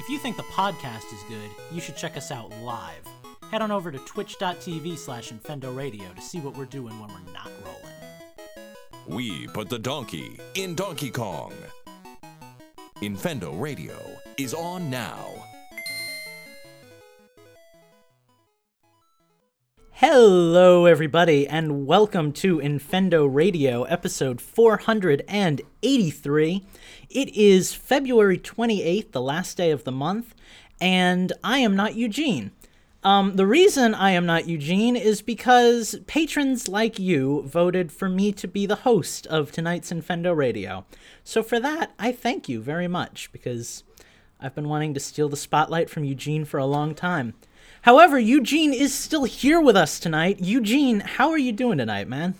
If 0.00 0.08
you 0.08 0.16
think 0.16 0.38
the 0.38 0.44
podcast 0.44 1.12
is 1.12 1.22
good, 1.28 1.50
you 1.70 1.78
should 1.78 1.94
check 1.94 2.16
us 2.16 2.30
out 2.30 2.50
live. 2.62 3.06
Head 3.50 3.60
on 3.60 3.70
over 3.70 3.92
to 3.92 3.98
twitch.tv 3.98 4.96
slash 4.96 5.30
Infendo 5.30 5.76
Radio 5.76 6.10
to 6.14 6.22
see 6.22 6.40
what 6.40 6.56
we're 6.56 6.64
doing 6.64 6.98
when 6.98 7.10
we're 7.10 7.32
not 7.34 7.50
rolling. 7.62 9.18
We 9.18 9.46
put 9.48 9.68
the 9.68 9.78
donkey 9.78 10.40
in 10.54 10.74
Donkey 10.74 11.10
Kong. 11.10 11.52
Infendo 13.02 13.60
Radio 13.60 13.98
is 14.38 14.54
on 14.54 14.88
now. 14.88 15.39
Hello, 20.12 20.86
everybody, 20.86 21.46
and 21.46 21.86
welcome 21.86 22.32
to 22.32 22.58
Infendo 22.58 23.32
Radio, 23.32 23.84
episode 23.84 24.40
483. 24.40 26.64
It 27.08 27.28
is 27.28 27.74
February 27.74 28.36
28th, 28.36 29.12
the 29.12 29.22
last 29.22 29.56
day 29.56 29.70
of 29.70 29.84
the 29.84 29.92
month, 29.92 30.34
and 30.80 31.32
I 31.44 31.58
am 31.58 31.76
not 31.76 31.94
Eugene. 31.94 32.50
Um, 33.04 33.36
the 33.36 33.46
reason 33.46 33.94
I 33.94 34.10
am 34.10 34.26
not 34.26 34.48
Eugene 34.48 34.96
is 34.96 35.22
because 35.22 35.94
patrons 36.08 36.66
like 36.66 36.98
you 36.98 37.42
voted 37.42 37.92
for 37.92 38.08
me 38.08 38.32
to 38.32 38.48
be 38.48 38.66
the 38.66 38.74
host 38.74 39.28
of 39.28 39.52
tonight's 39.52 39.92
Infendo 39.92 40.34
Radio. 40.34 40.84
So 41.22 41.40
for 41.40 41.60
that, 41.60 41.92
I 42.00 42.10
thank 42.10 42.48
you 42.48 42.60
very 42.60 42.88
much 42.88 43.30
because 43.30 43.84
I've 44.40 44.56
been 44.56 44.68
wanting 44.68 44.92
to 44.94 45.00
steal 45.00 45.28
the 45.28 45.36
spotlight 45.36 45.88
from 45.88 46.02
Eugene 46.02 46.44
for 46.44 46.58
a 46.58 46.66
long 46.66 46.96
time. 46.96 47.34
However, 47.82 48.18
Eugene 48.18 48.74
is 48.74 48.92
still 48.92 49.24
here 49.24 49.60
with 49.60 49.76
us 49.76 49.98
tonight. 49.98 50.40
Eugene, 50.40 51.00
how 51.00 51.30
are 51.30 51.38
you 51.38 51.52
doing 51.52 51.78
tonight, 51.78 52.08
man? 52.08 52.34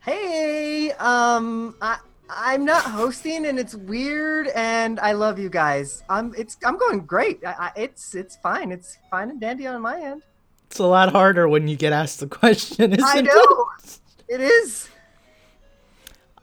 Hey, 0.00 0.92
um, 0.92 1.74
I 1.82 1.98
I'm 2.30 2.64
not 2.64 2.84
hosting, 2.84 3.46
and 3.46 3.58
it's 3.58 3.74
weird, 3.74 4.48
and 4.48 5.00
I 5.00 5.12
love 5.12 5.38
you 5.38 5.50
guys. 5.50 6.02
I'm 6.08 6.34
it's 6.36 6.56
I'm 6.64 6.78
going 6.78 7.00
great. 7.00 7.44
I, 7.44 7.52
I, 7.58 7.72
it's 7.76 8.14
it's 8.14 8.36
fine. 8.36 8.72
It's 8.72 8.98
fine 9.10 9.30
and 9.30 9.40
dandy 9.40 9.66
on 9.66 9.80
my 9.82 10.00
end. 10.00 10.22
It's 10.66 10.78
a 10.78 10.86
lot 10.86 11.12
harder 11.12 11.48
when 11.48 11.68
you 11.68 11.76
get 11.76 11.92
asked 11.92 12.20
the 12.20 12.26
question, 12.26 12.92
isn't 12.92 13.04
I 13.04 13.20
know 13.20 13.66
it 14.28 14.40
is. 14.40 14.88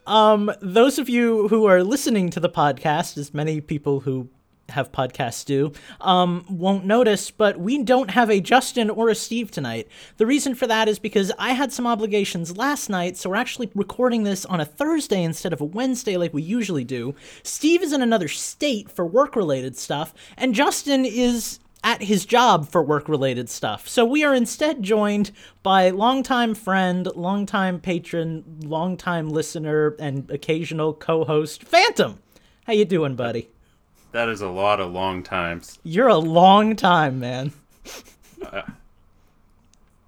Um, 0.06 0.52
those 0.60 1.00
of 1.00 1.08
you 1.08 1.48
who 1.48 1.66
are 1.66 1.82
listening 1.82 2.30
to 2.30 2.40
the 2.40 2.48
podcast, 2.48 3.18
as 3.18 3.34
many 3.34 3.60
people 3.60 4.00
who 4.00 4.28
have 4.70 4.92
podcasts 4.92 5.44
do, 5.44 5.72
um, 6.00 6.44
won't 6.48 6.84
notice, 6.84 7.30
but 7.30 7.58
we 7.58 7.82
don't 7.82 8.10
have 8.10 8.30
a 8.30 8.40
Justin 8.40 8.90
or 8.90 9.08
a 9.08 9.14
Steve 9.14 9.50
tonight. 9.50 9.88
The 10.16 10.26
reason 10.26 10.54
for 10.54 10.66
that 10.66 10.88
is 10.88 10.98
because 10.98 11.32
I 11.38 11.52
had 11.52 11.72
some 11.72 11.86
obligations 11.86 12.56
last 12.56 12.88
night, 12.88 13.16
so 13.16 13.30
we're 13.30 13.36
actually 13.36 13.70
recording 13.74 14.24
this 14.24 14.44
on 14.44 14.60
a 14.60 14.64
Thursday 14.64 15.22
instead 15.22 15.52
of 15.52 15.60
a 15.60 15.64
Wednesday 15.64 16.16
like 16.16 16.34
we 16.34 16.42
usually 16.42 16.84
do. 16.84 17.14
Steve 17.42 17.82
is 17.82 17.92
in 17.92 18.02
another 18.02 18.28
state 18.28 18.90
for 18.90 19.06
work 19.06 19.36
related 19.36 19.76
stuff, 19.76 20.12
and 20.36 20.54
Justin 20.54 21.04
is 21.04 21.60
at 21.84 22.02
his 22.02 22.26
job 22.26 22.68
for 22.68 22.82
work 22.82 23.08
related 23.08 23.48
stuff. 23.48 23.88
So 23.88 24.04
we 24.04 24.24
are 24.24 24.34
instead 24.34 24.82
joined 24.82 25.30
by 25.62 25.90
longtime 25.90 26.56
friend, 26.56 27.06
longtime 27.14 27.80
patron, 27.80 28.44
longtime 28.64 29.28
listener, 29.28 29.94
and 30.00 30.28
occasional 30.28 30.94
co-host 30.94 31.62
Phantom. 31.62 32.18
How 32.64 32.72
you 32.72 32.84
doing, 32.84 33.14
buddy? 33.14 33.50
That 34.16 34.30
is 34.30 34.40
a 34.40 34.48
lot 34.48 34.80
of 34.80 34.92
long 34.92 35.22
times. 35.22 35.78
You're 35.84 36.08
a 36.08 36.16
long 36.16 36.74
time, 36.74 37.20
man. 37.20 37.52
uh, 38.42 38.62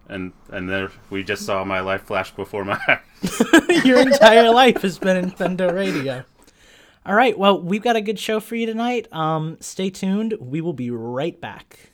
and 0.09 0.33
and 0.49 0.67
there 0.67 0.91
we 1.11 1.23
just 1.23 1.45
saw 1.45 1.63
my 1.63 1.81
life 1.81 2.05
flash 2.05 2.35
before 2.35 2.65
my 2.65 2.81
eyes. 2.89 3.85
Your 3.85 4.01
entire 4.01 4.51
life 4.51 4.81
has 4.81 4.99
been 4.99 5.31
Infendo 5.31 5.71
Radio. 5.75 6.25
All 7.05 7.15
right, 7.15 7.39
well, 7.39 7.61
we've 7.61 7.83
got 7.83 7.97
a 7.97 8.01
good 8.01 8.19
show 8.19 8.41
for 8.41 8.57
you 8.57 8.65
tonight. 8.65 9.13
Um, 9.13 9.59
stay 9.61 9.91
tuned. 9.91 10.39
We 10.41 10.63
will 10.63 10.73
be 10.73 10.91
right 10.91 11.39
back. 11.39 11.91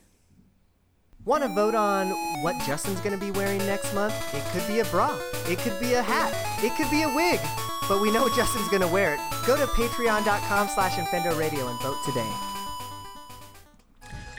Want 1.24 1.42
to 1.42 1.48
vote 1.48 1.74
on 1.74 2.10
what 2.44 2.54
Justin's 2.64 3.00
going 3.00 3.18
to 3.18 3.24
be 3.24 3.32
wearing 3.32 3.58
next 3.58 3.92
month? 3.92 4.14
It 4.32 4.44
could 4.52 4.72
be 4.72 4.78
a 4.78 4.84
bra. 4.84 5.18
It 5.48 5.58
could 5.58 5.80
be 5.80 5.94
a 5.94 6.02
hat. 6.02 6.32
It 6.62 6.76
could 6.76 6.90
be 6.92 7.02
a 7.02 7.12
wig. 7.12 7.40
But 7.88 8.00
we 8.00 8.10
know 8.10 8.28
Justin's 8.30 8.68
going 8.68 8.82
to 8.82 8.88
wear 8.88 9.14
it. 9.14 9.20
Go 9.46 9.56
to 9.56 9.66
patreon.com 9.66 10.68
slash 10.68 10.92
Infendo 10.92 11.38
Radio 11.38 11.68
and 11.68 11.78
vote 11.80 11.98
today. 12.04 12.30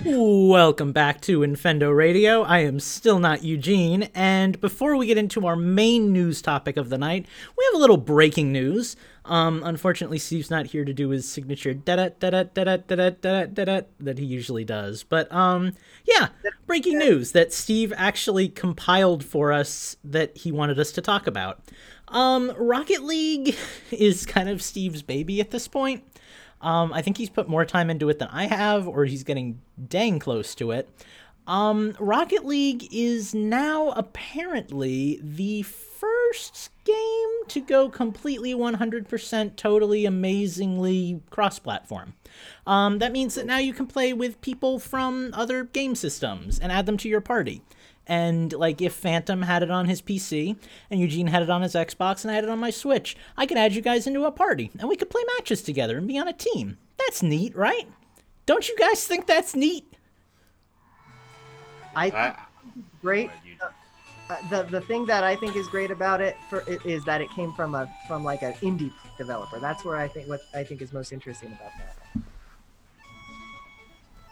Welcome 0.03 0.91
back 0.91 1.21
to 1.21 1.39
Infendo 1.39 1.95
Radio. 1.95 2.43
I 2.43 2.59
am 2.59 2.79
still 2.79 3.17
not 3.17 3.43
Eugene, 3.43 4.09
and 4.13 4.59
before 4.59 4.95
we 4.97 5.07
get 5.07 5.17
into 5.17 5.47
our 5.47 5.55
main 5.55 6.11
news 6.11 6.41
topic 6.41 6.77
of 6.77 6.89
the 6.89 6.97
night, 6.97 7.25
we 7.57 7.65
have 7.65 7.75
a 7.75 7.81
little 7.81 7.97
breaking 7.97 8.51
news. 8.51 8.95
Um, 9.23 9.63
unfortunately, 9.63 10.19
Steve's 10.19 10.51
not 10.51 10.67
here 10.67 10.85
to 10.85 10.93
do 10.93 11.09
his 11.09 11.27
signature 11.27 11.73
da 11.73 11.95
da 11.95 12.09
da 12.19 12.29
da 12.29 12.43
da 12.43 12.77
da 12.77 13.45
da 13.45 13.45
da 13.45 13.81
that 13.99 14.19
he 14.19 14.25
usually 14.25 14.63
does. 14.63 15.01
But 15.01 15.31
um, 15.31 15.73
yeah, 16.05 16.27
breaking 16.67 16.99
news 16.99 17.31
that 17.31 17.51
Steve 17.53 17.91
actually 17.95 18.49
compiled 18.49 19.23
for 19.23 19.51
us 19.51 19.97
that 20.03 20.37
he 20.37 20.51
wanted 20.51 20.77
us 20.77 20.91
to 20.91 21.01
talk 21.01 21.25
about. 21.25 21.63
Um, 22.15 22.53
Rocket 22.57 23.03
League 23.03 23.55
is 23.91 24.25
kind 24.25 24.47
of 24.47 24.61
Steve's 24.61 25.01
baby 25.03 25.41
at 25.41 25.51
this 25.51 25.67
point. 25.67 26.03
Um, 26.61 26.93
I 26.93 27.01
think 27.01 27.17
he's 27.17 27.29
put 27.29 27.49
more 27.49 27.65
time 27.65 27.89
into 27.89 28.09
it 28.09 28.17
than 28.19 28.29
I 28.29 28.45
have, 28.45 28.87
or 28.87 29.03
he's 29.05 29.23
getting 29.23 29.59
dang 29.87 30.17
close 30.19 30.55
to 30.55 30.71
it. 30.71 30.89
Um, 31.45 31.95
Rocket 31.99 32.45
League 32.45 32.87
is 32.91 33.35
now 33.35 33.89
apparently 33.89 35.19
the 35.21 35.61
first 35.61 36.71
game 36.85 37.47
to 37.49 37.61
go 37.61 37.89
completely 37.89 38.53
100% 38.53 39.55
totally 39.57 40.05
amazingly 40.05 41.21
cross 41.29 41.59
platform. 41.59 42.13
Um, 42.65 42.99
that 42.99 43.11
means 43.11 43.35
that 43.35 43.45
now 43.45 43.57
you 43.57 43.73
can 43.73 43.85
play 43.85 44.13
with 44.13 44.41
people 44.41 44.79
from 44.79 45.31
other 45.33 45.65
game 45.65 45.95
systems 45.95 46.59
and 46.59 46.71
add 46.71 46.85
them 46.85 46.97
to 46.97 47.09
your 47.09 47.21
party. 47.21 47.61
And 48.07 48.53
like 48.53 48.81
if 48.81 48.93
Phantom 48.93 49.41
had 49.41 49.63
it 49.63 49.71
on 49.71 49.85
his 49.85 50.01
PC 50.01 50.57
and 50.89 50.99
Eugene 50.99 51.27
had 51.27 51.43
it 51.43 51.49
on 51.49 51.61
his 51.61 51.73
Xbox 51.73 52.23
and 52.23 52.31
I 52.31 52.35
had 52.35 52.43
it 52.43 52.49
on 52.49 52.59
my 52.59 52.69
Switch, 52.69 53.15
I 53.35 53.45
could 53.45 53.57
add 53.57 53.73
you 53.73 53.81
guys 53.81 54.05
into 54.05 54.25
a 54.25 54.31
party 54.31 54.71
and 54.79 54.87
we 54.87 54.95
could 54.95 55.09
play 55.09 55.23
matches 55.37 55.61
together 55.61 55.97
and 55.97 56.07
be 56.07 56.17
on 56.17 56.27
a 56.27 56.33
team. 56.33 56.77
That's 56.97 57.23
neat, 57.23 57.55
right? 57.55 57.87
Don't 58.45 58.69
you 58.69 58.77
guys 58.77 59.05
think 59.05 59.25
that's 59.25 59.55
neat? 59.55 59.85
I 61.95 62.09
think 62.09 62.35
great. 63.01 63.29
Uh, 64.27 64.35
the 64.49 64.63
the 64.63 64.81
thing 64.81 65.05
that 65.05 65.23
I 65.23 65.35
think 65.35 65.55
is 65.55 65.67
great 65.67 65.91
about 65.91 66.19
it 66.19 66.35
for 66.49 66.63
is 66.83 67.03
that 67.05 67.21
it 67.21 67.29
came 67.29 67.53
from 67.53 67.75
a 67.75 67.91
from 68.07 68.23
like 68.23 68.41
an 68.41 68.53
indie 68.53 68.91
developer. 69.17 69.59
That's 69.59 69.85
where 69.85 69.97
I 69.97 70.07
think 70.07 70.27
what 70.27 70.41
I 70.53 70.63
think 70.63 70.81
is 70.81 70.91
most 70.91 71.11
interesting 71.11 71.49
about 71.49 71.71
that. 71.77 72.21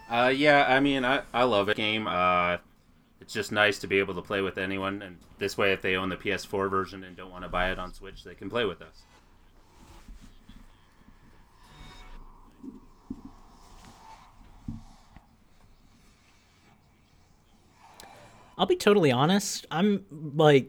Uh, 0.09 0.29
yeah, 0.29 0.65
I 0.67 0.79
mean, 0.79 1.05
I, 1.05 1.21
I 1.33 1.43
love 1.43 1.69
it. 1.69 1.77
Game. 1.77 2.07
Uh, 2.07 2.57
it's 3.23 3.31
just 3.31 3.53
nice 3.53 3.79
to 3.79 3.87
be 3.87 3.99
able 3.99 4.13
to 4.15 4.21
play 4.21 4.41
with 4.41 4.57
anyone, 4.57 5.01
and 5.01 5.17
this 5.37 5.57
way, 5.57 5.71
if 5.71 5.81
they 5.81 5.95
own 5.95 6.09
the 6.09 6.17
PS4 6.17 6.69
version 6.69 7.05
and 7.05 7.15
don't 7.15 7.31
want 7.31 7.45
to 7.45 7.49
buy 7.49 7.71
it 7.71 7.79
on 7.79 7.93
Switch, 7.93 8.25
they 8.25 8.35
can 8.35 8.49
play 8.49 8.65
with 8.65 8.81
us. 8.81 9.03
I'll 18.57 18.65
be 18.65 18.75
totally 18.75 19.13
honest. 19.13 19.65
I'm 19.71 20.03
like 20.35 20.67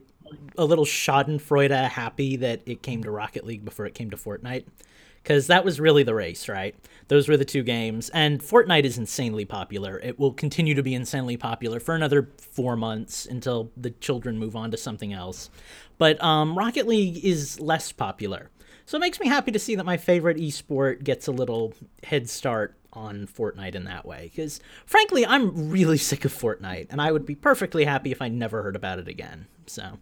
a 0.56 0.64
little 0.64 0.84
Schadenfreude 0.84 1.88
happy 1.88 2.36
that 2.36 2.62
it 2.66 2.82
came 2.82 3.02
to 3.02 3.10
Rocket 3.10 3.44
League 3.44 3.64
before 3.64 3.84
it 3.84 3.94
came 3.94 4.10
to 4.10 4.16
Fortnite. 4.16 4.64
Because 5.24 5.46
that 5.46 5.64
was 5.64 5.80
really 5.80 6.02
the 6.02 6.14
race, 6.14 6.50
right? 6.50 6.76
Those 7.08 7.28
were 7.30 7.38
the 7.38 7.46
two 7.46 7.62
games. 7.62 8.10
And 8.10 8.40
Fortnite 8.40 8.84
is 8.84 8.98
insanely 8.98 9.46
popular. 9.46 9.98
It 10.00 10.18
will 10.18 10.34
continue 10.34 10.74
to 10.74 10.82
be 10.82 10.94
insanely 10.94 11.38
popular 11.38 11.80
for 11.80 11.94
another 11.94 12.28
four 12.36 12.76
months 12.76 13.24
until 13.24 13.72
the 13.74 13.90
children 13.90 14.38
move 14.38 14.54
on 14.54 14.70
to 14.70 14.76
something 14.76 15.14
else. 15.14 15.48
But 15.96 16.22
um, 16.22 16.56
Rocket 16.58 16.86
League 16.86 17.24
is 17.24 17.58
less 17.58 17.90
popular. 17.90 18.50
So 18.84 18.98
it 18.98 19.00
makes 19.00 19.18
me 19.18 19.26
happy 19.26 19.50
to 19.50 19.58
see 19.58 19.74
that 19.76 19.86
my 19.86 19.96
favorite 19.96 20.36
esport 20.36 21.02
gets 21.02 21.26
a 21.26 21.32
little 21.32 21.72
head 22.02 22.28
start 22.28 22.76
on 22.92 23.26
Fortnite 23.26 23.74
in 23.74 23.84
that 23.84 24.04
way. 24.04 24.30
Because 24.30 24.60
frankly, 24.84 25.24
I'm 25.24 25.70
really 25.70 25.96
sick 25.96 26.26
of 26.26 26.34
Fortnite, 26.34 26.88
and 26.90 27.00
I 27.00 27.12
would 27.12 27.24
be 27.24 27.34
perfectly 27.34 27.86
happy 27.86 28.12
if 28.12 28.20
I 28.20 28.28
never 28.28 28.62
heard 28.62 28.76
about 28.76 28.98
it 28.98 29.08
again. 29.08 29.46
So, 29.66 29.98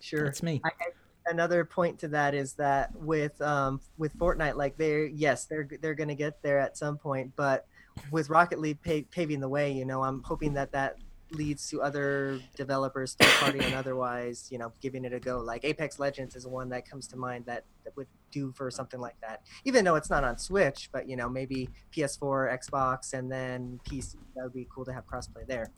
sure, 0.00 0.24
that's 0.24 0.42
me. 0.42 0.62
I, 0.64 0.68
I, 0.68 0.86
another 1.26 1.64
point 1.64 1.98
to 2.00 2.08
that 2.08 2.34
is 2.34 2.54
that 2.54 2.94
with 2.96 3.40
um 3.40 3.80
with 3.98 4.16
Fortnite, 4.18 4.56
like 4.56 4.76
they're 4.76 5.06
yes, 5.06 5.46
they're 5.46 5.68
they're 5.80 5.94
gonna 5.94 6.14
get 6.14 6.42
there 6.42 6.58
at 6.58 6.76
some 6.76 6.98
point, 6.98 7.32
but 7.36 7.66
with 8.10 8.28
Rocket 8.28 8.58
League 8.60 8.78
paving 9.10 9.40
the 9.40 9.48
way, 9.48 9.70
you 9.72 9.84
know, 9.84 10.02
I'm 10.02 10.22
hoping 10.22 10.54
that 10.54 10.72
that 10.72 10.96
leads 11.30 11.68
to 11.70 11.82
other 11.82 12.38
developers 12.54 13.14
third 13.14 13.30
party 13.40 13.58
and 13.58 13.74
otherwise 13.74 14.48
you 14.50 14.58
know 14.58 14.72
giving 14.80 15.04
it 15.04 15.12
a 15.12 15.20
go. 15.20 15.38
Like 15.38 15.64
apex 15.64 15.98
legends 15.98 16.36
is 16.36 16.46
one 16.46 16.68
that 16.70 16.88
comes 16.88 17.06
to 17.08 17.16
mind 17.16 17.46
that, 17.46 17.64
that 17.84 17.96
would 17.96 18.06
do 18.30 18.52
for 18.52 18.70
something 18.70 19.00
like 19.00 19.20
that. 19.20 19.42
Even 19.64 19.84
though 19.84 19.96
it's 19.96 20.10
not 20.10 20.24
on 20.24 20.38
switch 20.38 20.90
but 20.92 21.08
you 21.08 21.16
know 21.16 21.28
maybe 21.28 21.68
ps4 21.94 22.58
xbox 22.60 23.14
and 23.14 23.30
then 23.30 23.80
pc 23.88 24.16
that 24.36 24.44
would 24.44 24.52
be 24.52 24.66
cool 24.72 24.84
to 24.84 24.92
have 24.92 25.06
crossplay 25.06 25.46
there. 25.46 25.70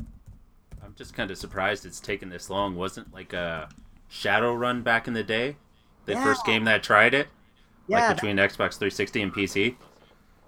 I'm 0.85 0.95
just 0.95 1.15
kind 1.15 1.31
of 1.31 1.39
surprised 1.39 1.87
it's 1.87 2.01
taken 2.01 2.29
this 2.29 2.51
long. 2.51 2.77
Wasn't 2.77 3.13
like 3.13 3.33
a 3.33 3.69
shadowrun 4.11 4.82
back 4.82 5.08
in 5.08 5.14
the 5.14 5.25
day 5.25 5.56
the 6.06 6.12
yeah. 6.12 6.25
first 6.25 6.44
game 6.47 6.64
that 6.64 6.75
I 6.76 6.79
tried 6.79 7.14
it 7.14 7.29
yeah, 7.88 8.08
like 8.08 8.17
between 8.17 8.37
that... 8.37 8.50
xbox 8.50 8.79
360 8.79 9.23
and 9.23 9.35
pc 9.35 9.76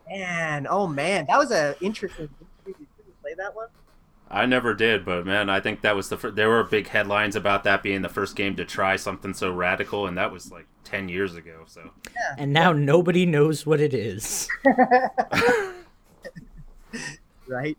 Man, 0.08 0.66
oh 0.68 0.86
man, 0.86 1.26
that 1.26 1.38
was 1.38 1.50
a 1.50 1.76
interesting. 1.80 2.30
Did 2.64 2.76
you 2.78 2.86
play 3.20 3.34
that 3.36 3.54
one? 3.54 3.68
I 4.30 4.46
never 4.46 4.74
did, 4.74 5.04
but 5.04 5.26
man, 5.26 5.50
I 5.50 5.60
think 5.60 5.82
that 5.82 5.96
was 5.96 6.08
the 6.08 6.16
fir- 6.16 6.30
there 6.30 6.48
were 6.48 6.64
big 6.64 6.88
headlines 6.88 7.36
about 7.36 7.64
that 7.64 7.82
being 7.82 8.02
the 8.02 8.08
first 8.08 8.36
game 8.36 8.56
to 8.56 8.64
try 8.64 8.96
something 8.96 9.34
so 9.34 9.52
radical, 9.52 10.06
and 10.06 10.16
that 10.16 10.32
was 10.32 10.50
like 10.50 10.66
ten 10.84 11.08
years 11.08 11.34
ago. 11.34 11.64
So 11.66 11.90
And 12.38 12.52
now 12.52 12.72
nobody 12.72 13.26
knows 13.26 13.66
what 13.66 13.80
it 13.80 13.92
is. 13.92 14.48
right? 17.46 17.76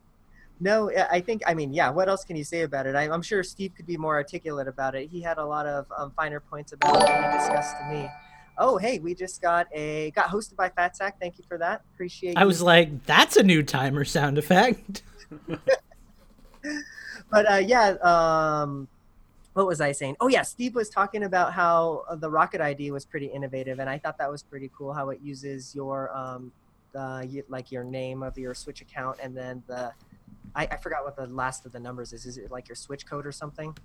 No, 0.62 0.92
I 1.10 1.22
think 1.22 1.42
I 1.48 1.54
mean, 1.54 1.74
yeah. 1.74 1.90
What 1.90 2.10
else 2.10 2.26
can 2.26 2.36
you 2.36 2.44
say 2.44 2.62
about 2.64 2.86
it? 2.86 2.96
I, 2.96 3.10
I'm 3.10 3.22
sure 3.22 3.44
Steve 3.44 3.74
could 3.76 3.86
be 3.86 3.96
more 3.96 4.16
articulate 4.16 4.68
about 4.68 4.94
it. 4.94 5.10
He 5.10 5.22
had 5.22 5.38
a 5.38 5.46
lot 5.46 5.66
of 5.66 5.86
um, 5.98 6.12
finer 6.12 6.42
points 6.42 6.74
about 6.74 6.98
it 6.98 7.08
that 7.08 7.32
he 7.32 7.38
discussed 7.38 7.78
to 7.78 7.86
me. 7.90 8.10
Oh, 8.58 8.78
hey, 8.78 9.00
we 9.00 9.16
just 9.16 9.42
got 9.42 9.68
a 9.74 10.12
got 10.12 10.28
hosted 10.28 10.58
by 10.58 10.68
Fat 10.70 10.98
Sack. 10.98 11.18
Thank 11.20 11.38
you 11.38 11.46
for 11.48 11.58
that. 11.60 11.82
Appreciate. 11.94 12.38
I 12.38 12.42
you. 12.42 12.48
was 12.48 12.62
like, 12.62 13.06
that's 13.06 13.38
a 13.38 13.44
new 13.44 13.64
timer 13.64 14.04
sound 14.04 14.38
effect. 14.38 15.04
but 17.32 17.52
uh, 17.52 17.56
yeah, 17.56 17.92
um, 18.02 18.90
what 19.54 19.66
was 19.66 19.80
I 19.80 19.94
saying? 19.94 20.18
Oh 20.20 20.28
yeah, 20.28 20.42
Steve 20.42 20.76
was 20.76 20.90
talking 20.90 21.24
about 21.24 21.54
how 21.54 22.04
uh, 22.10 22.16
the 22.18 22.30
Rocket 22.30 22.60
ID 22.60 22.92
was 22.92 23.06
pretty 23.06 23.28
innovative, 23.28 23.80
and 23.80 23.90
I 23.90 23.98
thought 23.98 24.18
that 24.18 24.30
was 24.30 24.44
pretty 24.44 24.70
cool. 24.78 24.92
How 24.92 25.10
it 25.10 25.22
uses 25.22 25.74
your 25.74 26.16
um, 26.16 26.52
uh, 26.94 27.24
like 27.48 27.72
your 27.72 27.86
name 27.86 28.24
of 28.24 28.38
your 28.38 28.54
Switch 28.54 28.82
account, 28.82 29.20
and 29.24 29.36
then 29.36 29.64
the 29.68 29.94
I, 30.56 30.68
I 30.72 30.78
forgot 30.78 31.04
what 31.04 31.16
the 31.16 31.28
last 31.28 31.66
of 31.66 31.72
the 31.72 31.80
numbers 31.80 32.14
is. 32.14 32.26
Is 32.26 32.38
it 32.38 32.52
like 32.52 32.68
your 32.68 32.76
Switch 32.76 33.06
code 33.06 33.26
or 33.26 33.32
something? 33.32 33.78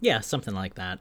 Yeah, 0.00 0.20
something 0.20 0.54
like 0.54 0.74
that. 0.74 0.98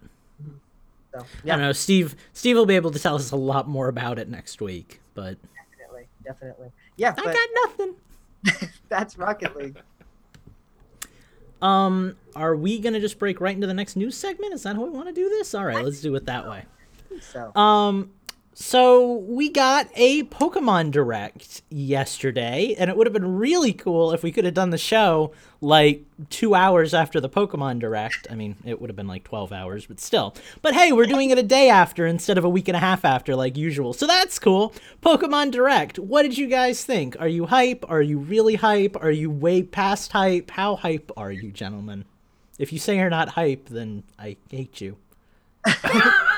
So 1.13 1.19
I 1.19 1.47
don't 1.47 1.59
know. 1.59 1.71
Steve 1.73 2.15
Steve 2.33 2.55
will 2.55 2.65
be 2.65 2.75
able 2.75 2.91
to 2.91 2.99
tell 2.99 3.15
us 3.15 3.31
a 3.31 3.35
lot 3.35 3.67
more 3.67 3.87
about 3.89 4.17
it 4.19 4.29
next 4.29 4.61
week, 4.61 5.01
but 5.13 5.37
definitely, 5.77 6.07
definitely. 6.23 6.71
Yeah, 6.95 7.13
I 7.17 7.23
got 7.33 7.49
nothing. 7.65 8.69
that's 8.89 9.17
Rocket 9.17 9.55
League. 9.55 9.77
Um, 11.61 12.15
are 12.35 12.55
we 12.55 12.79
gonna 12.79 12.99
just 12.99 13.19
break 13.19 13.39
right 13.39 13.53
into 13.53 13.67
the 13.67 13.73
next 13.75 13.95
news 13.95 14.17
segment? 14.17 14.51
Is 14.51 14.63
that 14.63 14.75
how 14.75 14.83
we 14.83 14.89
want 14.89 15.09
to 15.09 15.13
do 15.13 15.29
this? 15.29 15.53
All 15.53 15.63
right, 15.63 15.85
let's 15.85 16.01
do 16.01 16.15
it 16.15 16.25
that 16.25 16.49
way. 16.49 16.63
So 17.19 17.55
Um, 17.55 18.09
so 18.61 19.13
we 19.13 19.49
got 19.49 19.89
a 19.95 20.23
Pokemon 20.25 20.91
Direct 20.91 21.63
yesterday, 21.69 22.75
and 22.77 22.89
it 22.89 22.95
would 22.95 23.07
have 23.07 23.13
been 23.13 23.37
really 23.37 23.73
cool 23.73 24.11
if 24.11 24.21
we 24.21 24.31
could 24.31 24.45
have 24.45 24.53
done 24.53 24.69
the 24.69 24.77
show 24.77 25.31
like 25.61 26.03
two 26.29 26.53
hours 26.53 26.93
after 26.93 27.19
the 27.19 27.29
Pokemon 27.29 27.79
Direct. 27.79 28.27
I 28.29 28.35
mean, 28.35 28.55
it 28.63 28.79
would 28.79 28.89
have 28.89 28.95
been 28.95 29.07
like 29.07 29.23
12 29.23 29.51
hours, 29.51 29.87
but 29.87 29.99
still. 29.99 30.35
But 30.61 30.75
hey, 30.75 30.91
we're 30.91 31.07
doing 31.07 31.31
it 31.31 31.39
a 31.39 31.43
day 31.43 31.69
after 31.69 32.05
instead 32.05 32.37
of 32.37 32.45
a 32.45 32.49
week 32.49 32.67
and 32.67 32.77
a 32.77 32.79
half 32.79 33.03
after, 33.03 33.35
like 33.35 33.57
usual. 33.57 33.93
So 33.93 34.05
that's 34.05 34.37
cool. 34.37 34.73
Pokemon 35.01 35.51
Direct. 35.51 35.97
What 35.97 36.21
did 36.21 36.37
you 36.37 36.47
guys 36.47 36.83
think? 36.83 37.19
Are 37.19 37.27
you 37.27 37.47
hype? 37.47 37.83
Are 37.89 38.01
you 38.01 38.19
really 38.19 38.55
hype? 38.55 38.95
Are 39.01 39.11
you 39.11 39.31
way 39.31 39.63
past 39.63 40.11
hype? 40.11 40.51
How 40.51 40.75
hype 40.75 41.11
are 41.17 41.31
you, 41.31 41.51
gentlemen? 41.51 42.05
If 42.59 42.71
you 42.71 42.77
say 42.77 42.97
you're 42.97 43.09
not 43.09 43.29
hype, 43.29 43.69
then 43.69 44.03
I 44.19 44.37
hate 44.49 44.81
you. 44.81 44.97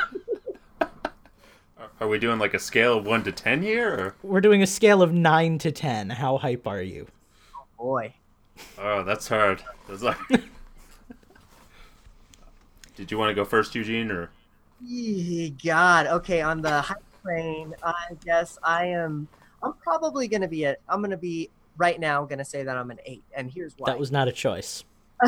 are 2.01 2.07
we 2.07 2.19
doing 2.19 2.39
like 2.39 2.53
a 2.53 2.59
scale 2.59 2.97
of 2.97 3.05
one 3.05 3.23
to 3.23 3.31
ten 3.31 3.61
here? 3.61 3.89
Or? 3.89 4.15
We're 4.23 4.41
doing 4.41 4.61
a 4.61 4.67
scale 4.67 5.01
of 5.01 5.13
9 5.13 5.57
to 5.59 5.71
10. 5.71 6.09
How 6.11 6.37
hype 6.37 6.67
are 6.67 6.81
you? 6.81 7.07
Oh, 7.55 7.65
boy, 7.77 8.13
Oh, 8.77 9.03
that's 9.03 9.27
hard. 9.27 9.63
That's 9.87 10.01
like... 10.03 10.17
Did 12.95 13.09
you 13.09 13.17
want 13.17 13.29
to 13.29 13.33
go 13.33 13.43
first, 13.43 13.73
Eugene, 13.73 14.11
or 14.11 14.29
God. 15.63 16.07
Okay, 16.07 16.41
on 16.41 16.61
the 16.61 16.81
hype 16.81 16.97
train, 17.23 17.73
I 17.83 17.93
guess 18.23 18.57
I 18.63 18.85
am. 18.85 19.27
I'm 19.63 19.73
probably 19.73 20.27
gonna 20.27 20.47
be 20.47 20.65
a. 20.65 20.75
I'm 20.89 21.01
gonna 21.01 21.17
be 21.17 21.49
right 21.77 21.99
now. 21.99 22.23
Gonna 22.25 22.45
say 22.45 22.63
that 22.63 22.77
I'm 22.77 22.91
an 22.91 22.99
eight, 23.05 23.23
and 23.35 23.49
here's 23.49 23.73
why. 23.77 23.89
That 23.89 23.97
was 23.97 24.11
not 24.11 24.27
a 24.27 24.31
choice. 24.31 24.83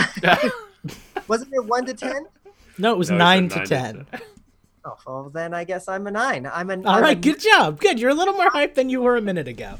Wasn't 1.27 1.53
it 1.53 1.65
one 1.65 1.85
to 1.85 1.93
ten? 1.93 2.27
No, 2.77 2.93
it 2.93 2.97
was 2.97 3.09
No, 3.09 3.15
I 3.15 3.19
nine 3.19 3.49
said 3.49 3.65
to 3.65 3.67
ten. 3.67 4.07
Oh, 4.85 4.97
well, 5.07 5.29
then 5.33 5.53
I 5.53 5.63
guess 5.63 5.87
I'm 5.87 6.05
a 6.05 6.11
nine. 6.11 6.45
I'm 6.45 6.69
an. 6.69 6.85
All 6.85 6.95
I'm 6.95 7.01
right, 7.01 7.17
a, 7.17 7.19
good 7.19 7.39
job. 7.39 7.79
Good. 7.79 7.99
You're 7.99 8.11
a 8.11 8.13
little 8.13 8.35
more 8.35 8.49
hyped 8.51 8.75
than 8.75 8.89
you 8.89 9.01
were 9.01 9.17
a 9.17 9.21
minute 9.21 9.47
ago. 9.47 9.79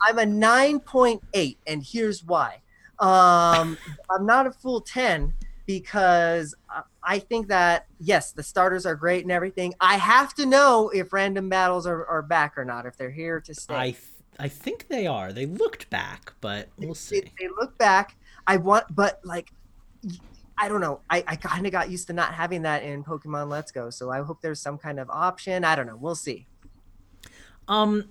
I'm 0.00 0.18
a 0.18 0.24
nine 0.26 0.80
point 0.80 1.22
eight, 1.34 1.58
and 1.66 1.82
here's 1.84 2.24
why. 2.24 2.62
Um, 2.98 3.76
I'm 4.10 4.24
not 4.24 4.46
a 4.46 4.50
full 4.50 4.80
ten 4.80 5.34
because 5.66 6.54
I- 7.02 7.18
think 7.18 7.48
that 7.48 7.86
yes, 8.00 8.32
the 8.32 8.42
starters 8.42 8.86
are 8.86 8.94
great 8.96 9.22
and 9.24 9.30
everything. 9.32 9.74
I 9.80 9.96
have 9.96 10.34
to 10.34 10.46
know 10.46 10.88
if 10.90 11.12
random 11.12 11.48
battles 11.48 11.86
are, 11.86 12.04
are 12.06 12.22
back 12.22 12.56
or 12.56 12.64
not, 12.64 12.84
if 12.86 12.96
they're 12.96 13.10
here 13.10 13.40
to 13.42 13.54
stay. 13.54 13.74
I 13.74 13.84
th- 13.90 14.00
I 14.38 14.48
think 14.48 14.88
they 14.88 15.06
are. 15.06 15.32
They 15.32 15.46
looked 15.46 15.88
back, 15.88 16.32
but 16.40 16.68
we'll 16.78 16.94
see. 16.94 17.20
They, 17.20 17.32
they 17.40 17.48
look 17.58 17.76
back. 17.78 18.16
I 18.46 18.56
want, 18.58 18.94
but 18.94 19.20
like, 19.24 19.50
I 20.58 20.68
don't 20.68 20.80
know. 20.80 21.00
I, 21.10 21.22
I 21.26 21.36
kind 21.36 21.66
of 21.66 21.72
got 21.72 21.90
used 21.90 22.06
to 22.06 22.12
not 22.12 22.32
having 22.32 22.62
that 22.62 22.82
in 22.82 23.04
Pokemon 23.04 23.50
Let's 23.50 23.72
Go, 23.72 23.90
so 23.90 24.10
I 24.10 24.22
hope 24.22 24.40
there's 24.40 24.60
some 24.60 24.78
kind 24.78 24.98
of 24.98 25.10
option. 25.10 25.64
I 25.64 25.76
don't 25.76 25.86
know. 25.86 25.96
We'll 25.96 26.14
see. 26.14 26.46
Um, 27.68 28.10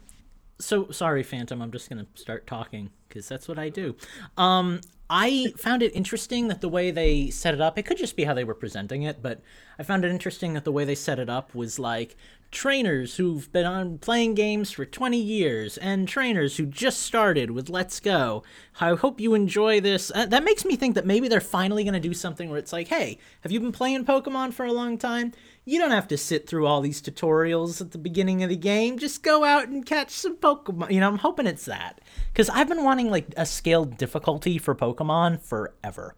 so 0.60 0.92
sorry, 0.92 1.24
Phantom. 1.24 1.62
I'm 1.62 1.72
just 1.72 1.90
gonna 1.90 2.08
start 2.16 2.46
talking 2.46 2.92
because 3.08 3.28
that's 3.28 3.48
what 3.48 3.58
I 3.58 3.70
do. 3.70 3.96
Um, 4.38 4.82
I 5.10 5.54
found 5.58 5.84
it 5.84 5.96
interesting 5.96 6.48
that 6.48 6.62
the 6.62 6.70
way 6.70 6.92
they 6.92 7.30
set 7.30 7.54
it 7.54 7.62
up. 7.62 7.78
It 7.78 7.84
could 7.84 7.98
just 7.98 8.16
be 8.16 8.24
how 8.24 8.34
they 8.34 8.44
were 8.44 8.56
presenting 8.56 9.04
it, 9.04 9.22
but 9.22 9.42
I 9.78 9.84
found 9.84 10.04
it 10.04 10.12
interesting 10.12 10.54
that 10.54 10.64
the 10.64 10.72
way 10.72 10.86
they 10.86 10.96
set 10.96 11.20
it 11.20 11.30
up 11.30 11.54
was 11.54 11.78
like 11.78 12.16
trainers 12.52 13.18
who've 13.18 13.52
been 13.52 13.66
on 13.66 13.98
playing 13.98 14.34
games 14.34 14.72
for 14.72 14.86
20 14.86 15.18
years 15.18 15.78
and 15.78 16.08
trainers 16.08 16.58
who 16.58 16.66
just 16.66 17.02
started 17.02 17.52
with 17.52 17.70
Let's 17.70 18.00
Go. 18.00 18.44
I 18.80 18.96
hope 18.96 19.20
you 19.20 19.34
enjoy 19.34 19.82
this. 19.82 20.12
Uh, 20.16 20.26
that 20.28 20.44
makes 20.44 20.64
me 20.64 20.76
think 20.76 20.96
that 20.96 21.06
maybe 21.06 21.28
they're 21.28 21.42
finally 21.42 21.84
going 21.84 21.94
to 21.94 22.00
do 22.00 22.14
something 22.14 22.50
where 22.50 22.60
it's 22.60 22.74
like, 22.74 22.88
hey, 22.88 23.18
have 23.42 23.52
you 23.52 23.60
been 23.60 23.72
playing 23.72 24.06
Pokemon 24.06 24.54
for 24.54 24.66
a 24.66 24.72
long 24.72 24.98
time? 24.98 25.34
You 25.68 25.80
don't 25.80 25.92
have 25.92 26.08
to 26.10 26.18
sit 26.18 26.48
through 26.48 26.68
all 26.68 26.80
these 26.82 27.02
tutorials 27.02 27.82
at 27.82 27.92
the 27.92 27.98
beginning 27.98 28.44
of 28.44 28.50
the 28.50 28.56
game. 28.56 29.00
Just 29.00 29.24
go 29.24 29.44
out 29.44 29.68
and 29.68 29.84
catch 29.84 30.12
some 30.12 30.38
Pokemon. 30.38 30.92
You 30.92 31.00
know, 31.00 31.08
I'm 31.08 31.18
hoping 31.18 31.48
it's 31.48 31.66
that. 31.66 32.02
Because 32.32 32.50
I've 32.52 32.70
been 32.70 32.84
wanting 32.84 33.10
like 33.10 33.34
a 33.36 33.48
scaled 33.48 33.98
difficulty 33.98 34.60
for 34.60 34.76
Pokemon 34.76 35.42
forever. 35.42 36.16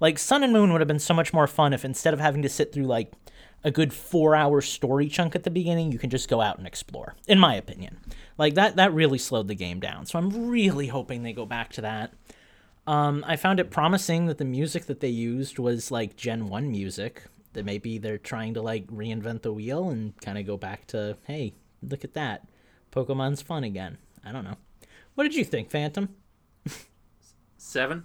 Like 0.00 0.18
Sun 0.18 0.44
and 0.44 0.52
Moon 0.52 0.70
would 0.70 0.82
have 0.82 0.88
been 0.88 0.98
so 0.98 1.14
much 1.14 1.32
more 1.32 1.46
fun 1.46 1.72
if 1.72 1.84
instead 1.84 2.12
of 2.12 2.20
having 2.20 2.42
to 2.42 2.48
sit 2.50 2.72
through 2.74 2.84
like 2.84 3.12
a 3.64 3.70
good 3.70 3.92
four 3.92 4.34
hour 4.34 4.60
story 4.60 5.08
chunk 5.08 5.34
at 5.34 5.44
the 5.44 5.50
beginning, 5.50 5.92
you 5.92 5.98
can 5.98 6.10
just 6.10 6.28
go 6.28 6.42
out 6.42 6.58
and 6.58 6.66
explore, 6.66 7.14
in 7.26 7.38
my 7.38 7.54
opinion. 7.54 7.98
Like 8.36 8.54
that 8.54 8.76
that 8.76 8.92
really 8.92 9.18
slowed 9.18 9.48
the 9.48 9.54
game 9.54 9.80
down. 9.80 10.04
So 10.04 10.18
I'm 10.18 10.48
really 10.48 10.88
hoping 10.88 11.22
they 11.22 11.32
go 11.32 11.46
back 11.46 11.70
to 11.72 11.80
that. 11.82 12.12
Um, 12.86 13.24
I 13.26 13.36
found 13.36 13.60
it 13.60 13.70
promising 13.70 14.26
that 14.26 14.38
the 14.38 14.44
music 14.44 14.86
that 14.86 15.00
they 15.00 15.08
used 15.08 15.58
was 15.58 15.90
like 15.90 16.16
Gen 16.16 16.48
1 16.48 16.70
music. 16.70 17.24
That 17.52 17.64
maybe 17.64 17.98
they're 17.98 18.18
trying 18.18 18.54
to 18.54 18.62
like 18.62 18.86
reinvent 18.86 19.42
the 19.42 19.52
wheel 19.52 19.88
and 19.90 20.16
kind 20.20 20.38
of 20.38 20.46
go 20.46 20.56
back 20.56 20.86
to, 20.88 21.16
hey, 21.26 21.54
look 21.82 22.04
at 22.04 22.14
that. 22.14 22.46
Pokemon's 22.92 23.42
fun 23.42 23.64
again. 23.64 23.98
I 24.24 24.30
don't 24.32 24.44
know. 24.44 24.56
What 25.14 25.24
did 25.24 25.34
you 25.34 25.44
think, 25.44 25.70
Phantom? 25.70 26.08
seven? 27.56 28.04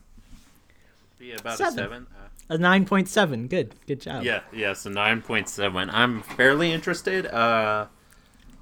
Be 1.18 1.32
about 1.34 1.58
Seven. 1.58 1.74
a 1.74 1.82
seven. 1.82 2.08
Uh, 2.50 2.56
A 2.56 2.58
9.7. 2.58 3.50
Good. 3.50 3.75
Good 3.88 4.02
job. 4.02 4.24
Yeah, 4.24 4.42
yeah, 4.54 4.74
so 4.74 4.90
9.7. 4.92 5.90
I'm 5.92 6.22
fairly 6.22 6.72
interested. 6.72 7.25
Uh, 7.25 7.88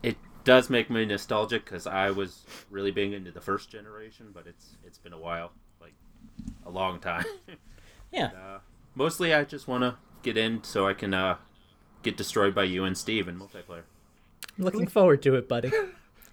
it 0.04 0.18
does 0.44 0.70
make 0.70 0.90
me 0.90 1.06
nostalgic 1.06 1.66
because 1.66 1.88
I 1.88 2.12
was 2.12 2.46
really 2.70 2.92
big 2.92 3.12
into 3.14 3.32
the 3.32 3.42
first 3.42 3.70
generation, 3.72 4.28
but 4.34 4.46
it's 4.48 4.78
it's 4.86 4.98
been 5.00 5.14
a 5.14 5.18
while, 5.20 5.52
like 5.82 5.96
a 6.66 6.70
long 6.70 7.00
time. 7.00 7.26
Yeah. 8.12 8.26
uh, 8.28 8.60
mostly, 8.94 9.34
I 9.34 9.44
just 9.44 9.68
want 9.68 9.82
to 9.82 9.96
get 10.24 10.38
in 10.38 10.64
so 10.64 10.88
I 10.88 10.94
can 10.94 11.14
uh, 11.14 11.38
get 12.02 12.18
destroyed 12.18 12.56
by 12.56 12.64
you 12.64 12.86
and 12.86 12.98
Steve 12.98 13.28
in 13.28 13.40
multiplayer. 13.40 13.84
Looking 14.58 14.88
forward 14.88 15.22
to 15.24 15.36
it, 15.36 15.48
buddy. 15.48 15.72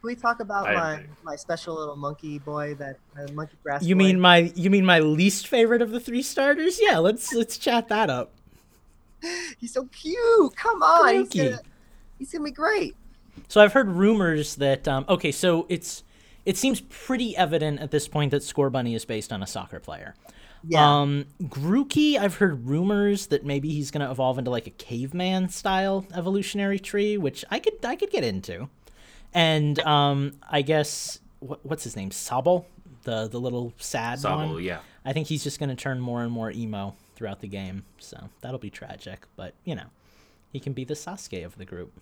Can 0.00 0.06
we 0.06 0.14
talk 0.14 0.40
about 0.40 0.66
I 0.66 0.74
my, 0.74 0.92
agree. 0.94 1.06
my 1.22 1.36
special 1.36 1.74
little 1.74 1.96
monkey 1.96 2.38
boy, 2.38 2.74
that 2.76 2.96
uh, 3.18 3.30
monkey 3.32 3.56
grass? 3.62 3.82
You 3.82 3.94
boy? 3.94 3.98
mean 3.98 4.20
my 4.20 4.52
you 4.54 4.70
mean 4.70 4.86
my 4.86 4.98
least 5.00 5.46
favorite 5.46 5.82
of 5.82 5.90
the 5.90 6.00
three 6.00 6.22
starters? 6.22 6.78
Yeah, 6.80 6.98
let's 6.98 7.34
let's 7.34 7.58
chat 7.58 7.88
that 7.88 8.08
up. 8.08 8.32
he's 9.58 9.74
so 9.74 9.84
cute? 9.86 10.56
Come 10.56 10.82
on, 10.82 11.14
he's 11.14 11.28
Cranky. 11.28 11.50
gonna, 11.50 11.62
he's 12.18 12.32
gonna 12.32 12.44
be 12.44 12.50
great. 12.50 12.96
So 13.48 13.60
I've 13.60 13.74
heard 13.74 13.90
rumors 13.90 14.56
that 14.56 14.88
um, 14.88 15.04
okay, 15.06 15.32
so 15.32 15.66
it's 15.68 16.02
it 16.46 16.56
seems 16.56 16.80
pretty 16.80 17.36
evident 17.36 17.80
at 17.80 17.90
this 17.90 18.08
point 18.08 18.30
that 18.30 18.40
Scorbunny 18.40 18.96
is 18.96 19.04
based 19.04 19.32
on 19.32 19.42
a 19.42 19.46
soccer 19.46 19.80
player. 19.80 20.14
Yeah. 20.66 21.00
Um, 21.00 21.26
Grookey, 21.42 22.18
I've 22.18 22.36
heard 22.36 22.66
rumors 22.66 23.28
that 23.28 23.44
maybe 23.44 23.70
he's 23.70 23.90
gonna 23.90 24.10
evolve 24.10 24.38
into 24.38 24.50
like 24.50 24.66
a 24.66 24.70
caveman 24.70 25.48
style 25.48 26.06
evolutionary 26.14 26.78
tree, 26.78 27.16
which 27.16 27.44
I 27.50 27.58
could 27.58 27.84
I 27.84 27.96
could 27.96 28.10
get 28.10 28.24
into. 28.24 28.68
And 29.32 29.78
um, 29.80 30.32
I 30.48 30.62
guess 30.62 31.20
what, 31.40 31.64
what's 31.64 31.84
his 31.84 31.96
name? 31.96 32.10
Sobble, 32.10 32.66
the 33.04 33.28
the 33.28 33.40
little 33.40 33.72
sad 33.78 34.18
Sobble, 34.18 34.54
one. 34.54 34.62
yeah. 34.62 34.80
I 35.04 35.12
think 35.12 35.28
he's 35.28 35.42
just 35.42 35.58
gonna 35.58 35.76
turn 35.76 36.00
more 36.00 36.22
and 36.22 36.32
more 36.32 36.50
emo 36.50 36.94
throughout 37.14 37.40
the 37.40 37.48
game, 37.48 37.84
so 37.98 38.28
that'll 38.40 38.58
be 38.58 38.70
tragic. 38.70 39.26
But 39.36 39.54
you 39.64 39.74
know, 39.74 39.86
he 40.52 40.60
can 40.60 40.72
be 40.72 40.84
the 40.84 40.94
Sasuke 40.94 41.44
of 41.44 41.56
the 41.56 41.64
group. 41.64 41.92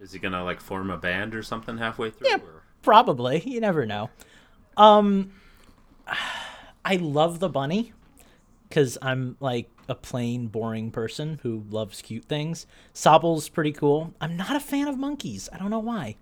Is 0.00 0.12
he 0.12 0.18
gonna 0.18 0.44
like 0.44 0.60
form 0.60 0.90
a 0.90 0.96
band 0.96 1.34
or 1.34 1.42
something 1.42 1.78
halfway 1.78 2.10
through? 2.10 2.28
Yeah. 2.28 2.36
Or... 2.36 2.62
Probably. 2.82 3.42
You 3.44 3.60
never 3.60 3.84
know. 3.84 4.10
Um, 4.76 5.32
I 6.84 6.96
love 6.96 7.40
the 7.40 7.48
bunny 7.48 7.92
because 8.68 8.98
I'm 9.02 9.36
like 9.40 9.70
a 9.88 9.94
plain 9.94 10.48
boring 10.48 10.90
person 10.90 11.38
who 11.42 11.64
loves 11.70 12.02
cute 12.02 12.24
things. 12.24 12.66
Sobble's 12.92 13.48
pretty 13.48 13.72
cool. 13.72 14.14
I'm 14.20 14.36
not 14.36 14.56
a 14.56 14.60
fan 14.60 14.88
of 14.88 14.98
monkeys. 14.98 15.48
I 15.52 15.58
don't 15.58 15.70
know 15.70 15.78
why. 15.78 16.16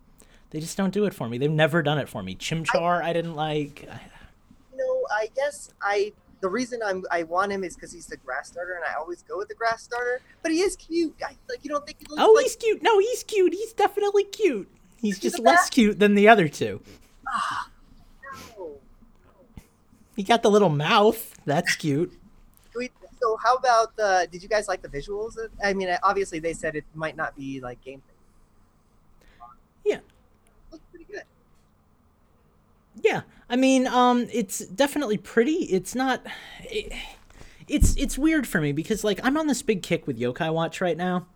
They 0.50 0.60
just 0.60 0.76
don't 0.76 0.92
do 0.94 1.04
it 1.04 1.14
for 1.14 1.28
me. 1.28 1.38
They've 1.38 1.50
never 1.50 1.82
done 1.82 1.98
it 1.98 2.08
for 2.08 2.22
me. 2.22 2.36
Chimchar, 2.36 3.02
I, 3.02 3.12
didn't 3.12 3.34
like. 3.34 3.82
You 3.82 4.76
know, 4.78 5.02
I 5.10 5.28
guess 5.34 5.70
I 5.82 6.12
the 6.40 6.48
reason 6.48 6.80
I'm 6.84 7.04
I 7.10 7.22
want 7.24 7.50
him 7.50 7.64
is 7.64 7.74
because 7.74 7.90
he's 7.90 8.06
the 8.06 8.18
grass 8.18 8.48
starter, 8.48 8.74
and 8.74 8.84
I 8.84 8.98
always 8.98 9.22
go 9.22 9.38
with 9.38 9.48
the 9.48 9.54
grass 9.54 9.82
starter. 9.82 10.20
But 10.42 10.52
he 10.52 10.60
is 10.60 10.76
cute. 10.76 11.14
I, 11.24 11.36
like 11.48 11.64
you 11.64 11.70
don't 11.70 11.84
think 11.86 11.98
he 12.00 12.06
looks 12.08 12.22
Oh, 12.22 12.32
like 12.32 12.44
he's 12.44 12.56
cute. 12.56 12.82
No, 12.82 12.98
he's 12.98 13.24
cute. 13.24 13.54
He's 13.54 13.72
definitely 13.72 14.24
cute. 14.24 14.70
He's 14.96 15.18
just 15.18 15.38
less 15.38 15.68
cute 15.70 15.98
than 15.98 16.14
the 16.14 16.28
other 16.28 16.48
two. 16.48 16.80
Ah, 17.28 17.68
no. 18.56 18.76
He 20.16 20.22
got 20.22 20.42
the 20.42 20.50
little 20.50 20.68
mouth. 20.68 21.34
That's 21.44 21.74
cute. 21.76 22.12
So 23.24 23.38
how 23.42 23.54
about 23.54 23.96
the? 23.96 24.28
Did 24.30 24.42
you 24.42 24.50
guys 24.50 24.68
like 24.68 24.82
the 24.82 24.88
visuals? 24.88 25.38
I 25.64 25.72
mean, 25.72 25.88
obviously 26.02 26.40
they 26.40 26.52
said 26.52 26.76
it 26.76 26.84
might 26.94 27.16
not 27.16 27.34
be 27.34 27.58
like 27.58 27.82
gameplay. 27.82 28.02
Yeah. 29.82 30.00
Looks 30.70 30.84
pretty 30.90 31.06
good. 31.10 31.22
Yeah, 33.02 33.22
I 33.48 33.56
mean, 33.56 33.86
um, 33.86 34.28
it's 34.30 34.58
definitely 34.58 35.16
pretty. 35.16 35.64
It's 35.72 35.94
not. 35.94 36.22
It, 36.64 36.92
it's 37.66 37.96
it's 37.96 38.18
weird 38.18 38.46
for 38.46 38.60
me 38.60 38.72
because 38.72 39.04
like 39.04 39.20
I'm 39.22 39.38
on 39.38 39.46
this 39.46 39.62
big 39.62 39.82
kick 39.82 40.06
with 40.06 40.18
Yokai 40.18 40.52
Watch 40.52 40.82
right 40.82 40.96
now, 40.96 41.26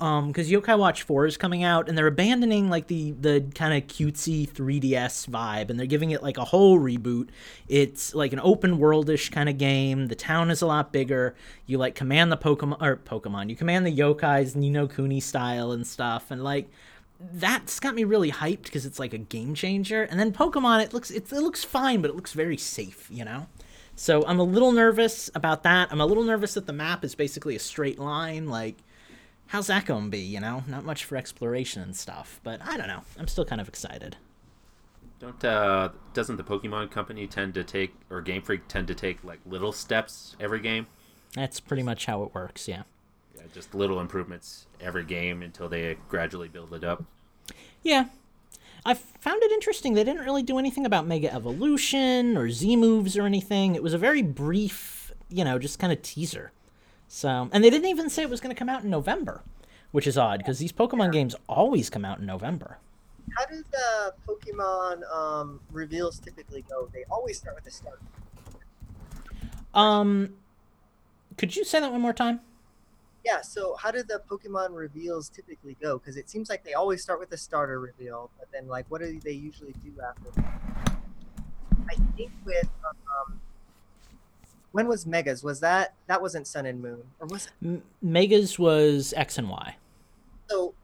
um, 0.00 0.28
because 0.28 0.50
Yokai 0.50 0.78
Watch 0.78 1.02
Four 1.02 1.26
is 1.26 1.36
coming 1.36 1.62
out 1.62 1.88
and 1.88 1.96
they're 1.96 2.06
abandoning 2.06 2.68
like 2.68 2.88
the 2.88 3.12
the 3.12 3.44
kind 3.54 3.74
of 3.74 3.88
cutesy 3.88 4.48
3DS 4.48 5.28
vibe 5.28 5.70
and 5.70 5.78
they're 5.78 5.86
giving 5.86 6.10
it 6.10 6.22
like 6.22 6.36
a 6.36 6.44
whole 6.44 6.80
reboot. 6.80 7.28
It's 7.68 8.14
like 8.14 8.32
an 8.32 8.40
open 8.40 8.78
worldish 8.78 9.30
kind 9.30 9.48
of 9.48 9.56
game. 9.56 10.08
The 10.08 10.16
town 10.16 10.50
is 10.50 10.62
a 10.62 10.66
lot 10.66 10.92
bigger. 10.92 11.34
You 11.66 11.78
like 11.78 11.94
command 11.94 12.32
the 12.32 12.36
Pokemon 12.36 12.82
or 12.82 12.96
Pokemon. 12.96 13.50
You 13.50 13.56
command 13.56 13.86
the 13.86 13.96
Yokais 13.96 14.56
Ni 14.56 14.68
no 14.70 14.88
Kuni 14.88 15.20
style 15.20 15.70
and 15.70 15.86
stuff 15.86 16.30
and 16.30 16.42
like 16.42 16.68
that's 17.32 17.78
got 17.80 17.94
me 17.94 18.04
really 18.04 18.32
hyped 18.32 18.64
because 18.64 18.84
it's 18.84 18.98
like 18.98 19.14
a 19.14 19.18
game 19.18 19.54
changer. 19.54 20.02
And 20.02 20.18
then 20.18 20.32
Pokemon, 20.32 20.82
it 20.82 20.92
looks 20.92 21.10
it, 21.10 21.32
it 21.32 21.40
looks 21.40 21.62
fine, 21.64 22.00
but 22.00 22.10
it 22.10 22.16
looks 22.16 22.32
very 22.32 22.56
safe, 22.56 23.08
you 23.10 23.24
know. 23.24 23.46
So 23.96 24.26
I'm 24.26 24.40
a 24.40 24.44
little 24.44 24.72
nervous 24.72 25.30
about 25.34 25.62
that. 25.62 25.92
I'm 25.92 26.00
a 26.00 26.06
little 26.06 26.24
nervous 26.24 26.54
that 26.54 26.66
the 26.66 26.72
map 26.72 27.04
is 27.04 27.14
basically 27.14 27.54
a 27.54 27.60
straight 27.60 27.98
line. 27.98 28.48
Like, 28.48 28.76
how's 29.54 29.68
that 29.68 29.84
going 29.84 30.06
to 30.06 30.10
be? 30.10 30.18
You 30.18 30.40
know, 30.40 30.64
not 30.66 30.84
much 30.84 31.04
for 31.04 31.16
exploration 31.16 31.80
and 31.80 31.94
stuff. 31.94 32.40
But 32.42 32.60
I 32.60 32.76
don't 32.76 32.88
know. 32.88 33.02
I'm 33.16 33.28
still 33.28 33.44
kind 33.44 33.60
of 33.60 33.68
excited. 33.68 34.16
Don't 35.20 35.44
uh, 35.44 35.90
doesn't 36.12 36.36
the 36.36 36.42
Pokemon 36.42 36.90
Company 36.90 37.28
tend 37.28 37.54
to 37.54 37.62
take 37.62 37.94
or 38.10 38.20
Game 38.20 38.42
Freak 38.42 38.66
tend 38.66 38.88
to 38.88 38.96
take 38.96 39.22
like 39.22 39.38
little 39.46 39.70
steps 39.70 40.34
every 40.40 40.58
game? 40.58 40.88
That's 41.34 41.60
pretty 41.60 41.84
much 41.84 42.06
how 42.06 42.24
it 42.24 42.34
works. 42.34 42.66
Yeah. 42.66 42.82
Yeah, 43.36 43.42
just 43.54 43.76
little 43.76 44.00
improvements 44.00 44.66
every 44.80 45.04
game 45.04 45.40
until 45.40 45.68
they 45.68 45.98
gradually 46.08 46.48
build 46.48 46.74
it 46.74 46.82
up. 46.82 47.04
Yeah. 47.84 48.06
I 48.84 48.94
found 48.94 49.40
it 49.44 49.52
interesting. 49.52 49.94
They 49.94 50.02
didn't 50.02 50.24
really 50.24 50.42
do 50.42 50.58
anything 50.58 50.84
about 50.84 51.06
Mega 51.06 51.32
Evolution 51.32 52.36
or 52.36 52.50
Z 52.50 52.74
moves 52.74 53.16
or 53.16 53.24
anything. 53.24 53.76
It 53.76 53.84
was 53.84 53.94
a 53.94 53.98
very 53.98 54.20
brief, 54.20 55.12
you 55.28 55.44
know, 55.44 55.60
just 55.60 55.78
kind 55.78 55.92
of 55.92 56.02
teaser. 56.02 56.50
So, 57.08 57.48
and 57.52 57.62
they 57.62 57.70
didn't 57.70 57.88
even 57.88 58.10
say 58.10 58.22
it 58.22 58.30
was 58.30 58.40
going 58.40 58.54
to 58.54 58.58
come 58.58 58.68
out 58.68 58.84
in 58.84 58.90
November, 58.90 59.42
which 59.92 60.06
is 60.06 60.18
odd 60.18 60.38
because 60.38 60.58
these 60.58 60.72
Pokemon 60.72 61.12
games 61.12 61.34
always 61.48 61.90
come 61.90 62.04
out 62.04 62.18
in 62.18 62.26
November. 62.26 62.78
How 63.36 63.46
do 63.46 63.64
the 63.70 64.14
Pokemon 64.28 65.10
um, 65.12 65.60
reveals 65.70 66.18
typically 66.18 66.62
go? 66.68 66.88
They 66.92 67.04
always 67.10 67.38
start 67.38 67.56
with 67.56 67.66
a 67.66 67.70
start. 67.70 68.00
Um, 69.72 70.34
could 71.36 71.56
you 71.56 71.64
say 71.64 71.80
that 71.80 71.90
one 71.90 72.00
more 72.00 72.12
time? 72.12 72.40
Yeah. 73.24 73.40
So 73.40 73.74
how 73.76 73.90
do 73.90 74.02
the 74.02 74.22
Pokemon 74.30 74.74
reveals 74.74 75.28
typically 75.28 75.76
go? 75.80 75.98
Because 75.98 76.16
it 76.16 76.28
seems 76.28 76.50
like 76.50 76.64
they 76.64 76.74
always 76.74 77.02
start 77.02 77.18
with 77.18 77.32
a 77.32 77.38
starter 77.38 77.80
reveal, 77.80 78.30
but 78.38 78.48
then 78.52 78.68
like, 78.68 78.86
what 78.90 79.00
do 79.00 79.18
they 79.20 79.32
usually 79.32 79.74
do 79.84 79.92
after? 80.06 80.30
that? 80.36 80.98
I 81.90 81.94
think 82.16 82.32
with 82.44 82.68
um, 82.86 83.40
when 84.74 84.88
was 84.88 85.06
Megas? 85.06 85.44
Was 85.44 85.60
that 85.60 85.94
that 86.08 86.20
wasn't 86.20 86.48
Sun 86.48 86.66
and 86.66 86.82
Moon, 86.82 87.04
or 87.20 87.28
was 87.28 87.46
it? 87.46 87.52
M- 87.64 87.82
Megas 88.02 88.58
was 88.58 89.14
X 89.16 89.38
and 89.38 89.48
Y. 89.48 89.76
So 90.50 90.74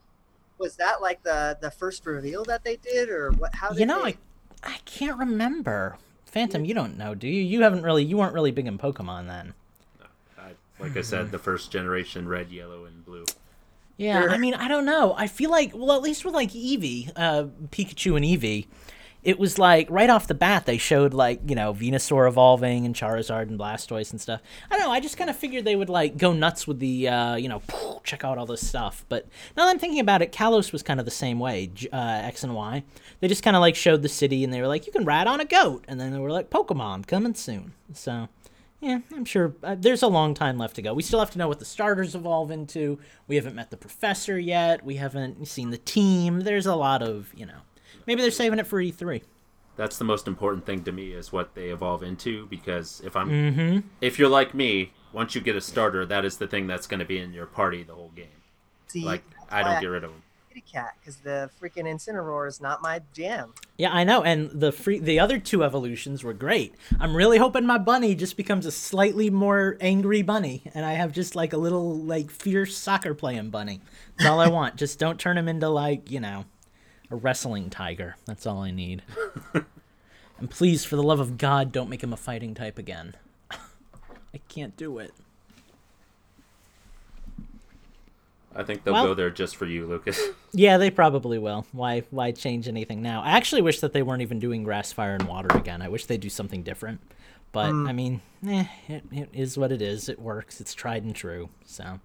was 0.58 0.76
that 0.76 1.02
like 1.02 1.24
the 1.24 1.58
the 1.60 1.72
first 1.72 2.06
reveal 2.06 2.44
that 2.44 2.62
they 2.62 2.76
did, 2.76 3.08
or 3.08 3.32
what? 3.32 3.52
How 3.52 3.70
did 3.70 3.80
You 3.80 3.86
know, 3.86 4.04
they... 4.04 4.12
I, 4.62 4.74
I 4.74 4.76
can't 4.84 5.18
remember. 5.18 5.98
Phantom, 6.24 6.64
you 6.64 6.72
don't 6.72 6.96
know, 6.96 7.16
do 7.16 7.26
you? 7.26 7.42
You 7.42 7.62
haven't 7.62 7.82
really, 7.82 8.04
you 8.04 8.16
weren't 8.16 8.32
really 8.32 8.52
big 8.52 8.68
in 8.68 8.78
Pokemon 8.78 9.26
then. 9.26 9.54
I, 10.38 10.52
like 10.78 10.96
I 10.96 11.00
said, 11.00 11.32
the 11.32 11.40
first 11.40 11.72
generation 11.72 12.28
red, 12.28 12.52
yellow, 12.52 12.84
and 12.84 13.04
blue. 13.04 13.24
Yeah, 13.96 14.20
Sure. 14.20 14.30
I 14.30 14.38
mean, 14.38 14.54
I 14.54 14.68
don't 14.68 14.86
know. 14.86 15.14
I 15.18 15.26
feel 15.26 15.50
like, 15.50 15.72
well, 15.74 15.96
at 15.96 16.02
least 16.02 16.24
with 16.24 16.32
like 16.32 16.50
Eevee, 16.50 17.10
uh, 17.16 17.46
Pikachu 17.72 18.14
and 18.14 18.24
Eevee, 18.24 18.68
it 19.22 19.38
was 19.38 19.58
like 19.58 19.86
right 19.90 20.08
off 20.08 20.26
the 20.26 20.34
bat 20.34 20.64
they 20.66 20.78
showed 20.78 21.12
like 21.12 21.40
you 21.46 21.54
know 21.54 21.74
Venusaur 21.74 22.26
evolving 22.26 22.86
and 22.86 22.94
Charizard 22.94 23.48
and 23.48 23.58
Blastoise 23.58 24.10
and 24.10 24.20
stuff. 24.20 24.40
I 24.70 24.78
don't 24.78 24.86
know. 24.86 24.92
I 24.92 25.00
just 25.00 25.16
kind 25.16 25.28
of 25.28 25.36
figured 25.36 25.64
they 25.64 25.76
would 25.76 25.90
like 25.90 26.16
go 26.16 26.32
nuts 26.32 26.66
with 26.66 26.78
the 26.78 27.08
uh, 27.08 27.36
you 27.36 27.48
know 27.48 27.62
check 28.04 28.24
out 28.24 28.38
all 28.38 28.46
this 28.46 28.66
stuff. 28.66 29.04
But 29.08 29.26
now 29.56 29.64
that 29.64 29.70
I'm 29.70 29.78
thinking 29.78 30.00
about 30.00 30.22
it, 30.22 30.32
Kalos 30.32 30.72
was 30.72 30.82
kind 30.82 30.98
of 30.98 31.04
the 31.04 31.10
same 31.10 31.38
way. 31.38 31.70
Uh, 31.92 32.20
X 32.24 32.44
and 32.44 32.54
Y, 32.54 32.82
they 33.20 33.28
just 33.28 33.42
kind 33.42 33.56
of 33.56 33.60
like 33.60 33.76
showed 33.76 34.02
the 34.02 34.08
city 34.08 34.42
and 34.42 34.52
they 34.52 34.60
were 34.60 34.68
like, 34.68 34.86
you 34.86 34.92
can 34.92 35.04
ride 35.04 35.26
on 35.26 35.40
a 35.40 35.44
goat, 35.44 35.84
and 35.88 36.00
then 36.00 36.12
they 36.12 36.18
were 36.18 36.30
like, 36.30 36.50
Pokemon 36.50 37.06
coming 37.06 37.34
soon. 37.34 37.72
So. 37.92 38.28
Yeah, 38.82 39.00
I'm 39.14 39.26
sure 39.26 39.54
uh, 39.62 39.76
there's 39.78 40.02
a 40.02 40.08
long 40.08 40.32
time 40.32 40.56
left 40.56 40.76
to 40.76 40.82
go. 40.82 40.94
We 40.94 41.02
still 41.02 41.18
have 41.18 41.30
to 41.32 41.38
know 41.38 41.48
what 41.48 41.58
the 41.58 41.66
starters 41.66 42.14
evolve 42.14 42.50
into. 42.50 42.98
We 43.28 43.36
haven't 43.36 43.54
met 43.54 43.70
the 43.70 43.76
professor 43.76 44.38
yet. 44.38 44.82
We 44.82 44.96
haven't 44.96 45.46
seen 45.48 45.68
the 45.68 45.76
team. 45.76 46.40
There's 46.40 46.64
a 46.64 46.74
lot 46.74 47.02
of, 47.02 47.30
you 47.36 47.44
know. 47.44 47.58
Maybe 48.06 48.22
they're 48.22 48.30
saving 48.30 48.58
it 48.58 48.66
for 48.66 48.80
E 48.80 48.92
E3. 48.92 49.22
That's 49.76 49.96
the 49.98 50.04
most 50.04 50.26
important 50.28 50.66
thing 50.66 50.82
to 50.84 50.92
me 50.92 51.12
is 51.12 51.32
what 51.32 51.54
they 51.54 51.70
evolve 51.70 52.02
into 52.02 52.46
because 52.46 53.00
if 53.04 53.16
I'm 53.16 53.30
Mm-hmm. 53.30 53.78
if 54.00 54.18
you're 54.18 54.28
like 54.28 54.52
me, 54.54 54.92
once 55.12 55.34
you 55.34 55.40
get 55.40 55.56
a 55.56 55.60
starter, 55.60 56.04
that 56.06 56.24
is 56.24 56.36
the 56.38 56.46
thing 56.46 56.66
that's 56.66 56.86
going 56.86 57.00
to 57.00 57.06
be 57.06 57.18
in 57.18 57.32
your 57.32 57.46
party 57.46 57.82
the 57.82 57.94
whole 57.94 58.12
game. 58.14 58.26
See, 58.88 59.04
Like 59.04 59.22
I 59.48 59.62
don't 59.62 59.80
get 59.80 59.86
rid 59.86 60.04
of 60.04 60.10
them. 60.10 60.22
Kitty 60.48 60.64
Cat 60.72 60.94
because 61.00 61.16
the 61.18 61.48
freaking 61.62 61.84
Incineroar 61.84 62.48
is 62.48 62.60
not 62.60 62.82
my 62.82 63.00
jam. 63.14 63.54
Yeah, 63.78 63.92
I 63.92 64.02
know. 64.02 64.22
And 64.24 64.50
the 64.50 64.72
free, 64.72 64.98
the 64.98 65.20
other 65.20 65.38
two 65.38 65.62
evolutions 65.62 66.24
were 66.24 66.34
great. 66.34 66.74
I'm 66.98 67.14
really 67.16 67.38
hoping 67.38 67.64
my 67.64 67.78
bunny 67.78 68.16
just 68.16 68.36
becomes 68.36 68.66
a 68.66 68.72
slightly 68.72 69.30
more 69.30 69.76
angry 69.80 70.22
bunny, 70.22 70.62
and 70.74 70.84
I 70.84 70.94
have 70.94 71.12
just 71.12 71.36
like 71.36 71.52
a 71.52 71.56
little 71.56 71.96
like 71.96 72.30
fierce 72.32 72.76
soccer 72.76 73.14
playing 73.14 73.50
bunny. 73.50 73.80
That's 74.18 74.28
all 74.28 74.40
I 74.40 74.48
want. 74.48 74.74
just 74.82 74.98
don't 74.98 75.20
turn 75.20 75.38
him 75.38 75.46
into 75.48 75.68
like 75.68 76.10
you 76.10 76.18
know, 76.18 76.44
a 77.10 77.16
wrestling 77.16 77.70
tiger. 77.70 78.16
That's 78.26 78.46
all 78.46 78.62
I 78.62 78.70
need. 78.70 79.02
and 80.38 80.50
please, 80.50 80.84
for 80.84 80.96
the 80.96 81.02
love 81.02 81.20
of 81.20 81.38
God, 81.38 81.72
don't 81.72 81.90
make 81.90 82.02
him 82.02 82.12
a 82.12 82.16
fighting 82.16 82.54
type 82.54 82.78
again. 82.78 83.14
I 83.50 84.38
can't 84.48 84.76
do 84.76 84.98
it. 84.98 85.12
I 88.54 88.64
think 88.64 88.82
they'll 88.82 88.94
Well- 88.94 89.06
go 89.06 89.14
there 89.14 89.30
just 89.30 89.56
for 89.56 89.66
you, 89.66 89.86
Lucas. 89.86 90.20
Yeah, 90.52 90.78
they 90.78 90.90
probably 90.90 91.38
will. 91.38 91.64
Why 91.70 92.00
why 92.10 92.32
change 92.32 92.66
anything 92.66 93.02
now? 93.02 93.22
I 93.22 93.36
actually 93.36 93.62
wish 93.62 93.78
that 93.78 93.92
they 93.92 94.02
weren't 94.02 94.22
even 94.22 94.40
doing 94.40 94.64
grass, 94.64 94.90
fire, 94.90 95.14
and 95.14 95.22
water 95.28 95.56
again. 95.56 95.80
I 95.80 95.88
wish 95.88 96.06
they'd 96.06 96.20
do 96.20 96.28
something 96.28 96.64
different. 96.64 97.00
But 97.52 97.66
I 97.68 97.92
mean, 97.92 98.20
eh, 98.44 98.64
it, 98.88 99.04
it 99.12 99.28
is 99.32 99.56
what 99.56 99.70
it 99.70 99.80
is. 99.80 100.08
It 100.08 100.18
works. 100.18 100.60
It's 100.60 100.74
tried 100.74 101.04
and 101.04 101.14
true. 101.14 101.50
So 101.64 102.00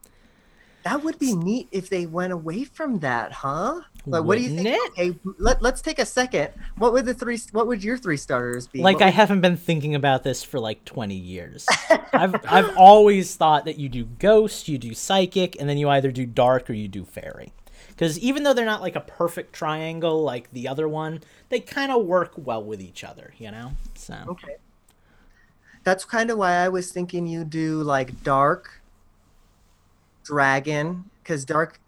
That 0.83 1.03
would 1.03 1.17
be 1.17 1.35
neat 1.35 1.69
if 1.71 1.89
they 1.89 2.05
went 2.05 2.33
away 2.33 2.65
from 2.65 2.99
that, 2.99 3.31
huh? 3.31 3.81
Like, 4.07 4.23
what 4.23 4.37
do 4.37 4.43
you 4.43 4.55
think? 4.55 4.77
Okay, 4.91 5.15
let, 5.39 5.61
let's 5.61 5.81
take 5.81 5.97
a 5.99 6.05
second. 6.05 6.49
What 6.77 6.93
would 6.93 7.05
the 7.05 7.13
three? 7.13 7.39
What 7.51 7.67
would 7.67 7.83
your 7.83 7.97
three 7.97 8.17
starters 8.17 8.67
be? 8.67 8.81
like 8.81 8.95
What 8.95 9.03
I 9.03 9.05
would- 9.07 9.13
haven't 9.15 9.41
been 9.41 9.57
thinking 9.57 9.95
about 9.95 10.23
this 10.23 10.43
for 10.43 10.59
like 10.59 10.85
20 10.85 11.15
years. 11.15 11.65
I've 12.13 12.35
I've 12.45 12.75
always 12.77 13.35
thought 13.35 13.65
that 13.65 13.77
you 13.79 13.89
do 13.89 14.05
ghost, 14.05 14.67
you 14.67 14.77
do 14.77 14.93
psychic, 14.93 15.59
and 15.59 15.67
then 15.67 15.77
you 15.77 15.89
either 15.89 16.11
do 16.11 16.25
dark 16.25 16.69
or 16.69 16.73
you 16.73 16.87
do 16.87 17.03
fairy. 17.03 17.51
Because 17.89 18.19
even 18.19 18.43
though 18.43 18.53
they're 18.53 18.65
not 18.65 18.81
like 18.81 18.95
a 18.95 19.01
perfect 19.01 19.53
triangle 19.53 20.21
like 20.21 20.51
the 20.51 20.67
other 20.67 20.87
one, 20.87 21.21
they 21.49 21.59
kind 21.61 21.91
of 21.91 22.05
work 22.05 22.33
well 22.35 22.61
with 22.63 22.81
each 22.81 23.03
other, 23.03 23.33
you 23.37 23.49
know. 23.51 23.71
So 23.95 24.15
Okay. 24.27 24.55
That's 25.83 26.03
kind 26.03 26.29
of 26.31 26.37
why 26.37 26.53
I 26.53 26.67
was 26.69 26.91
thinking 26.91 27.25
you 27.27 27.43
do 27.45 27.81
like 27.83 28.23
dark, 28.23 28.81
dragon, 30.23 31.05
because 31.23 31.45
dark, 31.45 31.79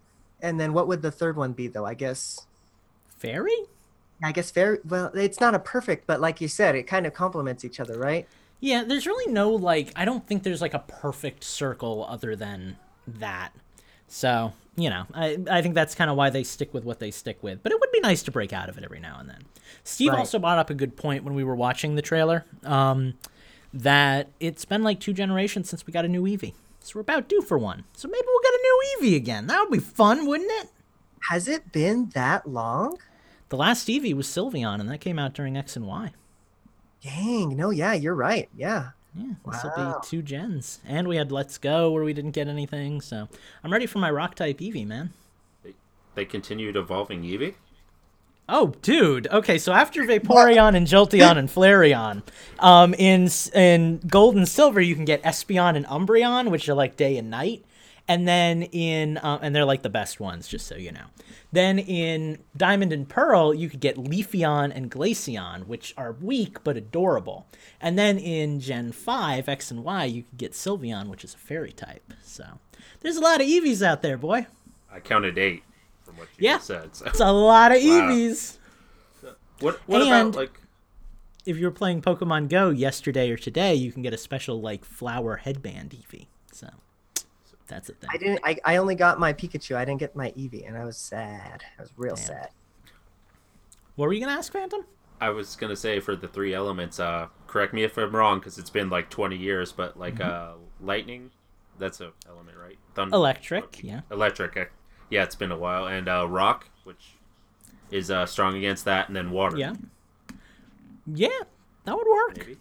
and 0.41 0.59
then 0.59 0.73
what 0.73 0.87
would 0.87 1.01
the 1.01 1.11
third 1.11 1.37
one 1.37 1.53
be 1.53 1.67
though? 1.67 1.85
I 1.85 1.93
guess. 1.93 2.45
fairy. 3.07 3.55
I 4.23 4.31
guess 4.31 4.49
very 4.51 4.79
well. 4.87 5.11
It's 5.13 5.39
not 5.39 5.53
a 5.53 5.59
perfect, 5.59 6.07
but 6.07 6.19
like 6.19 6.41
you 6.41 6.47
said, 6.47 6.75
it 6.75 6.83
kind 6.83 7.05
of 7.05 7.13
complements 7.13 7.63
each 7.63 7.79
other, 7.79 7.97
right? 7.99 8.27
Yeah, 8.59 8.83
there's 8.83 9.05
really 9.05 9.31
no 9.31 9.51
like 9.51 9.91
I 9.95 10.05
don't 10.05 10.25
think 10.25 10.41
there's 10.43 10.61
like 10.61 10.73
a 10.73 10.79
perfect 10.79 11.43
circle 11.43 12.05
other 12.09 12.35
than 12.35 12.77
that. 13.07 13.51
So, 14.07 14.53
you 14.75 14.89
know, 14.89 15.03
I, 15.13 15.37
I 15.51 15.61
think 15.61 15.75
that's 15.75 15.93
kind 15.93 16.09
of 16.09 16.15
why 16.17 16.29
they 16.31 16.43
stick 16.43 16.73
with 16.73 16.83
what 16.83 16.99
they 16.99 17.11
stick 17.11 17.43
with. 17.43 17.61
But 17.61 17.71
it 17.73 17.79
would 17.79 17.91
be 17.91 17.99
nice 17.99 18.23
to 18.23 18.31
break 18.31 18.53
out 18.53 18.69
of 18.69 18.77
it 18.77 18.83
every 18.83 18.99
now 18.99 19.17
and 19.19 19.29
then. 19.29 19.43
Steve 19.83 20.11
Right. 20.13 20.19
also 20.19 20.39
brought 20.39 20.57
up 20.57 20.69
a 20.69 20.73
good 20.73 20.95
point 20.97 21.23
when 21.23 21.35
we 21.35 21.43
were 21.43 21.55
watching 21.55 21.95
the 21.95 22.01
trailer 22.01 22.45
um, 22.63 23.15
that 23.73 24.29
it's 24.39 24.65
been 24.65 24.81
like 24.81 24.99
two 24.99 25.13
generations 25.13 25.69
since 25.69 25.85
we 25.85 25.91
got 25.93 26.05
a 26.05 26.07
new 26.07 26.23
Eevee. 26.23 26.53
So 26.87 26.93
we're 26.95 27.01
about 27.01 27.27
due 27.27 27.41
for 27.41 27.57
one. 27.57 27.83
So 27.91 28.07
maybe 28.07 28.23
we'll 28.25 28.41
get 28.41 28.53
a 28.53 28.63
new 28.63 28.81
Eevee 29.11 29.15
again. 29.17 29.47
That 29.47 29.59
would 29.59 29.71
be 29.77 29.83
fun, 29.83 30.25
wouldn't 30.25 30.49
it? 30.61 30.69
Has 31.29 31.49
it 31.49 31.73
been 31.73 32.11
that 32.13 32.47
long? 32.47 32.97
The 33.49 33.57
last 33.57 33.89
Eevee 33.89 34.13
was 34.13 34.25
Sylveon, 34.25 34.79
and 34.79 34.89
that 34.89 34.99
came 35.01 35.19
out 35.19 35.33
during 35.33 35.57
X 35.57 35.75
and 35.75 35.85
Y. 35.85 36.13
Dang, 37.01 37.57
no, 37.57 37.71
yeah, 37.71 37.91
you're 37.91 38.15
right. 38.15 38.47
Yeah. 38.55 38.91
Yeah, 39.13 39.33
this 39.45 39.63
will 39.63 39.73
Wow. 39.75 39.99
be 40.01 40.07
two 40.07 40.21
gens. 40.21 40.79
And 40.85 41.09
we 41.09 41.17
had 41.17 41.29
Let's 41.29 41.57
Go 41.57 41.91
where 41.91 42.05
we 42.05 42.13
didn't 42.13 42.31
get 42.31 42.47
anything. 42.47 43.01
So 43.01 43.27
I'm 43.65 43.73
ready 43.73 43.85
for 43.85 43.99
my 43.99 44.09
Rock 44.09 44.35
type 44.35 44.59
Eevee, 44.59 44.87
man. 44.87 45.11
They, 45.63 45.73
they 46.15 46.23
continued 46.23 46.77
evolving 46.77 47.23
Eevee. 47.23 47.55
Oh, 48.49 48.73
dude. 48.81 49.27
Okay, 49.27 49.57
so 49.57 49.73
after 49.73 50.03
Vaporeon 50.03 50.75
and 50.75 50.87
Jolteon 50.87 51.37
and 51.37 51.49
Flareon, 51.49 52.23
um, 52.59 52.93
in 52.93 53.29
in 53.53 53.99
Gold 54.07 54.35
and 54.35 54.47
Silver 54.47 54.79
you 54.79 54.95
can 54.95 55.05
get 55.05 55.21
Espeon 55.23 55.75
and 55.75 55.85
Umbreon, 55.85 56.49
which 56.49 56.69
are 56.69 56.73
like 56.73 56.95
day 56.95 57.17
and 57.17 57.29
night, 57.29 57.65
and 58.07 58.27
then 58.27 58.63
in 58.63 59.17
uh, 59.17 59.39
and 59.41 59.53
they're 59.53 59.65
like 59.65 59.81
the 59.81 59.89
best 59.89 60.19
ones, 60.19 60.47
just 60.47 60.65
so 60.65 60.75
you 60.75 60.91
know. 60.93 61.05
Then 61.51 61.79
in 61.79 62.39
Diamond 62.55 62.93
and 62.93 63.07
Pearl 63.07 63.53
you 63.53 63.69
could 63.69 63.81
get 63.81 63.97
Leafeon 63.97 64.71
and 64.73 64.89
Glaceon, 64.89 65.67
which 65.67 65.93
are 65.97 66.13
weak 66.13 66.63
but 66.63 66.77
adorable. 66.77 67.47
And 67.81 67.97
then 67.99 68.17
in 68.17 68.61
Gen 68.61 68.93
Five 68.93 69.49
X 69.49 69.71
and 69.71 69.83
Y 69.83 70.05
you 70.05 70.23
could 70.23 70.37
get 70.37 70.51
Sylveon, 70.53 71.09
which 71.09 71.25
is 71.25 71.33
a 71.33 71.37
Fairy 71.37 71.73
type. 71.73 72.13
So 72.23 72.59
there's 73.01 73.17
a 73.17 73.21
lot 73.21 73.41
of 73.41 73.47
Eevees 73.47 73.85
out 73.85 74.01
there, 74.01 74.17
boy. 74.17 74.47
I 74.91 75.01
counted 75.01 75.37
eight 75.37 75.63
from 75.63 75.66
what 76.17 76.27
you 76.37 76.49
Yeah. 76.49 76.57
said. 76.59 76.95
So. 76.95 77.05
It's 77.05 77.19
a 77.19 77.31
lot 77.31 77.71
of 77.71 77.77
Wow. 77.83 77.89
Eevees. 78.09 78.57
What 79.59 79.79
what 79.87 80.01
And- 80.01 80.29
about 80.33 80.35
like 80.39 80.61
if 81.45 81.57
you 81.57 81.65
were 81.65 81.71
playing 81.71 82.01
Pokemon 82.01 82.49
Go 82.49 82.69
yesterday 82.69 83.31
or 83.31 83.37
today, 83.37 83.73
you 83.73 83.91
can 83.93 84.01
get 84.01 84.13
a 84.13 84.17
special 84.17 84.59
like 84.61 84.83
flower 84.83 85.37
headband 85.37 85.91
Eevee. 85.91 86.27
So 86.51 86.67
that's 87.67 87.87
a 87.89 87.93
thing. 87.93 88.09
I 88.13 88.17
didn't. 88.17 88.39
I, 88.43 88.57
I 88.65 88.75
only 88.77 88.95
got 88.95 89.17
my 89.19 89.31
Pikachu. 89.33 89.75
I 89.75 89.85
didn't 89.85 89.99
get 90.01 90.15
my 90.15 90.31
Eevee, 90.31 90.67
and 90.67 90.77
I 90.77 90.83
was 90.83 90.97
sad. 90.97 91.63
I 91.79 91.81
was 91.81 91.91
real 91.97 92.15
Damn. 92.15 92.25
sad. 92.25 92.49
What 93.95 94.07
were 94.07 94.13
you 94.13 94.19
gonna 94.19 94.37
ask, 94.37 94.51
Phantom? 94.51 94.85
I 95.19 95.29
was 95.29 95.55
gonna 95.55 95.75
say 95.75 95.99
for 95.99 96.15
the 96.15 96.27
three 96.27 96.53
elements, 96.53 96.99
uh, 96.99 97.27
correct 97.47 97.73
me 97.73 97.83
if 97.83 97.97
I'm 97.97 98.15
wrong 98.15 98.39
because 98.39 98.57
it's 98.59 98.69
been 98.69 98.89
like 98.89 99.09
20 99.09 99.35
years, 99.37 99.71
but 99.71 99.97
like 99.97 100.19
uh, 100.21 100.51
lightning, 100.81 101.31
that's 101.79 102.01
a 102.01 102.11
element, 102.29 102.57
right? 102.61 102.77
Thunder, 102.93 103.15
Electric, 103.15 103.83
yeah. 103.83 104.01
electric. 104.11 104.71
Yeah, 105.09 105.23
it's 105.23 105.35
been 105.35 105.51
a 105.51 105.57
while, 105.57 105.87
and 105.87 106.07
uh, 106.09 106.27
rock, 106.27 106.67
which 106.83 107.13
is 107.91 108.11
uh, 108.11 108.25
strong 108.25 108.57
against 108.57 108.85
that, 108.85 109.07
and 109.07 109.15
then 109.15 109.31
water. 109.31 109.57
Yeah. 109.57 109.73
Yeah, 111.13 111.29
that 111.85 111.95
would 111.95 112.07
work. 112.07 112.37
maybe. 112.37 112.57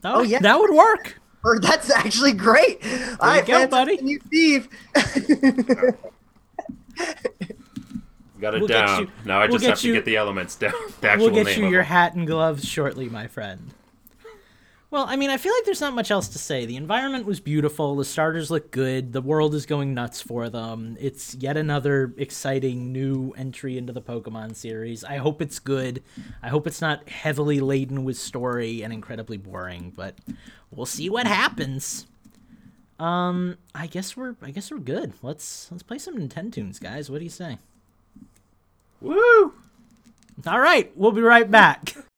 That 0.00 0.14
Oh, 0.14 0.20
would, 0.20 0.30
yeah. 0.30 0.38
that 0.38 0.58
would 0.58 0.70
work. 0.74 1.20
Or 1.44 1.58
that's 1.58 1.90
actually 1.90 2.32
great. 2.32 2.82
All 3.20 3.36
you 3.36 3.42
go, 3.44 3.66
buddy. 3.66 3.98
You, 4.02 4.20
Steve. 4.26 4.68
Got 8.40 8.54
it 8.54 8.60
We'll 8.60 8.68
down. 8.68 9.12
now 9.26 9.40
I 9.40 9.46
we'll 9.46 9.58
just 9.58 9.66
have 9.68 9.82
you- 9.82 9.92
to 9.92 9.98
get 9.98 10.04
the 10.06 10.16
elements 10.16 10.56
down. 10.56 10.72
The 11.02 11.10
actual 11.10 11.26
We'll 11.26 11.34
get 11.44 11.46
name 11.46 11.64
you 11.64 11.70
your 11.70 11.82
them. 11.82 11.88
hat 11.88 12.14
and 12.14 12.26
gloves 12.26 12.66
shortly, 12.66 13.08
my 13.10 13.26
friend. 13.26 13.70
Well, 14.90 15.06
I 15.08 15.14
mean, 15.14 15.30
I 15.30 15.36
feel 15.36 15.52
like 15.52 15.64
there's 15.64 15.80
not 15.80 15.94
much 15.94 16.10
else 16.10 16.26
to 16.30 16.38
say. 16.38 16.66
The 16.66 16.76
environment 16.76 17.24
was 17.24 17.38
beautiful. 17.38 17.94
The 17.94 18.04
starters 18.04 18.50
look 18.50 18.72
good. 18.72 19.12
The 19.12 19.20
world 19.20 19.54
is 19.54 19.64
going 19.64 19.94
nuts 19.94 20.20
for 20.20 20.50
them. 20.50 20.96
It's 20.98 21.36
yet 21.36 21.56
another 21.56 22.12
exciting 22.16 22.90
new 22.90 23.32
entry 23.36 23.78
into 23.78 23.92
the 23.92 24.02
Pokemon 24.02 24.56
series. 24.56 25.04
I 25.04 25.18
hope 25.18 25.40
it's 25.40 25.60
good. 25.60 26.02
I 26.42 26.48
hope 26.48 26.66
it's 26.66 26.80
not 26.80 27.08
heavily 27.08 27.60
laden 27.60 28.02
with 28.02 28.16
story 28.16 28.82
and 28.82 28.92
incredibly 28.92 29.36
boring, 29.36 29.92
but 29.94 30.16
we'll 30.72 30.86
see 30.86 31.08
what 31.08 31.28
happens. 31.28 32.08
Um, 32.98 33.58
I 33.72 33.86
guess 33.86 34.16
we're 34.16 34.34
I 34.42 34.50
guess 34.50 34.72
we're 34.72 34.78
good. 34.78 35.12
Let's 35.22 35.68
let's 35.70 35.84
play 35.84 35.98
some 35.98 36.16
Nintendo's, 36.18 36.80
guys. 36.80 37.08
What 37.08 37.18
do 37.18 37.24
you 37.24 37.30
say? 37.30 37.58
Woo! 39.00 39.54
All 40.46 40.60
right, 40.60 40.90
we'll 40.96 41.12
be 41.12 41.22
right 41.22 41.48
back. 41.48 41.94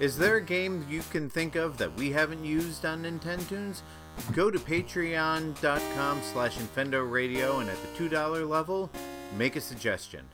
Is 0.00 0.18
there 0.18 0.36
a 0.38 0.42
game 0.42 0.84
you 0.90 1.02
can 1.12 1.30
think 1.30 1.54
of 1.54 1.78
that 1.78 1.94
we 1.94 2.10
haven't 2.10 2.44
used 2.44 2.84
on 2.84 3.04
Nintendo's? 3.04 3.84
Go 4.32 4.50
to 4.50 4.58
patreon.com 4.58 6.20
slash 6.32 6.58
Infendo 6.58 7.08
Radio 7.08 7.60
and 7.60 7.70
at 7.70 7.76
the 7.80 8.08
$2 8.08 8.48
level, 8.48 8.90
make 9.38 9.54
a 9.54 9.60
suggestion. 9.60 10.24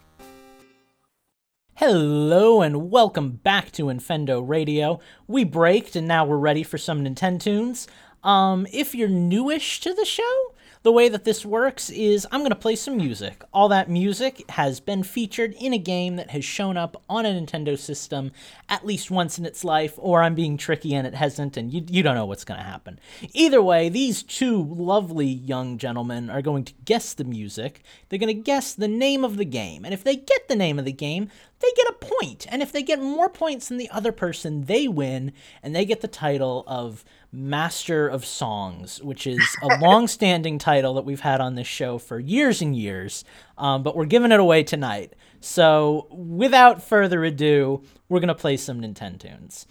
Hello 1.74 2.62
and 2.62 2.90
welcome 2.90 3.32
back 3.32 3.70
to 3.72 3.84
Infendo 3.84 4.42
Radio. 4.46 4.98
We 5.26 5.44
braked 5.44 5.94
and 5.94 6.08
now 6.08 6.24
we're 6.24 6.38
ready 6.38 6.62
for 6.62 6.78
some 6.78 7.04
Nintendo's. 7.04 7.86
Um, 8.24 8.66
if 8.72 8.94
you're 8.94 9.08
newish 9.08 9.80
to 9.80 9.92
the 9.92 10.06
show, 10.06 10.54
the 10.82 10.92
way 10.92 11.10
that 11.10 11.24
this 11.24 11.44
works 11.44 11.90
is 11.90 12.26
I'm 12.30 12.40
going 12.40 12.50
to 12.50 12.56
play 12.56 12.74
some 12.74 12.96
music. 12.96 13.44
All 13.52 13.68
that 13.68 13.90
music 13.90 14.48
has 14.50 14.80
been 14.80 15.02
featured 15.02 15.54
in 15.60 15.74
a 15.74 15.78
game 15.78 16.16
that 16.16 16.30
has 16.30 16.44
shown 16.44 16.78
up 16.78 17.02
on 17.08 17.26
a 17.26 17.28
Nintendo 17.28 17.78
system 17.78 18.32
at 18.68 18.86
least 18.86 19.10
once 19.10 19.38
in 19.38 19.44
its 19.44 19.62
life, 19.62 19.94
or 19.98 20.22
I'm 20.22 20.34
being 20.34 20.56
tricky 20.56 20.94
and 20.94 21.06
it 21.06 21.14
hasn't, 21.14 21.58
and 21.58 21.70
you, 21.70 21.84
you 21.86 22.02
don't 22.02 22.14
know 22.14 22.24
what's 22.24 22.44
going 22.44 22.58
to 22.58 22.64
happen. 22.66 22.98
Either 23.34 23.60
way, 23.60 23.90
these 23.90 24.22
two 24.22 24.64
lovely 24.64 25.26
young 25.26 25.76
gentlemen 25.76 26.30
are 26.30 26.42
going 26.42 26.64
to 26.64 26.74
guess 26.86 27.12
the 27.12 27.24
music. 27.24 27.82
They're 28.08 28.18
going 28.18 28.34
to 28.34 28.42
guess 28.42 28.72
the 28.72 28.88
name 28.88 29.22
of 29.22 29.36
the 29.36 29.44
game, 29.44 29.84
and 29.84 29.92
if 29.92 30.02
they 30.02 30.16
get 30.16 30.48
the 30.48 30.56
name 30.56 30.78
of 30.78 30.86
the 30.86 30.92
game, 30.92 31.28
they 31.60 31.68
get 31.76 31.88
a 31.88 31.92
point. 31.92 32.46
And 32.48 32.62
if 32.62 32.72
they 32.72 32.82
get 32.82 33.02
more 33.02 33.28
points 33.28 33.68
than 33.68 33.76
the 33.76 33.90
other 33.90 34.12
person, 34.12 34.64
they 34.64 34.88
win, 34.88 35.32
and 35.62 35.76
they 35.76 35.84
get 35.84 36.00
the 36.00 36.08
title 36.08 36.64
of 36.66 37.04
Master 37.32 38.08
of 38.08 38.24
Songs, 38.24 39.02
which 39.02 39.26
is 39.26 39.40
a 39.62 39.78
long 39.80 40.08
standing 40.08 40.58
title 40.58 40.94
that 40.94 41.04
we've 41.04 41.20
had 41.20 41.40
on 41.40 41.54
this 41.54 41.66
show 41.66 41.98
for 41.98 42.18
years 42.18 42.60
and 42.60 42.76
years, 42.76 43.24
um, 43.56 43.82
but 43.82 43.96
we're 43.96 44.04
giving 44.04 44.32
it 44.32 44.40
away 44.40 44.62
tonight. 44.62 45.14
So, 45.40 46.08
without 46.10 46.82
further 46.82 47.24
ado, 47.24 47.82
we're 48.08 48.20
going 48.20 48.28
to 48.28 48.34
play 48.34 48.56
some 48.56 48.80
Nintendo's. 48.80 49.66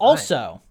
Also, 0.00 0.62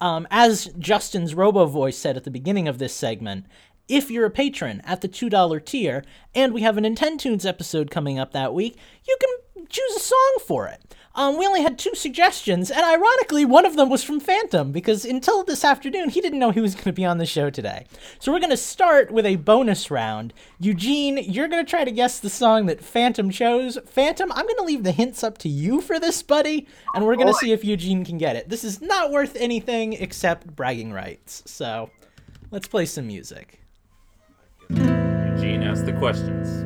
um, 0.00 0.26
as 0.30 0.66
Justin's 0.78 1.34
Robo 1.34 1.66
voice 1.66 1.96
said 1.96 2.16
at 2.16 2.24
the 2.24 2.30
beginning 2.30 2.68
of 2.68 2.78
this 2.78 2.94
segment, 2.94 3.46
if 3.88 4.10
you're 4.10 4.26
a 4.26 4.30
patron 4.30 4.80
at 4.84 5.00
the 5.00 5.08
$2 5.08 5.64
tier, 5.64 6.04
and 6.34 6.54
we 6.54 6.62
have 6.62 6.78
a 6.78 6.80
Nintendo 6.80 7.18
Tunes 7.18 7.44
episode 7.44 7.90
coming 7.90 8.18
up 8.18 8.32
that 8.32 8.54
week, 8.54 8.76
you 9.06 9.16
can 9.20 9.66
choose 9.68 9.96
a 9.96 10.00
song 10.00 10.38
for 10.46 10.66
it. 10.68 10.94
Um, 11.16 11.38
we 11.38 11.46
only 11.46 11.62
had 11.62 11.78
two 11.78 11.94
suggestions, 11.94 12.72
and 12.72 12.84
ironically, 12.84 13.44
one 13.44 13.64
of 13.64 13.76
them 13.76 13.88
was 13.88 14.02
from 14.02 14.18
Phantom, 14.18 14.72
because 14.72 15.04
until 15.04 15.44
this 15.44 15.64
afternoon, 15.64 16.08
he 16.08 16.20
didn't 16.20 16.40
know 16.40 16.50
he 16.50 16.60
was 16.60 16.74
going 16.74 16.84
to 16.84 16.92
be 16.92 17.04
on 17.04 17.18
the 17.18 17.26
show 17.26 17.50
today. 17.50 17.86
So 18.18 18.32
we're 18.32 18.40
going 18.40 18.50
to 18.50 18.56
start 18.56 19.12
with 19.12 19.24
a 19.24 19.36
bonus 19.36 19.92
round. 19.92 20.34
Eugene, 20.58 21.18
you're 21.18 21.46
going 21.46 21.64
to 21.64 21.70
try 21.70 21.84
to 21.84 21.92
guess 21.92 22.18
the 22.18 22.28
song 22.28 22.66
that 22.66 22.82
Phantom 22.82 23.30
chose. 23.30 23.78
Phantom, 23.86 24.32
I'm 24.32 24.44
going 24.44 24.56
to 24.56 24.64
leave 24.64 24.82
the 24.82 24.90
hints 24.90 25.22
up 25.22 25.38
to 25.38 25.48
you 25.48 25.80
for 25.80 26.00
this, 26.00 26.20
buddy, 26.20 26.66
and 26.96 27.06
we're 27.06 27.14
going 27.14 27.28
to 27.28 27.34
see 27.34 27.52
if 27.52 27.64
Eugene 27.64 28.04
can 28.04 28.18
get 28.18 28.34
it. 28.34 28.48
This 28.48 28.64
is 28.64 28.80
not 28.80 29.12
worth 29.12 29.36
anything 29.36 29.92
except 29.92 30.56
bragging 30.56 30.92
rights. 30.92 31.44
So 31.46 31.90
let's 32.50 32.66
play 32.66 32.86
some 32.86 33.06
music. 33.06 33.60
Eugene 34.68 35.62
asked 35.62 35.86
the 35.86 35.92
questions. 35.92 36.64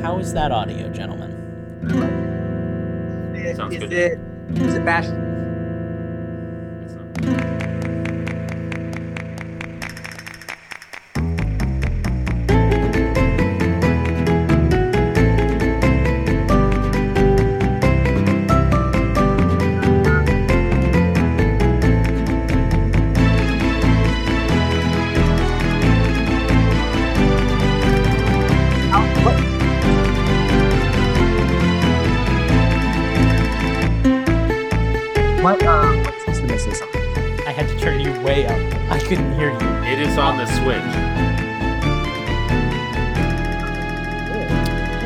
How 0.00 0.18
is 0.18 0.32
that 0.34 0.52
audio, 0.52 0.88
gentlemen? 0.90 2.43
Sounds 3.52 3.74
is 3.74 3.80
good. 3.80 3.92
it 3.92 4.18
is 4.58 4.74
it 4.74 4.84
Bash? 4.84 5.08
Couldn't 39.14 39.38
hear 39.38 39.52
you. 39.52 39.58
It 39.84 40.00
is 40.00 40.18
on 40.18 40.38
the 40.38 40.46
Switch. 40.46 40.82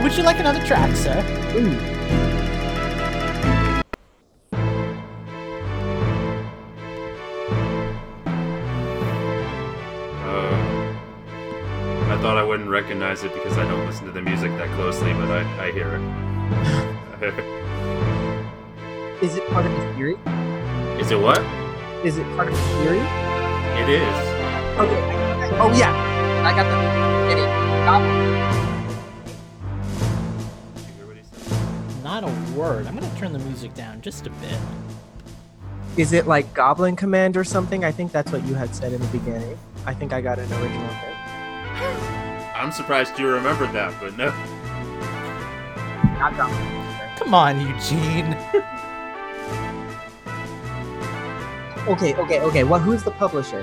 Would 0.02 0.16
you 0.16 0.22
like 0.22 0.38
another 0.38 0.64
track, 0.64 0.96
sir? 0.96 1.18
Uh, 10.24 10.54
I 12.06 12.18
thought 12.22 12.38
I 12.38 12.42
would 12.42 12.48
wouldn't 12.48 12.70
recognize 12.70 13.24
it 13.24 13.34
because 13.34 13.58
I 13.58 13.68
don't 13.68 13.84
listen 13.84 14.06
to 14.06 14.12
the 14.12 14.22
music 14.22 14.50
that 14.52 14.70
closely, 14.76 15.12
but 15.12 15.30
I, 15.30 15.66
I 15.66 15.72
hear 15.72 15.96
it. 15.96 16.02
Is 19.22 19.36
it 19.36 19.46
part 19.50 19.66
of 19.66 19.72
the 19.72 19.94
theory? 19.94 20.16
Is 20.98 21.10
it 21.10 21.20
what? 21.20 21.40
Is 22.06 22.16
it 22.16 22.24
part 22.36 22.48
of 22.48 22.54
the 22.54 22.62
theory? 22.82 23.27
It 23.78 23.88
is. 23.88 24.16
Okay. 24.78 25.02
Oh 25.60 25.72
yeah, 25.76 25.94
I 26.44 26.52
got 26.54 26.64
the. 26.64 26.76
Any 27.30 27.44
goblin? 27.84 28.10
Did 30.74 30.84
you 30.86 30.92
hear 30.94 31.06
what 31.06 31.16
he 31.16 31.22
said? 31.22 32.04
Not 32.04 32.24
a 32.24 32.58
word. 32.58 32.86
I'm 32.86 32.94
gonna 32.94 33.10
turn 33.18 33.32
the 33.32 33.38
music 33.38 33.74
down 33.74 34.00
just 34.00 34.26
a 34.26 34.30
bit. 34.30 34.58
Is 35.96 36.12
it 36.12 36.26
like 36.26 36.52
Goblin 36.54 36.96
Command 36.96 37.36
or 37.36 37.44
something? 37.44 37.84
I 37.84 37.90
think 37.90 38.12
that's 38.12 38.30
what 38.30 38.44
you 38.46 38.54
had 38.54 38.74
said 38.74 38.92
in 38.92 39.00
the 39.00 39.06
beginning. 39.08 39.58
I 39.86 39.94
think 39.94 40.12
I 40.12 40.20
got 40.20 40.38
an 40.38 40.52
original 40.52 40.86
hit. 40.88 41.16
I'm 42.54 42.72
surprised 42.72 43.18
you 43.18 43.28
remembered 43.28 43.72
that, 43.72 43.94
but 44.00 44.16
no. 44.16 44.30
Not 46.18 46.36
Goblin. 46.36 47.16
Come 47.16 47.34
on, 47.34 47.60
Eugene. 47.60 48.36
Okay, 51.88 52.14
okay, 52.14 52.40
okay. 52.40 52.64
Well, 52.64 52.80
who's 52.80 53.02
the 53.02 53.10
publisher? 53.12 53.62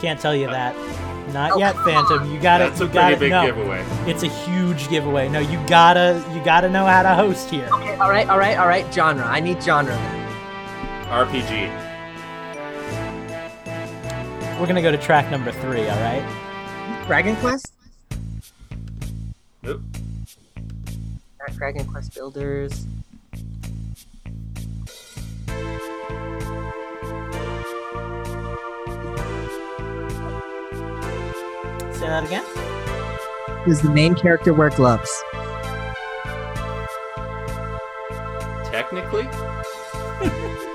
Can't 0.00 0.18
tell 0.20 0.34
you 0.34 0.48
uh, 0.48 0.52
that. 0.52 1.32
Not 1.32 1.52
Oh, 1.52 1.58
yet, 1.58 1.74
come 1.74 1.84
Phantom. 1.84 2.32
You 2.32 2.40
got 2.40 2.60
it. 2.62 2.70
That's 2.70 2.80
a 2.80 2.84
You 2.84 2.90
got 2.90 3.00
pretty 3.02 3.14
it. 3.16 3.20
big 3.20 3.30
No, 3.32 3.44
giveaway. 3.46 3.84
it's 4.06 4.22
a 4.22 4.28
huge 4.28 4.88
giveaway. 4.88 5.28
No, 5.28 5.40
you 5.40 5.58
gotta, 5.66 6.24
you 6.34 6.42
gotta 6.42 6.70
know 6.70 6.86
how 6.86 7.02
to 7.02 7.14
host 7.14 7.50
here. 7.50 7.68
Okay, 7.72 7.94
all 7.96 8.08
right, 8.08 8.26
all 8.28 8.38
right, 8.38 8.56
all 8.56 8.66
right. 8.66 8.92
Genre. 8.94 9.22
I 9.24 9.40
need 9.40 9.62
genre. 9.62 9.94
RPG. 11.10 11.68
We're 14.58 14.66
gonna 14.66 14.82
go 14.82 14.90
to 14.90 14.98
track 14.98 15.30
number 15.30 15.52
three. 15.52 15.86
All 15.88 16.00
right. 16.00 17.04
Dragon 17.06 17.36
Quest. 17.36 17.72
Nope. 19.62 19.80
Dragon 21.56 21.86
Quest 21.86 22.14
Builders. 22.14 22.86
Say 31.98 32.06
that 32.06 32.24
again. 32.24 32.44
Does 33.66 33.82
the 33.82 33.90
main 33.90 34.14
character 34.14 34.54
wear 34.54 34.70
gloves? 34.70 35.10
Technically, 38.70 39.24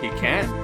he 0.01 0.09
can. 0.19 0.49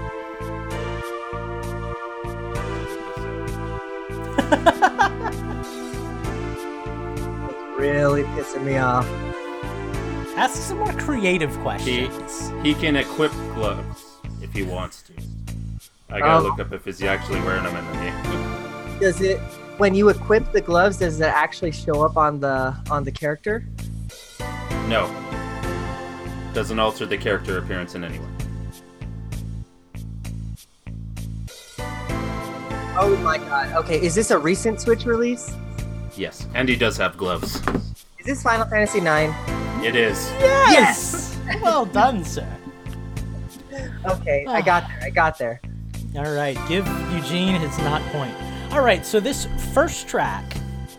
It's 6.42 7.80
really 7.80 8.24
pissing 8.24 8.64
me 8.64 8.78
off. 8.78 9.08
Ask 10.38 10.56
some 10.56 10.78
more 10.80 10.94
creative 10.94 11.54
He 11.56 11.62
questions. 11.62 12.50
he 12.64 12.74
he 12.74 12.80
can 12.80 12.96
equip 12.96 13.32
gloves 13.56 14.06
if 14.42 14.54
he 14.54 14.64
wants 14.64 15.02
to. 15.04 15.14
I 16.10 16.20
gotta 16.20 16.46
Oh. 16.46 16.50
look 16.50 16.60
up 16.60 16.72
if 16.74 16.86
he's 16.86 17.04
actually 17.04 17.42
wearing 17.42 17.64
them 17.64 17.76
in 17.76 17.86
the 17.88 17.94
game. 17.94 19.00
Does 19.00 19.22
it 19.22 19.40
when 19.80 19.96
you 19.96 20.10
equip 20.10 20.52
the 20.52 20.62
gloves? 20.62 20.98
Does 20.98 21.20
it 21.22 21.24
actually 21.24 21.72
show 21.72 22.04
up 22.04 22.18
on 22.18 22.40
the 22.40 22.76
on 22.92 23.04
the 23.04 23.12
character? 23.12 23.66
No. 24.88 25.08
Doesn't 26.54 26.80
alter 26.80 27.06
the 27.06 27.18
character 27.18 27.58
appearance 27.58 27.96
in 27.96 28.04
any 28.04 28.20
way. 28.20 28.26
Oh 33.02 33.18
my 33.24 33.38
god. 33.38 33.72
Okay, 33.78 34.04
is 34.06 34.14
this 34.14 34.30
a 34.32 34.38
recent 34.38 34.82
Switch 34.82 35.06
release? 35.06 35.56
Yes, 36.18 36.48
and 36.54 36.68
he 36.68 36.76
does 36.76 36.98
have 36.98 37.16
gloves. 37.16 37.56
Is 38.20 38.26
this 38.26 38.44
Final 38.44 38.66
Fantasy 38.66 39.00
IX? 39.00 39.34
It 39.86 39.96
is. 39.96 40.30
Yes. 40.40 41.38
well 41.62 41.86
done, 41.86 42.26
sir. 42.26 42.48
Okay, 44.06 44.46
I 44.46 44.60
ah. 44.60 44.62
got 44.62 44.88
there. 44.88 45.00
I 45.04 45.10
got 45.10 45.38
there. 45.38 45.62
All 46.18 46.34
right, 46.34 46.58
give 46.68 46.86
Eugene 47.14 47.56
his 47.56 47.78
not 47.80 48.02
point. 48.12 48.36
All 48.72 48.82
right, 48.82 49.04
so 49.04 49.20
this 49.20 49.48
first 49.74 50.08
track 50.08 50.56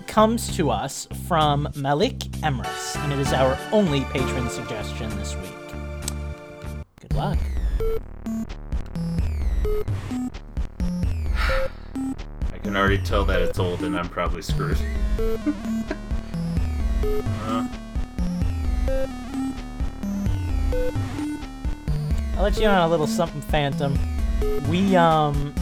comes 0.09 0.57
to 0.57 0.71
us 0.71 1.07
from 1.29 1.69
Malik 1.77 2.19
Emrys, 2.43 2.97
and 2.97 3.13
it 3.13 3.21
is 3.21 3.33
our 3.33 3.57
only 3.71 4.03
patron 4.07 4.51
suggestion 4.51 5.09
this 5.11 5.37
week. 5.37 5.55
Good 7.01 7.15
luck. 7.15 7.39
I 12.53 12.59
can 12.59 12.77
already 12.77 12.99
tell 12.99 13.25
that 13.27 13.41
it's 13.41 13.61
old 13.61 13.83
and 13.85 13.97
I'm 13.97 14.09
probably 14.09 14.43
screwed. 14.43 14.77
Uh, 17.45 17.69
I'll 22.37 22.43
let 22.43 22.57
you 22.57 22.65
in 22.65 22.71
on 22.71 22.83
a 22.83 22.89
little 22.89 23.07
something, 23.07 23.41
Phantom. 23.43 23.97
We 24.69 24.97
um 24.97 25.55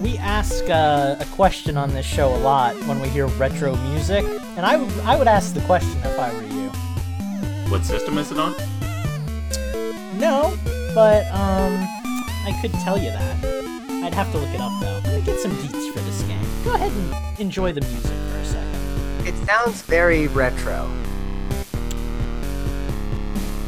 we 0.00 0.16
ask 0.18 0.68
uh, 0.70 1.16
a 1.20 1.24
question 1.26 1.76
on 1.76 1.92
this 1.92 2.06
show 2.06 2.34
a 2.34 2.38
lot 2.38 2.74
when 2.86 3.00
we 3.00 3.08
hear 3.08 3.26
retro 3.26 3.76
music, 3.76 4.24
and 4.56 4.64
I 4.64 4.76
would 4.76 4.90
I 5.00 5.16
would 5.16 5.28
ask 5.28 5.52
the 5.52 5.60
question 5.62 5.96
if 5.98 6.18
I 6.18 6.32
were 6.32 6.42
you. 6.42 6.70
what 7.70 7.84
system 7.84 8.16
is 8.16 8.32
it 8.32 8.38
on? 8.38 8.54
No, 10.18 10.56
but 10.94 11.26
um 11.32 11.86
I 12.46 12.58
could 12.62 12.72
tell 12.74 12.96
you 12.96 13.10
that. 13.10 13.44
I'd 14.02 14.14
have 14.14 14.32
to 14.32 14.38
look 14.38 14.48
it 14.50 14.60
up 14.60 14.72
though. 14.80 15.00
Let 15.04 15.20
me 15.20 15.22
get 15.22 15.38
some 15.38 15.52
deets 15.52 15.92
for 15.92 16.00
this 16.00 16.22
game. 16.22 16.44
Go 16.64 16.74
ahead 16.74 16.90
and 16.92 17.40
enjoy 17.40 17.72
the 17.72 17.82
music 17.82 18.16
for 18.30 18.38
a 18.38 18.44
second. 18.44 19.26
It 19.26 19.46
sounds 19.46 19.82
very 19.82 20.28
retro. 20.28 20.90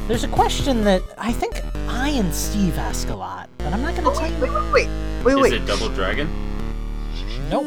There's 0.08 0.24
a 0.24 0.28
question 0.28 0.84
that 0.84 1.02
I 1.18 1.32
think 1.32 1.62
I 1.88 2.10
and 2.10 2.32
Steve 2.34 2.78
ask 2.78 3.08
a 3.08 3.14
lot, 3.14 3.48
but 3.58 3.72
I'm 3.72 3.82
not 3.82 3.94
gonna 3.94 4.08
Oh, 4.10 4.12
tell 4.14 4.22
wait, 4.22 4.32
you. 4.34 4.40
wait, 4.42 4.52
wait, 4.52 4.72
wait, 4.72 4.88
wait, 5.24 5.32
Is 5.34 5.40
wait. 5.42 5.52
it 5.54 5.66
Double 5.66 5.88
Dragon? 5.90 6.28
Nope. 7.50 7.66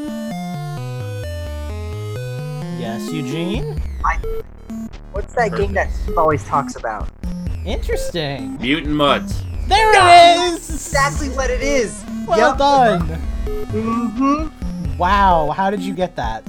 Yes, 2.80 3.12
Eugene? 3.12 3.82
What's 5.12 5.34
that 5.36 5.56
game 5.56 5.74
that 5.74 5.92
Steve 5.92 6.18
always 6.18 6.44
talks 6.46 6.76
about? 6.76 7.10
Interesting. 7.66 8.58
Mutant 8.60 8.94
Mudds. 8.96 9.42
There 9.68 9.92
it 9.94 10.54
is! 10.54 10.70
Exactly 10.70 11.30
what 11.30 11.50
it 11.50 11.62
is. 11.62 12.04
Well 12.28 12.50
Yep. 12.50 12.58
done. 12.58 13.22
Mm-hmm. 13.72 14.98
Wow, 14.98 15.52
how 15.52 15.70
did 15.70 15.82
you 15.82 15.94
get 15.94 16.16
that? 16.16 16.44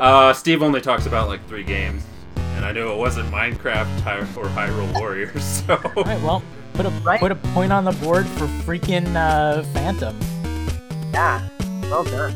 Uh, 0.00 0.32
Steve 0.32 0.62
only 0.62 0.80
talks 0.80 1.06
about 1.06 1.28
like 1.28 1.46
three 1.48 1.64
games, 1.64 2.02
and 2.36 2.64
I 2.64 2.72
knew 2.72 2.90
it 2.90 2.96
wasn't 2.96 3.30
Minecraft 3.30 4.36
or 4.36 4.44
Hyrule 4.46 4.98
Warriors, 4.98 5.42
so 5.66 5.74
All 5.96 6.04
right, 6.04 6.20
well, 6.22 6.42
put 6.74 6.86
a 6.86 6.90
Right. 7.04 7.20
put 7.20 7.32
a 7.32 7.36
point 7.36 7.72
on 7.72 7.84
the 7.84 7.92
board 7.92 8.26
for 8.26 8.46
freaking 8.64 9.14
uh, 9.16 9.62
Phantom. 9.74 10.18
Yeah. 11.12 11.48
Well 11.84 12.04
done. 12.04 12.34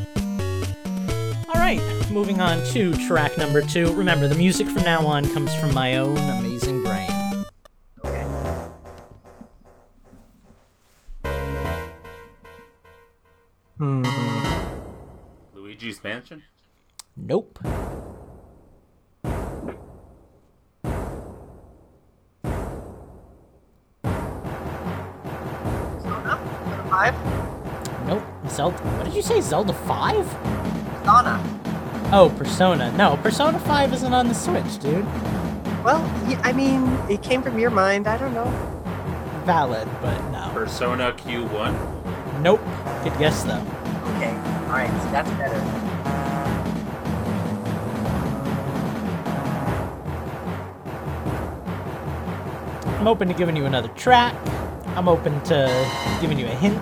All 1.48 1.54
right, 1.60 1.80
moving 2.10 2.40
on 2.40 2.62
to 2.72 2.92
track 3.06 3.36
number 3.38 3.62
two. 3.62 3.92
Remember, 3.94 4.28
the 4.28 4.34
music 4.34 4.66
from 4.68 4.82
now 4.82 5.06
on 5.06 5.24
comes 5.32 5.54
from 5.54 5.72
my 5.74 5.96
own 5.96 6.16
amazing 6.18 6.82
brain. 6.82 7.10
Okay. 8.04 8.24
Hmm. 13.78 14.02
Luigi's 15.54 16.02
Mansion. 16.02 16.42
Nope. 17.16 17.58
Five. 26.96 28.06
Nope. 28.06 28.22
Zelda. 28.48 28.78
What 28.78 29.04
did 29.04 29.12
you 29.12 29.20
say? 29.20 29.42
Zelda 29.42 29.74
5? 29.74 31.04
Donna. 31.04 31.60
Oh, 32.10 32.34
Persona. 32.38 32.90
No, 32.92 33.18
Persona 33.18 33.58
5 33.58 33.92
isn't 33.92 34.14
on 34.14 34.28
the 34.28 34.34
Switch, 34.34 34.78
dude. 34.78 35.04
Well, 35.84 36.00
I 36.42 36.54
mean, 36.54 36.86
it 37.10 37.22
came 37.22 37.42
from 37.42 37.58
your 37.58 37.68
mind. 37.68 38.06
I 38.06 38.16
don't 38.16 38.32
know. 38.32 38.46
Valid, 39.44 39.86
but 40.00 40.18
no. 40.30 40.48
Persona 40.54 41.12
Q1. 41.12 42.40
Nope. 42.40 42.62
Good 43.04 43.18
guess, 43.18 43.42
though. 43.42 43.62
Okay. 44.16 44.30
All 44.30 44.78
right. 44.78 45.02
So 45.02 45.10
that's 45.10 45.30
better. 45.32 45.60
I'm 52.98 53.06
open 53.06 53.28
to 53.28 53.34
giving 53.34 53.54
you 53.54 53.66
another 53.66 53.88
track. 53.88 54.34
I'm 54.96 55.08
open 55.08 55.40
to 55.44 56.18
giving 56.22 56.38
you 56.38 56.46
a 56.46 56.50
hint. 56.50 56.76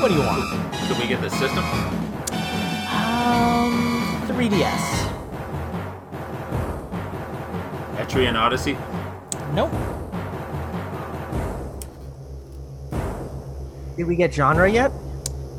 What 0.00 0.08
do 0.08 0.14
you 0.14 0.20
want? 0.20 0.72
Could 0.86 0.98
we 0.98 1.08
get 1.08 1.20
the 1.20 1.28
system? 1.28 1.64
Um, 2.94 4.22
3DS. 4.28 5.10
Etrian 7.96 8.36
Odyssey. 8.36 8.78
Nope. 9.54 9.72
Did 13.96 14.06
we 14.06 14.14
get 14.14 14.32
genre 14.32 14.70
yet? 14.70 14.92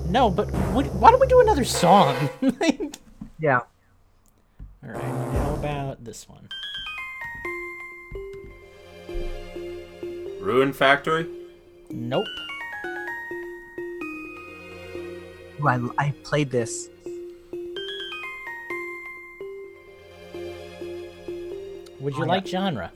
No, 0.07 0.29
but 0.29 0.49
what, 0.71 0.85
why 0.95 1.11
don't 1.11 1.19
we 1.19 1.27
do 1.27 1.41
another 1.41 1.65
song? 1.65 2.29
Yeah. 3.39 3.59
All 4.85 4.91
right. 4.91 5.03
How 5.03 5.53
about 5.55 6.05
this 6.05 6.29
one? 6.29 6.47
Rune 10.39 10.71
Factory. 10.71 11.27
Nope. 11.93 12.25
Ooh, 15.61 15.67
I, 15.67 15.79
I 15.97 16.13
played 16.23 16.49
this. 16.49 16.89
Would 21.99 22.15
you 22.15 22.23
Oh, 22.23 22.25
yeah. 22.25 22.31
like 22.31 22.45
genre? 22.47 22.91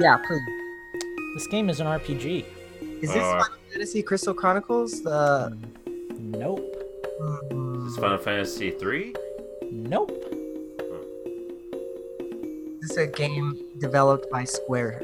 Yeah, 0.00 0.16
please. 0.16 0.40
This 1.34 1.46
game 1.46 1.68
is 1.70 1.78
an 1.80 1.86
RPG. 1.86 2.44
Is 3.02 3.10
this 3.12 3.22
Uh, 3.22 3.38
Final 3.42 3.56
Fantasy 3.70 4.02
Crystal 4.02 4.34
Chronicles? 4.34 5.02
The 5.02 5.56
Nope. 6.18 6.60
mm, 7.52 7.86
Is 7.86 7.96
Final 7.96 8.18
Fantasy 8.18 8.70
three? 8.72 9.14
Nope. 9.70 10.10
is 12.82 12.88
this 12.90 12.96
a 12.98 13.06
game 13.06 13.56
developed 13.78 14.30
by 14.30 14.44
Square? 14.44 15.02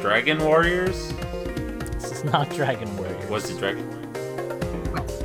Dragon 0.00 0.42
Warriors? 0.44 1.12
This 1.94 2.12
is 2.12 2.24
not 2.24 2.48
Dragon 2.50 2.94
Warriors. 2.96 3.28
Was 3.30 3.50
it 3.50 3.58
Dragon 3.58 3.84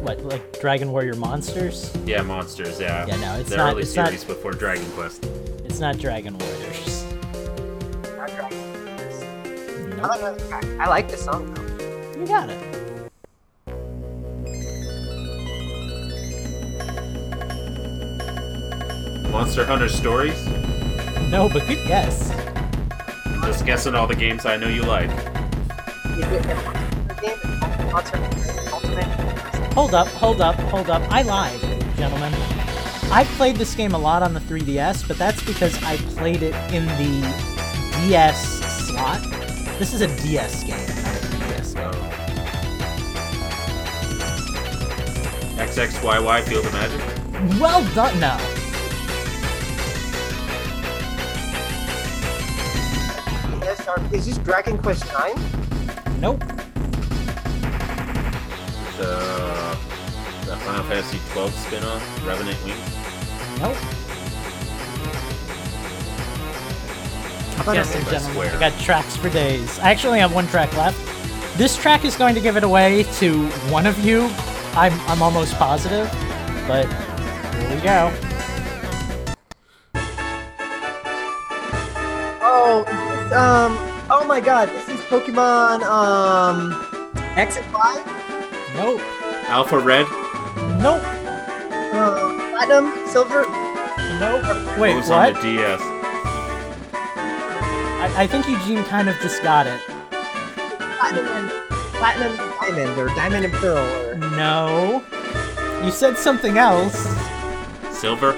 What, 0.03 0.23
like 0.25 0.59
Dragon 0.59 0.91
Warrior 0.91 1.15
Monsters? 1.15 1.95
Yeah, 2.05 2.21
monsters. 2.23 2.79
Yeah. 2.79 3.05
Yeah, 3.05 3.15
no, 3.17 3.35
it's 3.39 3.49
the 3.49 3.57
not- 3.57 3.73
early 3.73 3.83
it's 3.83 3.95
not- 3.95 4.07
series 4.07 4.23
before 4.23 4.51
Dragon 4.51 4.85
Quest. 4.91 5.25
It's 5.65 5.79
not 5.79 5.97
Dragon 5.97 6.37
Warriors. 6.37 7.03
Not 8.17 8.29
Dragon 8.29 8.95
Quest. 8.97 9.23
I 9.23 9.95
Nope. 9.95 10.09
like 10.09 10.19
that 10.21 10.47
track. 10.49 10.65
I 10.79 10.87
like 10.89 11.07
the 11.09 11.17
song 11.17 11.53
though. 11.53 12.19
You 12.19 12.27
got 12.27 12.49
it. 12.49 12.59
Monster 19.31 19.65
Hunter 19.65 19.89
Stories. 19.89 20.45
No, 21.31 21.49
but 21.51 21.65
good 21.67 21.85
guess. 21.87 22.29
Just 23.53 23.67
guessing 23.67 23.93
all 23.93 24.07
the 24.07 24.15
games 24.15 24.47
I 24.47 24.57
know 24.57 24.67
you 24.67 24.81
like. 24.81 25.11
Is 25.11 26.25
it 26.25 26.43
a 26.43 27.15
game? 27.21 27.37
Monster 27.91 28.17
Ultimate? 28.73 29.05
Hold 29.75 29.93
up, 29.93 30.07
hold 30.07 30.41
up, 30.41 30.55
hold 30.55 30.89
up. 30.89 31.03
I 31.11 31.21
lied, 31.21 31.61
gentlemen. 31.95 32.33
I 33.11 33.25
played 33.35 33.57
this 33.57 33.75
game 33.75 33.93
a 33.93 33.97
lot 33.99 34.23
on 34.23 34.33
the 34.33 34.39
3DS, 34.39 35.07
but 35.07 35.19
that's 35.19 35.43
because 35.43 35.77
I 35.83 35.97
played 35.97 36.41
it 36.41 36.55
in 36.73 36.87
the 36.97 37.21
DS 38.07 38.87
slot. 38.87 39.21
This 39.77 39.93
is 39.93 40.01
a 40.01 40.07
DS 40.23 40.63
game, 40.63 40.87
not 41.03 41.13
a 41.13 41.19
3DS 41.27 41.75
game. 41.75 41.93
XXYY 45.59 46.41
Field 46.41 46.65
of 46.65 46.73
Magic. 46.73 47.61
Well 47.61 47.85
done, 47.93 48.19
no. 48.19 48.35
SR 53.83 54.15
Is 54.15 54.25
this 54.25 54.37
Dragon 54.39 54.77
Quest 54.77 55.05
Nine? 55.13 55.35
Nope. 56.19 56.39
The 58.97 59.09
uh, 59.09 59.75
the 60.45 60.57
Final 60.57 60.83
Fantasy 60.83 61.19
12 61.31 61.53
spin-off, 61.53 62.27
Revenant 62.27 62.63
Wings. 62.63 62.77
Nope. 63.59 63.77
about 67.61 67.75
Yes, 67.75 67.93
a- 67.93 67.97
and 67.97 68.07
gentlemen, 68.07 68.49
I 68.49 68.59
got 68.59 68.79
tracks 68.79 69.15
for 69.15 69.29
days. 69.29 69.79
I 69.79 69.91
actually 69.91 70.19
have 70.19 70.33
one 70.33 70.47
track 70.47 70.75
left. 70.75 70.97
This 71.57 71.77
track 71.77 72.03
is 72.03 72.15
going 72.15 72.35
to 72.35 72.41
give 72.41 72.57
it 72.57 72.63
away 72.63 73.03
to 73.19 73.47
one 73.69 73.85
of 73.85 73.97
you. 73.99 74.29
I'm, 74.75 74.93
I'm 75.07 75.21
almost 75.21 75.53
positive, 75.55 76.07
but 76.67 76.85
here 77.55 77.75
we 77.75 77.81
go. 77.81 78.32
Um. 83.33 83.77
Oh 84.09 84.25
my 84.27 84.39
God! 84.39 84.69
This 84.69 84.89
is 84.89 84.99
Pokemon 85.01 85.81
um 85.83 86.73
X 87.35 87.57
and 87.57 87.73
Y. 87.73 88.03
Nope. 88.75 89.01
Alpha 89.49 89.79
Red. 89.79 90.05
Nope. 90.81 91.01
Uh, 91.93 92.49
Platinum, 92.51 93.07
Silver. 93.07 93.43
Nope. 94.19 94.43
Wait, 94.77 94.93
what 94.93 94.97
was 94.97 95.09
what? 95.09 95.35
on 95.35 95.41
the 95.41 95.41
DS? 95.41 95.79
I, 98.03 98.13
I 98.17 98.27
think 98.27 98.47
Eugene 98.47 98.83
kind 98.85 99.09
of 99.09 99.15
just 99.17 99.41
got 99.43 99.67
it. 99.67 99.79
Platinum 100.97 101.25
and 101.27 101.49
Platinum 101.93 102.39
and 102.39 102.53
Diamond 102.59 102.99
or 102.99 103.07
Diamond 103.09 103.45
and 103.45 103.53
Pearl 103.53 103.77
or 103.77 104.15
No. 104.15 105.03
You 105.83 105.91
said 105.91 106.17
something 106.17 106.57
else. 106.57 106.95
Silver. 107.91 108.33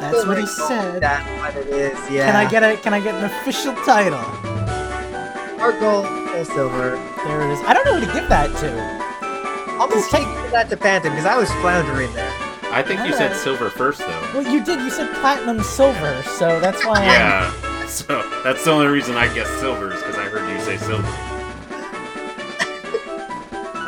That's 0.00 0.24
what 0.26 0.38
he 0.38 0.46
said. 0.46 1.00
That's 1.02 1.28
what 1.40 1.56
it 1.56 1.68
is. 1.68 2.10
Yeah. 2.10 2.26
Can 2.26 2.36
I 2.36 2.48
get 2.48 2.62
a 2.62 2.76
can 2.76 2.94
I 2.94 3.00
get 3.00 3.14
an 3.14 3.24
official 3.24 3.74
title? 3.84 4.20
or 5.60 5.72
gold 5.80 6.06
or 6.06 6.44
silver? 6.44 6.90
There 7.26 7.42
it 7.42 7.50
is. 7.52 7.58
I 7.66 7.74
don't 7.74 7.84
know 7.84 7.98
who 7.98 8.06
to 8.06 8.12
give 8.12 8.28
that 8.28 8.46
to. 8.60 9.78
I'll 9.80 9.88
just 9.90 10.10
take 10.10 10.24
that 10.52 10.68
to 10.70 10.76
Phantom 10.76 11.10
because 11.12 11.26
I 11.26 11.36
was 11.36 11.50
floundering 11.54 12.12
there. 12.14 12.30
I 12.70 12.82
think 12.82 13.00
you 13.06 13.12
said 13.12 13.34
silver 13.34 13.70
first, 13.70 13.98
though. 14.00 14.30
Well, 14.34 14.42
you 14.52 14.62
did. 14.64 14.80
You 14.80 14.90
said 14.90 15.12
platinum 15.16 15.62
silver, 15.62 16.22
so 16.22 16.60
that's 16.60 16.84
why. 16.84 17.00
I'm- 17.00 17.06
Yeah. 17.06 17.52
So 17.88 18.04
that's 18.44 18.62
the 18.66 18.70
only 18.70 18.86
reason 18.88 19.16
I 19.16 19.32
guess 19.32 19.48
silver 19.60 19.90
is 19.94 20.00
because 20.02 20.18
I 20.18 20.24
heard 20.24 20.46
you 20.52 20.60
say 20.60 20.76
silver. 20.76 21.08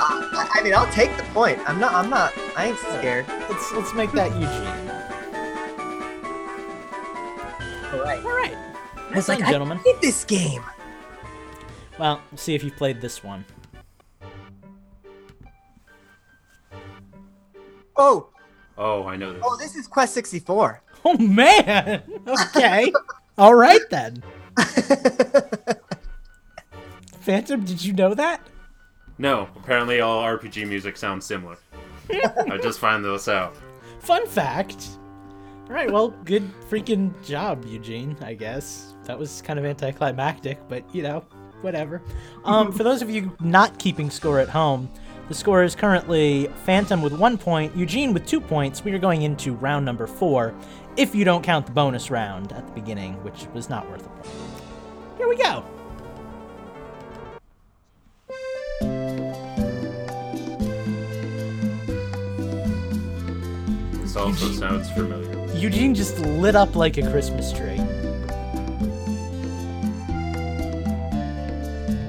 Uh, 0.03 0.25
I 0.33 0.49
I 0.55 0.63
mean, 0.63 0.75
I'll 0.75 0.91
take 0.91 1.15
the 1.19 1.23
point. 1.35 1.59
I'm 1.69 1.79
not. 1.79 1.93
I'm 1.93 2.09
not. 2.09 2.33
I 2.57 2.69
ain't 2.69 2.79
scared. 2.79 3.27
Let's 3.29 3.73
let's 3.73 3.93
make 3.93 4.11
that 4.13 4.33
Eugene. 4.33 4.90
Right. 8.17 8.25
All 8.25 8.33
right. 8.37 8.57
I 9.11 9.17
was 9.17 9.29
like, 9.29 9.39
done, 9.39 9.49
I 9.49 9.51
gentlemen. 9.53 9.79
played 9.81 10.01
this 10.01 10.25
game. 10.25 10.63
Well, 11.99 12.21
we'll 12.31 12.39
see 12.39 12.55
if 12.55 12.63
you've 12.65 12.77
played 12.77 13.01
this 13.01 13.23
one. 13.25 13.45
Oh, 17.97 18.29
Oh, 18.79 19.05
I 19.07 19.17
know 19.17 19.33
this. 19.35 19.43
oh, 19.45 19.57
this 19.59 19.75
is 19.77 19.87
Quest 19.87 20.15
64. 20.15 20.83
Oh 21.05 21.19
man. 21.19 22.03
Okay. 22.27 22.91
All 23.37 23.55
right 23.55 23.81
then. 23.91 24.23
Phantom, 27.21 27.63
did 27.65 27.85
you 27.85 27.93
know 27.93 28.15
that? 28.15 28.47
No, 29.19 29.49
apparently 29.57 30.01
all 30.01 30.23
RPG 30.25 30.67
music 30.67 30.97
sounds 30.97 31.27
similar. 31.27 31.59
I 32.11 32.59
just 32.63 32.79
find 32.79 33.05
this 33.05 33.29
out. 33.29 33.55
Fun 34.01 34.27
fact. 34.27 34.89
All 35.71 35.77
right. 35.77 35.89
Well, 35.89 36.09
good 36.25 36.51
freaking 36.69 37.13
job, 37.25 37.65
Eugene. 37.65 38.17
I 38.23 38.35
guess 38.35 38.95
that 39.05 39.17
was 39.17 39.41
kind 39.41 39.57
of 39.57 39.65
anticlimactic, 39.65 40.59
but 40.69 40.83
you 40.93 41.05
know, 41.05 41.21
whatever. 41.61 42.03
Um, 42.45 42.73
for 42.77 42.83
those 42.83 43.03
of 43.03 43.09
you 43.09 43.31
not 43.39 43.79
keeping 43.79 44.11
score 44.11 44.41
at 44.41 44.49
home, 44.49 44.91
the 45.29 45.35
score 45.35 45.63
is 45.63 45.77
currently 45.77 46.49
Phantom 46.65 47.01
with 47.03 47.13
one 47.13 47.39
point, 47.39 47.77
Eugene 47.77 48.13
with 48.13 48.27
two 48.27 48.41
points. 48.41 48.85
We 48.85 48.91
are 48.95 48.99
going 48.99 49.23
into 49.23 49.55
round 49.55 49.85
number 49.85 50.09
four, 50.09 50.57
if 50.97 51.15
you 51.15 51.25
don't 51.25 51.45
count 51.45 51.67
the 51.67 51.73
bonus 51.73 52.11
round 52.11 52.53
at 52.53 52.67
the 52.67 52.73
beginning, 52.73 53.15
which 53.23 53.47
was 53.55 53.71
not 53.71 53.89
worth 53.89 54.05
a 54.05 54.09
point. 54.09 54.27
Here 55.19 55.29
we 55.29 55.37
go. 55.37 55.65
This 64.11 64.17
also 64.17 64.51
sounds 64.51 64.91
familiar. 64.91 65.55
Eugene 65.55 65.95
just 65.95 66.19
lit 66.19 66.57
up 66.57 66.75
like 66.75 66.99
a 66.99 67.09
Christmas 67.13 67.53
tree. 67.53 67.77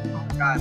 Oh 0.10 0.26
God. 0.36 0.60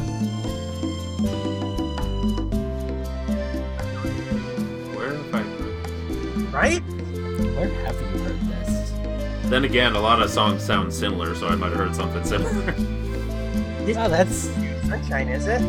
Where 4.94 5.14
have 5.14 5.34
I 5.34 5.40
heard 5.40 5.84
this? 5.86 6.52
Right? 6.52 6.82
Where 6.82 7.68
have 7.86 7.98
you 7.98 8.18
heard 8.18 8.40
this? 8.42 9.48
Then 9.48 9.64
again, 9.64 9.94
a 9.96 10.00
lot 10.00 10.20
of 10.20 10.28
songs 10.28 10.62
sound 10.62 10.92
similar, 10.92 11.34
so 11.34 11.48
I 11.48 11.54
might 11.54 11.68
have 11.68 11.78
heard 11.78 11.96
something 11.96 12.22
similar. 12.22 12.74
Oh, 12.76 14.08
that's 14.10 14.50
Sunshine, 14.86 15.28
is 15.30 15.46
it? 15.46 15.62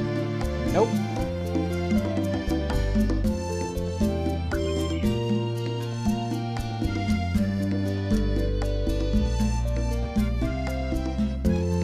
nope. 0.74 0.90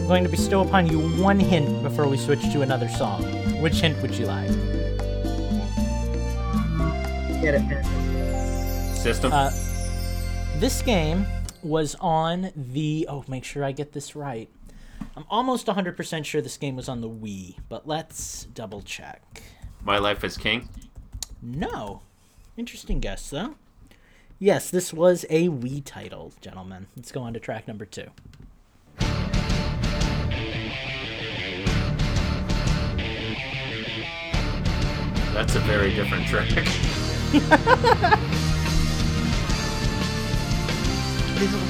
Going 0.08 0.24
to 0.24 0.30
bestow 0.30 0.62
upon 0.62 0.86
you 0.86 0.98
one 1.22 1.38
hint 1.38 1.82
before 1.82 2.08
we 2.08 2.16
switch 2.16 2.40
to 2.50 2.62
another 2.62 2.88
song. 2.88 3.22
Which 3.60 3.74
hint 3.74 4.00
would 4.00 4.14
you 4.14 4.24
like? 4.24 4.48
Get 7.42 7.54
it, 7.54 7.60
Phantom. 7.68 8.96
System. 8.96 9.32
Uh, 9.34 9.50
this 10.56 10.80
game 10.80 11.26
was 11.62 11.94
on 12.00 12.50
the. 12.56 13.06
Oh, 13.08 13.22
make 13.28 13.44
sure 13.44 13.62
I 13.62 13.72
get 13.72 13.92
this 13.92 14.16
right. 14.16 14.48
I'm 15.14 15.26
almost 15.28 15.66
100% 15.66 16.24
sure 16.24 16.40
this 16.40 16.56
game 16.56 16.74
was 16.74 16.88
on 16.88 17.02
the 17.02 17.08
Wii, 17.10 17.56
but 17.68 17.86
let's 17.86 18.46
double 18.46 18.80
check. 18.80 19.42
My 19.84 19.98
Life 19.98 20.24
as 20.24 20.38
King. 20.38 20.70
No. 21.42 22.00
Interesting 22.56 22.98
guess, 22.98 23.28
though. 23.28 23.56
Yes, 24.38 24.70
this 24.70 24.90
was 24.92 25.26
a 25.28 25.48
Wii 25.48 25.84
title, 25.84 26.32
gentlemen. 26.40 26.86
Let's 26.96 27.12
go 27.12 27.22
on 27.22 27.34
to 27.34 27.40
track 27.40 27.68
number 27.68 27.84
two. 27.84 28.08
That's 35.38 35.54
a 35.54 35.60
very 35.60 35.94
different 35.94 36.26
track. 36.26 36.48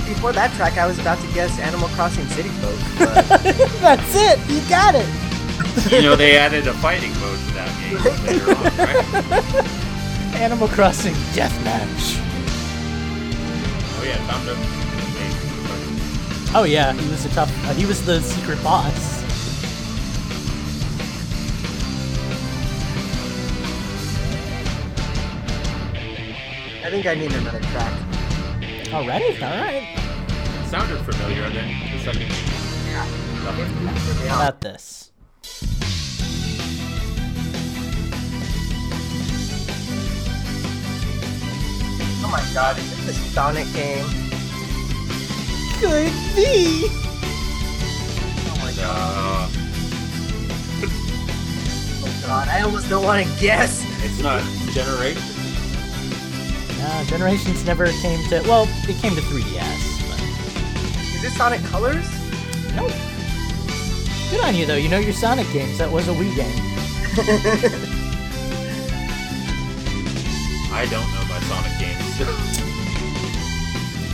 Before 0.09 0.33
that 0.33 0.51
track, 0.57 0.79
I 0.79 0.87
was 0.87 0.99
about 0.99 1.19
to 1.21 1.27
guess 1.35 1.59
Animal 1.59 1.89
Crossing 1.89 2.25
City 2.29 2.49
Folk, 2.49 2.79
but 2.99 3.29
That's 3.83 4.15
it! 4.17 4.39
You 4.49 4.67
got 4.71 4.95
it! 4.95 5.93
you 5.93 6.01
know, 6.01 6.17
they 6.17 6.39
added 6.39 6.67
a 6.67 6.73
fighting 6.73 7.13
mode 7.21 7.39
to 7.39 7.53
that 7.53 7.69
game 7.79 7.99
later 8.25 8.57
on, 8.57 8.65
right? 8.79 10.35
Animal 10.41 10.69
Crossing 10.69 11.13
Deathmatch. 11.37 12.17
Oh 13.99 14.03
yeah, 14.03 14.17
Tom 14.29 14.47
Nook. 14.47 14.57
Oh 16.55 16.65
yeah, 16.65 16.95
he 16.95 17.11
was 17.11 17.27
a 17.27 17.29
tough. 17.29 17.51
Uh, 17.67 17.75
he 17.75 17.85
was 17.85 18.03
the 18.07 18.23
secret 18.23 18.65
boss. 18.65 19.18
I 26.89 26.91
think 26.91 27.05
I 27.05 27.15
need 27.17 27.31
another 27.35 27.61
track. 27.61 27.93
Already? 28.95 29.35
All 29.43 29.51
right. 29.51 29.95
Sounded 30.69 30.97
familiar, 31.05 31.43
and 31.43 31.55
then 31.55 31.93
the 31.93 32.03
second. 32.03 32.33
How 34.27 34.37
about 34.37 34.63
this? 34.63 35.13
Oh 42.25 42.29
my 42.33 42.43
god, 42.55 42.79
is 42.79 43.07
this 43.07 43.19
a 43.19 43.31
Sonic 43.35 43.71
game? 43.75 44.07
Could 45.81 46.11
be. 46.35 46.87
Oh 48.49 48.59
my 48.63 48.73
god. 48.73 49.51
Uh, 49.53 49.65
Oh 52.01 52.23
god, 52.27 52.49
I 52.49 52.63
almost 52.63 52.89
don't 52.89 53.05
want 53.05 53.27
to 53.27 53.41
guess. 53.41 53.85
it's 54.03 54.23
not 54.23 54.43
Generation. 54.73 55.38
No, 56.79 57.05
Generations 57.07 57.65
never 57.65 57.87
came 58.01 58.23
to. 58.29 58.41
Well, 58.43 58.67
it 58.89 58.97
came 58.97 59.15
to 59.15 59.21
3DS. 59.21 59.99
Is 61.15 61.23
this 61.23 61.37
Sonic 61.37 61.63
Colors? 61.65 62.07
But 62.67 62.75
nope. 62.77 62.93
Good 64.31 64.41
on 64.41 64.55
you 64.55 64.67
though. 64.67 64.77
You 64.77 64.89
know 64.89 64.99
your 64.99 65.13
Sonic 65.13 65.51
games. 65.53 65.79
That 65.79 65.91
was 65.91 66.07
a 66.07 66.13
Wii 66.13 66.35
game. 66.37 66.55
I 70.71 70.87
don't 70.91 71.11
know 71.13 71.25
my 71.29 71.41
Sonic 71.49 71.79
games. 71.81 71.99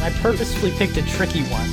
I 0.01 0.11
purposefully 0.23 0.71
picked 0.73 0.97
a 0.97 1.03
tricky 1.03 1.43
one. 1.45 1.69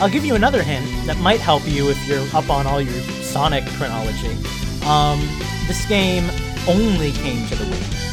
I'll 0.00 0.08
give 0.08 0.24
you 0.24 0.34
another 0.34 0.62
hint 0.62 0.86
that 1.06 1.18
might 1.18 1.40
help 1.40 1.66
you 1.66 1.90
if 1.90 2.06
you're 2.06 2.26
up 2.34 2.48
on 2.48 2.66
all 2.66 2.80
your 2.80 3.02
Sonic 3.22 3.64
chronology. 3.76 4.36
Um, 4.84 5.18
this 5.66 5.84
game 5.86 6.24
only 6.68 7.12
came 7.12 7.46
to 7.48 7.56
the 7.56 7.64
Wii. 7.64 8.05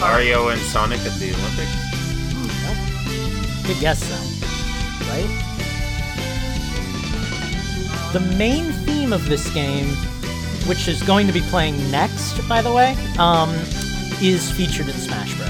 Mario 0.00 0.48
and 0.48 0.60
Sonic 0.60 1.00
at 1.00 1.12
the 1.18 1.32
Olympics. 1.34 1.74
Nope. 2.62 3.66
Good 3.66 3.80
guess, 3.80 4.00
though. 4.08 4.26
Right? 5.10 5.44
The 8.12 8.20
main 8.36 8.72
theme 8.84 9.12
of 9.12 9.28
this 9.28 9.52
game, 9.52 9.88
which 10.66 10.86
is 10.88 11.02
going 11.02 11.26
to 11.26 11.32
be 11.32 11.40
playing 11.42 11.90
next, 11.90 12.40
by 12.48 12.62
the 12.62 12.72
way, 12.72 12.96
um, 13.18 13.50
is 14.22 14.50
featured 14.52 14.88
in 14.88 14.94
Smash 14.94 15.34
Bros. 15.36 15.48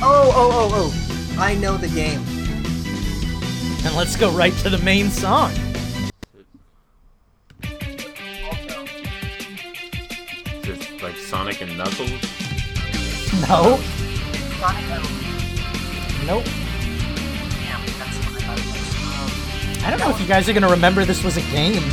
Oh, 0.00 0.32
oh, 0.34 0.50
oh, 0.52 0.70
oh. 0.74 1.36
I 1.40 1.54
know 1.54 1.76
the 1.76 1.88
game. 1.88 2.24
And 3.84 3.96
let's 3.96 4.16
go 4.16 4.30
right 4.30 4.52
to 4.58 4.70
the 4.70 4.78
main 4.78 5.10
song. 5.10 5.52
Sonic 11.38 11.60
and 11.60 11.78
Knuckles? 11.78 12.10
No, 13.46 13.78
Sonic 14.58 14.84
nope. 16.26 16.44
Damn, 17.54 17.80
that's 17.94 18.18
what 18.18 18.34
I 18.34 18.40
thought 18.42 18.58
it 18.58 18.66
was. 18.66 19.84
I 19.84 19.90
don't 19.90 20.00
know 20.00 20.10
if 20.10 20.20
you 20.20 20.26
guys 20.26 20.48
are 20.48 20.52
gonna 20.52 20.68
remember 20.68 21.04
this 21.04 21.22
was 21.22 21.36
a 21.36 21.42
game. 21.42 21.84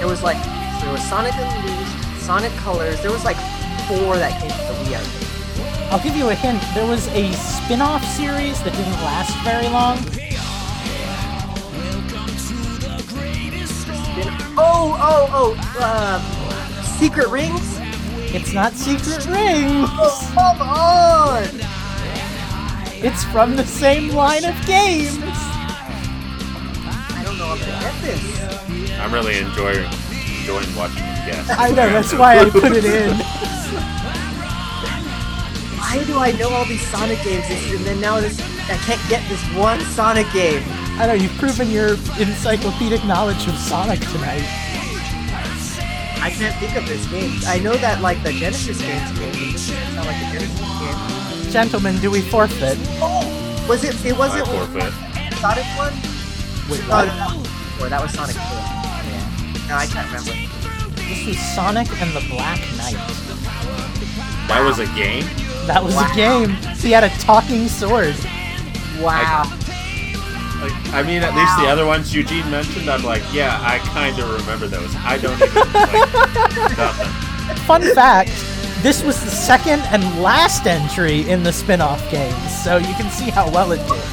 It 0.00 0.04
was 0.04 0.24
like, 0.24 0.42
there 0.82 0.90
was 0.90 1.08
Sonic 1.08 1.34
Unleashed, 1.36 2.20
Sonic 2.20 2.50
Colors. 2.54 3.00
There 3.00 3.12
was 3.12 3.24
like 3.24 3.36
four 3.86 4.16
that 4.16 4.40
came 4.40 4.50
to 4.50 4.56
the 4.56 4.90
Wii. 4.90 4.96
I. 4.98 5.88
I'll 5.92 6.02
give 6.02 6.16
you 6.16 6.30
a 6.30 6.34
hint. 6.34 6.60
There 6.74 6.84
was 6.84 7.06
a 7.10 7.32
spin-off 7.34 8.04
series 8.04 8.60
that 8.64 8.72
didn't 8.72 9.00
last 9.04 9.36
very 9.44 9.68
long. 9.68 9.98
Oh, 14.58 14.96
oh, 15.00 15.28
oh. 15.32 15.76
Uh, 15.78 16.82
Secret 16.82 17.28
Rings. 17.28 17.78
It's 18.34 18.52
not 18.52 18.74
Secret 18.74 19.26
Rings. 19.26 19.88
Oh, 19.92 20.32
come 20.34 20.62
on. 20.62 21.44
It's 23.04 23.24
from 23.24 23.56
the 23.56 23.64
same 23.64 24.10
line 24.10 24.44
of 24.44 24.54
games. 24.66 25.18
I 27.14 27.22
don't 27.24 27.38
know 27.38 27.54
if 27.54 27.62
I 27.66 27.80
get 27.80 28.00
this. 28.02 29.00
I'm 29.00 29.12
really 29.12 29.38
enjoying 29.38 29.84
enjoying 30.40 30.74
watching 30.76 30.98
you 30.98 31.26
guess. 31.26 31.50
I 31.50 31.70
know, 31.70 31.88
that's 31.90 32.12
why 32.14 32.38
I 32.38 32.50
put 32.50 32.72
it 32.72 32.84
in. 32.84 33.16
Why 35.78 36.04
do 36.04 36.18
I 36.18 36.32
know 36.32 36.50
all 36.50 36.64
these 36.64 36.86
Sonic 36.88 37.22
games 37.22 37.44
and 37.48 37.84
then 37.84 38.00
now 38.00 38.20
this 38.20 38.40
I 38.70 38.76
can't 38.76 39.00
get 39.08 39.28
this 39.28 39.42
one 39.54 39.80
Sonic 39.80 40.30
game? 40.32 40.62
I 41.02 41.06
know, 41.06 41.14
you've 41.14 41.36
proven 41.36 41.68
your 41.68 41.94
encyclopedic 42.20 43.04
knowledge 43.04 43.48
of 43.48 43.56
Sonic 43.56 43.98
tonight. 43.98 44.44
I 46.22 46.30
can't 46.32 46.54
think 46.60 46.76
of 46.76 46.86
this 46.86 47.04
game. 47.10 47.40
I 47.44 47.58
know 47.58 47.74
that 47.74 48.00
like 48.00 48.22
the 48.22 48.30
Genesis 48.32 48.80
games 48.80 49.10
game, 49.18 49.28
but 49.30 49.32
this 49.34 49.68
doesn't 49.68 49.94
sound 49.94 50.06
like 50.06 50.16
a 50.16 50.30
Genesis 50.30 51.42
game. 51.42 51.50
Gentlemen, 51.50 51.98
do 52.00 52.08
we 52.12 52.20
forfeit? 52.20 52.78
Oh, 53.02 53.66
was 53.68 53.82
it? 53.82 53.96
It 54.06 54.16
wasn't 54.16 54.46
forfeit. 54.46 54.92
Sonic 55.42 55.64
one. 55.74 55.92
Wait, 56.70 56.80
Oh, 56.86 57.02
what? 57.02 57.06
no, 57.18 57.84
or 57.84 57.88
that 57.88 58.00
was 58.00 58.12
Sonic 58.12 58.36
two. 58.36 58.40
Yeah. 58.40 59.66
No, 59.68 59.74
I 59.74 59.86
can't 59.86 60.06
remember. 60.06 60.38
This 61.02 61.26
was 61.26 61.38
Sonic 61.56 61.90
and 62.00 62.14
the 62.14 62.24
Black 62.30 62.60
Knight. 62.78 62.94
That 64.46 64.62
was 64.64 64.78
a 64.78 64.86
game. 64.94 65.24
That 65.66 65.82
was 65.82 65.96
Wow. 65.96 66.08
a 66.12 66.14
game. 66.14 66.56
See, 66.76 66.88
he 66.88 66.92
had 66.94 67.02
a 67.02 67.10
talking 67.18 67.66
sword. 67.66 68.14
Wow. 69.00 69.50
Like, 70.62 70.94
I 70.94 71.02
mean, 71.02 71.22
at 71.22 71.34
least 71.34 71.56
the 71.58 71.66
other 71.66 71.84
ones 71.84 72.14
Eugene 72.14 72.48
mentioned, 72.48 72.88
I'm 72.88 73.02
like, 73.02 73.22
yeah, 73.32 73.58
I 73.62 73.78
kind 73.78 74.16
of 74.18 74.30
remember 74.40 74.68
those. 74.68 74.94
I 74.96 75.18
don't 75.18 75.34
even 75.34 75.54
like 75.72 76.78
nothing. 76.78 77.56
Fun 77.66 77.82
fact, 77.94 78.30
this 78.82 79.02
was 79.02 79.22
the 79.24 79.30
second 79.30 79.80
and 79.90 80.22
last 80.22 80.66
entry 80.66 81.28
in 81.28 81.42
the 81.42 81.52
spin-off 81.52 82.08
games, 82.12 82.62
so 82.62 82.76
you 82.76 82.94
can 82.94 83.10
see 83.10 83.30
how 83.30 83.50
well 83.50 83.72
it 83.72 83.78
did. 83.88 84.04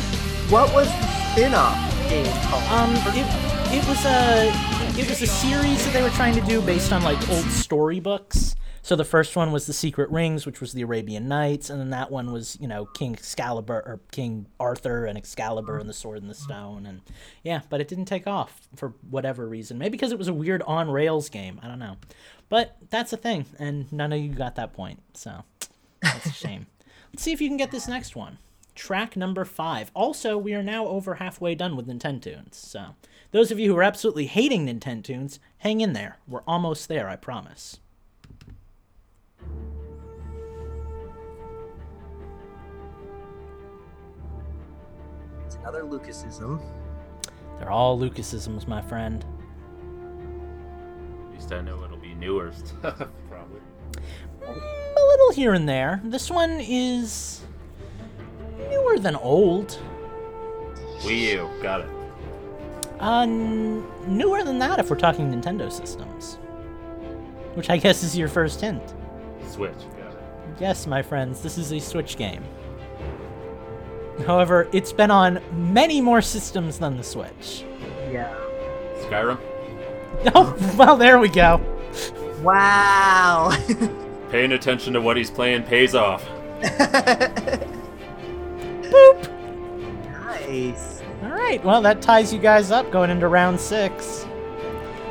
What 0.51 0.73
was 0.73 0.87
the 0.87 1.31
spin-off 1.31 2.09
game 2.09 2.25
called? 2.49 2.63
Um, 2.71 2.95
it, 3.13 3.27
it 3.71 3.87
was 3.87 4.03
a 4.05 4.51
it 4.99 5.07
was 5.07 5.21
a 5.21 5.27
series 5.27 5.85
that 5.85 5.93
they 5.93 6.01
were 6.01 6.09
trying 6.09 6.33
to 6.33 6.41
do 6.41 6.61
based 6.61 6.91
on 6.91 7.03
like 7.03 7.17
old 7.29 7.45
storybooks. 7.45 8.55
So 8.89 8.95
the 8.95 9.05
first 9.05 9.35
one 9.35 9.51
was 9.51 9.67
the 9.67 9.73
Secret 9.73 10.09
Rings, 10.09 10.47
which 10.47 10.59
was 10.59 10.73
the 10.73 10.81
Arabian 10.81 11.27
Nights, 11.27 11.69
and 11.69 11.79
then 11.79 11.91
that 11.91 12.09
one 12.09 12.31
was 12.31 12.57
you 12.59 12.67
know 12.67 12.85
King 12.85 13.13
Excalibur 13.13 13.83
or 13.85 13.99
King 14.11 14.47
Arthur 14.59 15.05
and 15.05 15.15
Excalibur 15.15 15.77
and 15.77 15.87
the 15.87 15.93
Sword 15.93 16.23
and 16.23 16.27
the 16.27 16.33
Stone, 16.33 16.87
and 16.87 17.01
yeah, 17.43 17.61
but 17.69 17.81
it 17.81 17.87
didn't 17.87 18.05
take 18.05 18.25
off 18.25 18.67
for 18.75 18.95
whatever 19.07 19.47
reason. 19.47 19.77
Maybe 19.77 19.91
because 19.91 20.11
it 20.11 20.17
was 20.17 20.27
a 20.27 20.33
weird 20.33 20.63
on 20.63 20.89
rails 20.89 21.29
game. 21.29 21.59
I 21.61 21.67
don't 21.67 21.77
know, 21.77 21.97
but 22.49 22.77
that's 22.89 23.13
a 23.13 23.17
thing, 23.17 23.45
and 23.59 23.93
none 23.93 24.11
of 24.11 24.19
you 24.21 24.29
got 24.29 24.55
that 24.55 24.73
point, 24.73 25.03
so 25.13 25.43
that's 26.01 26.25
a 26.25 26.31
shame. 26.31 26.65
Let's 27.13 27.21
see 27.21 27.31
if 27.31 27.41
you 27.41 27.47
can 27.47 27.57
get 27.57 27.69
this 27.69 27.87
next 27.87 28.15
one. 28.15 28.39
Track 28.73 29.15
number 29.15 29.45
five. 29.45 29.91
Also, 29.93 30.35
we 30.35 30.55
are 30.55 30.63
now 30.63 30.87
over 30.87 31.13
halfway 31.13 31.53
done 31.53 31.75
with 31.75 31.87
Nintendoons. 31.87 32.55
So, 32.55 32.95
those 33.33 33.51
of 33.51 33.59
you 33.59 33.71
who 33.71 33.77
are 33.77 33.83
absolutely 33.83 34.25
hating 34.25 34.65
Nintendoons, 34.65 35.37
hang 35.59 35.79
in 35.79 35.93
there. 35.93 36.17
We're 36.27 36.41
almost 36.47 36.87
there, 36.87 37.07
I 37.07 37.17
promise. 37.17 37.77
Another 45.61 45.83
Lucasism. 45.83 46.59
They're 47.57 47.71
all 47.71 47.97
Lucasisms, 47.99 48.67
my 48.67 48.81
friend. 48.81 49.25
At 51.27 51.33
least 51.33 51.51
I 51.51 51.61
know 51.61 51.83
it'll 51.83 51.97
be 51.97 52.13
newer 52.13 52.51
stuff, 52.65 53.03
probably. 53.29 53.59
A 54.45 55.05
little 55.07 55.31
here 55.33 55.53
and 55.53 55.67
there. 55.67 56.01
This 56.03 56.29
one 56.29 56.51
is 56.61 57.41
newer 58.69 58.97
than 58.99 59.15
old. 59.15 59.77
Wii 61.01 61.33
U, 61.33 61.49
got 61.61 61.81
it. 61.81 61.89
Uh, 62.99 63.21
n- 63.21 63.85
newer 64.07 64.43
than 64.43 64.59
that 64.59 64.79
if 64.79 64.89
we're 64.89 64.97
talking 64.97 65.31
Nintendo 65.31 65.71
systems. 65.71 66.35
Which 67.55 67.69
I 67.69 67.77
guess 67.77 68.03
is 68.03 68.17
your 68.17 68.27
first 68.27 68.59
hint. 68.61 68.83
Switch, 69.47 69.71
got 69.97 70.13
it. 70.13 70.19
Yes, 70.59 70.85
my 70.87 71.01
friends, 71.01 71.41
this 71.41 71.57
is 71.57 71.71
a 71.71 71.79
Switch 71.79 72.17
game. 72.17 72.43
However, 74.25 74.67
it's 74.71 74.91
been 74.93 75.11
on 75.11 75.41
many 75.73 76.01
more 76.01 76.21
systems 76.21 76.79
than 76.79 76.97
the 76.97 77.03
Switch. 77.03 77.63
Yeah. 78.11 78.33
Skyrim. 79.01 79.39
Oh, 80.35 80.53
well, 80.77 80.97
there 80.97 81.17
we 81.17 81.29
go. 81.29 81.61
Wow. 82.41 83.51
Paying 84.31 84.51
attention 84.51 84.91
to 84.93 84.99
what 85.01 85.15
he's 85.15 85.31
playing 85.31 85.63
pays 85.63 85.95
off. 85.95 86.27
Boop. 88.83 89.29
nice. 90.11 91.01
All 91.23 91.29
right, 91.29 91.63
well, 91.63 91.81
that 91.81 92.01
ties 92.01 92.33
you 92.33 92.39
guys 92.39 92.69
up 92.69 92.91
going 92.91 93.09
into 93.09 93.29
round 93.29 93.61
six. 93.61 94.25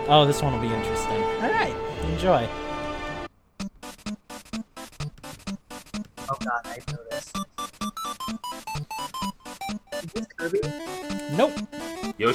Oh, 0.09 0.27
this 0.27 0.43
one 0.43 0.53
will 0.53 0.61
be 0.61 0.75
interesting. 0.75 1.23
All 1.23 1.51
right, 1.51 1.75
enjoy. 2.11 2.47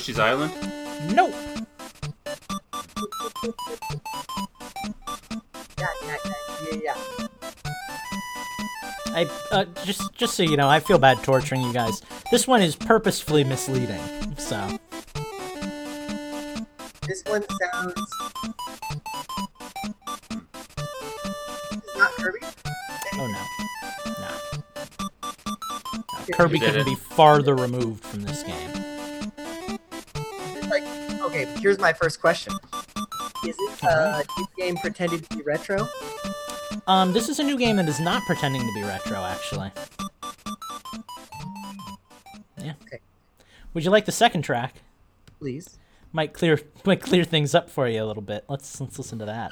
Yoshi's 0.03 0.19
Island. 0.19 0.51
nope. 1.15 1.33
Yeah, 5.77 5.87
yeah, 6.03 6.17
yeah, 6.25 6.33
yeah, 6.73 6.79
yeah. 6.83 7.27
I 9.15 9.29
uh, 9.51 9.63
just 9.85 10.13
just 10.13 10.35
so 10.35 10.43
you 10.43 10.57
know, 10.57 10.67
I 10.67 10.81
feel 10.81 10.99
bad 10.99 11.23
torturing 11.23 11.61
you 11.61 11.71
guys. 11.71 12.01
This 12.31 12.45
one 12.45 12.61
is 12.61 12.75
purposefully 12.75 13.45
misleading. 13.45 14.01
So 14.37 14.77
This 17.07 17.23
one 17.25 17.45
sounds. 17.71 17.93
This 21.71 21.81
is 21.81 21.95
not 21.95 22.11
Kirby. 22.17 22.39
Oh 23.13 23.27
no. 23.27 23.41
No. 24.19 24.31
No, 26.19 26.33
Kirby 26.33 26.59
couldn't 26.59 26.83
be 26.83 26.95
farther 26.95 27.55
removed 27.55 28.03
from 28.03 28.23
this 28.23 28.43
game. 28.43 28.52
It's 31.43 31.49
like, 31.49 31.57
okay, 31.57 31.61
here's 31.61 31.79
my 31.79 31.93
first 31.93 32.19
question. 32.21 32.53
Is 33.45 33.55
it 33.59 33.83
uh, 33.83 34.23
this 34.37 34.47
game 34.57 34.77
pretending 34.77 35.19
to 35.21 35.37
be 35.37 35.43
retro? 35.43 35.87
Um, 36.87 37.13
this 37.13 37.29
is 37.29 37.39
a 37.39 37.43
new 37.43 37.57
game 37.57 37.75
that 37.77 37.87
is 37.87 37.99
not 37.99 38.23
pretending 38.23 38.61
to 38.61 38.71
be 38.73 38.83
retro, 38.83 39.23
actually. 39.23 39.71
Yeah. 42.57 42.73
Okay. 42.83 42.99
Would 43.73 43.83
you 43.83 43.91
like 43.91 44.05
the 44.05 44.11
second 44.11 44.43
track? 44.43 44.75
Please. 45.39 45.77
Might 46.11 46.33
clear 46.33 46.59
might 46.85 47.01
clear 47.01 47.23
things 47.23 47.53
up 47.55 47.69
for 47.69 47.87
you 47.87 48.03
a 48.03 48.05
little 48.05 48.23
bit. 48.23 48.45
Let's 48.47 48.79
let's 48.79 48.97
listen 48.97 49.19
to 49.19 49.25
that. 49.25 49.51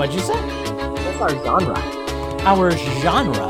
What'd 0.00 0.14
you 0.14 0.22
say? 0.22 0.32
What's 0.32 1.20
our 1.20 1.28
genre? 1.44 1.76
Our 2.46 2.70
genre 2.70 3.48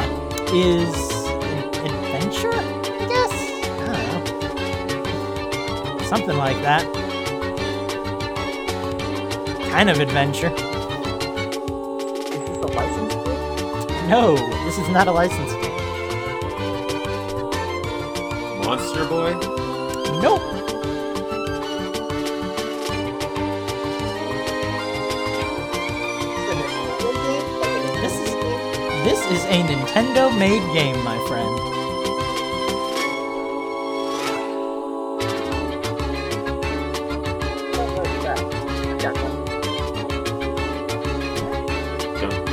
is 0.53 0.93
an 1.29 1.87
adventure, 1.87 2.51
I 2.53 3.07
guess. 3.07 3.33
I 3.63 3.67
don't 3.87 4.25
know. 6.01 6.07
Something 6.07 6.37
like 6.37 6.61
that. 6.63 6.85
Kind 9.71 9.91
of 9.91 10.01
adventure. 10.01 10.51
Is 10.51 10.57
this 12.49 12.59
a 12.59 12.67
license 12.67 13.15
game? 13.15 14.09
No, 14.09 14.35
this 14.65 14.77
is 14.77 14.89
not 14.89 15.07
a 15.07 15.13
license 15.13 15.53
game. 15.53 15.71
Monster 18.65 19.05
Boy. 19.07 19.35
Nope. 20.21 20.43
Is 29.31 29.45
a 29.45 29.63
Nintendo-made 29.63 30.73
game, 30.75 31.03
my 31.05 31.19
friend. 31.29 31.61
Oh, 36.53 37.87
what 37.97 38.07
is 38.07 38.23
that? 38.25 38.39
Yeah, 39.03 39.13
Don't- 42.21 42.51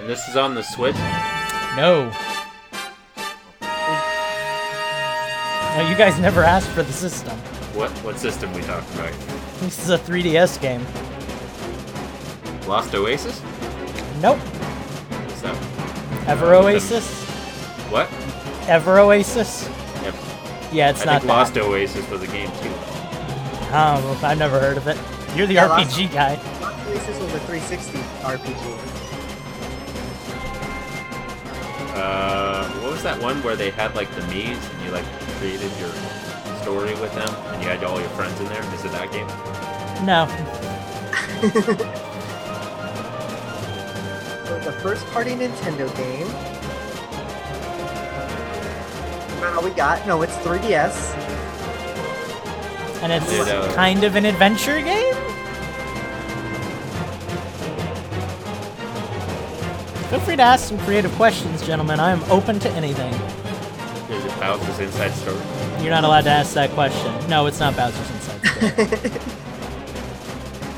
And 0.00 0.08
this 0.08 0.28
is 0.28 0.36
on 0.36 0.54
the 0.54 0.62
Switch. 0.62 0.94
No. 1.76 2.10
No, 5.76 5.88
you 5.88 5.94
guys 5.96 6.18
never 6.18 6.42
asked 6.42 6.68
for 6.70 6.82
the 6.82 6.92
system. 6.92 7.38
What 7.76 7.90
what 8.02 8.18
system 8.18 8.52
we 8.54 8.62
talking 8.62 8.94
about? 8.94 9.12
This 9.60 9.78
is 9.82 9.90
a 9.90 9.98
3DS 9.98 10.60
game. 10.60 10.84
Lost 12.66 12.94
Oasis? 12.94 13.40
Nope. 14.20 14.38
What's 14.38 15.42
that? 15.42 16.28
Ever 16.28 16.54
Uh, 16.54 16.62
Oasis? 16.62 17.24
What? 17.90 18.08
Ever 18.68 18.98
Oasis? 18.98 19.68
Yep. 20.02 20.14
Yeah, 20.72 20.90
it's 20.90 21.02
I 21.02 21.04
not 21.04 21.20
think 21.20 21.22
that. 21.22 21.28
Lost 21.28 21.56
Oasis 21.58 22.08
was 22.10 22.22
a 22.22 22.26
game 22.26 22.48
too. 22.62 22.72
Oh, 23.72 24.20
I've 24.22 24.38
never 24.38 24.58
heard 24.58 24.76
of 24.78 24.86
it. 24.88 24.96
You're 25.36 25.46
the 25.46 25.54
Yeah, 25.54 25.68
RPG 25.68 26.12
guy. 26.12 26.34
Lost 26.60 26.86
Oasis 26.88 27.20
was 27.20 27.34
a 27.34 27.40
360 27.40 27.98
RPG. 28.22 28.72
Uh, 31.94 32.68
what 32.80 32.92
was 32.92 33.02
that 33.02 33.20
one 33.22 33.42
where 33.42 33.56
they 33.56 33.70
had 33.70 33.94
like 33.94 34.10
the 34.14 34.22
Mii's 34.22 34.58
and 34.70 34.84
you 34.84 34.90
like 34.90 35.04
created 35.38 35.70
your 35.78 35.90
story 36.66 36.94
with 36.96 37.14
them 37.14 37.28
and 37.54 37.62
you 37.62 37.68
had 37.68 37.84
all 37.84 38.00
your 38.00 38.08
friends 38.10 38.40
in 38.40 38.46
there? 38.46 38.60
Is 38.74 38.84
it 38.84 38.90
that 38.90 39.12
game? 39.12 39.28
No. 40.04 40.26
So 44.46 44.54
it's 44.56 44.66
first-party 44.80 45.32
Nintendo 45.32 45.88
game. 45.96 46.26
That's 49.40 49.64
we 49.64 49.70
got. 49.72 50.06
No, 50.06 50.22
it's 50.22 50.36
3DS. 50.36 51.16
And 53.02 53.12
it's 53.12 53.28
Did, 53.28 53.48
uh, 53.48 53.72
kind 53.74 54.04
of 54.04 54.14
an 54.14 54.24
adventure 54.24 54.80
game? 54.80 55.14
Feel 60.10 60.20
free 60.20 60.36
to 60.36 60.42
ask 60.42 60.68
some 60.68 60.78
creative 60.78 61.12
questions, 61.12 61.66
gentlemen. 61.66 61.98
I 61.98 62.12
am 62.12 62.22
open 62.30 62.60
to 62.60 62.70
anything. 62.70 63.12
Is 64.10 64.24
it 64.24 64.40
Bowser's 64.40 64.78
Inside 64.78 65.10
Story? 65.10 65.55
You're 65.80 65.90
not 65.90 66.04
allowed 66.04 66.22
to 66.22 66.30
ask 66.30 66.54
that 66.54 66.70
question. 66.70 67.12
No, 67.28 67.46
it's 67.46 67.60
not 67.60 67.76
Bowser's 67.76 68.10
Inside 68.10 68.96
Story. 68.96 69.10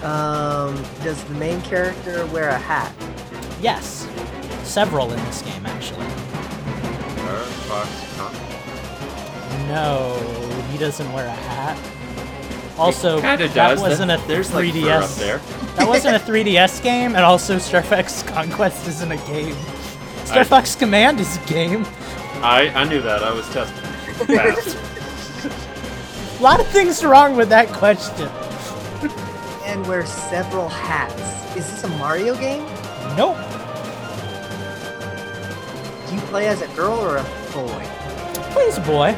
Um, 0.02 0.80
does 1.02 1.22
the 1.24 1.34
main 1.34 1.60
character 1.62 2.24
wear 2.26 2.50
a 2.50 2.56
hat? 2.58 2.92
yes. 3.60 4.08
Several 4.62 5.10
in 5.12 5.18
this 5.24 5.42
game, 5.42 5.66
actually. 5.66 6.06
Or 7.26 7.42
Fox 7.66 8.16
Con? 8.16 8.32
No, 9.68 10.14
he 10.70 10.78
doesn't 10.78 11.12
wear 11.12 11.26
a 11.26 11.30
hat. 11.32 11.76
Also, 12.78 13.20
that 13.20 13.38
does. 13.52 13.80
wasn't 13.80 14.08
That- 14.08 14.22
a 14.24 14.28
there's, 14.28 14.48
3DS. 14.50 14.82
fur 14.84 15.02
up 15.02 15.10
there. 15.16 15.38
That 15.76 15.88
wasn't 15.88 16.14
a 16.14 16.20
3DS 16.30 16.80
game, 16.80 17.16
and 17.16 17.24
also 17.24 17.58
Star 17.58 17.82
Fox 17.82 18.22
Conquest 18.22 18.86
isn't 18.86 19.10
a 19.10 19.16
game. 19.26 19.56
Star 20.26 20.38
I- 20.40 20.44
Fox 20.44 20.76
Command 20.76 21.18
is 21.18 21.36
a 21.38 21.40
game. 21.48 21.84
I, 22.40 22.68
I 22.72 22.84
knew 22.84 23.02
that. 23.02 23.24
I 23.24 23.32
was 23.32 23.48
testing. 23.48 23.87
Fast. 24.26 24.76
A 26.38 26.42
lot 26.42 26.60
of 26.60 26.66
things 26.68 27.04
wrong 27.04 27.36
with 27.36 27.48
that 27.48 27.68
question. 27.68 28.28
And 29.64 29.86
wear 29.86 30.06
several 30.06 30.68
hats. 30.68 31.56
Is 31.56 31.68
this 31.70 31.84
a 31.84 31.88
Mario 31.98 32.36
game? 32.36 32.62
Nope. 33.16 33.36
Do 36.08 36.14
you 36.14 36.20
play 36.22 36.46
as 36.46 36.62
a 36.62 36.68
girl 36.68 36.98
or 37.00 37.16
a 37.16 37.24
boy? 37.52 37.84
Please, 38.52 38.78
a 38.78 38.80
boy. 38.82 39.16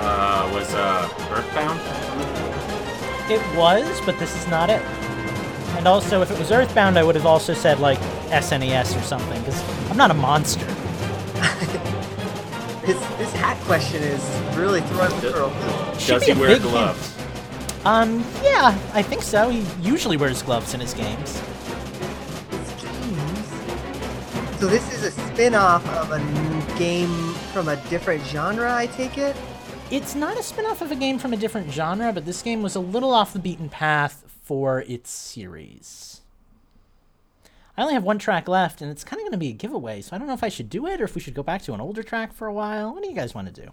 uh, 0.00 0.50
was 0.52 0.72
uh, 0.74 1.08
Earthbound? 1.30 1.78
It 3.30 3.56
was, 3.56 4.00
but 4.06 4.18
this 4.18 4.34
is 4.36 4.48
not 4.48 4.70
it. 4.70 4.80
And 5.76 5.86
also, 5.86 6.22
if 6.22 6.30
it 6.30 6.38
was 6.38 6.50
Earthbound, 6.50 6.98
I 6.98 7.04
would 7.04 7.14
have 7.14 7.26
also 7.26 7.52
said 7.54 7.78
like 7.78 7.98
SNES 8.30 8.98
or 8.98 9.02
something, 9.02 9.38
because 9.42 9.62
I'm 9.90 9.96
not 9.96 10.10
a 10.10 10.14
monster. 10.14 10.64
This 12.86 12.98
this 13.18 13.32
hat 13.32 13.56
question 13.64 14.02
is 14.02 14.22
really 14.56 14.80
throwing 14.82 15.10
me 15.16 15.20
for 15.32 15.40
a 15.40 15.46
loop. 15.46 15.98
Should 15.98 16.20
Does 16.20 16.24
he 16.24 16.32
wear 16.34 16.58
gloves? 16.58 17.16
hint. 17.16 17.86
Um, 17.86 18.24
yeah, 18.42 18.78
I 18.94 19.02
think 19.02 19.22
so. 19.22 19.48
He 19.48 19.64
usually 19.80 20.16
wears 20.16 20.42
gloves 20.42 20.72
in 20.74 20.80
his 20.80 20.94
games. 20.94 21.42
It's 22.50 22.82
games. 22.82 23.48
So 24.60 24.66
this 24.66 24.92
is 24.92 25.02
a 25.04 25.10
spin-off 25.10 25.86
of 25.88 26.10
a 26.12 26.78
game 26.78 27.34
from 27.52 27.68
a 27.68 27.76
different 27.88 28.24
genre, 28.24 28.74
I 28.74 28.86
take 28.86 29.18
it? 29.18 29.36
It's 29.90 30.14
not 30.14 30.36
a 30.38 30.42
spin-off 30.42 30.82
of 30.82 30.90
a 30.90 30.96
game 30.96 31.18
from 31.18 31.32
a 31.32 31.36
different 31.36 31.70
genre, 31.70 32.12
but 32.12 32.24
this 32.26 32.42
game 32.42 32.62
was 32.62 32.74
a 32.74 32.80
little 32.80 33.12
off 33.12 33.32
the 33.32 33.38
beaten 33.38 33.68
path 33.68 34.24
for 34.42 34.82
its 34.82 35.10
series. 35.10 36.15
I 37.76 37.82
only 37.82 37.94
have 37.94 38.04
one 38.04 38.18
track 38.18 38.48
left, 38.48 38.80
and 38.80 38.90
it's 38.90 39.04
kind 39.04 39.20
of 39.20 39.24
going 39.24 39.32
to 39.32 39.38
be 39.38 39.50
a 39.50 39.52
giveaway, 39.52 40.00
so 40.00 40.14
I 40.16 40.18
don't 40.18 40.26
know 40.26 40.32
if 40.34 40.42
I 40.44 40.48
should 40.48 40.70
do 40.70 40.86
it 40.86 41.00
or 41.00 41.04
if 41.04 41.14
we 41.14 41.20
should 41.20 41.34
go 41.34 41.42
back 41.42 41.60
to 41.62 41.74
an 41.74 41.80
older 41.80 42.02
track 42.02 42.32
for 42.32 42.46
a 42.46 42.52
while. 42.52 42.94
What 42.94 43.02
do 43.02 43.08
you 43.08 43.14
guys 43.14 43.34
want 43.34 43.54
to 43.54 43.62
do? 43.62 43.70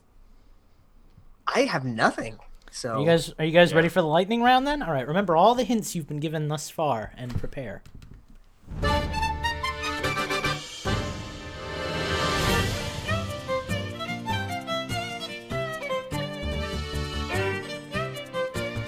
I 1.47 1.61
have 1.61 1.85
nothing. 1.85 2.37
So 2.71 2.95
Are 2.95 2.99
you 2.99 3.05
guys 3.05 3.33
are 3.37 3.45
you 3.45 3.51
guys 3.51 3.69
Yeah. 3.71 3.75
ready 3.77 3.89
for 3.89 4.01
the 4.01 4.07
lightning 4.07 4.41
round 4.41 4.65
then? 4.65 4.81
All 4.81 4.91
right, 4.91 5.07
remember 5.07 5.35
all 5.37 5.53
the 5.55 5.63
hints 5.63 5.93
you've 5.95 6.07
been 6.07 6.19
given 6.19 6.47
thus 6.47 6.69
far 6.69 7.11
and 7.17 7.33
prepare. 7.37 7.81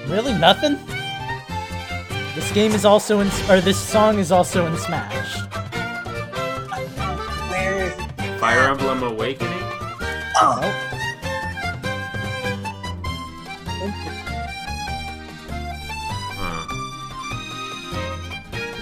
Really 0.08 0.34
nothing? 0.38 0.78
This 2.46 2.54
game 2.54 2.74
is 2.74 2.86
also 2.86 3.22
in 3.22 3.28
or 3.50 3.60
this 3.60 3.76
song 3.78 4.20
is 4.20 4.32
also 4.32 4.68
in 4.68 4.78
Smash. 4.78 5.36
where 7.50 7.86
is 7.86 8.40
Fire 8.40 8.70
Emblem 8.70 9.02
Awakening? 9.02 9.52
Oh, 10.40 10.62
Nope. 13.80 13.92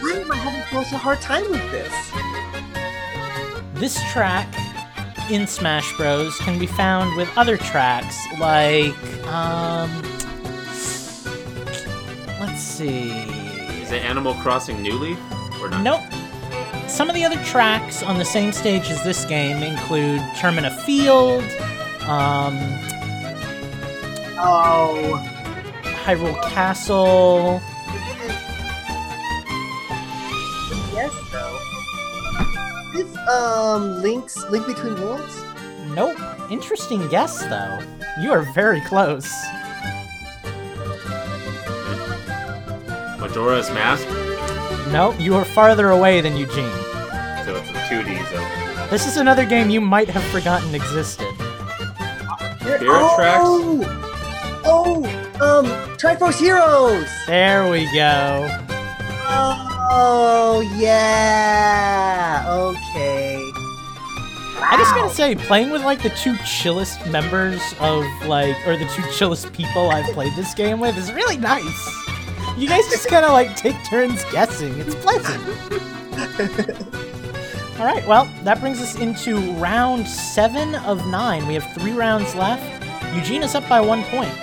Why 0.01 0.11
am 0.11 0.29
I 0.29 0.35
having 0.35 0.83
such 0.83 0.91
a 0.91 0.97
hard 0.97 1.21
time 1.21 1.49
with 1.49 1.71
this? 1.71 2.11
This 3.75 3.97
track 4.11 4.53
in 5.31 5.47
Smash 5.47 5.95
Bros 5.95 6.37
can 6.39 6.59
be 6.59 6.67
found 6.67 7.15
with 7.15 7.29
other 7.37 7.55
tracks 7.55 8.17
like 8.41 8.93
um 9.27 9.89
let's 12.41 12.61
see. 12.61 13.32
Is 13.93 13.99
it 14.01 14.05
Animal 14.05 14.33
Crossing 14.33 14.81
New 14.81 14.93
Leaf? 14.97 15.19
Or 15.61 15.69
not? 15.69 15.83
Nope. 15.83 16.01
Some 16.89 17.09
of 17.09 17.13
the 17.15 17.23
other 17.23 17.37
tracks 17.43 18.01
on 18.01 18.17
the 18.17 18.25
same 18.25 18.51
stage 18.51 18.89
as 18.89 19.03
this 19.03 19.23
game 19.25 19.61
include 19.61 20.19
Termina 20.35 20.75
Field, 20.81 21.43
um, 22.09 22.57
Oh, 24.39 25.21
Hyrule 26.03 26.41
Castle. 26.49 27.61
yes, 30.91 31.13
though. 31.31 31.59
This 32.95 33.15
um 33.29 34.01
links 34.01 34.43
link 34.49 34.65
between 34.65 34.99
worlds. 34.99 35.39
Nope. 35.93 36.17
Interesting 36.49 37.07
guess 37.09 37.43
though. 37.45 37.79
You 38.19 38.31
are 38.31 38.41
very 38.53 38.81
close. 38.81 39.31
Majora's 43.33 43.71
Mask? 43.71 44.07
Nope, 44.91 45.19
you 45.19 45.33
are 45.33 45.43
farther 45.43 45.89
away 45.89 46.21
than 46.21 46.37
Eugene. 46.37 46.69
So 47.43 47.55
it's 47.55 47.67
a 47.67 47.73
2D 47.89 48.29
Zelda. 48.29 48.87
This 48.91 49.07
is 49.07 49.17
another 49.17 49.43
game 49.43 49.71
you 49.71 49.81
might 49.81 50.07
have 50.07 50.23
forgotten 50.25 50.75
existed. 50.75 51.25
Here- 52.61 52.77
Spirit 52.77 53.15
Tracks? 53.15 53.41
oh, 53.43 54.61
oh, 54.65 55.03
um, 55.41 55.65
Triforce 55.97 56.39
Heroes. 56.39 57.09
There 57.25 57.71
we 57.71 57.85
go. 57.91 58.47
Oh 59.95 60.61
yeah. 60.77 62.45
Okay. 62.47 63.39
I 64.61 64.75
just 64.77 64.93
gotta 64.93 65.11
say, 65.11 65.33
playing 65.33 65.71
with 65.71 65.83
like 65.83 66.03
the 66.03 66.11
two 66.11 66.37
chillest 66.45 67.03
members 67.07 67.59
of 67.79 68.05
like, 68.27 68.55
or 68.67 68.77
the 68.77 68.85
two 68.95 69.01
chillest 69.11 69.51
people 69.53 69.89
I've 69.89 70.13
played 70.13 70.35
this 70.35 70.53
game 70.53 70.79
with 70.79 70.95
is 70.99 71.11
really 71.13 71.37
nice. 71.37 72.03
You 72.63 72.69
guys 72.69 72.87
just 72.87 73.09
kind 73.09 73.25
of 73.25 73.33
like 73.33 73.57
take 73.57 73.75
turns 73.83 74.23
guessing. 74.31 74.73
It's 74.79 74.95
pleasant. 74.95 75.37
All 77.77 77.85
right, 77.85 78.07
well, 78.07 78.23
that 78.45 78.61
brings 78.61 78.79
us 78.79 78.95
into 78.95 79.51
round 79.55 80.07
seven 80.07 80.75
of 80.75 81.05
nine. 81.07 81.45
We 81.45 81.55
have 81.55 81.73
three 81.73 81.91
rounds 81.91 82.33
left. 82.35 82.63
Eugene 83.13 83.43
is 83.43 83.53
up 83.53 83.67
by 83.67 83.81
one 83.81 84.03
point. 84.03 84.33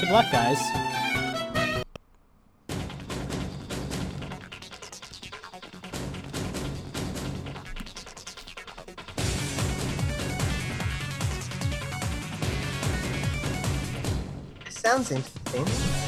Good 0.00 0.08
luck, 0.08 0.32
guys. 0.32 0.58
This 14.64 14.78
sounds 14.78 15.12
interesting. 15.12 16.01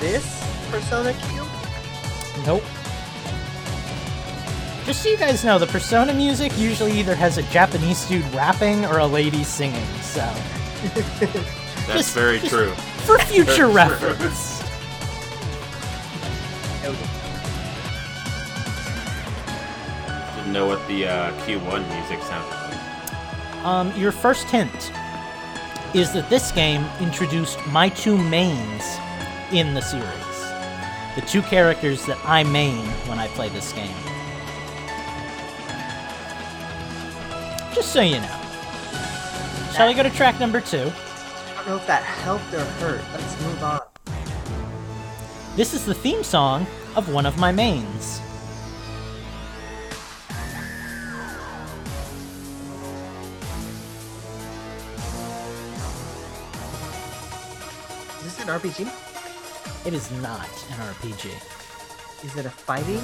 This 0.00 0.24
Persona 0.70 1.12
Q. 1.12 1.44
Nope. 2.46 2.62
Just 4.86 5.02
so 5.02 5.08
you 5.10 5.16
guys 5.18 5.44
know, 5.44 5.58
the 5.58 5.66
Persona 5.66 6.14
music 6.14 6.56
usually 6.56 6.92
either 6.92 7.14
has 7.14 7.36
a 7.36 7.42
Japanese 7.44 8.06
dude 8.08 8.24
rapping 8.34 8.84
or 8.86 8.98
a 8.98 9.06
lady 9.06 9.44
singing, 9.44 9.84
so. 10.00 10.20
That's 11.86 11.92
Just- 11.92 12.14
very 12.14 12.38
just- 12.38 12.50
true. 12.50 12.72
For 13.04 13.18
future 13.18 13.68
reference. 13.68 14.58
Didn't 20.36 20.52
know 20.52 20.66
what 20.66 20.86
the 20.88 21.06
uh, 21.06 21.32
Q1 21.44 21.88
music 21.94 22.22
sounded 22.22 22.50
like. 22.50 23.64
Um, 23.64 23.92
your 24.00 24.12
first 24.12 24.48
hint 24.48 24.92
is 25.94 26.12
that 26.12 26.28
this 26.30 26.52
game 26.52 26.84
introduced 27.00 27.58
my 27.68 27.88
two 27.88 28.16
mains 28.16 28.84
in 29.52 29.74
the 29.74 29.80
series. 29.80 30.04
The 31.14 31.22
two 31.26 31.42
characters 31.42 32.04
that 32.06 32.18
I 32.24 32.44
main 32.44 32.84
when 33.08 33.18
I 33.18 33.28
play 33.28 33.48
this 33.48 33.72
game. 33.72 33.94
Just 37.74 37.92
so 37.92 38.00
you 38.00 38.20
know. 38.20 38.40
Shall 39.74 39.88
we 39.88 39.94
go 39.94 40.02
to 40.02 40.10
track 40.10 40.38
number 40.38 40.60
two? 40.60 40.78
I 40.78 41.54
don't 41.56 41.66
know 41.68 41.76
if 41.76 41.86
that 41.86 42.02
helped 42.02 42.52
or 42.52 42.60
hurt. 42.60 43.00
Let's 43.12 43.42
move 43.42 43.62
on. 43.62 43.80
This 45.56 45.74
is 45.74 45.84
the 45.84 45.94
theme 45.94 46.22
song 46.22 46.66
of 46.94 47.12
one 47.12 47.26
of 47.26 47.38
my 47.38 47.50
mains. 47.50 48.20
Is 58.18 58.36
this 58.36 58.40
an 58.40 58.48
RPG? 58.48 59.07
It 59.86 59.94
is 59.94 60.10
not 60.20 60.48
an 60.70 60.94
RPG. 60.94 61.30
Is 62.24 62.36
it 62.36 62.46
a 62.46 62.50
fighting? 62.50 63.00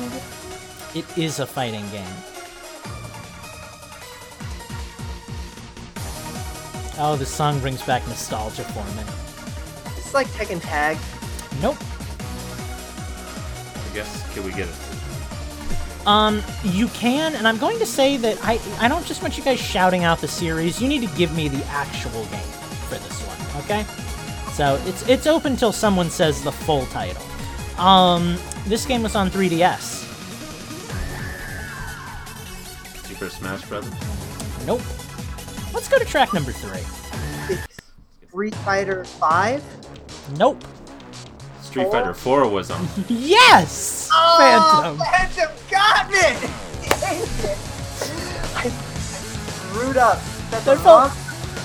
It 0.94 1.18
is 1.18 1.38
a 1.38 1.46
fighting 1.46 1.88
game. 1.90 2.04
Oh, 6.98 7.16
this 7.16 7.30
song 7.30 7.58
brings 7.60 7.82
back 7.82 8.06
nostalgia 8.06 8.64
for 8.64 8.84
me. 8.96 9.02
It's 9.96 10.14
like 10.14 10.26
Tekken 10.28 10.60
Tag. 10.60 10.96
Nope. 11.60 11.76
I 13.74 13.94
guess, 13.94 14.34
can 14.34 14.44
we 14.44 14.50
get 14.50 14.68
it? 14.68 14.74
Um, 16.06 16.42
you 16.62 16.88
can, 16.88 17.34
and 17.34 17.48
I'm 17.48 17.56
going 17.58 17.78
to 17.78 17.86
say 17.86 18.16
that 18.18 18.38
I 18.42 18.60
I 18.78 18.88
don't 18.88 19.06
just 19.06 19.22
want 19.22 19.38
you 19.38 19.42
guys 19.42 19.58
shouting 19.58 20.04
out 20.04 20.18
the 20.18 20.28
series. 20.28 20.80
You 20.82 20.88
need 20.88 21.08
to 21.08 21.16
give 21.16 21.34
me 21.34 21.48
the 21.48 21.64
actual 21.66 22.24
game 22.26 22.52
for 22.88 22.96
this 22.96 23.20
one, 23.22 23.64
okay? 23.64 24.03
So 24.54 24.80
it's 24.86 25.06
it's 25.08 25.26
open 25.26 25.56
till 25.56 25.72
someone 25.72 26.10
says 26.10 26.42
the 26.42 26.52
full 26.52 26.86
title. 26.86 27.22
Um, 27.78 28.36
this 28.66 28.86
game 28.86 29.02
was 29.02 29.16
on 29.16 29.28
3DS. 29.30 30.02
Super 33.06 33.28
Smash 33.28 33.62
Brothers? 33.66 33.92
Nope. 34.66 34.80
Let's 35.72 35.88
go 35.88 35.98
to 35.98 36.04
track 36.04 36.32
number 36.32 36.52
three. 36.52 36.82
Street 38.28 38.54
Fighter 38.56 39.04
Five. 39.04 39.62
Nope. 40.36 40.62
Street 41.62 41.90
Fighter 41.90 42.14
4 42.14 42.48
was 42.48 42.70
on. 42.70 42.86
Yes. 43.08 44.08
Oh, 44.12 44.36
Phantom. 44.38 44.98
Phantom 44.98 45.50
got 45.68 46.08
me! 46.08 46.18
It. 46.18 47.58
I 48.54 48.68
screwed 49.00 49.96
up. 49.96 50.20
That's 50.50 50.64
They're 50.64 50.76
both- 50.76 50.84
wrong- 50.86 51.23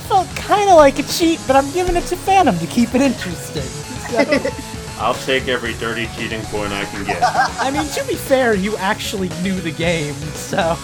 felt 0.10 0.28
kind 0.36 0.70
of 0.70 0.76
like 0.76 1.00
a 1.00 1.04
cheat, 1.04 1.40
but 1.48 1.56
I'm 1.56 1.72
giving 1.72 1.96
it 1.96 2.04
to 2.08 2.16
Phantom 2.18 2.58
to 2.60 2.68
keep 2.68 2.94
it 2.96 3.02
interesting. 3.02 3.62
So, 3.64 4.50
I'll 5.00 5.14
take 5.14 5.48
every 5.48 5.74
dirty 5.76 6.08
cheating 6.18 6.42
point 6.46 6.74
I 6.74 6.84
can 6.86 7.06
get. 7.06 7.22
I 7.24 7.72
mean, 7.72 7.88
to 7.88 8.04
be 8.06 8.16
fair, 8.16 8.54
you 8.56 8.76
actually 8.78 9.30
knew 9.42 9.54
the 9.62 9.72
game, 9.72 10.14
so 10.34 10.76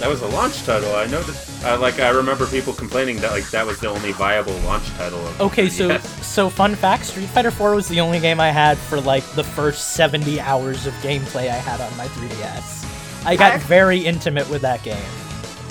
That 0.00 0.08
was 0.08 0.22
a 0.22 0.26
launch 0.28 0.64
title. 0.64 0.94
I 0.96 1.06
know 1.06 1.22
that. 1.22 1.44
Uh, 1.64 1.76
like 1.78 1.98
I 2.00 2.08
remember 2.10 2.46
people 2.46 2.72
complaining 2.72 3.16
that 3.18 3.32
like 3.32 3.50
that 3.50 3.66
was 3.66 3.80
the 3.80 3.88
only 3.88 4.12
viable 4.12 4.56
launch 4.60 4.88
title. 4.90 5.18
Of 5.26 5.40
Okay, 5.40 5.68
so 5.68 5.88
3DS. 5.90 6.22
so 6.24 6.48
fun 6.48 6.74
fact: 6.76 7.06
Street 7.06 7.26
Fighter 7.28 7.50
4 7.50 7.74
was 7.74 7.88
the 7.88 8.00
only 8.00 8.20
game 8.20 8.38
I 8.40 8.50
had 8.50 8.78
for 8.78 9.00
like 9.00 9.28
the 9.32 9.42
first 9.44 9.94
70 9.94 10.40
hours 10.40 10.86
of 10.86 10.94
gameplay 10.94 11.48
I 11.50 11.56
had 11.58 11.80
on 11.80 11.94
my 11.96 12.06
3DS. 12.08 13.24
I 13.26 13.34
got 13.36 13.52
I- 13.54 13.58
very 13.58 13.98
intimate 13.98 14.48
with 14.48 14.62
that 14.62 14.82
game. 14.84 15.04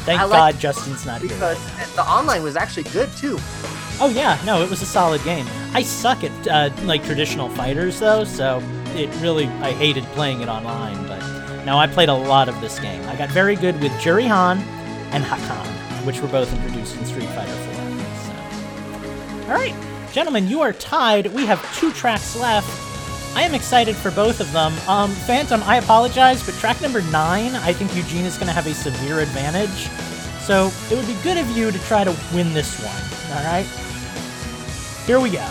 Thank 0.08 0.22
like- 0.22 0.54
God 0.54 0.60
Justin's 0.62 1.06
not 1.06 1.20
here. 1.20 1.30
because 1.30 1.60
the 1.96 2.10
online 2.10 2.42
was 2.42 2.56
actually 2.56 2.84
good 2.84 3.12
too. 3.18 3.38
Oh 4.00 4.10
yeah, 4.10 4.40
no, 4.46 4.62
it 4.62 4.70
was 4.70 4.82
a 4.82 4.86
solid 4.86 5.22
game. 5.26 5.46
I 5.74 5.84
suck 5.84 6.24
at 6.24 6.48
uh, 6.48 6.70
like 6.86 7.04
traditional 7.04 7.50
fighters 7.50 8.00
though, 8.00 8.24
so 8.24 8.62
it 8.96 9.14
really 9.22 9.48
I 9.48 9.74
hated 9.74 10.06
playing 10.16 10.40
it 10.40 10.48
online. 10.48 11.06
But 11.08 11.20
now 11.66 11.78
I 11.78 11.88
played 11.88 12.08
a 12.08 12.14
lot 12.14 12.48
of 12.48 12.60
this 12.62 12.80
game. 12.80 13.04
I 13.10 13.18
got 13.18 13.30
very 13.32 13.58
good 13.58 13.82
with 13.82 13.92
Juri 14.00 14.28
Han 14.28 14.60
and 15.12 15.26
Hakan, 15.26 16.06
which 16.06 16.22
were 16.22 16.30
both 16.30 16.54
introduced 16.54 16.96
in 16.96 17.06
Street 17.06 17.28
Fighter 17.32 17.52
4. 17.52 17.74
So, 19.44 19.52
all 19.52 19.58
right, 19.58 19.76
gentlemen, 20.14 20.48
you 20.48 20.62
are 20.62 20.72
tied. 20.72 21.28
We 21.28 21.46
have 21.48 21.62
two 21.76 21.92
tracks 21.92 22.34
left. 22.40 22.87
I 23.38 23.44
am 23.44 23.54
excited 23.54 23.96
for 23.96 24.10
both 24.10 24.40
of 24.40 24.52
them. 24.52 24.74
Um, 24.90 25.12
Phantom, 25.12 25.62
I 25.62 25.78
apologize, 25.78 26.44
but 26.44 26.56
track 26.56 26.82
number 26.82 27.04
nine, 27.04 27.54
I 27.54 27.72
think 27.72 27.96
Eugene 27.96 28.26
is 28.26 28.36
going 28.36 28.48
to 28.48 28.52
have 28.52 28.66
a 28.66 28.74
severe 28.74 29.20
advantage. 29.20 29.90
So 30.40 30.72
it 30.90 30.96
would 30.96 31.06
be 31.06 31.16
good 31.22 31.38
of 31.38 31.48
you 31.56 31.70
to 31.70 31.78
try 31.82 32.04
to 32.04 32.10
win 32.34 32.52
this 32.56 32.82
one. 32.84 33.38
All 33.38 33.46
right. 33.46 33.68
Here 35.06 35.20
we 35.20 35.30
go. 35.30 35.46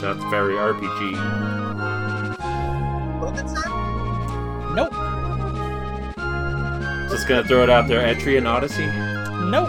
That's 0.00 0.24
very 0.30 0.54
RPG. 0.54 1.51
Golden 3.34 4.74
Nope. 4.74 4.92
Just 7.10 7.28
gonna 7.28 7.44
throw 7.44 7.62
it 7.62 7.70
out 7.70 7.88
there. 7.88 8.02
Etrian 8.14 8.46
Odyssey. 8.46 8.86
Nope. 8.86 9.68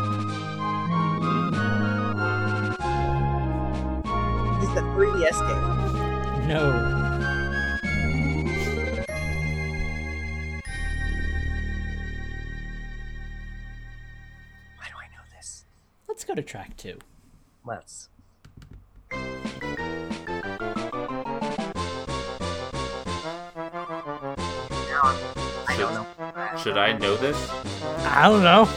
It's 4.64 4.74
the 4.74 4.82
3DS 4.82 5.40
game. 5.48 6.48
No. 6.48 6.72
Why 14.78 14.88
do 14.88 14.96
I 14.98 15.08
know 15.08 15.24
this? 15.36 15.66
Let's 16.08 16.24
go 16.24 16.34
to 16.34 16.42
track 16.42 16.78
two. 16.78 16.98
Let's. 17.66 18.10
Should 26.64 26.78
I 26.78 26.94
know 26.94 27.18
this? 27.18 27.36
I 28.06 28.30
don't 28.30 28.42
know. 28.42 28.70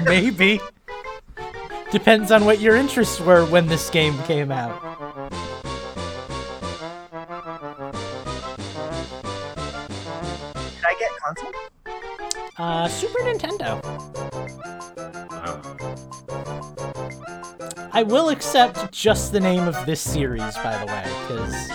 Maybe. 0.04 0.60
Depends 1.90 2.30
on 2.30 2.44
what 2.44 2.60
your 2.60 2.76
interests 2.76 3.18
were 3.18 3.46
when 3.46 3.66
this 3.66 3.88
game 3.88 4.18
came 4.24 4.52
out. 4.52 4.78
Did 10.54 10.84
I 10.84 10.94
get 10.98 11.10
console? 11.24 11.52
Uh, 12.58 12.88
Super 12.88 13.20
Nintendo. 13.20 13.80
Oh. 15.30 15.78
I 17.94 18.02
will 18.02 18.28
accept 18.28 18.92
just 18.92 19.32
the 19.32 19.40
name 19.40 19.66
of 19.66 19.86
this 19.86 20.02
series, 20.02 20.54
by 20.56 20.76
the 20.76 20.84
way, 20.92 21.04
because, 21.22 21.70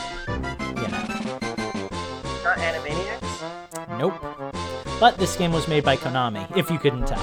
But 5.03 5.17
this 5.17 5.35
game 5.35 5.51
was 5.51 5.67
made 5.67 5.83
by 5.83 5.97
Konami, 5.97 6.47
if 6.55 6.71
you 6.71 6.79
couldn't 6.79 7.05
tell. 7.07 7.21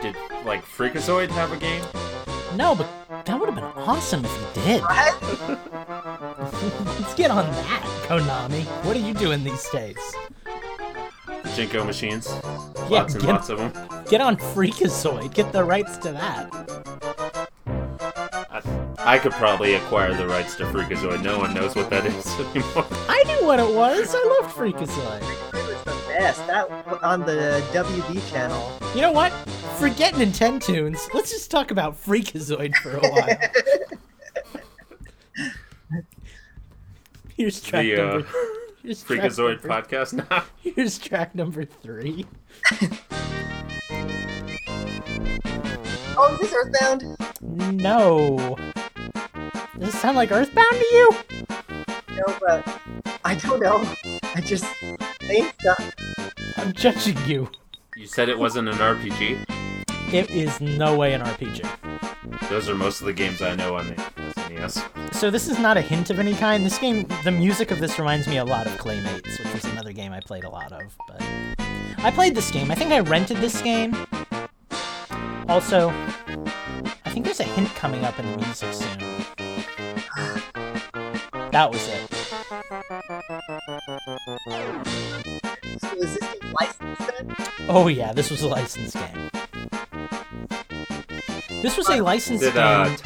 Did 0.00 0.16
like 0.46 0.64
Freakazoid 0.64 1.28
have 1.28 1.52
a 1.52 1.58
game? 1.58 1.84
No, 2.56 2.74
but 2.74 2.88
that 3.26 3.38
would 3.38 3.50
have 3.50 3.54
been 3.54 3.84
awesome 3.84 4.24
if 4.24 4.30
you 4.30 4.62
did. 4.62 4.80
What? 4.80 5.22
Let's 7.00 7.12
get 7.12 7.30
on 7.30 7.44
that, 7.44 7.82
Konami. 8.06 8.64
What 8.86 8.96
are 8.96 8.98
you 8.98 9.12
doing 9.12 9.44
these 9.44 9.68
days? 9.68 9.98
Jinko 11.54 11.84
machines. 11.84 12.28
Yeah, 12.34 12.86
lots 12.88 13.12
and 13.12 13.22
get- 13.22 13.30
lots 13.30 13.50
of 13.50 13.58
them. 13.58 14.04
Get 14.08 14.22
on 14.22 14.38
Freakazoid. 14.38 15.34
Get 15.34 15.52
the 15.52 15.64
rights 15.64 15.98
to 15.98 16.12
that. 16.12 16.48
I, 18.50 18.62
I 18.98 19.18
could 19.18 19.32
probably 19.32 19.74
acquire 19.74 20.14
the 20.14 20.26
rights 20.26 20.56
to 20.56 20.64
Freakazoid. 20.64 21.22
No 21.22 21.38
one 21.38 21.52
knows 21.52 21.74
what 21.74 21.90
that 21.90 22.06
is 22.06 22.26
anymore. 22.56 22.86
I 23.42 23.44
knew 23.44 23.48
what 23.48 23.58
it 23.58 23.74
was. 23.74 24.14
I 24.14 24.38
loved 24.40 24.54
Freakazoid. 24.54 25.20
It 25.52 25.66
was 25.66 25.82
the 25.82 26.04
best. 26.12 26.46
That 26.46 26.70
on 27.02 27.20
the 27.22 27.60
WB 27.72 28.30
channel. 28.30 28.78
You 28.94 29.00
know 29.00 29.10
what? 29.10 29.32
Forget 29.80 30.14
Nintendo 30.14 30.62
tunes. 30.62 31.08
Let's 31.12 31.32
just 31.32 31.50
talk 31.50 31.72
about 31.72 32.00
Freakazoid 32.00 32.72
for 32.76 32.92
a 32.92 33.00
while. 33.08 33.36
Here's 37.36 37.60
track 37.60 37.82
The, 37.84 37.94
uh, 37.94 38.06
number. 38.12 38.28
Here's 38.84 39.02
track 39.02 39.18
Freakazoid 39.20 39.64
number- 39.64 39.68
podcast 39.68 40.30
now. 40.30 40.44
Here's 40.60 40.98
track 40.98 41.34
number 41.34 41.64
three. 41.64 42.24
Oh, 46.16 46.32
is 46.34 46.40
this 46.40 46.54
Earthbound? 46.54 47.16
No. 47.82 48.56
Does 49.80 49.88
it 49.92 49.98
sound 49.98 50.16
like 50.16 50.30
Earthbound 50.30 50.70
to 50.70 50.86
you? 50.94 51.10
No, 52.16 52.36
but 52.40 52.80
I 53.24 53.34
don't 53.36 53.60
know. 53.60 53.82
I 54.34 54.40
just 54.40 54.64
think 55.20 55.56
that 55.64 55.94
I'm 56.56 56.72
judging 56.72 57.16
you. 57.26 57.50
You 57.96 58.06
said 58.06 58.28
it 58.28 58.38
wasn't 58.38 58.68
an 58.68 58.76
RPG. 58.76 59.44
It 60.12 60.30
is 60.30 60.60
no 60.60 60.96
way 60.96 61.14
an 61.14 61.22
RPG. 61.22 62.48
Those 62.50 62.68
are 62.68 62.74
most 62.74 63.00
of 63.00 63.06
the 63.06 63.12
games 63.12 63.40
I 63.40 63.54
know 63.54 63.76
on 63.76 63.88
the 63.88 63.94
SNES. 63.94 65.14
So 65.14 65.30
this 65.30 65.48
is 65.48 65.58
not 65.58 65.76
a 65.76 65.80
hint 65.80 66.10
of 66.10 66.18
any 66.18 66.34
kind. 66.34 66.66
This 66.66 66.78
game, 66.78 67.06
the 67.24 67.30
music 67.30 67.70
of 67.70 67.80
this 67.80 67.98
reminds 67.98 68.26
me 68.28 68.36
a 68.36 68.44
lot 68.44 68.66
of 68.66 68.72
Claymates, 68.74 69.38
which 69.38 69.54
was 69.54 69.64
another 69.64 69.92
game 69.92 70.12
I 70.12 70.20
played 70.20 70.44
a 70.44 70.50
lot 70.50 70.72
of. 70.72 70.82
But 71.08 71.22
I 71.98 72.10
played 72.10 72.34
this 72.34 72.50
game. 72.50 72.70
I 72.70 72.74
think 72.74 72.92
I 72.92 73.00
rented 73.00 73.38
this 73.38 73.62
game. 73.62 73.96
Also, 75.48 75.90
I 77.04 77.10
think 77.10 77.24
there's 77.24 77.40
a 77.40 77.44
hint 77.44 77.68
coming 77.74 78.04
up 78.04 78.18
in 78.18 78.30
the 78.32 78.36
music 78.38 78.74
soon. 78.74 79.11
That 81.52 81.70
was 81.70 81.86
it. 81.86 82.10
so 85.80 85.92
is 85.96 86.14
this 86.14 86.32
game 86.32 86.52
licensed 86.58 87.00
then? 87.16 87.36
Oh 87.68 87.88
yeah, 87.88 88.12
this 88.14 88.30
was 88.30 88.42
a 88.42 88.48
licensed 88.48 88.94
game. 88.96 89.30
This 91.62 91.76
was 91.76 91.88
a 91.90 92.00
licensed 92.00 92.42
Did 92.42 92.56
uh, 92.56 92.84
game. 92.88 92.96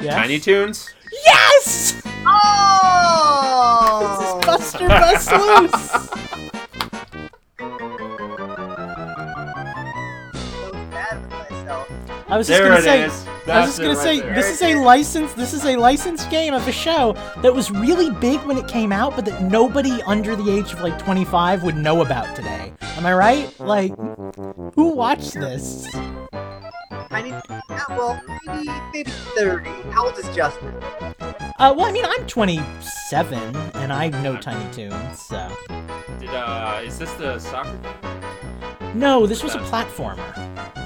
Yes? 0.00 0.14
Tiny 0.14 0.38
Toons? 0.38 0.94
Yes! 1.26 2.02
Oh! 2.26 4.06
This 4.06 4.20
is 4.28 4.34
Buster 4.46 4.88
Bust 4.88 5.32
Loose! 5.32 5.90
so 10.42 10.72
bad 10.90 11.20
with 11.20 11.30
myself. 11.30 11.90
I 12.28 12.36
was 12.38 12.46
just 12.46 12.58
There 12.60 12.68
gonna 12.68 12.80
it 12.80 12.82
say. 12.84 13.02
is. 13.04 13.26
I 13.46 13.60
was 13.60 13.70
just 13.70 13.80
gonna 13.80 13.94
right 13.94 14.02
say 14.02 14.20
there. 14.20 14.34
this 14.34 14.50
is 14.50 14.62
a 14.62 14.74
license. 14.76 15.32
This 15.34 15.52
is 15.52 15.64
a 15.64 15.76
licensed 15.76 16.30
game 16.30 16.54
of 16.54 16.66
a 16.68 16.72
show 16.72 17.14
that 17.42 17.52
was 17.54 17.70
really 17.70 18.10
big 18.20 18.40
when 18.44 18.56
it 18.56 18.68
came 18.68 18.92
out, 18.92 19.16
but 19.16 19.24
that 19.24 19.42
nobody 19.42 20.00
under 20.02 20.36
the 20.36 20.50
age 20.50 20.72
of 20.72 20.80
like 20.80 20.98
25 20.98 21.62
would 21.64 21.76
know 21.76 22.02
about 22.02 22.36
today. 22.36 22.72
Am 22.96 23.06
I 23.06 23.14
right? 23.14 23.60
Like, 23.60 23.92
who 24.74 24.88
watched 24.88 25.34
this? 25.34 25.86
I 27.10 27.20
need, 27.22 27.34
yeah, 27.68 27.84
well, 27.90 28.20
maybe, 28.46 28.70
maybe 28.92 29.10
30. 29.10 29.68
How 29.90 30.06
old 30.06 30.18
is 30.18 30.28
Justin? 30.34 30.74
Uh, 31.20 31.74
well, 31.76 31.84
I 31.84 31.92
mean, 31.92 32.04
I'm 32.06 32.26
27 32.26 33.56
and 33.74 33.92
I 33.92 34.08
know 34.22 34.36
Tiny 34.36 34.72
Toons, 34.72 35.20
so. 35.20 35.50
Did 36.20 36.30
uh, 36.30 36.80
is 36.84 36.98
this 36.98 37.12
the 37.14 37.38
soccer? 37.38 37.76
game? 37.78 38.98
No, 38.98 39.26
this 39.26 39.42
was 39.42 39.54
a 39.54 39.58
platformer. 39.58 40.18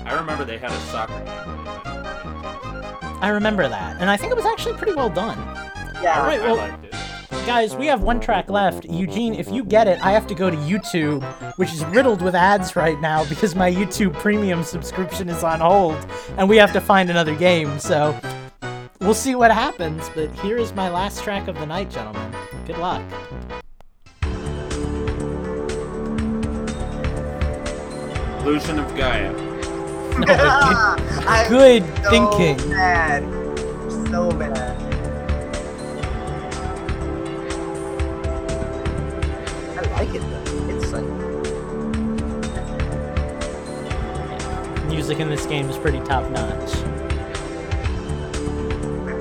I 0.06 0.14
remember 0.14 0.44
they 0.44 0.58
had 0.58 0.70
a 0.70 0.80
soccer 0.80 1.18
game. 1.24 1.55
I 3.26 3.30
remember 3.30 3.66
that, 3.68 3.96
and 4.00 4.08
I 4.08 4.16
think 4.16 4.30
it 4.30 4.36
was 4.36 4.46
actually 4.46 4.74
pretty 4.76 4.94
well 4.94 5.10
done. 5.10 5.36
Yeah. 6.00 6.20
Alright, 6.20 6.40
I 6.40 6.46
well- 6.46 6.56
liked 6.58 6.84
it. 6.84 6.92
guys, 7.44 7.74
we 7.74 7.86
have 7.86 8.00
one 8.02 8.20
track 8.20 8.48
left. 8.48 8.84
Eugene, 8.84 9.34
if 9.34 9.50
you 9.50 9.64
get 9.64 9.88
it, 9.88 9.98
I 10.00 10.12
have 10.12 10.28
to 10.28 10.34
go 10.36 10.48
to 10.48 10.56
YouTube, 10.58 11.24
which 11.58 11.72
is 11.72 11.84
riddled 11.86 12.22
with 12.22 12.36
ads 12.36 12.76
right 12.76 13.00
now 13.00 13.24
because 13.28 13.56
my 13.56 13.68
YouTube 13.68 14.12
premium 14.14 14.62
subscription 14.62 15.28
is 15.28 15.42
on 15.42 15.58
hold, 15.58 15.96
and 16.38 16.48
we 16.48 16.56
have 16.58 16.72
to 16.74 16.80
find 16.80 17.10
another 17.10 17.34
game. 17.34 17.80
So 17.80 18.16
we'll 19.00 19.12
see 19.12 19.34
what 19.34 19.50
happens. 19.50 20.08
But 20.14 20.30
here 20.36 20.56
is 20.56 20.72
my 20.72 20.88
last 20.88 21.24
track 21.24 21.48
of 21.48 21.58
the 21.58 21.66
night, 21.66 21.90
gentlemen. 21.90 22.32
Good 22.64 22.78
luck. 22.78 23.02
Illusion 28.40 28.78
of 28.78 28.96
Gaia. 28.96 29.45
No, 30.18 30.24
but 30.26 31.26
I'm 31.28 31.48
good 31.50 31.82
so 32.04 32.10
thinking. 32.10 32.56
Mad. 32.70 33.22
So 34.10 34.30
mad. 34.32 34.76
I 39.76 39.78
like 39.98 40.14
it 40.14 40.22
though. 40.22 40.74
It's 40.74 40.92
like 40.92 41.04
Music 44.88 45.18
in 45.20 45.28
this 45.28 45.44
game 45.46 45.68
is 45.68 45.76
pretty 45.76 46.00
top 46.00 46.30
notch. 46.30 46.74
I'm 46.76 46.84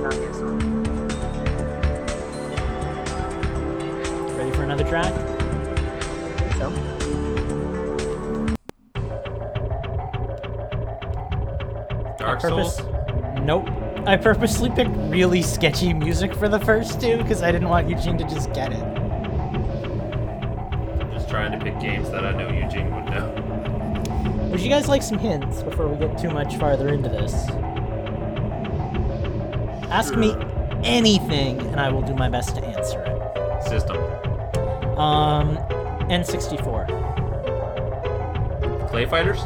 not 0.04 0.12
getting 0.14 0.34
so- 0.34 0.46
Ready 4.38 4.52
for 4.52 4.64
another 4.64 4.84
track? 4.86 5.14
Purpose? 12.50 12.82
Nope. 13.42 13.70
I 14.08 14.18
purposely 14.18 14.70
picked 14.70 14.92
really 14.96 15.42
sketchy 15.42 15.94
music 15.94 16.34
for 16.36 16.48
the 16.48 16.60
first 16.60 17.02
two 17.02 17.18
because 17.18 17.42
I 17.42 17.52
didn't 17.52 17.70
want 17.70 17.90
Eugene 17.90 18.18
to 18.20 18.24
just 18.26 18.54
get 18.54 18.72
it. 18.72 18.84
I'm 21.02 21.12
just 21.12 21.28
trying 21.28 21.58
to 21.58 21.64
pick 21.64 21.80
games 21.80 22.12
that 22.12 22.24
I 22.24 22.32
know 22.34 22.50
Eugene 22.50 22.94
would 22.94 23.06
know. 23.06 24.50
Would 24.52 24.60
you 24.62 24.70
guys 24.70 24.88
like 24.88 25.02
some 25.02 25.18
hints 25.18 25.64
before 25.64 25.88
we 25.88 25.98
get 25.98 26.18
too 26.20 26.30
much 26.30 26.56
farther 26.58 26.90
into 26.90 27.10
this? 27.10 27.34
Ask 29.90 30.16
me 30.16 30.36
anything 30.84 31.60
and 31.62 31.80
I 31.80 31.90
will 31.90 32.04
do 32.04 32.14
my 32.14 32.30
best 32.30 32.56
to 32.56 32.64
answer 32.64 33.02
it. 33.02 33.64
System. 33.64 33.98
Um, 34.98 35.58
N64. 36.10 36.88
Clay 38.90 39.06
Fighters. 39.08 39.42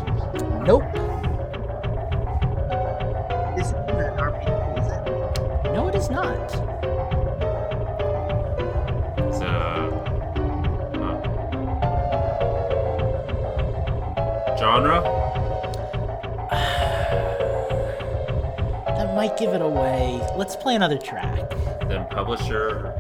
Might 19.80 19.98
give 19.98 20.20
it 20.20 20.26
away. 20.28 20.38
Let's 20.38 20.56
play 20.56 20.76
another 20.76 20.98
track. 20.98 21.50
Then 21.88 22.06
publisher. 22.10 22.94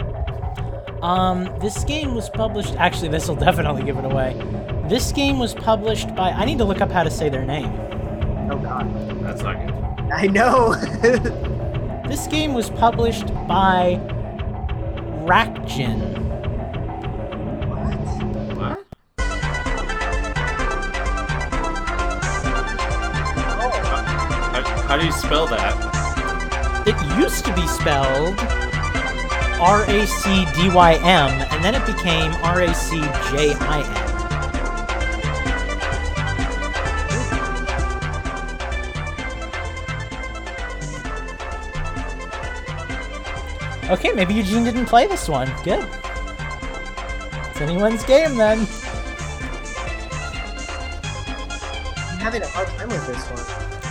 Um, 1.01 1.53
this 1.59 1.83
game 1.83 2.15
was 2.15 2.29
published. 2.29 2.75
Actually, 2.75 3.09
this 3.09 3.27
will 3.27 3.35
definitely 3.35 3.83
give 3.83 3.97
it 3.97 4.05
away. 4.05 4.33
This 4.89 5.11
game 5.11 5.39
was 5.39 5.53
published 5.53 6.13
by. 6.15 6.31
I 6.31 6.45
need 6.45 6.57
to 6.57 6.65
look 6.65 6.81
up 6.81 6.91
how 6.91 7.03
to 7.03 7.11
say 7.11 7.29
their 7.29 7.45
name. 7.45 7.71
Oh 8.51 8.57
god. 8.57 8.91
That's 9.23 9.41
not 9.43 9.55
good. 9.65 9.75
I 10.11 10.27
know. 10.27 10.75
This 12.09 12.25
game 12.25 12.55
was 12.55 12.71
published 12.71 13.27
by 13.47 13.99
Racjin. 15.27 15.99
what? 17.67 17.99
What? 18.57 18.85
How, 24.55 24.61
how 24.87 24.97
do 24.97 25.05
you 25.05 25.11
spell 25.11 25.45
that? 25.45 25.88
It 27.19 27.23
used 27.23 27.43
to 27.45 27.53
be 27.53 27.67
spelled 27.67 28.39
R 29.59 29.83
A 29.89 30.07
C 30.07 30.45
D 30.55 30.69
Y 30.73 30.93
M, 31.03 31.29
and 31.51 31.61
then 31.61 31.75
it 31.75 31.85
became 31.85 32.31
R 32.35 32.61
A 32.61 32.73
C 32.73 33.01
J 33.29 33.53
I 33.59 33.81
N. 43.83 43.91
Okay, 43.91 44.13
maybe 44.13 44.33
Eugene 44.33 44.63
didn't 44.63 44.85
play 44.85 45.05
this 45.05 45.27
one. 45.27 45.51
Good. 45.65 45.85
It's 47.49 47.59
anyone's 47.59 48.05
game 48.05 48.37
then. 48.37 48.59
I'm 51.97 52.19
having 52.19 52.43
a 52.43 52.47
hard 52.47 52.69
time 52.69 52.87
with 52.87 53.05
this 53.07 53.27
one. 53.27 53.43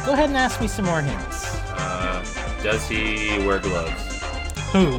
Go 0.07 0.14
ahead 0.14 0.31
and 0.31 0.39
ask 0.39 0.62
me 0.62 0.66
some 0.66 0.87
more 0.87 1.03
hints. 1.03 1.45
Uh, 1.66 2.24
does 2.62 2.88
he 2.88 3.38
wear 3.46 3.59
gloves? 3.59 3.92
Who? 4.72 4.98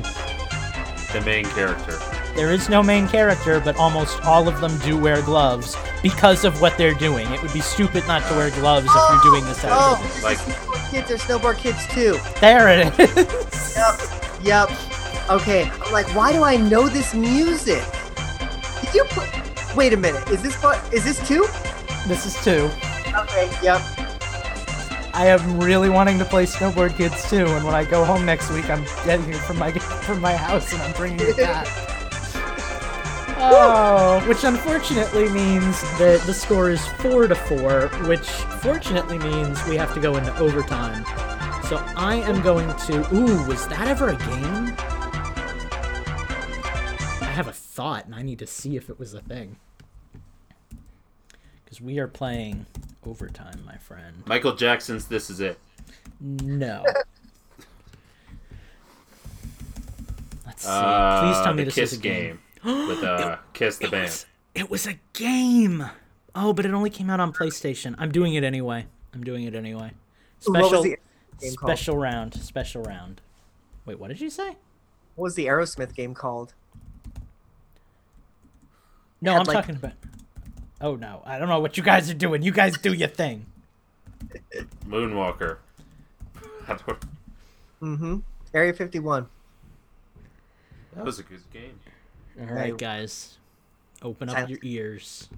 The 1.13 1.21
main 1.25 1.45
character. 1.45 1.97
There 2.35 2.51
is 2.51 2.69
no 2.69 2.81
main 2.83 3.07
character, 3.07 3.59
but 3.59 3.75
almost 3.77 4.21
all 4.23 4.47
of 4.47 4.61
them 4.61 4.77
do 4.79 4.97
wear 4.97 5.21
gloves 5.23 5.75
because 6.03 6.45
of 6.45 6.61
what 6.61 6.77
they're 6.77 6.93
doing. 6.93 7.29
It 7.33 7.41
would 7.41 7.51
be 7.53 7.59
stupid 7.61 8.05
not 8.07 8.21
to 8.29 8.35
wear 8.35 8.49
gloves 8.51 8.87
if 8.87 8.93
you're 9.11 9.21
doing 9.31 9.43
this 9.45 9.63
Oh, 9.65 9.95
activity. 9.95 10.19
Oh. 10.19 10.23
Like- 10.23 10.89
kids 10.91 11.11
are 11.11 11.17
snowboard 11.17 11.57
kids 11.57 11.85
too. 11.87 12.17
There 12.39 12.69
it 12.69 12.99
is. 12.99 13.75
Yep. 13.75 14.01
Yep. 14.43 14.71
Okay. 15.29 15.63
I'm 15.85 15.91
like, 15.91 16.07
why 16.15 16.31
do 16.31 16.43
I 16.43 16.55
know 16.57 16.87
this 16.87 17.13
music? 17.13 17.83
Did 18.81 18.93
you 18.93 19.03
put? 19.09 19.29
Wait 19.75 19.93
a 19.93 19.97
minute. 19.97 20.27
Is 20.29 20.41
this 20.41 20.55
part? 20.59 20.77
Is 20.93 21.03
this 21.03 21.25
two? 21.27 21.45
This 22.07 22.25
is 22.25 22.35
two. 22.43 22.69
Okay. 23.15 23.51
Yep. 23.61 23.81
I 25.13 25.27
am 25.27 25.59
really 25.59 25.89
wanting 25.89 26.17
to 26.19 26.25
play 26.25 26.45
Snowboard 26.45 26.95
Kids 26.95 27.29
too, 27.29 27.45
and 27.45 27.65
when 27.65 27.75
I 27.75 27.83
go 27.83 28.05
home 28.05 28.25
next 28.25 28.51
week, 28.51 28.69
I'm 28.69 28.83
getting 29.05 29.29
it 29.29 29.37
from 29.37 29.57
my 29.57 29.71
from 30.05 30.21
my 30.21 30.33
house 30.33 30.71
and 30.73 30.81
I'm 30.81 30.93
bringing 30.93 31.19
it 31.21 31.37
back. 31.37 31.67
Oh. 33.41 34.19
oh, 34.21 34.27
which 34.27 34.43
unfortunately 34.43 35.29
means 35.29 35.79
that 35.97 36.21
the 36.25 36.33
score 36.33 36.69
is 36.71 36.85
four 36.85 37.25
to 37.25 37.35
four, 37.35 37.87
which 38.05 38.27
fortunately 38.27 39.17
means 39.17 39.65
we 39.65 39.77
have 39.77 39.93
to 39.93 40.01
go 40.01 40.17
into 40.17 40.37
overtime. 40.39 41.05
So 41.69 41.77
I 41.95 42.15
am 42.15 42.41
going 42.41 42.67
to. 42.67 43.15
Ooh, 43.15 43.47
was 43.47 43.65
that 43.69 43.87
ever 43.87 44.09
a 44.09 44.17
game? 44.17 44.75
I 47.21 47.31
have 47.31 47.47
a 47.47 47.53
thought, 47.53 48.05
and 48.07 48.13
I 48.13 48.23
need 48.23 48.39
to 48.39 48.47
see 48.47 48.75
if 48.75 48.89
it 48.89 48.99
was 48.99 49.13
a 49.13 49.21
thing. 49.21 49.55
Because 51.79 51.85
we 51.85 51.99
are 51.99 52.07
playing 52.07 52.65
overtime, 53.05 53.61
my 53.65 53.77
friend. 53.77 54.23
Michael 54.25 54.53
Jackson's 54.55 55.05
This 55.07 55.29
Is 55.29 55.39
It. 55.39 55.57
No. 56.19 56.83
Let's 60.45 60.63
see. 60.63 60.69
Uh, 60.69 61.21
Please 61.33 61.41
tell 61.43 61.53
me 61.53 61.63
the 61.63 61.65
this 61.65 61.75
Kiss 61.75 61.93
is 61.93 61.99
a 61.99 62.01
game. 62.01 62.39
with 62.65 63.01
uh, 63.03 63.37
Kiss 63.53 63.77
the 63.77 63.85
It 63.85 63.91
band. 63.91 64.03
was, 64.03 64.25
it 64.55 64.69
was 64.69 64.87
a 64.87 64.99
game. 65.13 65.85
Oh, 66.35 66.51
but 66.53 66.65
it 66.65 66.73
only 66.73 66.89
came 66.89 67.09
out 67.09 67.19
on 67.21 67.31
PlayStation. 67.31 67.95
I'm 67.97 68.11
doing 68.11 68.33
it 68.33 68.43
anyway. 68.43 68.85
I'm 69.13 69.23
doing 69.23 69.45
it 69.45 69.55
anyway. 69.55 69.91
What 70.45 70.59
Special 70.69 70.83
called? 70.83 70.95
special 71.41 71.97
round. 71.97 72.33
Special 72.35 72.83
round. 72.83 73.21
Wait, 73.85 73.97
what 73.99 74.09
did 74.09 74.19
you 74.19 74.29
say? 74.29 74.57
What 75.15 75.23
was 75.23 75.35
the 75.35 75.45
Aerosmith 75.45 75.93
game 75.95 76.13
called? 76.13 76.53
No, 79.21 79.33
I'm 79.35 79.43
like- 79.45 79.55
talking 79.55 79.75
about. 79.77 79.93
Oh 80.81 80.95
no, 80.95 81.21
I 81.25 81.37
don't 81.39 81.49
know 81.49 81.59
what 81.59 81.77
you 81.77 81.83
guys 81.83 82.09
are 82.09 82.13
doing. 82.13 82.41
You 82.41 82.51
guys 82.51 82.77
do 82.77 82.93
your 82.93 83.09
thing. 83.09 83.45
Moonwalker. 84.87 85.57
I 86.67 86.77
don't- 86.85 87.03
Mm-hmm. 87.81 88.17
Area 88.53 88.73
51. 88.73 89.27
that 90.95 91.05
was 91.05 91.17
a 91.19 91.23
good 91.23 91.39
game. 91.53 91.79
All 92.39 92.45
right, 92.53 92.71
Hey. 92.71 92.77
guys, 92.77 93.37
open 94.01 94.27
up 94.27 94.35
Silence. 94.35 94.49
your 94.51 94.59
ears 94.63 95.29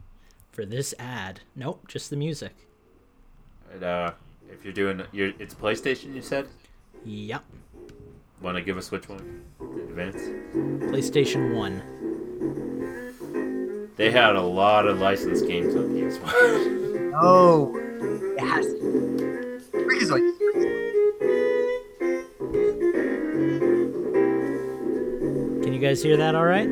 for 0.52 0.66
this 0.66 0.94
ad. 0.98 1.42
Nope, 1.56 1.88
just 1.88 2.10
the 2.10 2.16
music. 2.16 2.54
And, 3.72 3.84
uh, 3.84 4.12
if 4.52 4.64
you're 4.64 4.74
doing 4.74 5.04
your, 5.12 5.34
it's 5.40 5.54
PlayStation. 5.54 6.16
You 6.16 6.22
said. 6.24 6.48
Yep, 7.06 7.44
Want 8.42 8.58
to 8.58 8.64
give 8.64 8.78
us 8.78 8.90
which 8.92 9.08
one? 9.08 9.44
Advance. 9.60 10.22
PlayStation 10.92 11.54
One. 11.56 11.82
They 14.02 14.10
had 14.10 14.36
a 14.36 14.42
lot 14.42 14.88
of 14.88 14.98
licensed 14.98 15.46
games 15.46 15.76
on 15.76 15.90
PS1. 15.90 17.12
Oh, 17.24 17.76
it 18.36 18.40
has. 18.40 18.66
Freakazoid. 19.74 20.34
Can 25.62 25.72
you 25.72 25.80
guys 25.80 26.02
hear 26.02 26.18
that? 26.18 26.34
All 26.34 26.46
right. 26.46 26.68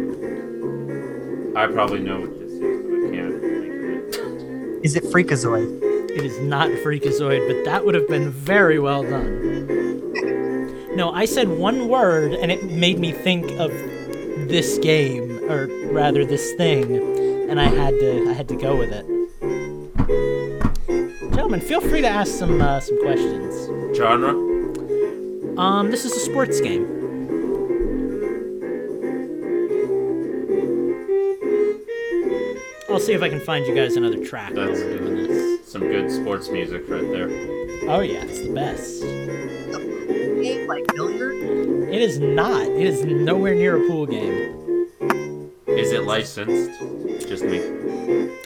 I 1.56 1.72
probably 1.72 2.00
know 2.00 2.22
what 2.22 2.40
this 2.40 2.52
is, 2.54 2.60
but 2.60 2.98
I 2.98 3.12
can't 3.16 3.42
think 3.42 4.16
of 4.16 4.78
it. 4.80 4.86
Is 4.86 4.96
it 4.96 5.04
Freakazoid? 5.04 6.10
It 6.10 6.26
is 6.26 6.40
not 6.40 6.72
Freakazoid, 6.84 7.48
but 7.48 7.64
that 7.66 7.86
would 7.86 7.94
have 7.94 8.08
been 8.08 8.32
very 8.32 8.80
well 8.80 9.04
done. 9.04 9.68
No, 10.96 11.12
I 11.12 11.26
said 11.26 11.48
one 11.48 11.90
word, 11.90 12.34
and 12.34 12.52
it 12.52 12.64
made 12.72 12.98
me 12.98 13.12
think 13.12 13.52
of 13.60 13.70
this 14.50 14.78
game, 14.80 15.40
or 15.50 15.68
rather 15.92 16.26
this 16.26 16.54
thing, 16.54 16.96
and 17.50 17.60
I 17.60 17.66
had 17.66 17.92
to 18.00 18.30
I 18.30 18.34
had 18.34 18.48
to 18.50 18.56
go 18.56 18.76
with 18.76 18.92
it. 18.92 19.06
Gentlemen, 21.34 21.62
feel 21.62 21.82
free 21.82 22.02
to 22.02 22.08
ask 22.08 22.32
some 22.34 22.62
uh, 22.62 22.80
some 22.80 23.00
questions. 23.02 23.96
Genre? 23.98 24.32
Um, 25.58 25.92
this 25.92 26.06
is 26.06 26.14
a 26.14 26.20
sports 26.20 26.60
game. 26.62 26.98
I'll 32.90 33.00
see 33.00 33.14
if 33.14 33.22
I 33.22 33.30
can 33.30 33.40
find 33.40 33.66
you 33.68 33.76
guys 33.76 33.96
another 33.96 34.24
track 34.26 34.54
while 34.56 34.68
That's 34.68 34.80
we're 34.82 34.98
doing 34.98 35.28
this. 35.28 35.72
some 35.72 35.82
good 35.82 36.12
sports 36.12 36.50
music 36.50 36.84
right 36.90 37.08
there. 37.12 37.30
Oh 37.88 38.00
yeah, 38.02 38.24
it's 38.24 38.40
the 38.42 38.52
best. 38.54 39.02
Game 40.42 40.68
like 40.68 40.86
billiard. 40.96 41.39
It 41.92 42.04
is 42.04 42.20
not. 42.20 42.68
It 42.68 42.86
is 42.86 43.04
nowhere 43.04 43.56
near 43.56 43.84
a 43.84 43.88
pool 43.88 44.06
game. 44.06 45.58
Is 45.66 45.92
it 45.92 46.04
licensed? 46.04 46.80
Just 47.28 47.44
me. 47.44 47.60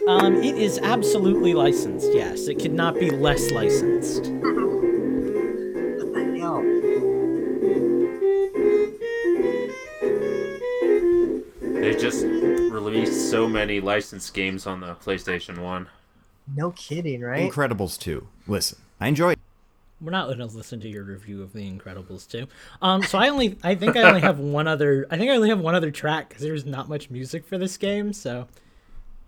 Um, 0.08 0.36
it 0.38 0.58
is 0.58 0.80
absolutely 0.80 1.54
licensed. 1.54 2.08
Yes, 2.14 2.48
it 2.48 2.58
could 2.60 2.72
not 2.72 2.96
be 2.98 3.10
less 3.10 3.52
licensed. 3.52 4.32
What 6.00 6.14
the 6.14 6.38
hell? 6.40 6.62
They 11.82 11.96
just 11.96 12.24
released 12.24 13.30
so 13.30 13.50
many 13.50 13.82
licensed 13.82 14.34
games 14.34 14.66
on 14.66 14.80
the 14.80 14.96
PlayStation 14.96 15.58
1. 15.60 15.90
No 16.56 16.72
kidding, 16.72 17.20
right? 17.20 17.52
Incredibles 17.52 18.00
2. 18.00 18.26
Listen, 18.48 18.80
I 19.02 19.10
enjoyed 19.10 19.38
We're 20.04 20.12
not 20.12 20.26
going 20.28 20.40
to 20.40 20.46
listen 20.46 20.82
to 20.82 20.90
your 20.90 21.04
review 21.04 21.42
of 21.42 21.54
The 21.54 21.62
Incredibles 21.72 22.30
2. 22.30 22.46
Um, 22.82 23.04
so 23.04 23.18
I 23.18 23.30
only, 23.30 23.58
I 23.64 23.76
think 23.76 23.96
I 23.96 24.02
only 24.02 24.20
have 24.20 24.38
one 24.54 24.68
other, 24.68 25.08
I 25.10 25.18
think 25.18 25.32
I 25.32 25.36
only 25.36 25.48
have 25.48 25.62
one 25.62 25.76
other 25.76 25.92
track 25.92 26.28
because 26.28 26.44
there's 26.44 26.66
not 26.66 26.90
much 26.90 27.10
music 27.10 27.46
for 27.46 27.58
this 27.58 27.78
game. 27.78 28.12
So 28.12 28.48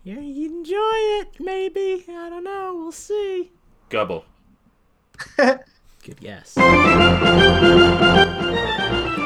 yeah, 0.04 0.20
you 0.20 0.50
enjoy 0.50 0.76
it, 0.76 1.40
maybe. 1.40 2.06
I 2.10 2.30
don't 2.30 2.44
know. 2.44 2.76
We'll 2.76 2.92
see. 2.92 3.52
Gubble. 3.88 4.26
Good 5.38 6.20
guess. 6.20 6.56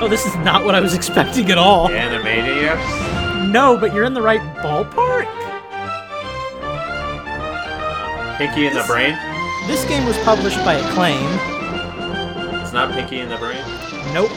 Oh, 0.01 0.07
this 0.07 0.25
is 0.25 0.35
not 0.37 0.63
what 0.63 0.75
I 0.75 0.79
was 0.79 0.93
expecting 0.93 1.49
at 1.51 1.57
all. 1.57 1.89
Animaniacs? 1.89 3.51
No, 3.51 3.75
but 3.75 3.93
you're 3.93 4.05
in 4.05 4.13
the 4.13 4.21
right 4.21 4.39
ballpark. 4.57 5.25
Pinky 8.37 8.67
in 8.67 8.73
the 8.73 8.83
Brain? 8.87 9.17
This 9.69 9.85
game 9.85 10.03
was 10.05 10.17
published 10.23 10.57
by 10.65 10.73
Acclaim. 10.73 11.23
It's 12.59 12.73
not 12.73 12.91
Pinky 12.91 13.19
in 13.19 13.29
the 13.29 13.37
Brain? 13.37 13.63
Nope. 14.15 14.31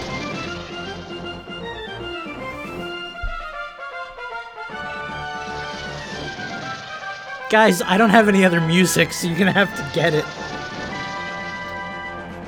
Guys, 7.49 7.81
I 7.81 7.97
don't 7.97 8.11
have 8.11 8.29
any 8.29 8.45
other 8.45 8.61
music, 8.61 9.15
so 9.15 9.27
you're 9.27 9.39
gonna 9.39 9.53
have 9.53 9.75
to 9.75 9.91
get 9.95 10.13
it. 10.13 10.27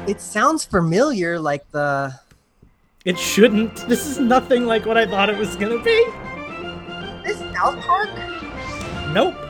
It 0.07 0.21
sounds 0.21 0.67
familiar, 0.67 1.41
like 1.41 1.67
the. 1.71 2.15
It 3.07 3.19
shouldn't. 3.19 3.77
This 3.89 4.07
is 4.07 4.19
nothing 4.19 4.67
like 4.67 4.85
what 4.85 4.99
I 4.99 5.07
thought 5.07 5.31
it 5.31 5.39
was 5.39 5.57
gonna 5.57 5.83
be. 5.83 6.05
This 7.25 7.39
South 7.55 7.81
Park? 7.87 8.11
Nope. 9.15 9.44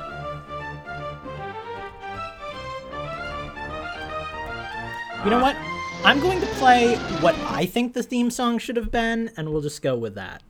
You 5.24 5.30
know 5.30 5.40
what? 5.40 5.56
I'm 6.04 6.20
going 6.20 6.38
to 6.42 6.46
play 6.58 6.96
what 7.20 7.34
I 7.46 7.64
think 7.64 7.94
the 7.94 8.02
theme 8.02 8.30
song 8.30 8.58
should 8.58 8.76
have 8.76 8.90
been, 8.90 9.30
and 9.38 9.48
we'll 9.48 9.62
just 9.62 9.80
go 9.80 9.96
with 9.96 10.16
that. 10.16 10.42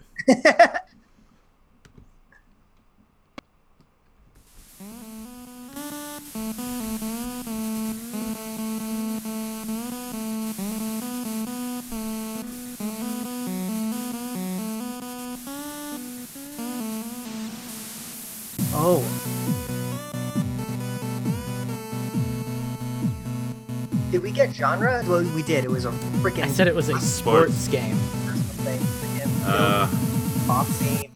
Oh. 18.77 19.34
Did 24.15 24.23
we 24.23 24.31
get 24.31 24.55
genre? 24.55 25.03
Well, 25.09 25.25
we 25.35 25.43
did. 25.43 25.65
It 25.65 25.71
was 25.73 25.87
a 25.87 25.91
freaking. 26.23 26.45
I 26.45 26.47
said 26.47 26.69
it 26.69 26.75
was 26.77 26.89
a 26.89 27.01
sports 27.01 27.67
game. 27.67 27.97
thing. 28.63 28.79
Freaking 28.79 29.43
Uh, 29.45 29.89
pop 30.47 30.69
scene. 30.69 31.11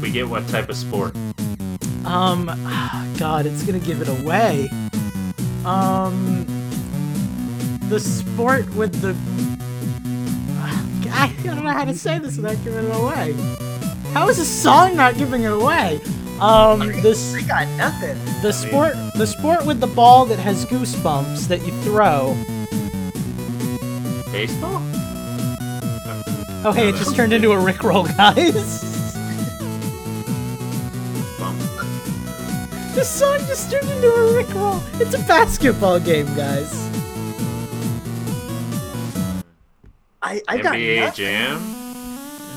we 0.00 0.10
get 0.10 0.26
what 0.26 0.48
type 0.48 0.70
of 0.70 0.76
sport? 0.76 1.14
Um, 2.06 2.46
God, 3.18 3.44
it's 3.44 3.62
gonna 3.62 3.78
give 3.80 4.00
it 4.00 4.08
away. 4.08 4.70
Um, 5.66 6.46
the 7.90 8.00
sport 8.00 8.74
with 8.74 8.98
the. 9.02 9.14
I 11.12 11.34
don't 11.44 11.62
know 11.62 11.70
how 11.70 11.84
to 11.84 11.92
say 11.94 12.18
this 12.18 12.38
without 12.38 12.56
giving 12.64 12.86
it 12.86 12.96
away. 12.96 13.34
How 14.14 14.26
is 14.30 14.38
a 14.38 14.44
song 14.46 14.96
not 14.96 15.18
giving 15.18 15.42
it 15.42 15.52
away? 15.52 16.00
Um, 16.40 16.78
this 17.02 17.34
I 17.34 17.42
got 17.42 17.68
nothing. 17.76 18.16
the 18.40 18.52
sport 18.52 18.94
the 19.20 19.26
sport 19.26 19.66
with 19.66 19.80
the 19.80 19.86
ball 19.86 20.24
that 20.24 20.38
has 20.38 20.64
goosebumps 20.64 21.46
that 21.46 21.60
you 21.66 21.72
throw. 21.82 22.34
Baseball? 24.32 24.80
Oh 26.64 26.72
hey, 26.74 26.88
it 26.88 26.94
just 26.94 27.14
turned 27.14 27.34
into 27.34 27.52
a 27.52 27.56
rickroll, 27.56 28.06
guys. 28.16 28.80
Bump. 31.38 31.58
This 32.94 33.10
song 33.10 33.36
just 33.40 33.70
turned 33.70 33.90
into 33.90 34.08
a 34.08 34.42
rickroll. 34.42 34.80
It's 35.02 35.12
a 35.12 35.18
basketball 35.18 36.00
game, 36.00 36.24
guys. 36.34 36.72
I, 40.22 40.40
I 40.48 40.56
got 40.56 40.76
NBA 40.76 41.00
nothing. 41.00 41.24
Jam? 41.26 41.79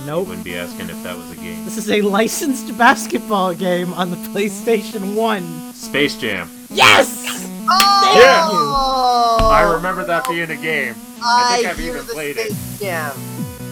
Nope. 0.06 0.28
Wouldn't 0.28 0.46
be 0.46 0.56
asking 0.56 0.90
if 0.90 1.02
that 1.04 1.16
was 1.16 1.32
a 1.32 1.36
game. 1.36 1.64
This 1.66 1.78
is 1.78 1.90
a 1.90 2.02
licensed 2.02 2.78
basketball 2.78 3.54
game 3.54 3.94
on 3.94 4.10
the 4.10 4.18
PlayStation 4.18 5.16
1. 5.16 5.74
Space 5.74 6.16
Jam. 6.18 6.50
Yes! 6.70 7.24
Oh! 7.70 9.40
Yeah. 9.40 9.48
I 9.48 9.74
remember 9.74 10.04
that 10.06 10.28
being 10.28 10.50
a 10.50 10.56
game. 10.56 10.96
I 11.24 11.56
think 11.56 11.68
I've 11.68 11.78
hear 11.78 11.94
even 11.96 12.06
the 12.06 12.14
played 12.14 12.38
it. 12.38 12.52
Space 12.52 12.80
Jam. 12.80 13.16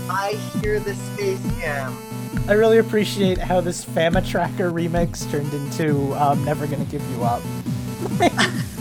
I 0.09 0.33
hear 0.61 0.79
the 0.79 0.95
Space 0.95 1.41
Jam. 1.59 1.97
I 2.47 2.53
really 2.53 2.77
appreciate 2.77 3.37
how 3.37 3.59
this 3.61 3.83
FamiTracker 3.83 4.71
remix 4.71 5.29
turned 5.29 5.53
into 5.53 6.13
um, 6.15 6.43
Never 6.45 6.65
Gonna 6.65 6.85
Give 6.85 7.07
You 7.11 7.23
Up. 7.23 7.41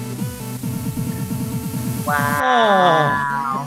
Wow. 2.07 3.60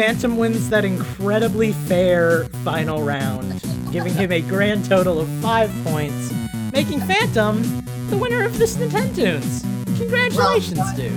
Phantom 0.00 0.38
wins 0.38 0.70
that 0.70 0.86
incredibly 0.86 1.74
fair 1.74 2.46
final 2.64 3.02
round, 3.02 3.60
giving 3.92 4.14
him 4.14 4.32
a 4.32 4.40
grand 4.40 4.86
total 4.86 5.20
of 5.20 5.28
five 5.42 5.70
points, 5.84 6.32
making 6.72 7.00
Phantom 7.00 7.60
the 8.08 8.16
winner 8.16 8.42
of 8.42 8.56
this 8.56 8.78
Nintendo's. 8.78 9.60
Congratulations, 9.98 10.80
dude. 10.94 11.12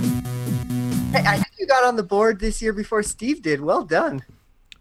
Hey, 1.13 1.23
I 1.25 1.37
think 1.37 1.53
you 1.57 1.65
got 1.65 1.85
on 1.85 1.95
the 1.95 2.03
board 2.03 2.41
this 2.41 2.61
year 2.61 2.73
before 2.73 3.03
Steve 3.03 3.41
did. 3.41 3.61
Well 3.61 3.85
done. 3.85 4.25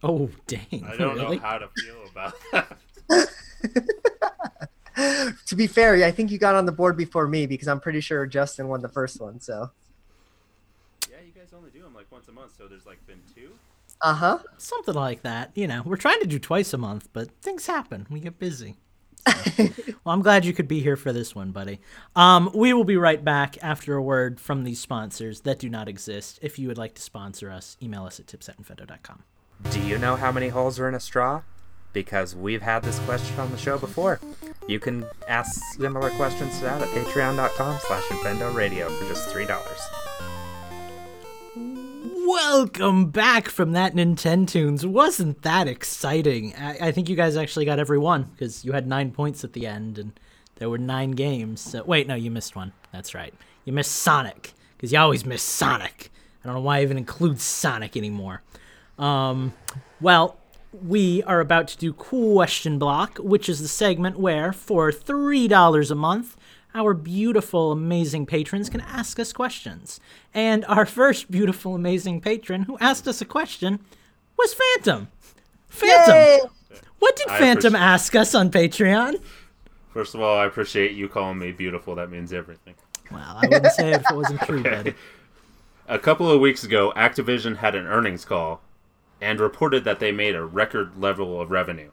Oh, 0.03 0.29
dang. 0.49 0.85
I 0.85 0.97
don't 0.97 1.17
really? 1.17 1.37
know 1.37 1.43
how 1.43 1.59
to 1.59 1.69
feel 1.69 2.03
about 2.11 2.35
that. 3.07 3.29
to 5.47 5.55
be 5.55 5.69
fair, 5.69 6.05
I 6.05 6.11
think 6.11 6.33
you 6.33 6.39
got 6.39 6.57
on 6.57 6.67
the 6.67 6.73
board 6.73 6.97
before 6.97 7.29
me 7.29 7.47
because 7.47 7.69
I'm 7.69 7.79
pretty 7.79 8.01
sure 8.01 8.27
Justin 8.27 8.67
won 8.67 8.83
the 8.83 8.89
first 8.89 9.21
one. 9.21 9.39
So, 9.39 9.71
Yeah, 11.09 11.19
you 11.25 11.31
guys 11.31 11.53
only 11.57 11.71
do 11.71 11.83
them 11.83 11.95
like 11.95 12.11
once 12.11 12.27
a 12.27 12.33
month, 12.33 12.57
so 12.59 12.67
there's 12.67 12.85
like 12.85 13.07
been 13.07 13.21
two. 13.32 13.32
Uh 14.03 14.15
huh. 14.15 14.39
Something 14.59 14.95
like 14.95 15.23
that. 15.23 15.53
You 15.55 15.67
know, 15.69 15.83
we're 15.85 15.97
trying 15.97 16.21
to 16.21 16.27
do 16.27 16.39
twice 16.39 16.73
a 16.73 16.79
month, 16.79 17.09
but 17.13 17.31
things 17.41 17.67
happen. 17.67 18.07
We 18.11 18.21
get 18.21 18.39
busy. 18.39 18.77
So- 19.27 19.33
well, 20.05 20.15
I'm 20.15 20.23
glad 20.23 20.45
you 20.45 20.53
could 20.53 20.67
be 20.69 20.81
here 20.81 20.97
for 20.97 21.13
this 21.13 21.35
one, 21.35 21.53
buddy. 21.53 21.81
Um, 22.17 22.51
we 22.55 22.73
will 22.73 22.85
be 22.85 22.97
right 22.97 23.25
back 23.25 23.57
after 23.63 23.95
a 23.95 24.03
word 24.03 24.41
from 24.41 24.65
these 24.65 24.81
sponsors 24.81 25.43
that 25.43 25.59
do 25.61 25.69
not 25.69 25.89
exist. 25.89 26.39
If 26.43 26.59
you 26.59 26.69
would 26.69 26.79
like 26.79 26.95
to 26.95 27.03
sponsor 27.03 27.51
us, 27.51 27.77
email 27.81 28.05
us 28.05 28.19
at 28.19 28.27
tips 28.27 28.51
Do 29.71 29.81
you 29.81 29.99
know 29.99 30.17
how 30.17 30.33
many 30.33 30.49
holes 30.49 30.81
are 30.81 30.89
in 30.89 30.95
a 30.95 31.01
straw? 31.01 31.43
Because 31.93 32.35
we've 32.35 32.63
had 32.63 32.83
this 32.83 32.99
question 33.01 33.39
on 33.39 33.51
the 33.53 33.59
show 33.59 33.79
before. 33.79 34.19
You 34.67 34.81
can 34.81 35.05
ask 35.29 35.61
similar 35.77 36.11
questions 36.11 36.57
to 36.59 36.65
that 36.65 36.83
at 36.83 36.89
patreon.com 36.89 37.79
slash 37.87 38.03
Infendo 38.05 38.53
Radio 38.55 38.89
for 38.89 39.07
just 39.07 39.29
$3. 39.29 40.32
Welcome 42.25 43.11
back 43.11 43.49
from 43.49 43.73
that 43.73 43.95
Nintendo's. 43.95 44.87
Wasn't 44.87 45.43
that 45.43 45.67
exciting? 45.67 46.55
I, 46.55 46.89
I 46.89 46.93
think 46.93 47.09
you 47.09 47.17
guys 47.17 47.37
actually 47.37 47.65
got 47.65 47.81
every 47.81 47.99
one 47.99 48.25
because 48.25 48.65
you 48.65 48.73
had 48.73 48.87
nine 48.87 49.11
points 49.11 49.43
at 49.43 49.55
the 49.55 49.67
end 49.67 49.99
and 49.99 50.13
there 50.57 50.71
were 50.71 50.79
nine 50.79 51.13
games. 51.13 51.61
So, 51.61 51.83
wait, 51.83 52.07
no, 52.07 52.15
you 52.15 52.31
missed 52.31 52.55
one. 52.55 52.73
That's 52.93 53.13
right. 53.15 53.35
You 53.65 53.73
missed 53.73 53.93
Sonic 53.93 54.53
because 54.77 54.93
you 54.93 54.99
always 54.99 55.25
miss 55.27 55.43
Sonic. 55.43 56.13
I 56.43 56.47
don't 56.47 56.55
know 56.55 56.61
why 56.63 56.79
I 56.79 56.83
even 56.83 56.97
include 56.97 57.41
Sonic 57.41 57.97
anymore. 57.97 58.43
Um, 58.99 59.53
well, 60.01 60.37
we 60.73 61.25
are 61.25 61.41
about 61.41 61.67
to 61.69 61.79
do 61.79 61.93
Question 61.93 62.79
Block, 62.79 63.19
which 63.19 63.49
is 63.49 63.61
the 63.61 63.69
segment 63.69 64.19
where, 64.19 64.53
for 64.53 64.93
$3 64.93 65.91
a 65.91 65.95
month, 65.95 66.37
our 66.75 66.95
beautiful, 66.95 67.73
amazing 67.73 68.27
patrons 68.27 68.69
can 68.71 68.81
ask 68.81 69.19
us 69.19 69.33
questions. 69.33 70.01
And 70.35 70.65
our 70.67 70.87
first 70.87 71.31
beautiful, 71.31 71.75
amazing 71.75 72.21
patron 72.21 72.63
who 72.63 72.79
asked 72.79 73.07
us 73.07 73.21
a 73.21 73.25
question 73.25 73.81
was 74.39 74.55
Phantom. 74.55 75.09
Phantom, 75.69 76.15
Yay! 76.15 76.41
what 76.99 77.17
did 77.17 77.29
I 77.29 77.39
Phantom 77.39 77.75
appreciate- 77.75 77.87
ask 77.87 78.15
us 78.17 78.35
on 78.35 78.51
Patreon? 78.51 79.23
First 79.93 80.15
of 80.15 80.21
all, 80.23 80.39
I 80.39 80.47
appreciate 80.47 80.93
you 80.93 81.09
calling 81.09 81.39
me 81.39 81.53
beautiful. 81.53 81.95
That 81.95 82.11
means 82.11 82.33
everything. 82.33 82.75
Well, 83.11 83.39
I 83.43 83.47
wouldn't 83.47 83.73
say 83.75 83.91
it 83.91 83.97
if 84.01 84.11
it 84.11 84.17
wasn't 84.17 84.41
true, 84.43 84.63
buddy. 84.63 84.95
A 85.87 85.99
couple 85.99 86.31
of 86.31 86.41
weeks 86.41 86.65
ago, 86.65 86.93
Activision 86.97 87.57
had 87.59 87.75
an 87.75 87.87
earnings 87.87 88.25
call 88.25 88.63
and 89.21 89.39
reported 89.39 89.85
that 89.85 90.01
they 90.01 90.11
made 90.11 90.35
a 90.35 90.45
record 90.45 90.97
level 90.97 91.39
of 91.41 91.51
revenue. 91.51 91.91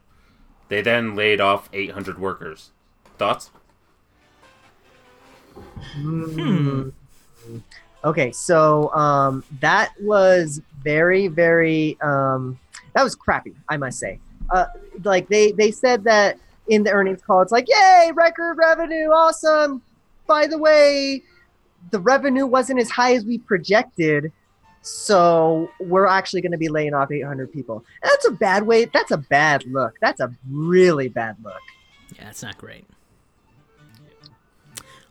They 0.70 0.82
then 0.82 1.16
laid 1.16 1.42
off 1.42 1.68
800 1.74 2.18
workers. 2.20 2.72
Thoughts? 3.18 3.50
Okay, 8.03 8.32
so 8.32 8.93
um, 8.93 9.43
that 9.60 9.91
was 9.99 10.62
very, 10.84 11.28
very 11.28 11.97
um, 12.01 12.57
that 12.93 13.03
was 13.03 13.16
crappy, 13.16 13.53
I 13.68 13.78
must 13.78 13.99
say. 13.99 14.20
Uh, 14.49 14.66
like 15.03 15.28
they 15.28 15.51
they 15.51 15.72
said 15.72 16.03
that 16.05 16.38
in 16.68 16.84
the 16.84 16.91
earnings 16.91 17.22
call, 17.22 17.41
it's 17.41 17.51
like, 17.51 17.68
yay, 17.68 18.12
record 18.14 18.55
revenue, 18.57 19.10
awesome. 19.10 19.82
By 20.28 20.47
the 20.47 20.57
way, 20.57 21.24
the 21.91 21.99
revenue 21.99 22.45
wasn't 22.45 22.80
as 22.80 22.89
high 22.89 23.16
as 23.16 23.26
we 23.26 23.38
projected, 23.38 24.32
so 24.82 25.70
we're 25.82 26.07
actually 26.07 26.41
going 26.41 26.51
to 26.51 26.57
be 26.57 26.70
laying 26.70 26.93
off 26.93 27.12
800 27.12 27.51
people. 27.51 27.84
And 28.01 28.10
that's 28.10 28.28
a 28.28 28.32
bad 28.32 28.66
way. 28.66 28.86
That's 28.86 29.12
a 29.12 29.18
bad 29.18 29.66
look. 29.66 29.95
That's 29.99 30.22
a 30.22 30.34
really 30.49 31.10
bad 31.10 31.36
look. 31.43 31.62
Yeah, 32.16 32.30
it's 32.30 32.43
not 32.43 32.57
great. 32.57 32.86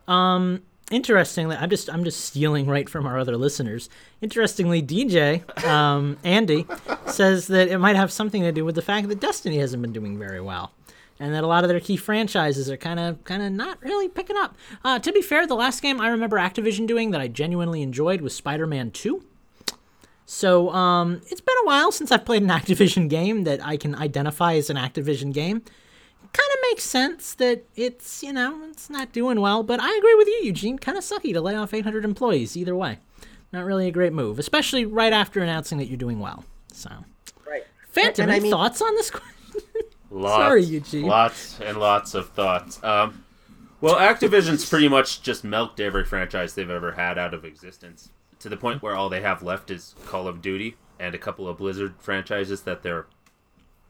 Um, 0.09 0.63
interestingly, 0.91 1.55
I'm 1.55 1.71
just 1.71 1.89
I'm 1.91 2.03
just 2.03 2.21
stealing 2.21 2.67
right 2.67 2.89
from 2.89 3.07
our 3.07 3.19
other 3.19 3.37
listeners. 3.37 3.89
Interestingly, 4.21 4.83
DJ 4.83 5.65
um, 5.65 6.17
Andy 6.25 6.67
says 7.07 7.47
that 7.49 7.69
it 7.69 7.79
might 7.79 7.97
have 7.97 8.11
something 8.11 8.43
to 8.43 8.51
do 8.51 8.65
with 8.65 8.75
the 8.75 8.83
fact 8.83 9.09
that 9.09 9.21
Destiny 9.21 9.59
hasn't 9.59 9.83
been 9.83 9.93
doing 9.93 10.19
very 10.19 10.41
well, 10.41 10.73
and 11.21 11.35
that 11.35 11.45
a 11.45 11.47
lot 11.47 11.63
of 11.63 11.69
their 11.69 11.79
key 11.81 11.97
franchises 11.97 12.71
are 12.71 12.77
kind 12.77 12.99
of 12.99 13.23
kind 13.25 13.43
of 13.43 13.53
not 13.53 13.81
really 13.83 14.09
picking 14.09 14.37
up. 14.37 14.57
Uh, 14.83 14.99
to 14.99 15.13
be 15.13 15.23
fair, 15.23 15.47
the 15.47 15.55
last 15.55 15.83
game 15.83 16.01
I 16.01 16.09
remember 16.09 16.39
Activision 16.39 16.87
doing 16.87 17.11
that 17.11 17.21
I 17.21 17.29
genuinely 17.29 17.83
enjoyed 17.83 18.23
was 18.23 18.35
Spider-Man 18.35 18.91
2. 18.93 19.23
So 20.31 20.71
um, 20.75 21.23
it's 21.31 21.41
been 21.41 21.57
a 21.63 21.67
while 21.67 21.91
since 21.91 22.13
I've 22.13 22.27
played 22.27 22.43
an 22.43 22.51
Activision 22.51 23.09
game 23.09 23.45
that 23.45 23.65
I 23.65 23.79
can 23.79 23.95
identify 23.95 24.57
as 24.57 24.69
an 24.69 24.77
Activision 24.77 25.33
game 25.33 25.63
kind 26.33 26.51
of 26.53 26.59
makes 26.71 26.85
sense 26.85 27.35
that 27.35 27.65
it's 27.77 28.23
you 28.23 28.33
know 28.33 28.61
it's 28.71 28.89
not 28.91 29.13
doing 29.13 29.41
well 29.41 29.63
but 29.63 29.81
i 29.81 29.95
agree 29.97 30.15
with 30.15 30.29
you 30.29 30.41
eugene 30.45 30.79
kind 30.79 30.97
of 30.99 31.05
sucky 31.05 31.33
to 31.33 31.41
lay 31.41 31.55
off 31.57 31.73
800 31.75 32.05
employees 32.05 32.57
either 32.57 32.75
way 32.77 32.99
not 33.53 33.65
really 33.65 33.89
a 33.89 33.91
great 33.91 34.13
move 34.13 34.39
especially 34.39 34.85
right 34.87 35.13
after 35.13 35.41
announcing 35.41 35.79
that 35.79 35.87
you're 35.87 35.97
doing 35.97 36.21
well 36.21 36.45
so 36.73 36.91
Right. 37.47 37.65
phantom 37.89 38.25
And 38.25 38.33
I 38.33 38.35
any 38.37 38.43
mean- 38.45 38.53
thoughts 38.53 38.81
on 38.83 38.95
this 38.95 39.11
question 39.13 39.35
Lots, 40.11 40.35
Sorry, 40.43 40.63
Eugene. 40.65 41.03
Lots 41.07 41.61
and 41.61 41.77
lots 41.77 42.15
of 42.15 42.31
thoughts. 42.31 42.83
Um, 42.83 43.25
well, 43.83 43.97
Activision's 43.97 44.67
pretty 44.67 44.89
much 44.89 45.21
just 45.21 45.45
milked 45.45 45.81
every 45.81 46.03
franchise 46.03 46.55
they've 46.55 46.71
ever 46.71 46.93
had 46.93 47.19
out 47.19 47.35
of 47.35 47.45
existence 47.45 48.09
to 48.39 48.49
the 48.49 48.57
point 48.57 48.83
where 48.83 48.97
all 48.97 49.11
they 49.11 49.21
have 49.21 49.43
left 49.43 49.71
is 49.71 49.95
Call 50.07 50.27
of 50.27 50.41
Duty 50.41 50.77
and 50.99 51.15
a 51.15 51.19
couple 51.19 51.47
of 51.47 51.59
Blizzard 51.59 51.95
franchises 51.99 52.63
that 52.63 52.83
they're 52.83 53.05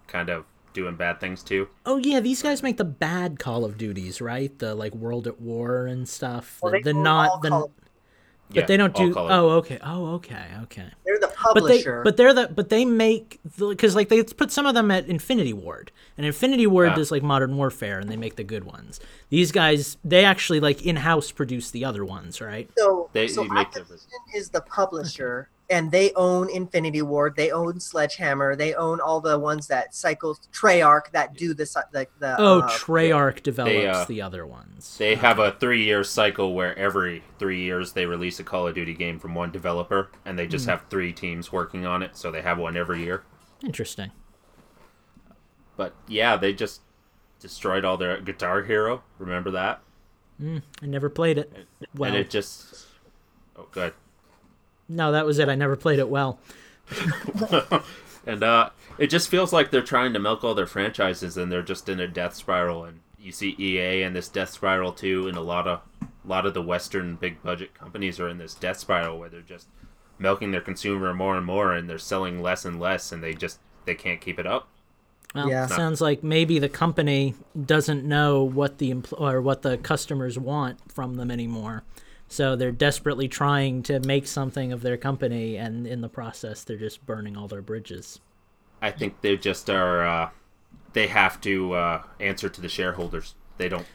kind 0.09 0.29
of 0.29 0.45
doing 0.79 0.95
bad 0.97 1.19
things 1.21 1.43
to. 1.43 1.69
oh 1.87 1.97
yeah 1.97 2.21
these 2.21 2.43
guys 2.43 2.63
make 2.63 2.77
the 2.77 2.85
bad 2.85 3.39
call 3.39 3.65
of 3.65 3.77
duties 3.77 4.21
right 4.21 4.59
the 4.61 4.75
like 4.75 4.95
world 4.95 5.27
at 5.27 5.41
war 5.41 5.87
and 5.87 6.09
stuff 6.09 6.59
Well, 6.63 6.73
the, 6.73 6.79
they 6.79 6.83
the 6.83 6.91
own 6.91 6.97
all 6.99 7.03
not 7.03 7.43
the 7.43 7.49
Call 7.51 7.65
of- 7.65 7.71
but 8.51 8.57
Yeah, 8.57 8.65
they 8.67 8.79
don't 8.79 8.95
do 8.95 9.13
oh 9.17 9.51
okay 9.61 9.79
oh 9.83 10.07
okay 10.15 10.47
okay 10.63 10.87
They're 11.05 11.19
the 11.19 11.27
but 11.53 11.65
they 11.67 11.83
publisher. 11.83 12.03
but 12.03 12.17
they're 12.17 12.33
the 12.33 12.49
but 12.49 12.69
they 12.71 12.85
make 12.87 13.41
because 13.59 13.95
like 13.95 14.09
they 14.09 14.23
put 14.23 14.51
some 14.51 14.65
of 14.65 14.75
them 14.75 14.91
at 14.91 15.07
Infinity 15.07 15.53
Ward 15.53 15.91
and 16.17 16.25
Infinity 16.25 16.67
Ward 16.67 16.91
Ah. 16.91 16.95
does 16.95 17.11
like 17.11 17.23
Modern 17.23 17.57
Warfare 17.59 17.99
and 17.99 18.09
they 18.09 18.17
make 18.17 18.37
the 18.37 18.45
good 18.45 18.65
ones. 18.65 19.01
These 19.29 19.53
guys 19.53 19.99
they 20.03 20.25
actually 20.25 20.61
like 20.61 20.87
in 20.87 20.97
house 20.97 21.31
produce 21.31 21.71
the 21.73 21.85
other 21.85 22.05
ones, 22.07 22.41
right? 22.41 22.71
So, 22.79 23.11
They- 23.13 23.29
so 23.29 23.45
make 23.45 23.69
Activision 23.69 23.73
different- 23.75 24.03
is 24.35 24.49
the 24.49 24.63
publisher, 24.63 25.51
and 25.71 25.91
they 25.91 26.13
own 26.15 26.49
Infinity 26.51 27.03
Ward. 27.03 27.35
They 27.37 27.51
own 27.51 27.79
Sledgehammer. 27.81 28.57
They 28.57 28.75
own 28.75 29.01
all 29.01 29.21
the 29.21 29.39
ones 29.39 29.67
that 29.67 29.95
cycle 29.95 30.39
Treyarch 30.53 31.11
that 31.13 31.35
do 31.35 31.55
the 31.55 31.65
the. 31.93 32.07
the 32.19 32.37
Oh, 32.39 32.61
uh, 32.61 32.71
Treyarch 32.71 33.43
develops 33.43 33.99
uh, 33.99 34.05
the 34.07 34.23
other 34.23 34.47
ones. 34.47 34.97
They 34.99 35.15
have 35.17 35.39
a 35.39 35.53
three 35.53 35.85
year 35.85 36.05
cycle 36.05 36.55
where 36.55 36.77
every 36.79 37.23
three 37.39 37.61
years 37.61 37.93
they 37.93 38.07
release 38.07 38.41
a 38.41 38.45
Call 38.45 38.67
of 38.67 38.75
Duty 38.75 38.95
game 38.95 39.19
from 39.19 39.35
one 39.35 39.51
developer, 39.51 40.11
and 40.25 40.39
they 40.39 40.47
just 40.47 40.67
have 40.67 40.85
three 40.89 41.13
teams 41.13 41.53
working 41.53 41.85
on 41.85 42.03
it, 42.03 42.17
so 42.17 42.31
they 42.31 42.43
have 42.43 42.59
one 42.59 42.77
every 42.77 43.03
year. 43.03 43.23
Interesting. 43.63 44.11
But 45.77 45.95
yeah, 46.07 46.37
they 46.37 46.53
just 46.53 46.81
destroyed 47.41 47.85
all 47.85 47.97
their 47.97 48.21
Guitar 48.21 48.63
Hero. 48.63 49.03
Remember 49.19 49.51
that? 49.51 49.81
I 50.41 50.87
never 50.87 51.09
played 51.09 51.39
it. 51.39 51.67
Well, 51.95 52.09
and 52.09 52.17
it 52.17 52.31
just. 52.31 52.87
Oh, 53.57 53.67
good. 53.73 53.93
No, 54.89 55.13
that 55.13 55.27
was 55.27 55.39
it. 55.39 55.49
I 55.49 55.55
never 55.55 55.77
played 55.77 55.99
it 55.99 56.09
well. 56.09 56.39
And 58.27 58.43
uh, 58.43 58.69
it 58.99 59.07
just 59.09 59.31
feels 59.31 59.55
like 59.55 59.71
they're 59.71 59.81
trying 59.81 60.13
to 60.13 60.19
milk 60.19 60.45
all 60.45 60.55
their 60.55 60.67
franchises, 60.67 61.39
and 61.39 61.51
they're 61.51 61.63
just 61.63 61.89
in 61.89 61.99
a 61.99 62.07
death 62.07 62.35
spiral. 62.35 62.85
And 62.85 63.01
you 63.19 63.33
see 63.33 63.57
EA 63.59 64.03
in 64.03 64.13
this 64.13 64.29
death 64.29 64.51
spiral 64.51 64.93
too, 64.93 65.29
and 65.29 65.37
a 65.37 65.41
lot 65.41 65.67
of 65.67 65.81
a 66.03 66.29
lot 66.29 66.45
of 66.45 66.53
the 66.53 66.61
Western 66.61 67.17
big 67.17 67.43
budget 67.43 67.73
companies 67.73 68.21
are 68.21 68.29
in 68.29 68.37
this 68.37 68.53
death 68.55 68.79
spiral 68.79 69.19
where 69.19 69.31
they're 69.31 69.41
just 69.41 69.69
milking 70.19 70.51
their 70.51 70.61
consumer 70.61 71.15
more 71.15 71.39
and 71.39 71.47
more, 71.47 71.73
and 71.73 71.89
they're 71.89 71.97
selling 71.97 72.43
less 72.43 72.67
and 72.67 72.79
less, 72.79 73.13
and 73.13 73.23
they 73.23 73.33
just 73.33 73.61
they 73.87 73.95
can't 73.95 74.21
keep 74.21 74.39
it 74.39 74.47
up. 74.47 74.69
Well, 75.35 75.49
Yeah. 75.49 75.67
sounds 75.67 76.03
like 76.03 76.23
maybe 76.23 76.59
the 76.59 76.69
company 76.69 77.35
doesn't 77.65 78.05
know 78.05 78.43
what 78.43 78.77
the 78.77 78.93
empl- 78.93 79.19
or 79.19 79.41
what 79.41 79.63
the 79.63 79.79
customers 79.79 80.39
want 80.39 80.93
from 80.93 81.15
them 81.15 81.31
anymore. 81.31 81.83
So 82.29 82.57
they're 82.57 82.73
desperately 82.73 83.27
trying 83.27 83.83
to 83.85 84.01
make 84.01 84.27
something 84.27 84.71
of 84.71 84.83
their 84.83 84.99
company, 84.99 85.57
and 85.57 85.87
in 85.87 86.03
the 86.03 86.09
process, 86.09 86.63
they're 86.63 86.77
just 86.77 87.05
burning 87.07 87.37
all 87.37 87.49
their 87.49 87.63
bridges. 87.63 88.21
I 88.83 88.91
think 88.91 89.21
they 89.23 89.37
just 89.37 89.69
are. 89.71 90.07
Uh, 90.07 90.31
they 90.93 91.07
have 91.07 91.41
to 91.43 91.73
uh, 91.73 92.03
answer 92.21 92.49
to 92.49 92.61
the 92.61 92.69
shareholders. 92.69 93.35
They 93.57 93.69
don't. 93.69 93.87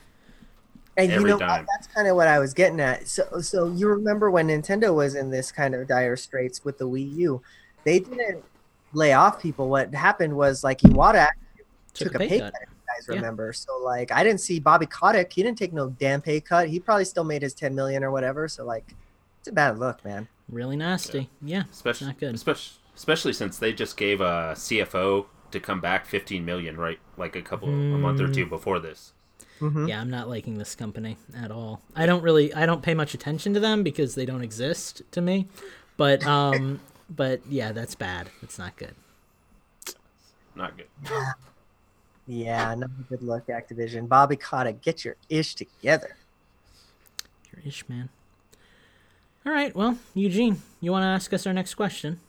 And 0.98 1.12
you 1.12 1.24
know 1.24 1.40
time. 1.40 1.62
what? 1.62 1.68
That's 1.76 1.88
kind 1.88 2.08
of 2.08 2.16
what 2.16 2.28
I 2.28 2.40
was 2.40 2.54
getting 2.54 2.80
at. 2.80 3.08
So, 3.08 3.42
so 3.42 3.72
you 3.72 3.88
remember 3.88 4.30
when 4.30 4.48
Nintendo 4.48 4.94
was 4.94 5.16
in 5.16 5.30
this 5.30 5.52
kind 5.52 5.74
of 5.74 5.88
dire 5.88 6.16
straits 6.16 6.64
with 6.64 6.78
the 6.78 6.88
Wii 6.88 7.16
U? 7.18 7.42
They 7.84 8.00
didn't 8.00 8.44
lay 8.94 9.14
off 9.14 9.42
people. 9.42 9.70
What 9.70 9.94
happened 9.94 10.36
was 10.36 10.64
like 10.64 10.80
Iwata 10.82 11.16
actually 11.16 11.66
took, 11.94 12.16
a 12.16 12.20
pay 12.20 12.40
cut. 12.40 12.54
if 12.62 12.70
you 12.96 13.02
guys 13.02 13.08
Yeah. 13.10 13.16
remember? 13.16 13.54
So 13.54 13.78
like, 13.80 14.12
I 14.12 14.24
didn't 14.24 14.42
see 14.42 14.60
Bobby 14.60 14.86
Kotick. 14.86 15.32
He 15.34 15.44
didn't 15.44 15.58
take 15.58 15.74
no 15.74 15.90
damn 15.90 16.22
pay 16.22 16.40
cut. 16.42 16.68
He 16.70 16.80
probably 16.80 17.06
still 17.06 17.24
made 17.24 17.42
his 17.42 17.54
10 17.54 17.74
million 17.76 18.04
or 18.04 18.12
whatever. 18.12 18.48
So 18.48 18.66
like, 18.66 18.94
it's 19.40 19.48
a 19.48 19.52
bad 19.52 19.80
look, 19.80 20.04
man. 20.06 20.28
Really 20.50 20.76
nasty. 20.76 21.30
Yeah, 21.42 21.64
especially 21.72 22.08
not 22.08 22.20
good. 22.20 22.36
especially 22.36 22.80
especially 22.96 23.34
since 23.34 23.58
they 23.58 23.74
just 23.74 23.98
gave 23.98 24.22
a 24.22 24.54
CFO 24.56 25.26
to 25.52 25.60
come 25.60 25.82
back 25.82 26.06
15 26.06 26.46
million 26.46 26.78
right 26.78 27.00
like 27.18 27.36
a 27.36 27.42
couple 27.42 27.70
a 27.70 27.72
month 27.72 28.20
or 28.20 28.28
Mm. 28.28 28.34
two 28.36 28.46
before 28.46 28.80
this. 28.80 29.14
Mhm. 29.60 29.88
Yeah, 29.88 30.00
I'm 30.02 30.10
not 30.10 30.30
liking 30.30 30.58
this 30.58 30.76
company 30.76 31.18
at 31.36 31.50
all. 31.52 31.82
I 31.96 32.06
don't 32.06 32.22
really 32.22 32.54
I 32.54 32.66
don't 32.66 32.82
pay 32.84 32.94
much 32.94 33.14
attention 33.14 33.54
to 33.54 33.60
them 33.60 33.82
because 33.84 34.16
they 34.16 34.26
don't 34.26 34.44
exist 34.44 35.02
to 35.12 35.22
me. 35.22 35.48
But 35.98 36.26
um 36.28 36.82
but 37.10 37.42
yeah, 37.50 37.72
that's 37.72 37.96
bad. 37.96 38.30
It's 38.42 38.58
not 38.60 38.76
good. 38.76 38.96
Not 40.56 40.78
good. 40.78 40.88
Yeah, 42.26 42.74
not 42.76 42.90
a 43.00 43.04
good 43.10 43.22
look, 43.22 43.48
Activision. 43.48 44.08
Bobby 44.08 44.36
Kotick, 44.36 44.82
get 44.82 45.04
your 45.04 45.16
ish 45.30 45.56
together. 45.56 46.16
Your 47.52 47.62
ish 47.66 47.88
man. 47.90 48.10
All 49.46 49.52
right, 49.52 49.76
well, 49.76 49.98
Eugene, 50.14 50.62
you 50.80 50.92
want 50.92 51.04
to 51.04 51.08
ask 51.08 51.34
us 51.34 51.46
our 51.46 51.52
next 51.52 51.76
question? 51.76 52.22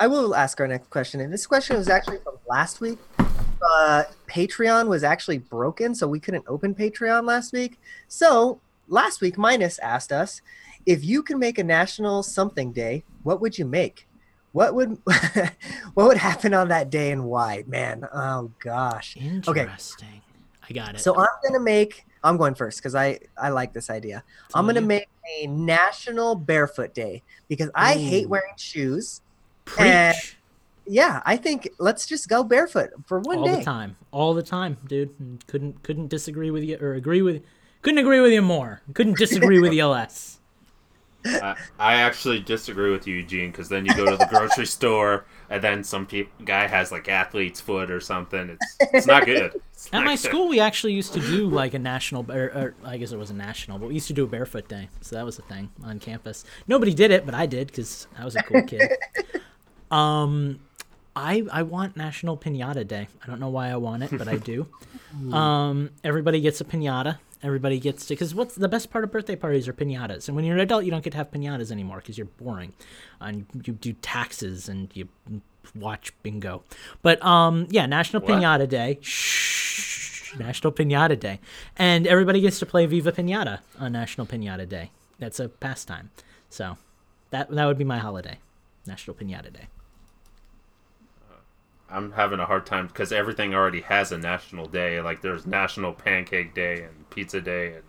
I 0.00 0.08
will 0.08 0.34
ask 0.34 0.58
our 0.60 0.66
next 0.66 0.90
question, 0.90 1.20
and 1.20 1.32
this 1.32 1.46
question 1.46 1.76
was 1.76 1.88
actually 1.88 2.18
from 2.18 2.34
last 2.48 2.80
week. 2.80 2.98
Uh, 3.18 4.02
Patreon 4.28 4.88
was 4.88 5.04
actually 5.04 5.38
broken, 5.38 5.94
so 5.94 6.08
we 6.08 6.18
couldn't 6.18 6.44
open 6.48 6.74
Patreon 6.74 7.24
last 7.24 7.52
week. 7.52 7.78
So 8.08 8.60
last 8.88 9.20
week, 9.20 9.38
Minus 9.38 9.78
asked 9.78 10.10
us 10.10 10.42
if 10.84 11.04
you 11.04 11.22
can 11.22 11.38
make 11.38 11.58
a 11.58 11.64
national 11.64 12.24
something 12.24 12.72
day, 12.72 13.04
what 13.22 13.40
would 13.40 13.56
you 13.56 13.64
make? 13.64 14.08
What 14.52 14.74
would 14.74 14.98
what 15.94 16.06
would 16.08 16.18
happen 16.18 16.54
on 16.54 16.68
that 16.68 16.90
day 16.90 17.10
and 17.10 17.24
why? 17.24 17.64
Man, 17.66 18.06
oh 18.12 18.50
gosh. 18.58 19.16
Interesting. 19.16 20.22
I 20.68 20.72
got 20.72 20.94
it. 20.94 21.00
So 21.00 21.16
I'm 21.18 21.28
gonna 21.44 21.60
make. 21.60 22.06
I'm 22.22 22.36
going 22.36 22.54
first 22.54 22.78
because 22.78 22.94
I 22.94 23.18
I 23.40 23.48
like 23.48 23.72
this 23.72 23.90
idea. 23.90 24.22
I'm 24.54 24.66
gonna 24.66 24.80
you. 24.80 24.86
make 24.86 25.08
a 25.40 25.46
national 25.46 26.34
barefoot 26.36 26.94
day 26.94 27.22
because 27.48 27.70
I 27.74 27.94
hate 27.94 28.28
wearing 28.28 28.54
shoes. 28.56 29.22
preach. 29.64 30.36
yeah, 30.86 31.22
I 31.24 31.36
think 31.36 31.68
let's 31.78 32.06
just 32.06 32.28
go 32.28 32.44
barefoot 32.44 32.90
for 33.06 33.20
one 33.20 33.38
all 33.38 33.44
day. 33.44 33.50
All 33.52 33.58
the 33.58 33.64
time, 33.64 33.96
all 34.12 34.34
the 34.34 34.42
time, 34.42 34.76
dude. 34.86 35.44
Couldn't 35.46 35.82
couldn't 35.82 36.08
disagree 36.08 36.50
with 36.50 36.62
you 36.62 36.78
or 36.80 36.94
agree 36.94 37.22
with. 37.22 37.42
Couldn't 37.80 37.98
agree 37.98 38.20
with 38.20 38.32
you 38.32 38.42
more. 38.42 38.82
Couldn't 38.94 39.18
disagree 39.18 39.58
with 39.58 39.72
you 39.72 39.86
less. 39.88 40.38
I, 41.24 41.56
I 41.78 41.94
actually 41.94 42.40
disagree 42.40 42.90
with 42.90 43.06
you, 43.06 43.16
Eugene, 43.16 43.50
because 43.50 43.68
then 43.68 43.86
you 43.86 43.94
go 43.94 44.06
to 44.06 44.16
the 44.16 44.26
grocery 44.26 44.66
store 44.78 45.24
and 45.50 45.62
then 45.62 45.84
some 45.84 46.06
peop 46.06 46.30
guy 46.44 46.66
has 46.66 46.90
like 46.92 47.08
athlete's 47.08 47.60
foot 47.60 47.90
or 47.90 48.00
something. 48.00 48.50
It's 48.50 48.76
it's 48.94 49.06
not 49.06 49.24
good. 49.26 49.52
It's 49.82 49.88
At 49.88 49.94
not 49.98 50.04
my 50.04 50.12
good. 50.12 50.20
school, 50.20 50.46
we 50.48 50.60
actually 50.60 50.92
used 50.92 51.12
to 51.14 51.20
do 51.20 51.48
like 51.48 51.74
a 51.74 51.78
national, 51.78 52.30
or, 52.30 52.44
or 52.44 52.74
I 52.84 52.98
guess 52.98 53.10
it 53.10 53.18
was 53.18 53.30
a 53.30 53.34
national, 53.34 53.78
but 53.80 53.88
we 53.88 53.94
used 53.94 54.06
to 54.06 54.12
do 54.12 54.22
a 54.22 54.28
barefoot 54.28 54.68
day. 54.68 54.88
So 55.00 55.16
that 55.16 55.24
was 55.24 55.40
a 55.40 55.42
thing 55.42 55.70
on 55.82 55.98
campus. 55.98 56.44
Nobody 56.68 56.94
did 56.94 57.10
it, 57.10 57.26
but 57.26 57.34
I 57.34 57.46
did 57.46 57.66
because 57.66 58.06
I 58.16 58.24
was 58.24 58.36
a 58.36 58.42
cool 58.44 58.62
kid. 58.62 58.92
Um, 59.90 60.60
I 61.14 61.44
I 61.52 61.62
want 61.64 61.96
National 61.96 62.36
Pinata 62.36 62.86
Day. 62.86 63.08
I 63.22 63.26
don't 63.26 63.40
know 63.40 63.50
why 63.50 63.68
I 63.70 63.76
want 63.76 64.02
it, 64.04 64.16
but 64.16 64.28
I 64.28 64.36
do. 64.36 64.66
um, 65.32 65.90
everybody 66.02 66.40
gets 66.40 66.60
a 66.60 66.64
pinata. 66.64 67.18
Everybody 67.42 67.80
gets 67.80 68.06
to 68.06 68.14
because 68.14 68.34
what's 68.34 68.54
the 68.54 68.68
best 68.68 68.90
part 68.90 69.02
of 69.02 69.10
birthday 69.10 69.34
parties 69.34 69.66
are 69.66 69.72
pinatas. 69.72 70.28
And 70.28 70.36
when 70.36 70.44
you're 70.44 70.54
an 70.54 70.60
adult, 70.60 70.84
you 70.84 70.90
don't 70.90 71.02
get 71.02 71.10
to 71.10 71.16
have 71.16 71.30
pinatas 71.30 71.72
anymore 71.72 71.96
because 71.96 72.16
you're 72.16 72.26
boring, 72.26 72.72
and 73.20 73.46
you 73.64 73.72
do 73.72 73.92
taxes 73.94 74.68
and 74.68 74.88
you 74.94 75.08
watch 75.74 76.12
bingo. 76.22 76.62
But 77.02 77.24
um, 77.24 77.66
yeah, 77.70 77.86
National 77.86 78.22
What? 78.22 78.40
Pinata 78.40 78.68
Day. 78.68 78.98
Shh, 79.02 80.34
National 80.38 80.72
Pinata 80.72 81.18
Day, 81.18 81.40
and 81.76 82.06
everybody 82.06 82.40
gets 82.40 82.58
to 82.60 82.66
play 82.66 82.86
Viva 82.86 83.12
Pinata 83.12 83.58
on 83.78 83.92
National 83.92 84.26
Pinata 84.26 84.68
Day. 84.68 84.90
That's 85.18 85.40
a 85.40 85.48
pastime. 85.48 86.10
So 86.48 86.78
that 87.30 87.50
that 87.50 87.66
would 87.66 87.78
be 87.78 87.84
my 87.84 87.98
holiday, 87.98 88.38
National 88.86 89.16
Pinata 89.16 89.52
Day. 89.52 89.66
I'm 91.92 92.12
having 92.12 92.40
a 92.40 92.46
hard 92.46 92.66
time 92.66 92.86
because 92.86 93.12
everything 93.12 93.54
already 93.54 93.82
has 93.82 94.10
a 94.12 94.18
national 94.18 94.66
day. 94.66 95.00
Like 95.00 95.20
there's 95.22 95.46
National 95.46 95.92
Pancake 95.92 96.54
Day 96.54 96.82
and 96.82 97.08
Pizza 97.10 97.40
Day, 97.40 97.74
and 97.74 97.82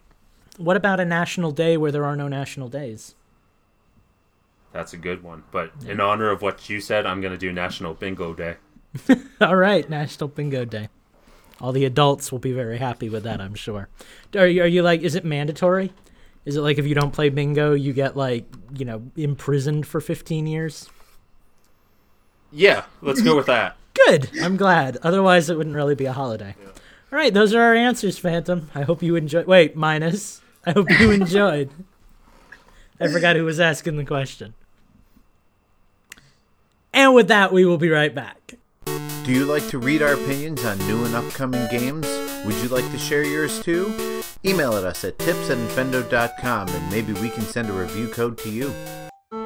What 0.57 0.75
about 0.77 0.99
a 0.99 1.05
national 1.05 1.51
day 1.51 1.77
where 1.77 1.91
there 1.91 2.05
are 2.05 2.15
no 2.15 2.27
national 2.27 2.69
days? 2.69 3.15
that's 4.71 4.91
a 4.93 4.97
good 4.97 5.21
one. 5.23 5.43
But 5.51 5.71
in 5.85 5.99
honor 5.99 6.31
of 6.31 6.41
what 6.41 6.67
you 6.67 6.81
said, 6.81 7.05
I'm 7.05 7.21
gonna 7.21 7.37
do 7.37 7.51
National 7.51 7.93
Bingo 7.93 8.33
Day. 8.33 8.55
All 9.41 9.55
right, 9.55 9.87
National 9.89 10.27
Bingo 10.27 10.65
Day. 10.65 10.89
All 11.61 11.71
the 11.71 11.85
adults 11.85 12.31
will 12.31 12.39
be 12.39 12.51
very 12.51 12.79
happy 12.79 13.07
with 13.07 13.23
that, 13.23 13.39
I'm 13.39 13.53
sure. 13.53 13.87
Are 14.35 14.47
you, 14.47 14.63
are 14.63 14.67
you 14.67 14.81
like, 14.81 15.01
is 15.01 15.13
it 15.15 15.23
mandatory? 15.23 15.93
Is 16.45 16.55
it 16.57 16.61
like 16.61 16.77
if 16.79 16.85
you 16.87 16.95
don't 16.95 17.13
play 17.13 17.29
bingo, 17.29 17.73
you 17.73 17.93
get 17.93 18.17
like, 18.17 18.45
you 18.75 18.83
know, 18.83 19.03
imprisoned 19.15 19.87
for 19.87 20.01
15 20.01 20.45
years? 20.47 20.89
Yeah, 22.51 22.83
let's 23.01 23.21
go 23.21 23.35
with 23.35 23.45
that. 23.45 23.77
Good. 23.93 24.29
I'm 24.41 24.57
glad. 24.57 24.97
Otherwise, 25.03 25.49
it 25.49 25.57
wouldn't 25.57 25.75
really 25.75 25.95
be 25.95 26.05
a 26.05 26.13
holiday. 26.13 26.55
All 27.11 27.19
right, 27.19 27.33
those 27.33 27.53
are 27.53 27.61
our 27.61 27.75
answers, 27.75 28.17
Phantom. 28.17 28.69
I 28.73 28.81
hope 28.81 29.03
you 29.03 29.15
enjoyed. 29.15 29.45
Wait, 29.45 29.75
minus. 29.75 30.41
I 30.65 30.71
hope 30.71 30.89
you 30.99 31.11
enjoyed. 31.11 31.69
I 32.99 33.07
forgot 33.07 33.35
who 33.35 33.45
was 33.45 33.59
asking 33.59 33.97
the 33.97 34.05
question. 34.05 34.53
And 36.93 37.13
with 37.13 37.27
that, 37.27 37.51
we 37.51 37.65
will 37.65 37.77
be 37.77 37.89
right 37.89 38.13
back. 38.13 38.55
Do 38.85 39.31
you 39.31 39.45
like 39.45 39.67
to 39.69 39.79
read 39.79 40.01
our 40.01 40.13
opinions 40.13 40.65
on 40.65 40.77
new 40.79 41.05
and 41.05 41.15
upcoming 41.15 41.67
games? 41.69 42.07
Would 42.45 42.55
you 42.55 42.69
like 42.69 42.89
to 42.91 42.97
share 42.97 43.23
yours 43.23 43.61
too? 43.61 44.21
Email 44.43 44.73
at 44.73 44.83
us 44.83 45.03
at 45.03 45.17
tips 45.17 45.49
at 45.49 45.57
infendo.com 45.57 46.67
and 46.67 46.91
maybe 46.91 47.13
we 47.13 47.29
can 47.29 47.43
send 47.43 47.69
a 47.69 47.73
review 47.73 48.09
code 48.09 48.37
to 48.39 48.49
you. 48.49 48.73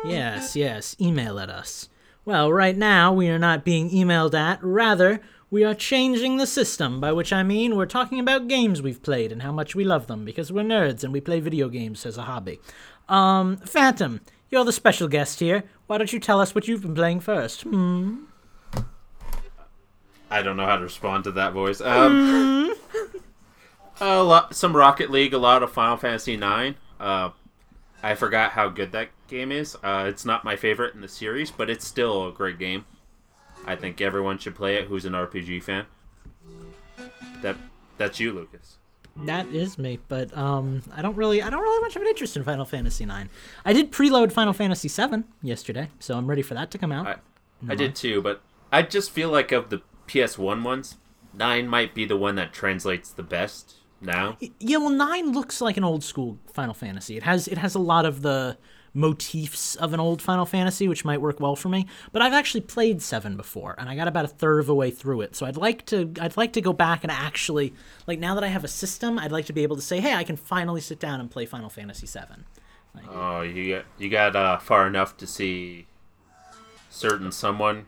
Yes, 0.04 0.56
yes, 0.56 0.96
email 1.00 1.40
at 1.40 1.50
us. 1.50 1.90
Well, 2.28 2.52
right 2.52 2.76
now 2.76 3.14
we 3.14 3.30
are 3.30 3.40
not 3.40 3.64
being 3.64 3.90
emailed 3.90 4.34
at, 4.34 4.62
rather, 4.62 5.22
we 5.50 5.64
are 5.64 5.74
changing 5.74 6.36
the 6.36 6.46
system, 6.46 7.00
by 7.00 7.14
which 7.14 7.32
I 7.32 7.42
mean 7.42 7.78
we're 7.78 7.86
talking 7.86 8.20
about 8.20 8.50
games 8.50 8.82
we've 8.82 9.02
played 9.02 9.32
and 9.32 9.44
how 9.44 9.54
much 9.54 9.76
we 9.76 9.86
love 9.86 10.08
them, 10.08 10.26
because 10.26 10.52
we're 10.52 10.64
nerds 10.64 11.06
and 11.06 11.14
we 11.14 11.22
play 11.22 11.40
video 11.40 11.70
games 11.70 12.06
as 12.06 12.18
a 12.18 12.24
hobby. 12.24 12.60
Um, 13.08 13.56
Phantom, 13.56 14.20
you're 14.50 14.66
the 14.66 14.74
special 14.74 15.08
guest 15.08 15.40
here. 15.40 15.64
Why 15.86 15.98
don't 15.98 16.12
you 16.12 16.20
tell 16.20 16.42
us 16.42 16.54
what 16.54 16.68
you've 16.68 16.82
been 16.82 16.96
playing 16.96 17.22
first? 17.22 17.62
Hmm? 17.62 18.26
I 20.30 20.42
don't 20.42 20.58
know 20.58 20.66
how 20.66 20.76
to 20.76 20.84
respond 20.84 21.24
to 21.24 21.32
that 21.32 21.54
voice. 21.54 21.80
Um, 21.80 22.76
a 24.02 24.22
lot, 24.22 24.54
some 24.54 24.76
Rocket 24.76 25.10
League, 25.10 25.34
a 25.34 25.38
lot 25.38 25.64
of 25.64 25.72
Final 25.72 25.96
Fantasy 25.96 26.34
IX. 26.34 26.76
Uh, 27.00 27.30
I 28.08 28.16
forgot 28.16 28.52
how 28.52 28.70
good 28.70 28.94
that 28.94 29.10
game 29.28 29.52
is. 29.52 29.76
Uh, 29.84 30.06
it's 30.08 30.24
not 30.24 30.46
my 30.46 30.56
favorite 30.56 30.96
in 30.96 31.02
the 31.02 31.10
series, 31.10 31.52
but 31.52 31.70
it's 31.70 31.86
still 31.86 32.30
a 32.30 32.32
great 32.32 32.58
game. 32.58 32.86
I 33.66 33.76
think 33.76 34.00
everyone 34.00 34.38
should 34.38 34.56
play 34.56 34.76
it 34.76 34.86
who's 34.86 35.04
an 35.04 35.12
RPG 35.12 35.62
fan. 35.62 35.88
That 37.42 37.58
that's 37.98 38.18
you, 38.18 38.32
Lucas. 38.32 38.78
That 39.26 39.48
is 39.48 39.78
me, 39.78 40.00
but 40.08 40.36
um, 40.38 40.84
I 40.96 41.02
don't 41.02 41.18
really, 41.18 41.42
I 41.42 41.50
don't 41.50 41.62
really 41.62 41.82
much 41.82 41.98
of 41.98 42.02
an 42.02 42.08
interest 42.08 42.38
in 42.38 42.46
Final 42.46 42.64
Fantasy 42.64 43.04
IX. 43.04 43.28
I 43.66 43.74
did 43.74 43.92
preload 43.92 44.32
Final 44.32 44.54
Fantasy 44.54 44.88
VII 44.88 45.24
yesterday, 45.42 45.90
so 46.00 46.18
I'm 46.18 46.28
ready 46.28 46.44
for 46.44 46.54
that 46.54 46.72
to 46.72 46.78
come 46.78 46.94
out. 46.94 47.08
I 47.08 47.16
I 47.68 47.76
did 47.76 47.94
too, 47.94 48.22
but 48.22 48.42
I 48.72 48.84
just 48.84 49.12
feel 49.12 49.30
like 49.32 49.52
of 49.52 49.70
the 49.70 49.82
PS1 50.08 50.64
ones, 50.64 50.96
nine 51.34 51.68
might 51.68 51.94
be 51.94 52.06
the 52.06 52.16
one 52.16 52.36
that 52.36 52.54
translates 52.54 53.12
the 53.12 53.24
best 53.24 53.77
now. 54.02 54.38
Yeah, 54.60 54.78
well, 54.78 54.90
nine 54.90 55.32
looks 55.32 55.62
like 55.62 55.78
an 55.78 55.84
old 55.84 56.04
school 56.04 56.38
Final 56.54 56.74
Fantasy. 56.74 57.18
It 57.18 57.24
has 57.24 57.48
it 57.48 57.58
has 57.58 57.76
a 57.76 57.80
lot 57.80 58.06
of 58.06 58.22
the 58.22 58.58
motifs 58.94 59.76
of 59.76 59.94
an 59.94 60.00
old 60.00 60.22
Final 60.22 60.46
Fantasy, 60.46 60.88
which 60.88 61.06
might 61.06 61.22
work 61.22 61.40
well 61.40 61.56
for 61.56 61.70
me. 61.70 61.86
But 62.12 62.22
I've 62.22 62.34
actually 62.34 62.62
played 62.62 63.02
seven 63.02 63.38
before, 63.38 63.76
and 63.78 63.88
I 63.90 63.96
got 63.96 64.08
about 64.08 64.26
a 64.26 64.30
third 64.30 64.60
of 64.60 64.66
the 64.66 64.76
way 64.76 64.90
through 64.92 65.22
it. 65.22 65.36
So 65.36 65.46
I'd 65.46 65.58
like 65.58 65.86
to 65.88 66.12
I'd 66.20 66.38
like 66.38 66.54
to 66.54 66.62
go 66.62 66.74
back 66.74 67.04
and 67.04 67.12
actually 67.12 67.74
like 68.08 68.20
now 68.20 68.36
that 68.36 68.44
I 68.44 68.48
have 68.48 68.64
a 68.64 68.70
system, 68.70 69.20
I'd 69.20 69.32
like 69.32 69.46
to 69.46 69.54
be 69.54 69.64
able 69.64 69.76
to 69.76 69.82
say, 69.82 70.00
hey, 70.00 70.14
I 70.14 70.24
can 70.24 70.36
finally 70.36 70.82
sit 70.82 71.00
down 71.00 71.20
and 71.20 71.30
play 71.30 71.46
Final 71.46 71.70
Fantasy 71.70 72.08
seven. 72.08 72.46
Oh, 73.10 73.42
you 73.42 73.76
got 73.76 73.86
you 73.98 74.10
got 74.10 74.36
uh, 74.36 74.58
far 74.58 74.88
enough 74.88 75.18
to 75.18 75.28
see 75.28 75.88
certain 76.90 77.32
someone. 77.32 77.86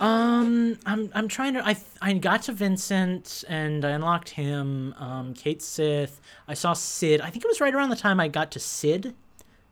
Um, 0.00 0.78
I'm 0.86 1.10
I'm 1.14 1.28
trying 1.28 1.54
to. 1.54 1.66
I 1.66 1.76
I 2.00 2.14
got 2.14 2.42
to 2.42 2.52
Vincent 2.52 3.44
and 3.48 3.84
I 3.84 3.90
unlocked 3.90 4.30
him. 4.30 4.94
Um, 4.98 5.34
Cait 5.34 5.62
Sith. 5.62 6.20
I 6.48 6.54
saw 6.54 6.72
Cid. 6.72 7.20
I 7.20 7.30
think 7.30 7.44
it 7.44 7.48
was 7.48 7.60
right 7.60 7.74
around 7.74 7.90
the 7.90 7.96
time 7.96 8.18
I 8.18 8.28
got 8.28 8.50
to 8.52 8.58
Cid 8.58 9.14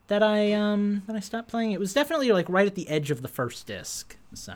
that 0.09 0.23
I 0.23 0.53
um 0.53 1.03
that 1.07 1.16
I 1.16 1.21
stopped 1.21 1.49
playing. 1.49 1.73
It 1.73 1.81
was 1.81 1.95
definitely 1.95 2.33
like 2.33 2.49
right 2.49 2.66
at 2.66 2.75
the 2.75 2.89
edge 2.89 3.11
of 3.11 3.23
the 3.23 3.29
first 3.29 3.66
disc. 3.66 4.16
So 4.35 4.55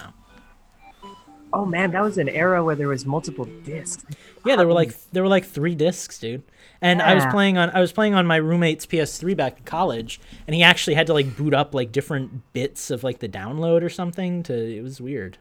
Oh 1.55 1.65
man, 1.65 1.93
that 1.93 2.03
was 2.03 2.19
an 2.19 2.29
era 2.29 2.65
where 2.65 2.75
there 2.75 2.89
was 2.89 3.07
multiple 3.07 3.45
discs. 3.63 4.05
yeah, 4.45 4.57
there 4.57 4.67
were 4.67 4.73
like 4.73 4.93
there 5.13 5.23
were 5.23 5.29
like 5.29 5.45
three 5.45 5.77
discs, 5.77 6.19
dude. 6.19 6.43
And 6.81 7.01
I 7.01 7.15
was 7.15 7.25
playing 7.27 7.57
on 7.57 7.71
I 7.71 7.81
was 7.81 7.93
playing 7.93 8.15
on 8.15 8.27
my 8.27 8.37
roommate's 8.37 8.85
PS3 8.87 9.37
back 9.37 9.59
in 9.59 9.65
college, 9.65 10.21
and 10.49 10.55
he 10.57 10.65
actually 10.65 10.95
had 10.95 11.07
to 11.07 11.15
like 11.15 11.37
boot 11.37 11.55
up 11.55 11.73
like 11.73 11.93
different 11.93 12.53
bits 12.53 12.91
of 12.91 13.05
like 13.05 13.21
the 13.21 13.29
download 13.29 13.83
or 13.83 13.89
something. 13.89 14.43
To 14.43 14.53
it 14.53 14.83
was 14.83 15.01
weird. 15.01 15.39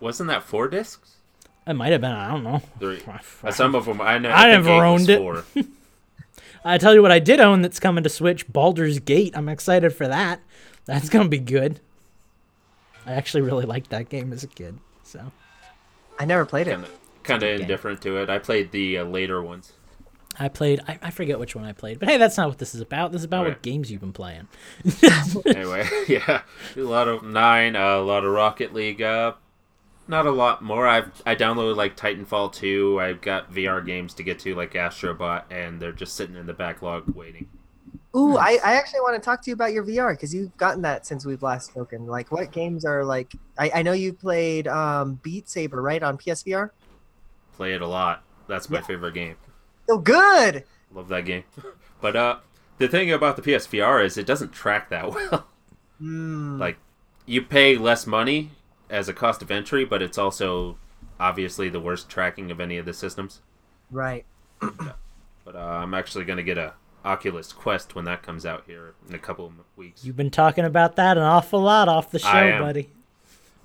Wasn't 0.00 0.28
that 0.28 0.42
four 0.42 0.68
discs? 0.68 1.16
It 1.66 1.74
might 1.74 1.92
have 1.92 2.00
been. 2.00 2.10
I 2.10 2.30
don't 2.30 2.42
know. 2.42 2.62
Three. 2.78 3.02
Some 3.50 3.74
of 3.74 3.86
them 3.86 4.00
I 4.00 4.18
know. 4.18 4.30
I 4.30 4.52
think 4.52 4.64
never 4.64 4.84
owned 4.84 5.08
it. 5.08 5.18
four. 5.18 5.44
I 6.64 6.78
tell 6.78 6.94
you 6.94 7.02
what, 7.02 7.10
I 7.10 7.18
did 7.18 7.40
own 7.40 7.62
that's 7.62 7.80
coming 7.80 8.04
to 8.04 8.10
Switch, 8.10 8.50
Baldur's 8.50 8.98
Gate. 9.00 9.36
I'm 9.36 9.48
excited 9.48 9.94
for 9.94 10.06
that. 10.08 10.40
That's 10.84 11.08
gonna 11.08 11.28
be 11.28 11.38
good. 11.38 11.80
I 13.06 13.12
actually 13.14 13.42
really 13.42 13.64
liked 13.64 13.90
that 13.90 14.08
game 14.08 14.32
as 14.32 14.44
a 14.44 14.48
kid. 14.48 14.78
So 15.02 15.32
I 16.18 16.24
never 16.24 16.44
played 16.44 16.68
it. 16.68 16.72
Kinda, 16.72 16.88
kind 17.24 17.42
of 17.42 17.60
indifferent 17.60 18.00
to 18.02 18.18
it. 18.18 18.30
I 18.30 18.38
played 18.38 18.70
the 18.70 18.98
uh, 18.98 19.04
later 19.04 19.42
ones. 19.42 19.72
I 20.38 20.48
played. 20.48 20.80
I, 20.88 20.98
I 21.02 21.10
forget 21.10 21.38
which 21.38 21.54
one 21.54 21.64
I 21.64 21.72
played, 21.72 21.98
but 21.98 22.08
hey, 22.08 22.16
that's 22.16 22.36
not 22.36 22.48
what 22.48 22.58
this 22.58 22.74
is 22.74 22.80
about. 22.80 23.12
This 23.12 23.20
is 23.20 23.24
about 23.26 23.44
what 23.46 23.62
games 23.62 23.90
you've 23.90 24.00
been 24.00 24.12
playing. 24.12 24.48
anyway, 25.46 25.86
yeah, 26.08 26.42
a 26.76 26.80
lot 26.80 27.06
of 27.06 27.22
nine, 27.22 27.76
uh, 27.76 27.98
a 27.98 28.02
lot 28.02 28.24
of 28.24 28.32
Rocket 28.32 28.72
League. 28.72 29.02
Uh, 29.02 29.34
not 30.08 30.26
a 30.26 30.30
lot 30.30 30.62
more. 30.62 30.86
I've 30.86 31.22
I 31.24 31.34
downloaded 31.34 31.76
like 31.76 31.96
Titanfall 31.96 32.52
two. 32.52 33.00
I've 33.00 33.20
got 33.20 33.52
VR 33.52 33.84
games 33.84 34.14
to 34.14 34.22
get 34.22 34.38
to 34.40 34.54
like 34.54 34.72
Astrobot, 34.72 35.44
and 35.50 35.80
they're 35.80 35.92
just 35.92 36.14
sitting 36.14 36.36
in 36.36 36.46
the 36.46 36.52
backlog 36.52 37.14
waiting. 37.14 37.48
Ooh, 38.14 38.36
I, 38.36 38.58
I 38.62 38.74
actually 38.74 39.00
want 39.00 39.14
to 39.14 39.24
talk 39.24 39.42
to 39.42 39.50
you 39.50 39.54
about 39.54 39.72
your 39.72 39.84
VR 39.84 40.12
because 40.12 40.34
you've 40.34 40.54
gotten 40.58 40.82
that 40.82 41.06
since 41.06 41.24
we've 41.24 41.42
last 41.42 41.68
spoken. 41.68 42.06
Like, 42.06 42.30
what 42.30 42.52
games 42.52 42.84
are 42.84 43.04
like? 43.04 43.32
I, 43.58 43.70
I 43.76 43.82
know 43.82 43.92
you 43.92 44.12
played 44.12 44.68
um, 44.68 45.18
Beat 45.22 45.48
Saber, 45.48 45.80
right, 45.80 46.02
on 46.02 46.18
PSVR. 46.18 46.70
Play 47.54 47.72
it 47.72 47.80
a 47.80 47.86
lot. 47.86 48.22
That's 48.48 48.68
my 48.68 48.82
favorite 48.82 49.14
game. 49.14 49.36
So 49.88 49.96
good. 49.96 50.64
Love 50.92 51.08
that 51.08 51.24
game. 51.24 51.44
But 52.02 52.16
uh, 52.16 52.38
the 52.78 52.88
thing 52.88 53.12
about 53.12 53.36
the 53.36 53.42
PSVR 53.42 54.04
is 54.04 54.18
it 54.18 54.26
doesn't 54.26 54.50
track 54.50 54.90
that 54.90 55.08
well. 55.14 55.46
Mm, 56.02 56.58
like 56.58 56.76
you 57.26 57.40
pay 57.40 57.76
less 57.78 58.08
money 58.08 58.50
as 58.92 59.08
a 59.08 59.12
cost 59.12 59.42
of 59.42 59.50
entry, 59.50 59.84
but 59.84 60.00
it's 60.02 60.18
also 60.18 60.76
obviously 61.18 61.68
the 61.68 61.80
worst 61.80 62.08
tracking 62.08 62.50
of 62.52 62.60
any 62.60 62.76
of 62.76 62.86
the 62.86 62.92
systems. 62.94 63.40
right. 63.90 64.24
But 65.44 65.56
uh, 65.56 65.58
I'm 65.58 65.92
actually 65.94 66.24
gonna 66.24 66.44
get 66.44 66.56
a 66.56 66.74
Oculus 67.04 67.52
Quest 67.52 67.96
when 67.96 68.04
that 68.04 68.22
comes 68.22 68.46
out 68.46 68.62
here 68.66 68.94
in 69.08 69.14
a 69.14 69.18
couple 69.18 69.46
of 69.46 69.54
weeks. 69.74 70.04
You've 70.04 70.16
been 70.16 70.30
talking 70.30 70.64
about 70.64 70.94
that 70.96 71.16
an 71.16 71.24
awful 71.24 71.60
lot 71.60 71.88
off 71.88 72.12
the 72.12 72.20
show, 72.20 72.28
I 72.28 72.44
am. 72.44 72.62
buddy. 72.62 72.90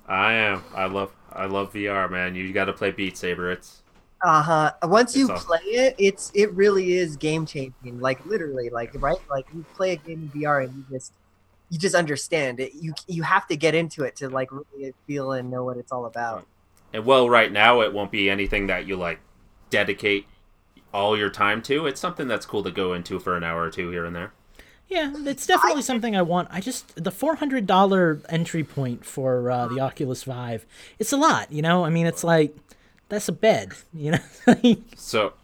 I 0.08 0.32
am. 0.32 0.64
I 0.74 0.86
love. 0.86 1.12
I 1.32 1.46
love 1.46 1.72
VR, 1.72 2.10
man. 2.10 2.34
You 2.34 2.52
got 2.52 2.64
to 2.64 2.72
play 2.72 2.90
Beat 2.90 3.16
Saber. 3.16 3.52
It's 3.52 3.82
Uh 4.24 4.42
huh. 4.42 4.72
Once 4.84 5.14
you 5.16 5.30
awesome. 5.30 5.46
play 5.46 5.60
it, 5.70 5.94
it's 5.98 6.32
it 6.34 6.52
really 6.54 6.94
is 6.94 7.16
game 7.16 7.46
changing. 7.46 8.00
Like 8.00 8.26
literally, 8.26 8.70
like 8.70 8.90
right, 9.00 9.20
like 9.30 9.46
you 9.54 9.64
play 9.76 9.92
a 9.92 9.96
game 9.96 10.28
in 10.34 10.40
VR 10.40 10.64
and 10.64 10.74
you 10.74 10.84
just 10.90 11.12
you 11.70 11.78
just 11.78 11.94
understand 11.94 12.60
it. 12.60 12.72
You 12.74 12.94
you 13.06 13.22
have 13.22 13.46
to 13.48 13.56
get 13.56 13.74
into 13.74 14.04
it 14.04 14.16
to 14.16 14.28
like 14.28 14.50
really 14.52 14.94
feel 15.06 15.32
and 15.32 15.50
know 15.50 15.64
what 15.64 15.76
it's 15.76 15.92
all 15.92 16.06
about. 16.06 16.46
and 16.92 17.04
well, 17.04 17.28
right 17.28 17.52
now 17.52 17.80
it 17.82 17.92
won't 17.92 18.10
be 18.10 18.30
anything 18.30 18.66
that 18.68 18.86
you 18.86 18.96
like 18.96 19.20
dedicate 19.70 20.26
all 20.92 21.16
your 21.18 21.30
time 21.30 21.60
to. 21.62 21.86
It's 21.86 22.00
something 22.00 22.26
that's 22.28 22.46
cool 22.46 22.62
to 22.62 22.70
go 22.70 22.94
into 22.94 23.18
for 23.18 23.36
an 23.36 23.44
hour 23.44 23.62
or 23.62 23.70
two 23.70 23.90
here 23.90 24.04
and 24.04 24.16
there. 24.16 24.32
Yeah, 24.88 25.12
it's 25.26 25.46
definitely 25.46 25.82
something 25.82 26.16
I 26.16 26.22
want. 26.22 26.48
I 26.50 26.60
just 26.62 27.02
the 27.04 27.10
four 27.10 27.34
hundred 27.36 27.66
dollar 27.66 28.22
entry 28.30 28.64
point 28.64 29.04
for 29.04 29.50
uh, 29.50 29.66
the 29.68 29.80
Oculus 29.80 30.24
Vive. 30.24 30.64
It's 30.98 31.12
a 31.12 31.18
lot, 31.18 31.52
you 31.52 31.60
know. 31.60 31.84
I 31.84 31.90
mean, 31.90 32.06
it's 32.06 32.24
like 32.24 32.56
that's 33.10 33.28
a 33.28 33.32
bed, 33.32 33.72
you 33.92 34.12
know. 34.12 34.76
So, 34.96 35.34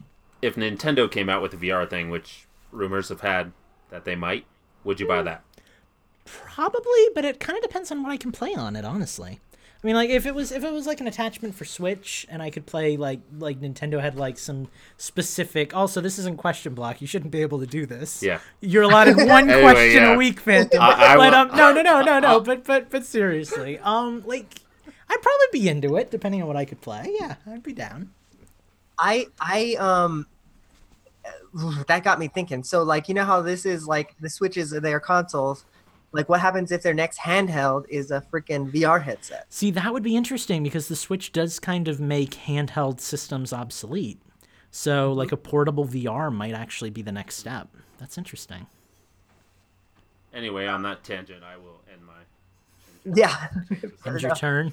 if 0.41 0.55
Nintendo 0.57 1.11
came 1.11 1.29
out 1.29 1.43
with 1.43 1.53
a 1.53 1.59
VR 1.59 1.89
thing, 1.89 2.09
which 2.09 2.47
rumors 2.73 3.11
have 3.11 3.21
had 3.21 3.53
that 3.91 4.07
they 4.07 4.17
might, 4.17 4.47
would 4.83 4.99
you 4.99 5.07
buy 5.07 5.21
that? 5.21 5.44
Probably, 6.25 7.09
but 7.15 7.25
it 7.25 7.41
kind 7.41 7.57
of 7.57 7.63
depends 7.63 7.91
on 7.91 8.03
what 8.03 8.11
I 8.11 8.17
can 8.17 8.33
play 8.33 8.55
on 8.55 8.77
it. 8.77 8.85
Honestly, 8.85 9.41
I 9.53 9.87
mean, 9.87 9.95
like 9.95 10.09
if 10.09 10.25
it 10.25 10.35
was 10.35 10.53
if 10.53 10.65
it 10.65 10.73
was 10.73 10.87
like 10.87 11.01
an 11.01 11.07
attachment 11.07 11.55
for 11.55 11.65
Switch 11.67 12.27
and 12.31 12.43
I 12.43 12.49
could 12.51 12.65
play 12.65 12.97
like 12.97 13.21
like 13.39 13.61
Nintendo 13.61 14.01
had 14.01 14.17
like 14.17 14.39
some 14.39 14.69
specific. 14.97 15.75
Also, 15.77 16.01
this 16.01 16.19
isn't 16.19 16.39
question 16.39 16.75
block. 16.75 17.01
You 17.03 17.07
shouldn't 17.07 17.31
be 17.31 17.43
able 17.43 17.61
to 17.61 17.67
do 17.67 17.85
this. 17.85 18.23
Yeah. 18.23 18.39
You're 18.61 18.85
allotted 18.85 19.17
one 19.19 19.51
Anyway, 19.51 19.61
question 19.73 20.03
yeah. 20.03 20.15
a 20.15 20.17
week, 20.19 20.41
Phantom. 20.41 20.81
I- 20.81 21.13
I 21.13 21.17
but 21.17 21.33
will- 21.33 21.35
um, 21.35 21.57
no, 21.57 21.73
no, 21.73 21.83
no, 21.83 22.01
no, 22.03 22.19
no. 22.21 22.41
But 22.45 22.65
but 22.65 22.89
but 22.91 23.05
seriously, 23.05 23.79
um, 23.81 24.23
like 24.27 24.47
I'd 25.11 25.21
probably 25.23 25.47
be 25.61 25.69
into 25.69 25.97
it 25.97 26.11
depending 26.11 26.41
on 26.41 26.49
what 26.49 26.57
I 26.57 26.65
could 26.65 26.81
play. 26.81 27.15
Yeah, 27.21 27.35
I'd 27.47 27.63
be 27.63 27.75
down. 27.75 28.11
I 28.99 29.27
I 29.41 29.75
um 29.79 30.27
that 31.89 32.03
got 32.05 32.19
me 32.19 32.29
thinking. 32.29 32.65
So 32.65 32.83
like 32.83 33.09
you 33.09 33.15
know 33.15 33.25
how 33.25 33.43
this 33.43 33.67
is 33.67 33.87
like 33.87 34.15
the 34.21 34.31
switches 34.31 34.73
are 34.73 34.81
their 34.81 35.01
consoles. 35.01 35.65
Like 36.15 36.29
what 36.29 36.41
happens 36.41 36.71
if 36.71 36.83
their 36.83 36.95
next 36.95 37.19
handheld 37.19 37.87
is 37.89 38.13
a 38.13 38.21
freaking 38.33 38.71
VR 38.71 39.03
headset? 39.03 39.47
See, 39.53 39.73
that 39.73 39.93
would 39.93 40.05
be 40.05 40.15
interesting 40.17 40.63
because 40.63 40.87
the 40.87 40.95
Switch 40.95 41.33
does 41.33 41.59
kind 41.59 41.89
of 41.89 41.99
make 41.99 42.31
handheld 42.47 43.01
systems 43.01 43.53
obsolete. 43.53 44.21
So, 44.71 45.13
like 45.13 45.33
a 45.33 45.37
portable 45.37 45.85
VR 45.87 46.33
might 46.33 46.55
actually 46.55 46.91
be 46.91 47.03
the 47.03 47.11
next 47.13 47.35
step. 47.37 47.69
That's 47.99 48.17
interesting. 48.17 48.67
Anyway, 50.33 50.67
on 50.67 50.83
that 50.83 51.03
tangent, 51.05 51.43
I 51.45 51.57
will 51.57 51.81
end 51.93 52.03
my 52.05 52.13
Yeah. 53.15 53.49
End 54.07 54.21
your 54.23 54.35
turn. 54.37 54.73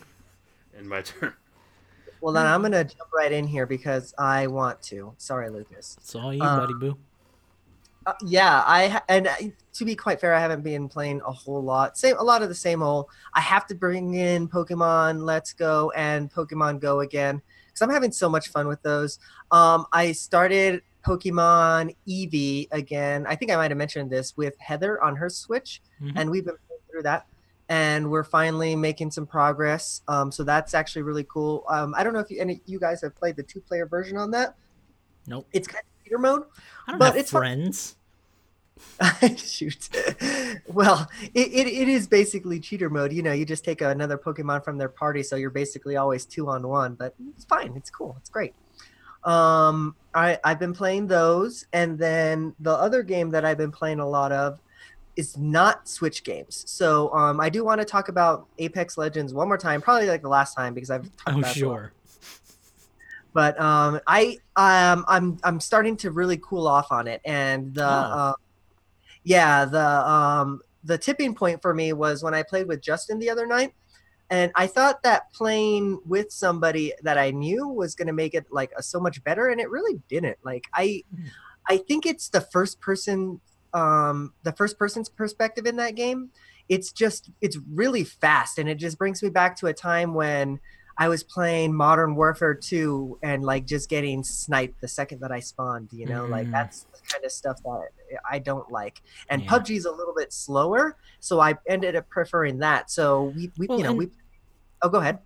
end 0.77 0.87
my 0.87 1.01
turn. 1.01 1.33
well 2.21 2.33
then 2.33 2.45
I'm 2.45 2.61
gonna 2.61 2.83
jump 2.83 3.11
right 3.15 3.31
in 3.31 3.47
here 3.47 3.65
because 3.65 4.13
I 4.19 4.45
want 4.47 4.81
to. 4.83 5.13
Sorry, 5.17 5.49
Lucas. 5.49 5.97
It's 5.99 6.13
all 6.15 6.31
you, 6.33 6.41
Uh, 6.43 6.59
buddy 6.59 6.73
boo. 6.75 6.97
Uh, 8.05 8.13
yeah, 8.25 8.63
I 8.65 9.01
and 9.09 9.27
I, 9.27 9.53
to 9.73 9.85
be 9.85 9.95
quite 9.95 10.19
fair, 10.19 10.33
I 10.33 10.39
haven't 10.39 10.63
been 10.63 10.89
playing 10.89 11.21
a 11.25 11.31
whole 11.31 11.61
lot. 11.63 11.97
Same, 11.97 12.17
a 12.17 12.23
lot 12.23 12.41
of 12.41 12.49
the 12.49 12.55
same 12.55 12.81
old. 12.81 13.07
I 13.33 13.41
have 13.41 13.67
to 13.67 13.75
bring 13.75 14.15
in 14.15 14.47
Pokemon 14.47 15.23
Let's 15.23 15.53
Go 15.53 15.91
and 15.95 16.31
Pokemon 16.31 16.79
Go 16.79 17.01
again 17.01 17.41
because 17.67 17.81
I'm 17.81 17.91
having 17.91 18.11
so 18.11 18.27
much 18.27 18.49
fun 18.49 18.67
with 18.67 18.81
those. 18.81 19.19
Um, 19.51 19.85
I 19.93 20.13
started 20.13 20.81
Pokemon 21.05 21.95
Eevee 22.07 22.67
again. 22.71 23.25
I 23.27 23.35
think 23.35 23.51
I 23.51 23.55
might 23.55 23.69
have 23.71 23.77
mentioned 23.77 24.09
this 24.09 24.35
with 24.35 24.57
Heather 24.59 25.01
on 25.03 25.15
her 25.15 25.29
Switch, 25.29 25.81
Mhm. 26.01 26.13
and 26.15 26.31
we've 26.31 26.45
been 26.45 26.55
through 26.89 27.03
that. 27.03 27.27
And 27.69 28.11
we're 28.11 28.25
finally 28.25 28.75
making 28.75 29.11
some 29.11 29.25
progress. 29.25 30.01
Um, 30.09 30.31
so 30.31 30.43
that's 30.43 30.73
actually 30.73 31.03
really 31.03 31.23
cool. 31.23 31.63
Um, 31.69 31.93
I 31.95 32.03
don't 32.03 32.11
know 32.13 32.19
if 32.19 32.29
you, 32.29 32.41
any 32.41 32.61
you 32.65 32.79
guys 32.79 33.01
have 33.01 33.15
played 33.15 33.37
the 33.37 33.43
two-player 33.43 33.85
version 33.85 34.17
on 34.17 34.31
that. 34.31 34.55
Nope. 35.25 35.47
It's 35.53 35.67
kind 35.69 35.79
of 35.79 35.90
cheater 36.11 36.19
mode. 36.19 36.43
I 36.87 36.91
don't 36.91 36.99
but 36.99 37.05
have 37.07 37.17
it's 37.17 37.31
friends. 37.31 37.95
Shoot. 39.37 39.89
well, 40.67 41.07
it, 41.33 41.47
it, 41.47 41.67
it 41.67 41.87
is 41.87 42.07
basically 42.07 42.59
cheater 42.59 42.89
mode. 42.89 43.13
You 43.13 43.21
know, 43.21 43.31
you 43.31 43.45
just 43.45 43.63
take 43.63 43.81
another 43.81 44.17
Pokemon 44.17 44.63
from 44.63 44.77
their 44.77 44.89
party, 44.89 45.23
so 45.23 45.35
you're 45.35 45.49
basically 45.51 45.97
always 45.97 46.25
two 46.25 46.49
on 46.49 46.67
one. 46.67 46.95
But 46.95 47.13
it's 47.35 47.45
fine. 47.45 47.73
It's 47.75 47.89
cool. 47.89 48.15
It's 48.19 48.29
great. 48.29 48.53
Um, 49.23 49.95
I 50.15 50.39
I've 50.43 50.59
been 50.59 50.73
playing 50.73 51.07
those, 51.07 51.65
and 51.73 51.97
then 51.97 52.55
the 52.59 52.71
other 52.71 53.03
game 53.03 53.29
that 53.31 53.45
I've 53.45 53.57
been 53.57 53.71
playing 53.71 53.99
a 53.99 54.07
lot 54.07 54.31
of 54.31 54.59
is 55.15 55.37
not 55.37 55.87
Switch 55.87 56.23
games. 56.23 56.63
So 56.67 57.13
um, 57.13 57.39
I 57.39 57.49
do 57.49 57.63
want 57.63 57.81
to 57.81 57.85
talk 57.85 58.09
about 58.09 58.47
Apex 58.57 58.97
Legends 58.97 59.33
one 59.33 59.47
more 59.47 59.57
time, 59.57 59.81
probably 59.81 60.07
like 60.07 60.21
the 60.23 60.29
last 60.29 60.55
time 60.55 60.73
because 60.73 60.89
I've 60.89 61.03
talked 61.17 61.35
Oh, 61.35 61.39
about 61.39 61.55
sure. 61.55 61.91
But 63.33 63.59
um, 63.59 63.99
I 64.07 64.37
um, 64.55 65.05
I'm 65.07 65.37
I'm 65.43 65.59
starting 65.59 65.97
to 65.97 66.11
really 66.11 66.37
cool 66.43 66.67
off 66.67 66.91
on 66.91 67.07
it, 67.07 67.21
and 67.25 67.73
the 67.73 67.83
Oh. 67.85 67.87
uh, 67.87 68.33
yeah 69.23 69.65
the 69.65 70.09
um, 70.09 70.61
the 70.83 70.97
tipping 70.97 71.35
point 71.35 71.61
for 71.61 71.73
me 71.73 71.93
was 71.93 72.23
when 72.23 72.33
I 72.33 72.43
played 72.43 72.67
with 72.67 72.81
Justin 72.81 73.19
the 73.19 73.29
other 73.29 73.45
night, 73.45 73.73
and 74.29 74.51
I 74.55 74.67
thought 74.67 75.03
that 75.03 75.31
playing 75.33 75.99
with 76.05 76.31
somebody 76.31 76.93
that 77.03 77.17
I 77.17 77.31
knew 77.31 77.67
was 77.67 77.95
going 77.95 78.07
to 78.07 78.13
make 78.13 78.33
it 78.33 78.45
like 78.51 78.71
so 78.81 78.99
much 78.99 79.23
better, 79.23 79.49
and 79.49 79.61
it 79.61 79.69
really 79.69 80.01
didn't. 80.09 80.37
Like 80.43 80.65
I 80.73 81.03
Hmm. 81.13 81.27
I 81.69 81.77
think 81.77 82.05
it's 82.05 82.29
the 82.29 82.41
first 82.41 82.81
person 82.81 83.39
um, 83.73 84.33
the 84.43 84.51
first 84.51 84.77
person's 84.77 85.07
perspective 85.07 85.65
in 85.65 85.77
that 85.77 85.95
game. 85.95 86.31
It's 86.67 86.91
just 86.91 87.29
it's 87.41 87.57
really 87.71 88.03
fast, 88.03 88.57
and 88.57 88.67
it 88.67 88.75
just 88.75 88.97
brings 88.97 89.21
me 89.23 89.29
back 89.29 89.55
to 89.57 89.67
a 89.67 89.73
time 89.73 90.13
when. 90.13 90.59
I 90.97 91.07
was 91.09 91.23
playing 91.23 91.73
Modern 91.73 92.15
Warfare 92.15 92.53
2 92.53 93.19
and 93.23 93.43
like 93.43 93.65
just 93.65 93.89
getting 93.89 94.23
sniped 94.23 94.81
the 94.81 94.87
second 94.87 95.19
that 95.21 95.31
I 95.31 95.39
spawned, 95.39 95.89
you 95.91 96.05
know, 96.05 96.25
like 96.25 96.47
Mm. 96.47 96.51
that's 96.51 96.83
the 96.83 96.99
kind 97.11 97.25
of 97.25 97.31
stuff 97.31 97.61
that 97.63 97.87
I 98.29 98.39
don't 98.39 98.69
like. 98.71 99.01
And 99.29 99.41
Yeah. 99.43 99.49
PUBG's 99.49 99.85
a 99.85 99.91
little 99.91 100.13
bit 100.15 100.31
slower, 100.33 100.95
so 101.19 101.39
I 101.39 101.55
ended 101.67 101.95
up 101.95 102.07
preferring 102.09 102.59
that. 102.59 102.91
So 102.91 103.33
we, 103.35 103.51
we 103.57 103.67
Well, 103.67 103.77
you 103.77 103.83
know, 103.83 103.89
and- 103.91 103.99
we 103.99 104.09
Oh, 104.83 104.89
go 104.89 104.99
ahead. 104.99 105.19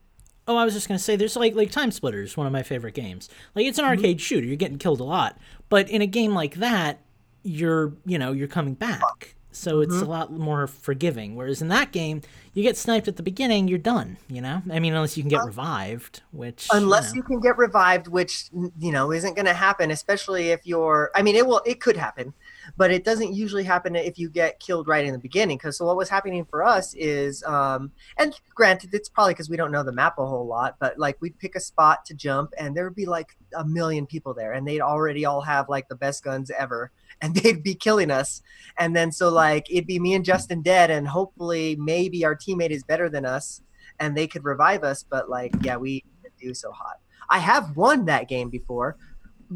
Oh, 0.47 0.57
I 0.57 0.65
was 0.65 0.73
just 0.73 0.87
gonna 0.87 0.99
say, 0.99 1.15
there's 1.15 1.35
like 1.35 1.55
like 1.55 1.71
Time 1.71 1.91
Splitters, 1.91 2.37
one 2.37 2.45
of 2.45 2.53
my 2.53 2.61
favorite 2.63 2.93
games. 2.93 3.29
Like 3.55 3.65
it's 3.65 3.79
an 3.79 3.85
arcade 3.85 4.21
shooter, 4.21 4.45
you're 4.45 4.55
getting 4.57 4.77
killed 4.77 4.99
a 4.99 5.03
lot, 5.03 5.37
but 5.69 5.89
in 5.89 6.01
a 6.01 6.07
game 6.07 6.33
like 6.33 6.55
that, 6.55 6.99
you're 7.43 7.93
you 8.05 8.17
know 8.19 8.31
you're 8.31 8.47
coming 8.47 8.73
back, 8.75 9.34
so 9.55 9.81
it's 9.81 9.95
mm-hmm. 9.95 10.05
a 10.05 10.09
lot 10.09 10.31
more 10.31 10.67
forgiving. 10.67 11.35
Whereas 11.35 11.61
in 11.61 11.69
that 11.69 11.91
game, 11.91 12.21
you 12.53 12.63
get 12.63 12.77
sniped 12.77 13.07
at 13.07 13.15
the 13.15 13.23
beginning, 13.23 13.67
you're 13.67 13.77
done. 13.77 14.17
You 14.27 14.41
know, 14.41 14.61
I 14.71 14.79
mean, 14.79 14.93
unless 14.93 15.17
you 15.17 15.23
can 15.23 15.29
get 15.29 15.43
revived, 15.45 16.21
which 16.31 16.67
Unless 16.71 17.13
you, 17.13 17.17
you 17.17 17.23
can 17.23 17.39
get 17.39 17.57
revived, 17.57 18.07
which 18.07 18.49
you 18.53 18.91
know 18.91 19.11
isn't 19.11 19.35
going 19.35 19.45
to 19.45 19.53
happen, 19.53 19.91
especially 19.91 20.49
if 20.49 20.65
you're. 20.65 21.11
I 21.15 21.21
mean, 21.21 21.35
it 21.35 21.45
will. 21.47 21.61
It 21.65 21.81
could 21.81 21.97
happen, 21.97 22.33
but 22.77 22.91
it 22.91 23.03
doesn't 23.03 23.33
usually 23.33 23.63
happen 23.63 23.95
if 23.95 24.17
you 24.17 24.29
get 24.29 24.59
killed 24.59 24.87
right 24.87 25.05
in 25.05 25.13
the 25.13 25.19
beginning. 25.19 25.57
Because 25.57 25.77
so 25.77 25.85
what 25.85 25.97
was 25.97 26.09
happening 26.09 26.45
for 26.45 26.63
us 26.63 26.93
is, 26.95 27.43
um, 27.43 27.91
and 28.17 28.39
granted, 28.53 28.93
it's 28.93 29.09
probably 29.09 29.33
because 29.33 29.49
we 29.49 29.57
don't 29.57 29.71
know 29.71 29.83
the 29.83 29.91
map 29.91 30.17
a 30.17 30.25
whole 30.25 30.47
lot, 30.47 30.75
but 30.79 30.97
like 30.97 31.17
we'd 31.21 31.37
pick 31.39 31.55
a 31.55 31.59
spot 31.59 32.05
to 32.05 32.13
jump, 32.13 32.51
and 32.57 32.75
there 32.75 32.83
would 32.83 32.95
be 32.95 33.05
like 33.05 33.35
a 33.55 33.65
million 33.65 34.05
people 34.05 34.33
there, 34.33 34.53
and 34.53 34.67
they'd 34.67 34.81
already 34.81 35.25
all 35.25 35.41
have 35.41 35.69
like 35.69 35.87
the 35.87 35.95
best 35.95 36.23
guns 36.23 36.51
ever, 36.57 36.91
and 37.21 37.35
they'd 37.35 37.63
be 37.63 37.75
killing 37.75 38.11
us, 38.11 38.41
and 38.77 38.95
then 38.95 39.11
so 39.11 39.29
like 39.29 39.69
it'd 39.71 39.87
be 39.87 39.99
me 39.99 40.13
and 40.13 40.25
Justin 40.25 40.61
dead, 40.61 40.91
and 40.91 41.07
hopefully 41.07 41.75
maybe 41.77 42.25
our 42.25 42.35
teammate 42.35 42.71
is 42.71 42.83
better 42.83 43.09
than 43.09 43.25
us, 43.25 43.61
and 43.99 44.15
they 44.15 44.27
could 44.27 44.43
revive 44.43 44.83
us, 44.83 45.03
but 45.03 45.29
like 45.29 45.53
yeah, 45.61 45.77
we 45.77 46.03
do 46.39 46.53
so 46.53 46.71
hot. 46.71 46.99
I 47.29 47.39
have 47.39 47.75
won 47.75 48.05
that 48.05 48.27
game 48.27 48.49
before. 48.49 48.97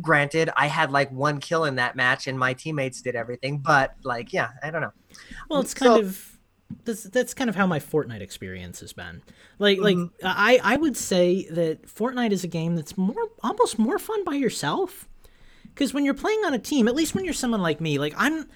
Granted, 0.02 0.50
I 0.56 0.68
had 0.68 0.92
like 0.92 1.12
one 1.12 1.40
kill 1.40 1.66
in 1.66 1.76
that 1.76 1.96
match, 1.96 2.28
and 2.28 2.38
my 2.38 2.54
teammates 2.54 3.02
did 3.02 3.16
everything. 3.16 3.60
But 3.60 3.96
like, 4.04 4.34
yeah, 4.34 4.50
I 4.64 4.72
don't 4.72 4.82
know. 4.82 4.94
Well, 5.50 5.62
it's 5.62 5.74
kind 5.74 5.94
So- 5.94 6.00
of 6.02 6.40
that's, 6.86 7.04
that's 7.04 7.34
kind 7.34 7.50
of 7.50 7.56
how 7.56 7.66
my 7.66 7.80
Fortnite 7.80 8.22
experience 8.22 8.80
has 8.82 8.94
been. 8.94 9.24
Like 9.58 9.80
like 9.80 9.98
mm-hmm. 9.98 10.26
I 10.26 10.60
I 10.64 10.78
would 10.78 10.96
say 10.96 11.48
that 11.50 11.88
Fortnite 11.88 12.32
is 12.32 12.44
a 12.44 12.48
game 12.48 12.76
that's 12.76 12.98
more 12.98 13.30
almost 13.42 13.80
more 13.80 13.98
fun 13.98 14.24
by 14.24 14.36
yourself. 14.36 15.08
Because 15.64 15.94
when 15.94 16.04
you're 16.04 16.14
playing 16.14 16.44
on 16.46 16.54
a 16.54 16.60
team, 16.60 16.88
at 16.88 16.96
least 16.96 17.16
when 17.16 17.24
you're 17.24 17.34
someone 17.34 17.62
like 17.62 17.80
me, 17.80 18.00
like 18.00 18.14
I'm, 18.18 18.50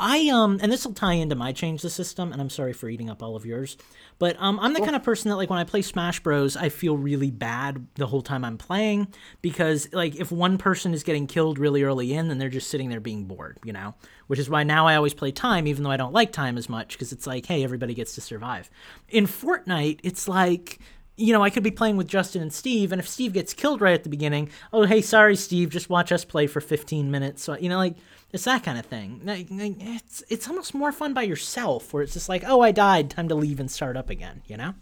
I 0.00 0.28
um, 0.30 0.58
and 0.62 0.72
this 0.72 0.86
will 0.86 0.94
tie 0.94 1.12
into 1.12 1.34
my 1.34 1.52
change 1.52 1.82
the 1.82 1.90
system, 1.90 2.32
and 2.32 2.40
I'm 2.40 2.50
sorry 2.50 2.72
for 2.72 2.88
eating 2.88 3.10
up 3.10 3.22
all 3.22 3.36
of 3.36 3.44
yours, 3.44 3.76
but 4.18 4.36
um, 4.40 4.58
I'm 4.58 4.72
the 4.72 4.80
kind 4.80 4.96
of 4.96 5.02
person 5.02 5.28
that 5.28 5.36
like 5.36 5.50
when 5.50 5.58
I 5.58 5.64
play 5.64 5.82
Smash 5.82 6.20
Bros, 6.20 6.56
I 6.56 6.70
feel 6.70 6.96
really 6.96 7.30
bad 7.30 7.86
the 7.96 8.06
whole 8.06 8.22
time 8.22 8.44
I'm 8.44 8.58
playing 8.58 9.08
because 9.42 9.92
like 9.92 10.16
if 10.16 10.32
one 10.32 10.58
person 10.58 10.94
is 10.94 11.02
getting 11.02 11.26
killed 11.26 11.58
really 11.58 11.82
early 11.82 12.14
in, 12.14 12.28
then 12.28 12.38
they're 12.38 12.48
just 12.48 12.70
sitting 12.70 12.88
there 12.88 13.00
being 13.00 13.26
bored, 13.26 13.58
you 13.62 13.72
know. 13.72 13.94
Which 14.26 14.38
is 14.38 14.48
why 14.48 14.62
now 14.62 14.86
I 14.86 14.94
always 14.94 15.12
play 15.12 15.32
time, 15.32 15.66
even 15.66 15.82
though 15.82 15.90
I 15.90 15.96
don't 15.96 16.12
like 16.12 16.32
time 16.32 16.56
as 16.56 16.68
much, 16.68 16.92
because 16.92 17.12
it's 17.12 17.26
like, 17.26 17.46
hey, 17.46 17.64
everybody 17.64 17.94
gets 17.94 18.14
to 18.14 18.20
survive. 18.20 18.70
In 19.08 19.26
Fortnite, 19.26 20.00
it's 20.02 20.28
like 20.28 20.78
you 21.20 21.34
know, 21.34 21.42
I 21.42 21.50
could 21.50 21.62
be 21.62 21.70
playing 21.70 21.98
with 21.98 22.08
Justin 22.08 22.40
and 22.40 22.52
Steve, 22.52 22.92
and 22.92 23.00
if 23.00 23.06
Steve 23.06 23.34
gets 23.34 23.52
killed 23.52 23.82
right 23.82 23.92
at 23.92 24.04
the 24.04 24.08
beginning, 24.08 24.48
oh, 24.72 24.84
hey, 24.84 25.02
sorry, 25.02 25.36
Steve, 25.36 25.68
just 25.68 25.90
watch 25.90 26.12
us 26.12 26.24
play 26.24 26.46
for 26.46 26.62
15 26.62 27.10
minutes. 27.10 27.42
So, 27.42 27.58
you 27.58 27.68
know, 27.68 27.76
like, 27.76 27.96
it's 28.32 28.44
that 28.44 28.62
kind 28.62 28.78
of 28.78 28.86
thing. 28.86 29.22
It's, 29.26 30.22
it's 30.28 30.48
almost 30.48 30.74
more 30.74 30.92
fun 30.92 31.14
by 31.14 31.22
yourself, 31.22 31.92
where 31.92 32.02
it's 32.02 32.12
just 32.12 32.28
like, 32.28 32.44
oh, 32.46 32.60
I 32.60 32.72
died, 32.72 33.10
time 33.10 33.28
to 33.28 33.34
leave 33.34 33.60
and 33.60 33.70
start 33.70 33.96
up 33.96 34.10
again, 34.10 34.42
you 34.46 34.56
know? 34.56 34.74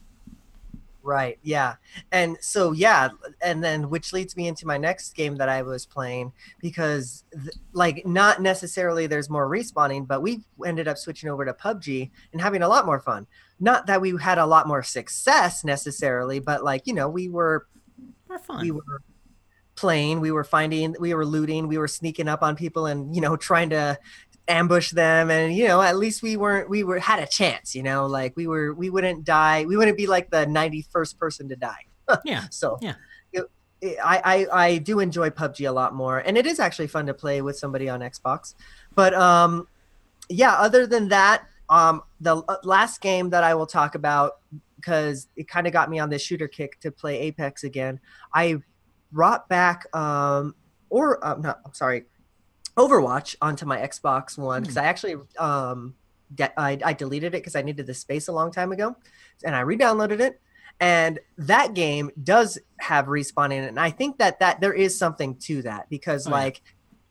Right. 1.02 1.38
Yeah. 1.42 1.76
And 2.12 2.36
so 2.42 2.72
yeah, 2.72 3.08
and 3.40 3.64
then 3.64 3.88
which 3.88 4.12
leads 4.12 4.36
me 4.36 4.46
into 4.46 4.66
my 4.66 4.76
next 4.76 5.14
game 5.14 5.36
that 5.36 5.48
I 5.48 5.62
was 5.62 5.86
playing 5.86 6.32
because 6.60 7.24
th- 7.32 7.54
like 7.72 8.04
not 8.04 8.42
necessarily 8.42 9.06
there's 9.06 9.30
more 9.30 9.48
respawning, 9.48 10.06
but 10.06 10.20
we 10.20 10.42
ended 10.66 10.86
up 10.86 10.98
switching 10.98 11.30
over 11.30 11.46
to 11.46 11.54
PUBG 11.54 12.10
and 12.32 12.42
having 12.42 12.60
a 12.60 12.68
lot 12.68 12.84
more 12.84 13.00
fun. 13.00 13.26
Not 13.58 13.86
that 13.86 14.02
we 14.02 14.18
had 14.20 14.36
a 14.36 14.44
lot 14.44 14.68
more 14.68 14.82
success 14.82 15.64
necessarily, 15.64 16.40
but 16.40 16.62
like, 16.62 16.86
you 16.86 16.92
know, 16.92 17.08
we 17.08 17.30
were 17.30 17.66
More 18.28 18.38
fun. 18.38 18.60
we 18.60 18.72
were 18.72 19.00
playing, 19.78 20.20
we 20.20 20.30
were 20.30 20.44
finding, 20.44 20.94
we 20.98 21.14
were 21.14 21.24
looting, 21.24 21.68
we 21.68 21.78
were 21.78 21.88
sneaking 21.88 22.28
up 22.28 22.42
on 22.42 22.56
people 22.56 22.86
and, 22.86 23.14
you 23.14 23.20
know, 23.20 23.36
trying 23.36 23.70
to 23.70 23.98
ambush 24.48 24.92
them 24.92 25.30
and 25.30 25.54
you 25.54 25.68
know 25.68 25.82
at 25.82 25.98
least 25.98 26.22
we 26.22 26.34
weren't 26.34 26.70
we 26.70 26.82
were 26.82 26.98
had 26.98 27.18
a 27.18 27.26
chance 27.26 27.74
you 27.74 27.82
know 27.82 28.06
like 28.06 28.34
we 28.34 28.46
were 28.46 28.72
we 28.72 28.88
wouldn't 28.88 29.22
die 29.22 29.62
we 29.66 29.76
wouldn't 29.76 29.98
be 29.98 30.06
like 30.06 30.30
the 30.30 30.46
91st 30.46 31.18
person 31.18 31.50
to 31.50 31.54
die 31.54 31.84
yeah. 32.24 32.44
so 32.50 32.78
Yeah. 32.80 32.94
it, 33.32 33.44
it, 33.80 33.98
I, 34.02 34.46
I 34.50 34.64
I 34.64 34.78
do 34.78 35.00
enjoy 35.00 35.30
PUBG 35.30 35.68
a 35.68 35.72
lot 35.72 35.94
more, 35.94 36.18
and 36.18 36.36
it 36.36 36.46
is 36.46 36.58
actually 36.58 36.88
fun 36.88 37.06
to 37.06 37.14
play 37.14 37.42
with 37.42 37.56
somebody 37.58 37.88
on 37.88 38.00
Xbox. 38.00 38.54
But 38.94 39.14
um, 39.14 39.68
yeah. 40.28 40.54
Other 40.54 40.86
than 40.86 41.08
that, 41.08 41.44
um, 41.68 42.02
the 42.20 42.42
last 42.64 43.00
game 43.00 43.30
that 43.30 43.44
I 43.44 43.54
will 43.54 43.66
talk 43.66 43.94
about 43.94 44.38
because 44.76 45.28
it 45.36 45.48
kind 45.48 45.66
of 45.66 45.72
got 45.72 45.90
me 45.90 45.98
on 45.98 46.08
this 46.08 46.22
shooter 46.22 46.48
kick 46.48 46.78
to 46.80 46.90
play 46.90 47.18
Apex 47.18 47.64
again. 47.64 48.00
I 48.32 48.62
brought 49.12 49.48
back 49.48 49.84
um, 49.96 50.54
or 50.90 51.24
uh, 51.24 51.36
no, 51.38 51.54
I'm 51.64 51.74
sorry, 51.74 52.04
Overwatch 52.76 53.36
onto 53.42 53.66
my 53.66 53.78
Xbox 53.78 54.38
One 54.38 54.62
because 54.62 54.76
I 54.76 54.84
actually 54.84 55.16
um, 55.38 55.94
de- 56.34 56.60
I, 56.60 56.78
I 56.84 56.92
deleted 56.92 57.34
it 57.34 57.38
because 57.38 57.56
I 57.56 57.62
needed 57.62 57.86
the 57.86 57.94
space 57.94 58.28
a 58.28 58.32
long 58.32 58.50
time 58.52 58.72
ago, 58.72 58.96
and 59.44 59.54
I 59.54 59.60
re-downloaded 59.60 60.20
it 60.20 60.40
and 60.80 61.18
that 61.36 61.74
game 61.74 62.10
does 62.22 62.58
have 62.78 63.06
respawn 63.06 63.46
in 63.46 63.64
it 63.64 63.68
and 63.68 63.80
i 63.80 63.90
think 63.90 64.18
that 64.18 64.38
that 64.38 64.60
there 64.60 64.72
is 64.72 64.96
something 64.96 65.34
to 65.36 65.62
that 65.62 65.88
because 65.90 66.26
Oh, 66.26 66.30
yeah. 66.30 66.36
like 66.36 66.62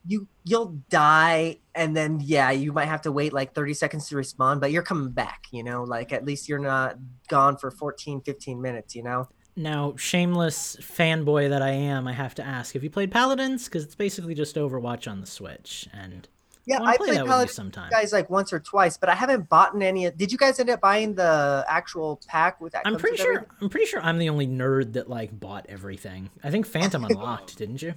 you 0.06 0.28
you'll 0.45 0.82
die 0.90 1.57
and 1.76 1.95
then 1.95 2.22
yeah 2.24 2.49
you 2.52 2.72
might 2.72 2.86
have 2.86 3.02
to 3.02 3.11
wait 3.11 3.34
like 3.34 3.53
30 3.53 3.74
seconds 3.74 4.07
to 4.07 4.15
respawn 4.15 4.61
but 4.61 4.72
you're 4.72 4.84
coming 4.84 5.11
back 5.11 5.48
you 5.52 5.64
know? 5.64 5.84
Like 5.84 6.14
at 6.14 6.24
least 6.24 6.48
you're 6.48 6.60
not 6.60 6.98
gone 7.28 7.57
for 7.57 7.69
14 7.69 8.22
15 8.22 8.61
minutes 8.61 8.95
you 8.95 9.03
know 9.03 9.28
Now, 9.58 9.96
shameless 9.98 10.78
fanboy 10.78 11.50
that 11.50 11.62
I 11.62 11.72
am, 11.72 12.08
I 12.08 12.14
have 12.14 12.36
to 12.36 12.44
ask: 12.46 12.74
Have 12.76 12.84
you 12.84 12.90
played 12.90 13.12
Paladins? 13.12 13.66
Because 13.66 13.84
it's 13.84 13.96
basically 13.96 14.36
just 14.36 14.56
Overwatch 14.56 15.10
on 15.10 15.20
the 15.20 15.28
Switch, 15.28 15.90
and 15.94 16.28
yeah 16.68 16.80
wanna 16.80 16.92
i 16.92 16.98
play 16.98 17.08
played 17.08 17.20
that 17.20 17.28
with 17.28 17.48
you 17.48 17.54
sometime. 17.54 17.90
guys 17.90 18.12
like 18.12 18.30
once 18.30 18.52
or 18.52 18.60
twice 18.60 18.98
but 18.98 19.08
i 19.08 19.16
haven't 19.16 19.48
bought 19.48 19.82
any 19.82 20.12
did 20.12 20.34
you 20.34 20.38
guys 20.38 20.60
end 20.60 20.70
up 20.70 20.82
buying 20.82 21.16
the 21.16 21.64
actual 21.70 22.20
pack 22.28 22.60
with 22.60 22.74
that 22.74 22.82
I'm 22.86 22.94
comes 22.94 23.02
pretty 23.02 23.14
with 23.14 23.22
sure. 23.22 23.34
everything? 23.36 23.58
I'm 23.62 23.70
pretty 23.70 23.86
sure 23.86 24.02
I'm 24.02 24.18
the 24.18 24.30
only 24.30 24.48
nerd 24.48 24.94
that 24.94 25.10
like 25.10 25.38
bought 25.38 25.66
everything. 25.68 26.30
I 26.44 26.52
think 26.52 26.66
Phantom 26.66 27.04
unlocked, 27.10 27.58
didn't 27.58 27.82
you? 27.82 27.96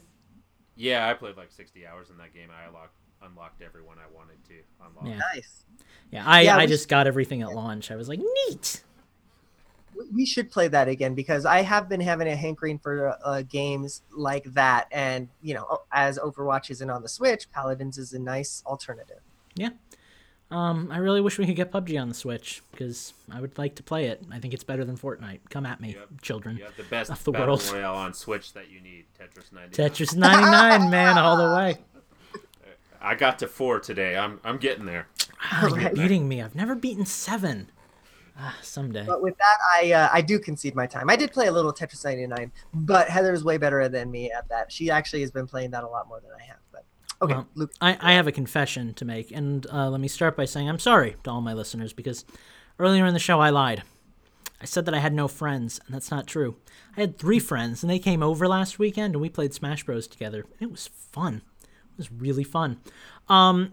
Yeah, 0.77 1.09
I 1.09 1.15
played 1.15 1.37
like 1.37 1.53
60 1.53 1.87
hours 1.87 2.11
in 2.11 2.16
that 2.19 2.32
game. 2.32 2.49
I 2.51 2.66
unlocked, 2.66 2.97
unlocked 3.23 3.62
everyone 3.62 3.99
I 3.99 4.12
wanted 4.15 4.43
to 4.49 4.55
unlock. 4.85 5.05
Yeah. 5.07 5.20
nice 5.35 5.65
Yeah, 6.11 6.24
I, 6.27 6.41
Yeah, 6.43 6.57
I 6.57 6.66
just 6.66 6.89
got 6.89 7.07
everything 7.07 7.43
at 7.43 7.53
launch. 7.53 7.91
I 7.91 7.97
was 7.97 8.09
like, 8.09 8.20
neat. 8.49 8.82
We- 10.01 10.10
we 10.16 10.27
should 10.27 10.51
play 10.51 10.68
that 10.68 10.89
again 10.89 11.14
because 11.14 11.44
I 11.47 11.62
have 11.62 11.89
been 11.89 12.01
having 12.01 12.28
a 12.28 12.36
hankering 12.36 12.78
for 12.78 13.16
uh, 13.24 13.43
games 13.43 14.02
like 14.16 14.44
that, 14.55 14.89
and 14.93 15.28
you 15.43 15.55
know, 15.55 15.81
as 15.93 16.18
Overwatch 16.18 16.70
isn't 16.70 16.90
on 16.90 17.02
the 17.02 17.09
Switch, 17.09 17.51
Paladins 17.52 17.98
is 17.98 18.12
a 18.12 18.18
nice 18.18 18.62
alternative. 18.66 19.20
Yeah. 19.55 19.70
Um, 20.52 20.89
I 20.90 20.98
really 20.98 21.20
wish 21.20 21.39
we 21.39 21.47
could 21.47 21.55
get 21.55 21.70
PUBG 21.70 22.01
on 22.01 22.09
the 22.09 22.14
Switch 22.14 22.60
because 22.72 23.12
I 23.31 23.40
would 23.40 23.56
like 23.56 23.77
to 23.77 23.85
play 23.85 24.06
it. 24.06 24.20
I 24.32 24.40
think 24.40 24.52
it's 24.52 24.64
better 24.64 24.85
than 24.85 24.97
Fortnite. 24.97 25.39
Come 25.48 25.64
at 25.64 25.81
me, 25.81 25.94
Yep. 25.94 26.22
children. 26.22 26.56
You 26.56 26.64
have 26.64 26.77
the 26.77 26.82
best 26.82 27.09
Of 27.09 27.22
the 27.22 27.31
battle 27.31 27.48
world. 27.56 27.70
royale 27.72 27.94
on 27.94 28.14
Switch 28.14 28.52
that 28.55 28.68
you 28.68 28.81
need. 28.81 29.05
Tetris 29.16 29.52
99. 29.52 29.70
Tetris 29.90 30.16
99, 30.16 30.90
man, 30.90 31.18
all 31.18 31.36
the 31.36 31.55
way. 31.55 31.78
I 33.01 33.14
got 33.14 33.39
to 33.39 33.47
four 33.48 33.78
today. 33.81 34.16
I'm 34.16 34.40
I'm 34.44 34.59
getting 34.59 34.86
there. 34.86 35.06
Ah, 35.40 35.60
you're 35.68 35.70
Alright. 35.78 35.94
beating 35.94 36.28
me. 36.28 36.43
I've 36.43 36.55
never 36.56 36.74
beaten 36.74 37.06
seven. 37.06 37.70
Ah, 38.39 38.57
someday. 38.62 39.05
But 39.07 39.23
with 39.23 39.36
that, 39.39 39.59
I 39.74 39.93
uh, 39.93 40.09
I 40.12 40.20
do 40.20 40.39
concede 40.39 40.74
my 40.74 40.86
time. 40.86 41.11
I 41.11 41.16
did 41.16 41.32
play 41.32 41.47
a 41.47 41.52
little 41.52 41.73
Tetris 41.73 42.05
99, 42.05 42.52
but 42.73 43.09
Heather's 43.09 43.44
way 43.44 43.59
better 43.59 43.89
than 43.89 44.11
me 44.11 44.31
at 44.31 44.48
that. 44.48 44.73
She 44.73 44.90
actually 44.90 45.20
has 45.20 45.31
been 45.31 45.47
playing 45.47 45.70
that 45.73 45.85
a 45.85 45.89
lot 45.89 46.09
more 46.09 46.20
than 46.20 46.31
I 46.39 46.43
have. 46.44 46.59
But 46.73 46.85
okay, 47.23 47.35
Well, 47.35 47.48
Luke. 47.55 47.73
I, 47.81 47.98
I 48.01 48.12
have 48.15 48.27
a 48.27 48.32
confession 48.32 48.94
to 48.94 49.05
make, 49.05 49.31
and 49.31 49.66
uh, 49.73 49.90
let 49.90 50.01
me 50.01 50.09
start 50.09 50.36
by 50.36 50.44
saying 50.44 50.69
I'm 50.69 50.78
sorry 50.78 51.16
to 51.24 51.31
all 51.31 51.40
my 51.40 51.52
listeners 51.52 51.93
because 51.93 52.24
earlier 52.78 53.07
in 53.07 53.15
the 53.15 53.20
show 53.20 53.40
I 53.40 53.51
lied. 53.51 53.82
I 54.62 54.66
said 54.66 54.85
that 54.85 54.94
I 54.94 54.98
had 54.98 55.15
no 55.15 55.27
friends, 55.27 55.81
and 55.86 55.94
that's 55.94 56.11
not 56.11 56.27
true. 56.27 56.57
I 56.97 57.01
had 57.01 57.19
three 57.19 57.39
friends, 57.39 57.82
and 57.82 57.89
they 57.89 57.98
came 57.98 58.23
over 58.23 58.47
last 58.47 58.78
weekend, 58.78 59.15
and 59.15 59.23
we 59.23 59.31
played 59.31 59.55
Smash 59.55 59.85
Bros. 59.85 60.07
together. 60.07 60.44
And 60.59 60.69
it 60.69 60.70
was 60.70 60.89
fun. 60.89 61.40
It 61.62 61.97
was 61.97 62.12
really 62.12 62.44
fun. 62.44 62.78
Um, 63.28 63.73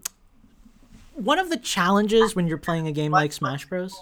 one 1.14 1.38
of 1.38 1.50
the 1.50 1.56
challenges 1.56 2.34
when 2.34 2.46
you're 2.46 2.58
playing 2.58 2.86
a 2.86 2.92
game 2.92 3.12
like 3.12 3.32
Smash 3.32 3.66
Bros. 3.66 3.92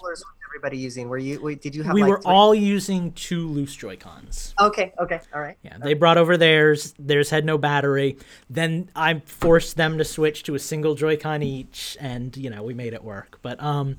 Everybody 0.57 0.77
using? 0.79 1.07
Were 1.07 1.19
you? 1.19 1.55
Did 1.55 1.75
you 1.75 1.83
have? 1.83 1.93
We 1.93 2.01
like 2.01 2.09
were 2.09 2.21
three? 2.21 2.33
all 2.33 2.55
using 2.55 3.11
two 3.11 3.47
loose 3.47 3.75
Joy 3.75 3.95
Cons. 3.95 4.55
Okay. 4.59 4.91
Okay. 4.99 5.19
All 5.31 5.39
right. 5.39 5.55
Yeah, 5.61 5.77
they 5.77 5.93
brought 5.93 6.17
over 6.17 6.35
theirs. 6.35 6.95
Theirs 6.97 7.29
had 7.29 7.45
no 7.45 7.59
battery. 7.59 8.17
Then 8.49 8.89
I 8.95 9.21
forced 9.25 9.77
them 9.77 9.99
to 9.99 10.03
switch 10.03 10.41
to 10.43 10.55
a 10.55 10.59
single 10.59 10.95
Joy-Con 10.95 11.43
each, 11.43 11.95
and 11.99 12.35
you 12.35 12.49
know 12.49 12.63
we 12.63 12.73
made 12.73 12.93
it 12.93 13.03
work. 13.03 13.37
But 13.43 13.61
um, 13.61 13.97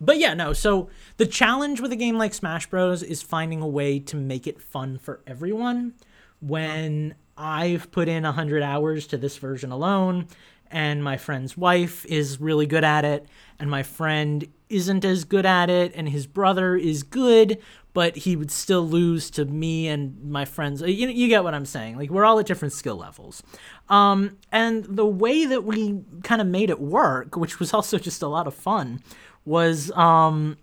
but 0.00 0.18
yeah, 0.18 0.34
no. 0.34 0.52
So 0.52 0.90
the 1.16 1.26
challenge 1.26 1.80
with 1.80 1.90
a 1.90 1.96
game 1.96 2.18
like 2.18 2.34
Smash 2.34 2.68
Bros 2.68 3.02
is 3.02 3.20
finding 3.20 3.60
a 3.60 3.68
way 3.68 3.98
to 3.98 4.16
make 4.16 4.46
it 4.46 4.62
fun 4.62 4.96
for 4.96 5.22
everyone. 5.26 5.94
When 6.38 7.16
I've 7.36 7.90
put 7.90 8.06
in 8.06 8.24
a 8.24 8.30
hundred 8.30 8.62
hours 8.62 9.08
to 9.08 9.16
this 9.16 9.38
version 9.38 9.72
alone, 9.72 10.28
and 10.70 11.02
my 11.02 11.16
friend's 11.16 11.56
wife 11.56 12.06
is 12.06 12.40
really 12.40 12.66
good 12.66 12.84
at 12.84 13.04
it, 13.04 13.26
and 13.58 13.68
my 13.70 13.82
friend 13.82 14.46
isn't 14.72 15.04
as 15.04 15.24
good 15.24 15.46
at 15.46 15.70
it, 15.70 15.92
and 15.94 16.08
his 16.08 16.26
brother 16.26 16.76
is 16.76 17.02
good, 17.02 17.58
but 17.92 18.16
he 18.16 18.36
would 18.36 18.50
still 18.50 18.88
lose 18.88 19.30
to 19.32 19.44
me 19.44 19.86
and 19.88 20.22
my 20.24 20.44
friends. 20.44 20.80
You, 20.80 21.08
you 21.08 21.28
get 21.28 21.44
what 21.44 21.54
I'm 21.54 21.66
saying? 21.66 21.96
Like 21.96 22.10
we're 22.10 22.24
all 22.24 22.38
at 22.38 22.46
different 22.46 22.72
skill 22.72 22.96
levels. 22.96 23.42
Um, 23.88 24.38
and 24.50 24.84
the 24.84 25.06
way 25.06 25.44
that 25.44 25.64
we 25.64 26.00
kind 26.22 26.40
of 26.40 26.46
made 26.46 26.70
it 26.70 26.80
work, 26.80 27.36
which 27.36 27.58
was 27.60 27.74
also 27.74 27.98
just 27.98 28.22
a 28.22 28.28
lot 28.28 28.46
of 28.46 28.54
fun, 28.54 29.00
was 29.44 29.90
um, 29.92 30.56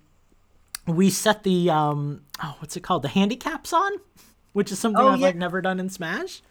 we 0.88 1.10
set 1.10 1.44
the 1.44 1.70
um, 1.70 2.22
oh, 2.44 2.56
what's 2.60 2.76
it 2.76 2.82
called? 2.82 3.04
The 3.04 3.10
handicaps 3.10 3.74
on, 3.74 3.92
which 4.54 4.72
is 4.72 4.80
something 4.80 5.02
Oh, 5.04 5.10
I've 5.10 5.20
yeah. 5.20 5.28
like 5.28 5.36
never 5.36 5.62
done 5.62 5.80
in 5.80 5.90
Smash. 5.90 6.42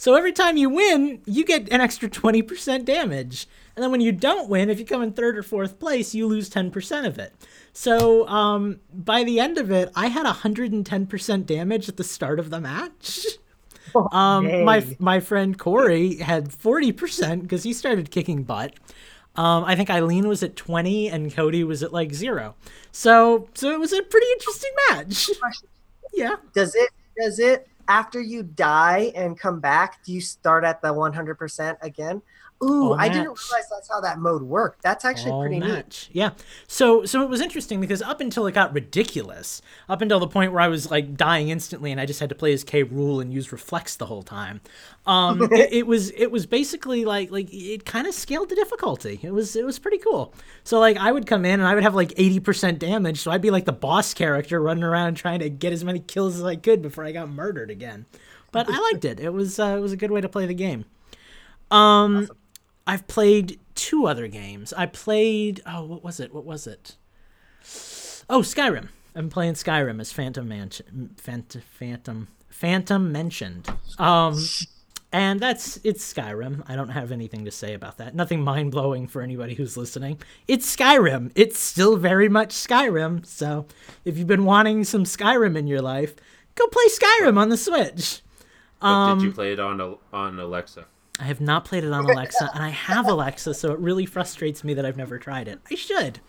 So 0.00 0.14
every 0.14 0.32
time 0.32 0.56
you 0.56 0.70
win, 0.70 1.20
you 1.26 1.44
get 1.44 1.68
an 1.72 1.80
extra 1.80 2.08
20% 2.08 2.84
damage. 2.84 3.48
And 3.78 3.84
then 3.84 3.92
when 3.92 4.00
you 4.00 4.10
don't 4.10 4.48
win, 4.48 4.70
if 4.70 4.80
you 4.80 4.84
come 4.84 5.02
in 5.02 5.12
third 5.12 5.38
or 5.38 5.44
fourth 5.44 5.78
place, 5.78 6.12
you 6.12 6.26
lose 6.26 6.50
10% 6.50 7.06
of 7.06 7.16
it. 7.16 7.32
So 7.72 8.26
um, 8.26 8.80
by 8.92 9.22
the 9.22 9.38
end 9.38 9.56
of 9.56 9.70
it, 9.70 9.92
I 9.94 10.08
had 10.08 10.26
110% 10.26 11.46
damage 11.46 11.88
at 11.88 11.96
the 11.96 12.02
start 12.02 12.40
of 12.40 12.50
the 12.50 12.60
match. 12.60 13.24
Um, 14.12 14.64
my 14.64 14.84
my 14.98 15.18
friend 15.18 15.58
Corey 15.58 16.16
had 16.16 16.50
40% 16.50 17.40
because 17.40 17.62
he 17.62 17.72
started 17.72 18.10
kicking 18.10 18.42
butt. 18.42 18.74
Um, 19.34 19.64
I 19.64 19.76
think 19.76 19.88
Eileen 19.88 20.28
was 20.28 20.42
at 20.42 20.56
20 20.56 21.08
and 21.08 21.34
Cody 21.34 21.64
was 21.64 21.82
at 21.82 21.90
like 21.90 22.12
zero. 22.12 22.54
So 22.92 23.48
so 23.54 23.70
it 23.70 23.80
was 23.80 23.94
a 23.94 24.02
pretty 24.02 24.26
interesting 24.32 24.70
match. 24.90 25.30
yeah. 26.12 26.36
Does 26.52 26.74
it? 26.74 26.90
Does 27.18 27.38
it? 27.38 27.66
After 27.88 28.20
you 28.20 28.42
die 28.42 29.10
and 29.14 29.40
come 29.40 29.58
back, 29.58 30.04
do 30.04 30.12
you 30.12 30.20
start 30.20 30.64
at 30.64 30.82
the 30.82 30.88
100% 30.88 31.76
again? 31.80 32.20
Ooh, 32.62 32.92
I 32.92 33.08
didn't 33.08 33.26
realize 33.26 33.68
that's 33.70 33.88
how 33.88 34.00
that 34.00 34.18
mode 34.18 34.42
worked. 34.42 34.82
That's 34.82 35.04
actually 35.04 35.30
all 35.30 35.42
pretty 35.42 35.60
neat. 35.60 36.08
Yeah. 36.10 36.30
So 36.66 37.04
so 37.04 37.22
it 37.22 37.28
was 37.28 37.40
interesting 37.40 37.80
because 37.80 38.02
up 38.02 38.20
until 38.20 38.48
it 38.48 38.52
got 38.52 38.74
ridiculous, 38.74 39.62
up 39.88 40.02
until 40.02 40.18
the 40.18 40.26
point 40.26 40.52
where 40.52 40.60
I 40.60 40.66
was 40.66 40.90
like 40.90 41.16
dying 41.16 41.50
instantly 41.50 41.92
and 41.92 42.00
I 42.00 42.06
just 42.06 42.18
had 42.18 42.28
to 42.30 42.34
play 42.34 42.52
as 42.52 42.64
K. 42.64 42.82
Rool 42.82 43.22
and 43.22 43.32
use 43.32 43.52
reflex 43.52 43.94
the 43.94 44.06
whole 44.06 44.24
time. 44.24 44.60
Um, 45.06 45.42
it, 45.52 45.72
it 45.72 45.86
was 45.86 46.10
it 46.10 46.32
was 46.32 46.46
basically 46.46 47.04
like 47.04 47.30
like 47.30 47.48
it 47.52 47.84
kind 47.84 48.08
of 48.08 48.14
scaled 48.14 48.48
the 48.48 48.56
difficulty. 48.56 49.20
It 49.22 49.30
was 49.30 49.54
it 49.54 49.64
was 49.64 49.78
pretty 49.78 49.98
cool. 49.98 50.34
So 50.64 50.80
like 50.80 50.96
I 50.96 51.12
would 51.12 51.28
come 51.28 51.44
in 51.44 51.60
and 51.60 51.68
I 51.68 51.74
would 51.74 51.84
have 51.84 51.94
like 51.94 52.12
eighty 52.16 52.40
percent 52.40 52.80
damage, 52.80 53.20
so 53.20 53.30
I'd 53.30 53.42
be 53.42 53.52
like 53.52 53.66
the 53.66 53.72
boss 53.72 54.14
character 54.14 54.60
running 54.60 54.84
around 54.84 55.14
trying 55.14 55.38
to 55.40 55.48
get 55.48 55.72
as 55.72 55.84
many 55.84 56.00
kills 56.00 56.34
as 56.34 56.42
I 56.42 56.56
could 56.56 56.82
before 56.82 57.04
I 57.04 57.12
got 57.12 57.28
murdered 57.28 57.70
again. 57.70 58.06
But 58.50 58.68
I 58.68 58.78
liked 58.92 59.04
it. 59.04 59.20
It 59.20 59.32
was 59.32 59.60
uh, 59.60 59.76
it 59.78 59.80
was 59.80 59.92
a 59.92 59.96
good 59.96 60.10
way 60.10 60.20
to 60.20 60.28
play 60.28 60.46
the 60.46 60.54
game. 60.54 60.86
Um, 61.70 62.28
I've 62.88 63.06
played 63.06 63.60
two 63.74 64.06
other 64.06 64.26
games. 64.28 64.72
I 64.72 64.86
played 64.86 65.60
oh, 65.66 65.84
what 65.84 66.02
was 66.02 66.18
it? 66.18 66.32
What 66.32 66.46
was 66.46 66.66
it? 66.66 66.96
Oh, 68.30 68.40
Skyrim. 68.40 68.88
I'm 69.14 69.28
playing 69.28 69.54
Skyrim 69.54 70.00
as 70.00 70.10
Phantom 70.10 70.48
Mansion. 70.48 71.14
Phantom 71.18 71.60
Phantom 71.60 72.28
Phantom 72.48 73.12
mentioned. 73.12 73.68
Um, 73.98 74.42
and 75.12 75.38
that's 75.38 75.78
it's 75.84 76.12
Skyrim. 76.12 76.62
I 76.66 76.76
don't 76.76 76.88
have 76.88 77.12
anything 77.12 77.44
to 77.44 77.50
say 77.50 77.74
about 77.74 77.98
that. 77.98 78.14
Nothing 78.14 78.42
mind 78.42 78.70
blowing 78.70 79.06
for 79.06 79.20
anybody 79.20 79.54
who's 79.54 79.76
listening. 79.76 80.18
It's 80.48 80.74
Skyrim. 80.74 81.30
It's 81.34 81.58
still 81.58 81.96
very 81.96 82.30
much 82.30 82.50
Skyrim. 82.54 83.26
So 83.26 83.66
if 84.06 84.16
you've 84.16 84.26
been 84.26 84.46
wanting 84.46 84.84
some 84.84 85.04
Skyrim 85.04 85.58
in 85.58 85.66
your 85.66 85.82
life, 85.82 86.14
go 86.54 86.66
play 86.68 86.86
Skyrim 86.88 87.36
on 87.36 87.50
the 87.50 87.58
Switch. 87.58 88.22
But 88.80 89.16
did 89.16 89.24
you 89.24 89.32
play 89.32 89.52
it 89.52 89.60
on 89.60 89.98
on 90.10 90.38
Alexa? 90.38 90.86
I 91.18 91.24
have 91.24 91.40
not 91.40 91.64
played 91.64 91.84
it 91.84 91.92
on 91.92 92.04
Alexa, 92.04 92.50
and 92.54 92.62
I 92.62 92.68
have 92.68 93.08
Alexa, 93.08 93.54
so 93.54 93.72
it 93.72 93.78
really 93.78 94.06
frustrates 94.06 94.62
me 94.62 94.74
that 94.74 94.86
I've 94.86 94.96
never 94.96 95.18
tried 95.18 95.48
it. 95.48 95.58
I 95.70 95.74
should. 95.74 96.20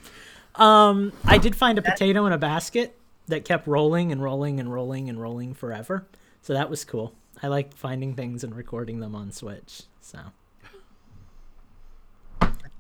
Um, 0.56 1.14
I 1.26 1.38
did 1.38 1.56
find 1.56 1.78
a 1.78 1.82
potato 1.82 2.26
in 2.26 2.34
a 2.34 2.38
basket 2.38 2.98
that 3.28 3.46
kept 3.46 3.68
rolling 3.68 4.12
and 4.12 4.22
rolling 4.22 4.60
and 4.60 4.74
rolling 4.74 5.08
and 5.08 5.22
rolling 5.22 5.54
forever, 5.54 6.08
so 6.42 6.54
that 6.54 6.70
was 6.70 6.84
cool. 6.84 7.14
I 7.42 7.48
like 7.48 7.76
finding 7.76 8.16
things 8.16 8.44
and 8.44 8.56
recording 8.56 9.00
them 9.00 9.16
on 9.16 9.32
Switch. 9.32 9.84
So, 10.02 10.20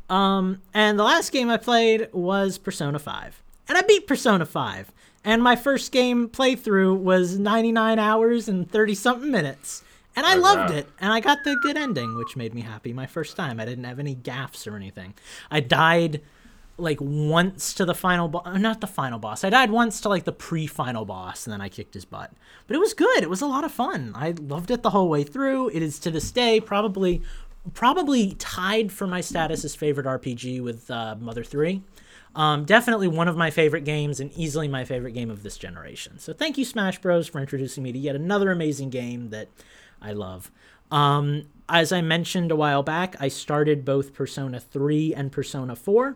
um, 0.09 0.61
and 0.73 0.97
the 0.97 1.03
last 1.03 1.31
game 1.31 1.49
I 1.49 1.57
played 1.57 2.09
was 2.11 2.57
Persona 2.57 2.97
Five, 2.97 3.41
and 3.67 3.77
I 3.77 3.81
beat 3.81 4.07
Persona 4.07 4.45
Five. 4.45 4.91
And 5.23 5.43
my 5.43 5.57
first 5.57 5.91
game 5.91 6.29
playthrough 6.29 6.97
was 6.97 7.37
99 7.37 7.99
hours 7.99 8.47
and 8.47 8.71
30 8.71 8.95
something 8.95 9.29
minutes. 9.31 9.83
And 10.19 10.27
I 10.27 10.35
loved 10.35 10.73
it. 10.73 10.89
And 10.99 11.13
I 11.13 11.21
got 11.21 11.45
the 11.45 11.55
good 11.61 11.77
ending, 11.77 12.17
which 12.17 12.35
made 12.35 12.53
me 12.53 12.59
happy 12.59 12.91
my 12.91 13.05
first 13.05 13.37
time. 13.37 13.57
I 13.57 13.63
didn't 13.63 13.85
have 13.85 13.99
any 13.99 14.15
gaffes 14.15 14.69
or 14.69 14.75
anything. 14.75 15.13
I 15.49 15.61
died 15.61 16.19
like 16.77 16.97
once 16.99 17.73
to 17.75 17.85
the 17.85 17.93
final 17.95 18.27
boss. 18.27 18.57
Not 18.59 18.81
the 18.81 18.87
final 18.87 19.17
boss. 19.17 19.45
I 19.45 19.49
died 19.49 19.71
once 19.71 20.01
to 20.01 20.09
like 20.09 20.25
the 20.25 20.33
pre 20.33 20.67
final 20.67 21.05
boss, 21.05 21.45
and 21.45 21.53
then 21.53 21.61
I 21.61 21.69
kicked 21.69 21.93
his 21.93 22.03
butt. 22.03 22.33
But 22.67 22.75
it 22.75 22.79
was 22.79 22.93
good. 22.93 23.23
It 23.23 23.29
was 23.29 23.41
a 23.41 23.47
lot 23.47 23.63
of 23.63 23.71
fun. 23.71 24.11
I 24.13 24.31
loved 24.31 24.71
it 24.71 24.83
the 24.83 24.89
whole 24.89 25.07
way 25.07 25.23
through. 25.23 25.69
It 25.69 25.81
is 25.81 25.99
to 25.99 26.11
this 26.11 26.31
day 26.31 26.59
probably 26.59 27.21
probably 27.73 28.33
tied 28.33 28.91
for 28.91 29.07
my 29.07 29.21
status 29.21 29.63
as 29.63 29.73
favorite 29.73 30.05
RPG 30.05 30.61
with 30.61 30.91
uh, 30.91 31.15
Mother 31.17 31.45
3. 31.45 31.81
Um, 32.35 32.65
definitely 32.65 33.07
one 33.07 33.27
of 33.27 33.37
my 33.37 33.51
favorite 33.51 33.85
games 33.85 34.19
and 34.19 34.31
easily 34.33 34.67
my 34.67 34.85
favorite 34.85 35.13
game 35.13 35.29
of 35.29 35.43
this 35.43 35.57
generation. 35.57 36.19
So 36.19 36.33
thank 36.33 36.57
you, 36.57 36.65
Smash 36.65 36.99
Bros, 36.99 37.27
for 37.27 37.39
introducing 37.39 37.83
me 37.83 37.91
to 37.91 37.97
yet 37.97 38.15
another 38.15 38.51
amazing 38.51 38.89
game 38.89 39.29
that 39.31 39.49
I 40.01 40.13
love. 40.13 40.51
Um, 40.91 41.43
as 41.67 41.91
I 41.91 42.01
mentioned 42.01 42.51
a 42.51 42.55
while 42.55 42.83
back, 42.83 43.15
I 43.19 43.27
started 43.27 43.85
both 43.85 44.13
Persona 44.13 44.59
3 44.59 45.13
and 45.13 45.31
Persona 45.31 45.75
4. 45.75 46.15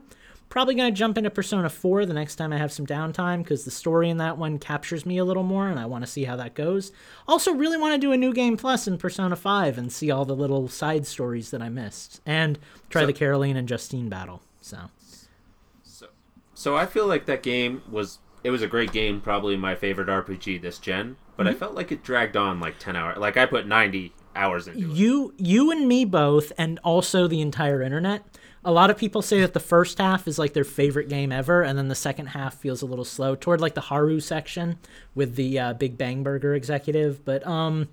Probably 0.49 0.75
going 0.75 0.91
to 0.93 0.97
jump 0.97 1.17
into 1.17 1.29
Persona 1.31 1.67
4 1.69 2.05
the 2.05 2.13
next 2.13 2.35
time 2.35 2.53
I 2.53 2.57
have 2.57 2.71
some 2.71 2.85
downtime 2.85 3.39
because 3.39 3.65
the 3.65 3.71
story 3.71 4.09
in 4.09 4.17
that 4.17 4.37
one 4.37 4.59
captures 4.59 5.03
me 5.05 5.17
a 5.17 5.25
little 5.25 5.41
more 5.43 5.67
and 5.67 5.79
I 5.79 5.85
want 5.87 6.03
to 6.05 6.09
see 6.11 6.25
how 6.25 6.35
that 6.35 6.53
goes. 6.53 6.91
Also, 7.27 7.53
really 7.53 7.77
want 7.77 7.93
to 7.93 7.97
do 7.99 8.11
a 8.11 8.17
new 8.17 8.33
game 8.33 8.55
plus 8.57 8.87
in 8.87 8.97
Persona 8.99 9.35
5 9.35 9.77
and 9.79 9.91
see 9.91 10.11
all 10.11 10.25
the 10.25 10.35
little 10.35 10.67
side 10.67 11.07
stories 11.07 11.49
that 11.51 11.61
I 11.61 11.69
missed 11.69 12.21
and 12.25 12.59
try 12.89 13.01
So- 13.01 13.07
the 13.07 13.13
Caroline 13.13 13.57
and 13.57 13.67
Justine 13.67 14.09
battle. 14.09 14.41
So, 14.61 14.77
So, 15.83 16.07
so 16.53 16.75
I 16.75 16.85
feel 16.85 17.07
like 17.07 17.25
that 17.25 17.41
game 17.43 17.81
was 17.89 18.19
it 18.43 18.51
was 18.51 18.61
a 18.61 18.67
great 18.67 18.91
game, 18.91 19.21
probably 19.21 19.55
my 19.55 19.73
favorite 19.73 20.07
RPG 20.09 20.61
this 20.61 20.77
gen. 20.77 21.15
But 21.35 21.47
I 21.47 21.53
felt 21.53 21.73
like 21.73 21.91
it 21.91 22.03
dragged 22.03 22.37
on 22.37 22.59
like 22.59 22.77
ten 22.79 22.95
hours. 22.95 23.17
Like 23.17 23.37
I 23.37 23.45
put 23.45 23.67
ninety 23.67 24.13
hours 24.35 24.67
into 24.67 24.79
it. 24.79 24.95
you 24.95 25.33
you 25.37 25.71
and 25.71 25.87
me 25.87 26.05
both 26.05 26.51
and 26.57 26.79
also 26.83 27.27
the 27.27 27.39
entire 27.39 27.83
internet 27.83 28.23
a 28.65 28.71
lot 28.71 28.89
of 28.89 28.97
people 28.97 29.21
say 29.21 29.41
that 29.41 29.53
the 29.53 29.59
first 29.59 29.99
half 29.99 30.27
is 30.27 30.39
like 30.39 30.53
their 30.53 30.63
favorite 30.63 31.07
game 31.07 31.31
ever 31.31 31.61
and 31.61 31.77
then 31.77 31.87
the 31.87 31.93
second 31.93 32.25
half 32.27 32.55
feels 32.55 32.81
a 32.81 32.85
little 32.87 33.05
slow 33.05 33.35
toward 33.35 33.61
like 33.61 33.75
the 33.75 33.81
haru 33.81 34.19
section 34.19 34.79
with 35.13 35.35
the 35.35 35.59
uh, 35.59 35.73
big 35.73 35.99
bang 35.99 36.23
burger 36.23 36.55
executive 36.55 37.23
but 37.23 37.45
um 37.45 37.87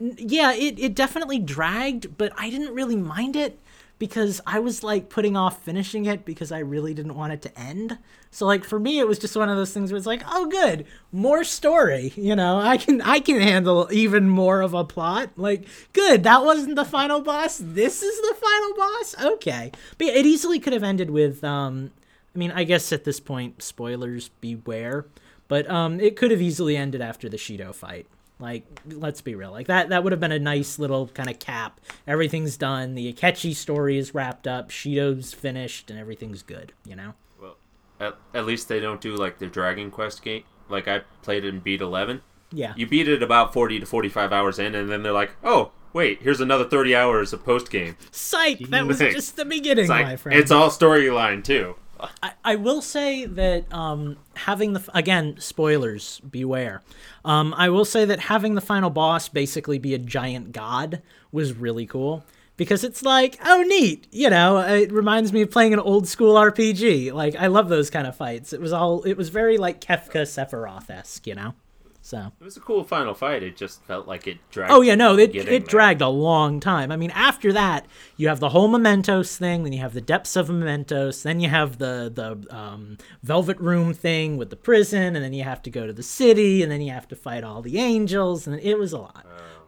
yeah 0.00 0.54
it, 0.54 0.78
it 0.78 0.94
definitely 0.94 1.38
dragged 1.38 2.16
but 2.16 2.32
i 2.38 2.48
didn't 2.48 2.72
really 2.74 2.96
mind 2.96 3.36
it 3.36 3.60
because 4.02 4.40
i 4.48 4.58
was 4.58 4.82
like 4.82 5.08
putting 5.08 5.36
off 5.36 5.62
finishing 5.62 6.06
it 6.06 6.24
because 6.24 6.50
i 6.50 6.58
really 6.58 6.92
didn't 6.92 7.14
want 7.14 7.32
it 7.32 7.40
to 7.40 7.56
end. 7.56 7.96
So 8.32 8.46
like 8.46 8.64
for 8.64 8.80
me 8.80 8.98
it 8.98 9.06
was 9.06 9.16
just 9.16 9.36
one 9.36 9.48
of 9.48 9.56
those 9.56 9.72
things 9.72 9.92
where 9.92 9.96
it's 9.96 10.08
like 10.08 10.24
oh 10.26 10.46
good 10.46 10.86
more 11.12 11.44
story 11.44 12.12
you 12.16 12.34
know? 12.34 12.58
I 12.58 12.78
can 12.78 13.00
i 13.02 13.20
can 13.20 13.40
handle 13.40 13.88
even 13.92 14.28
more 14.28 14.60
of 14.60 14.74
a 14.74 14.82
plot. 14.82 15.30
Like 15.36 15.68
good 15.92 16.24
that 16.24 16.44
wasn't 16.44 16.74
the 16.74 16.84
final 16.84 17.20
boss. 17.20 17.60
This 17.62 18.02
is 18.02 18.20
the 18.22 18.34
final 18.34 18.74
boss? 18.76 19.14
Okay. 19.34 19.70
But 19.98 20.08
yeah, 20.08 20.14
it 20.14 20.26
easily 20.26 20.58
could 20.58 20.72
have 20.72 20.82
ended 20.82 21.10
with 21.10 21.44
um 21.44 21.92
i 22.34 22.38
mean 22.38 22.50
i 22.50 22.64
guess 22.64 22.92
at 22.92 23.04
this 23.04 23.20
point 23.20 23.62
spoilers 23.62 24.30
beware. 24.40 25.06
But 25.46 25.70
um 25.70 26.00
it 26.00 26.16
could 26.16 26.32
have 26.32 26.42
easily 26.42 26.76
ended 26.76 27.02
after 27.02 27.28
the 27.28 27.36
shido 27.36 27.72
fight 27.72 28.08
like 28.42 28.64
let's 28.90 29.20
be 29.22 29.34
real 29.34 29.50
like 29.50 29.68
that 29.68 29.88
that 29.88 30.02
would 30.04 30.12
have 30.12 30.20
been 30.20 30.32
a 30.32 30.38
nice 30.38 30.78
little 30.78 31.06
kind 31.08 31.30
of 31.30 31.38
cap 31.38 31.80
everything's 32.06 32.56
done 32.58 32.94
the 32.94 33.12
akechi 33.12 33.54
story 33.54 33.96
is 33.96 34.14
wrapped 34.14 34.46
up 34.46 34.70
shido's 34.70 35.32
finished 35.32 35.90
and 35.90 35.98
everything's 35.98 36.42
good 36.42 36.72
you 36.84 36.94
know 36.96 37.14
Well, 37.40 37.56
at, 38.00 38.16
at 38.34 38.44
least 38.44 38.68
they 38.68 38.80
don't 38.80 39.00
do 39.00 39.14
like 39.14 39.38
the 39.38 39.46
Dragon 39.46 39.90
Quest 39.90 40.22
game. 40.22 40.42
Like 40.68 40.88
I 40.88 41.00
played 41.22 41.44
it 41.44 41.48
in 41.48 41.60
beat 41.60 41.80
eleven. 41.80 42.20
yeah 42.52 42.72
You 42.76 42.86
beat 42.86 43.08
it 43.08 43.22
about 43.22 43.52
forty 43.52 43.78
to 43.80 43.86
forty 43.86 44.08
five 44.08 44.32
hours 44.32 44.58
in, 44.58 44.74
and 44.74 44.90
then 44.90 45.02
they're 45.02 45.12
like, 45.12 45.32
"Oh, 45.44 45.70
wait, 45.92 46.22
here's 46.22 46.40
another 46.40 46.64
thirty 46.64 46.94
hours 46.96 47.32
of 47.32 47.44
post 47.44 47.70
game." 47.70 47.96
Psych! 48.10 48.58
That 48.70 48.86
was 48.86 48.98
just 48.98 49.36
the 49.36 49.44
beginning, 49.44 49.88
like 49.88 50.06
my 50.06 50.16
friend. 50.16 50.38
it's 50.38 50.50
all 50.50 50.68
storyline 50.70 51.44
too. 51.44 51.76
I, 52.22 52.32
I 52.44 52.56
will 52.56 52.82
say 52.82 53.26
that 53.26 53.72
um, 53.72 54.16
having 54.34 54.72
the 54.72 54.88
again 54.94 55.36
spoilers 55.38 56.20
beware. 56.20 56.82
Um, 57.24 57.54
I 57.56 57.68
will 57.68 57.84
say 57.84 58.04
that 58.04 58.20
having 58.20 58.54
the 58.54 58.60
final 58.60 58.90
boss 58.90 59.28
basically 59.28 59.78
be 59.78 59.94
a 59.94 59.98
giant 59.98 60.52
god 60.52 61.02
was 61.30 61.54
really 61.54 61.86
cool 61.86 62.24
because 62.56 62.84
it's 62.84 63.02
like 63.02 63.38
oh 63.44 63.62
neat, 63.62 64.06
you 64.10 64.30
know. 64.30 64.58
It 64.58 64.92
reminds 64.92 65.32
me 65.32 65.42
of 65.42 65.50
playing 65.50 65.72
an 65.72 65.80
old 65.80 66.08
school 66.08 66.34
RPG. 66.34 67.12
Like 67.12 67.36
I 67.36 67.46
love 67.46 67.68
those 67.68 67.90
kind 67.90 68.06
of 68.06 68.16
fights. 68.16 68.52
It 68.52 68.60
was 68.60 68.72
all 68.72 69.02
it 69.02 69.16
was 69.16 69.28
very 69.28 69.58
like 69.58 69.80
Kefka 69.80 70.22
Sephiroth 70.22 70.90
esque, 70.90 71.26
you 71.26 71.34
know. 71.34 71.54
So 72.12 72.30
It 72.42 72.44
was 72.44 72.58
a 72.58 72.60
cool 72.60 72.84
final 72.84 73.14
fight. 73.14 73.42
It 73.42 73.56
just 73.56 73.82
felt 73.84 74.06
like 74.06 74.26
it 74.26 74.36
dragged. 74.50 74.70
Oh 74.70 74.82
yeah, 74.82 74.94
no, 74.94 75.16
it 75.16 75.34
it 75.34 75.46
there. 75.46 75.58
dragged 75.60 76.02
a 76.02 76.10
long 76.10 76.60
time. 76.60 76.92
I 76.92 76.96
mean, 76.96 77.10
after 77.12 77.54
that, 77.54 77.86
you 78.18 78.28
have 78.28 78.38
the 78.38 78.50
whole 78.50 78.68
Mementos 78.68 79.38
thing, 79.38 79.64
then 79.64 79.72
you 79.72 79.78
have 79.78 79.94
the 79.94 80.02
depths 80.02 80.36
of 80.36 80.48
Mementos, 80.48 81.22
then 81.22 81.40
you 81.40 81.48
have 81.48 81.78
the 81.78 82.12
the 82.14 82.54
um, 82.54 82.98
Velvet 83.22 83.58
Room 83.60 83.94
thing 83.94 84.36
with 84.36 84.50
the 84.50 84.56
prison, 84.56 85.16
and 85.16 85.24
then 85.24 85.32
you 85.32 85.42
have 85.44 85.62
to 85.62 85.70
go 85.70 85.86
to 85.86 85.92
the 85.94 86.02
city, 86.02 86.62
and 86.62 86.70
then 86.70 86.82
you 86.82 86.92
have 86.92 87.08
to 87.08 87.16
fight 87.16 87.44
all 87.44 87.62
the 87.62 87.78
angels, 87.78 88.46
and 88.46 88.60
it 88.60 88.78
was 88.78 88.92
a 88.92 88.98
lot. 88.98 89.24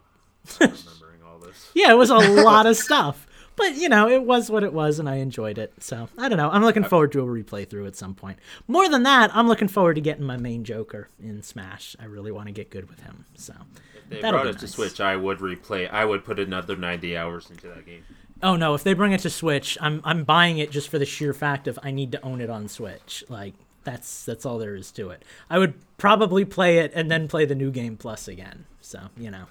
remembering 0.59 1.23
all 1.25 1.39
this. 1.39 1.71
Yeah, 1.73 1.89
it 1.93 1.97
was 1.97 2.11
a 2.11 2.17
lot 2.43 2.67
of 2.67 2.77
stuff. 2.77 3.24
But 3.55 3.75
you 3.75 3.87
know, 3.89 4.09
it 4.09 4.23
was 4.23 4.49
what 4.49 4.63
it 4.63 4.73
was, 4.73 4.99
and 4.99 5.07
I 5.09 5.15
enjoyed 5.15 5.57
it. 5.57 5.73
So 5.79 6.09
I 6.17 6.27
don't 6.29 6.37
know. 6.37 6.49
I'm 6.49 6.63
looking 6.63 6.83
forward 6.83 7.11
to 7.13 7.21
a 7.21 7.25
replay 7.25 7.67
through 7.69 7.87
at 7.87 7.95
some 7.95 8.13
point. 8.13 8.37
More 8.67 8.89
than 8.89 9.03
that, 9.03 9.35
I'm 9.35 9.47
looking 9.47 9.67
forward 9.67 9.95
to 9.95 10.01
getting 10.01 10.25
my 10.25 10.37
main 10.37 10.63
Joker 10.63 11.09
in 11.21 11.41
Smash. 11.41 11.95
I 11.99 12.05
really 12.05 12.31
want 12.31 12.47
to 12.47 12.51
get 12.53 12.69
good 12.69 12.89
with 12.89 13.01
him. 13.01 13.25
So 13.35 13.53
If 13.95 14.09
they 14.09 14.21
That'll 14.21 14.41
brought 14.41 14.51
be 14.51 14.57
it 14.57 14.59
to. 14.59 14.67
Switch, 14.67 14.99
I 14.99 15.15
would 15.15 15.39
replay. 15.39 15.89
I 15.89 16.05
would 16.05 16.25
put 16.25 16.39
another 16.39 16.75
ninety 16.75 17.15
hours 17.15 17.49
into 17.49 17.67
that 17.67 17.85
game. 17.85 18.03
Oh 18.43 18.55
no, 18.57 18.73
if 18.73 18.83
they 18.83 18.93
bring 18.93 19.13
it 19.13 19.21
to 19.21 19.29
Switch, 19.29 19.77
I'm 19.79 20.01
I'm 20.03 20.23
buying 20.25 20.57
it 20.57 20.69
just 20.71 20.89
for 20.89 20.99
the 20.99 21.05
sheer 21.05 21.33
fact 21.33 21.67
of 21.67 21.79
I 21.81 21.91
need 21.91 22.11
to 22.11 22.21
own 22.23 22.41
it 22.41 22.49
on 22.49 22.67
Switch. 22.67 23.23
Like 23.29 23.53
that's 23.85 24.25
that's 24.25 24.45
all 24.45 24.57
there 24.57 24.75
is 24.75 24.91
to 24.93 25.11
it. 25.11 25.23
I 25.49 25.59
would 25.59 25.75
probably 25.97 26.43
play 26.43 26.79
it 26.79 26.91
and 26.93 27.09
then 27.09 27.27
play 27.29 27.45
the 27.45 27.55
new 27.55 27.71
game 27.71 27.95
plus 27.95 28.27
again. 28.27 28.65
So, 28.81 28.99
you 29.17 29.31
know. 29.31 29.45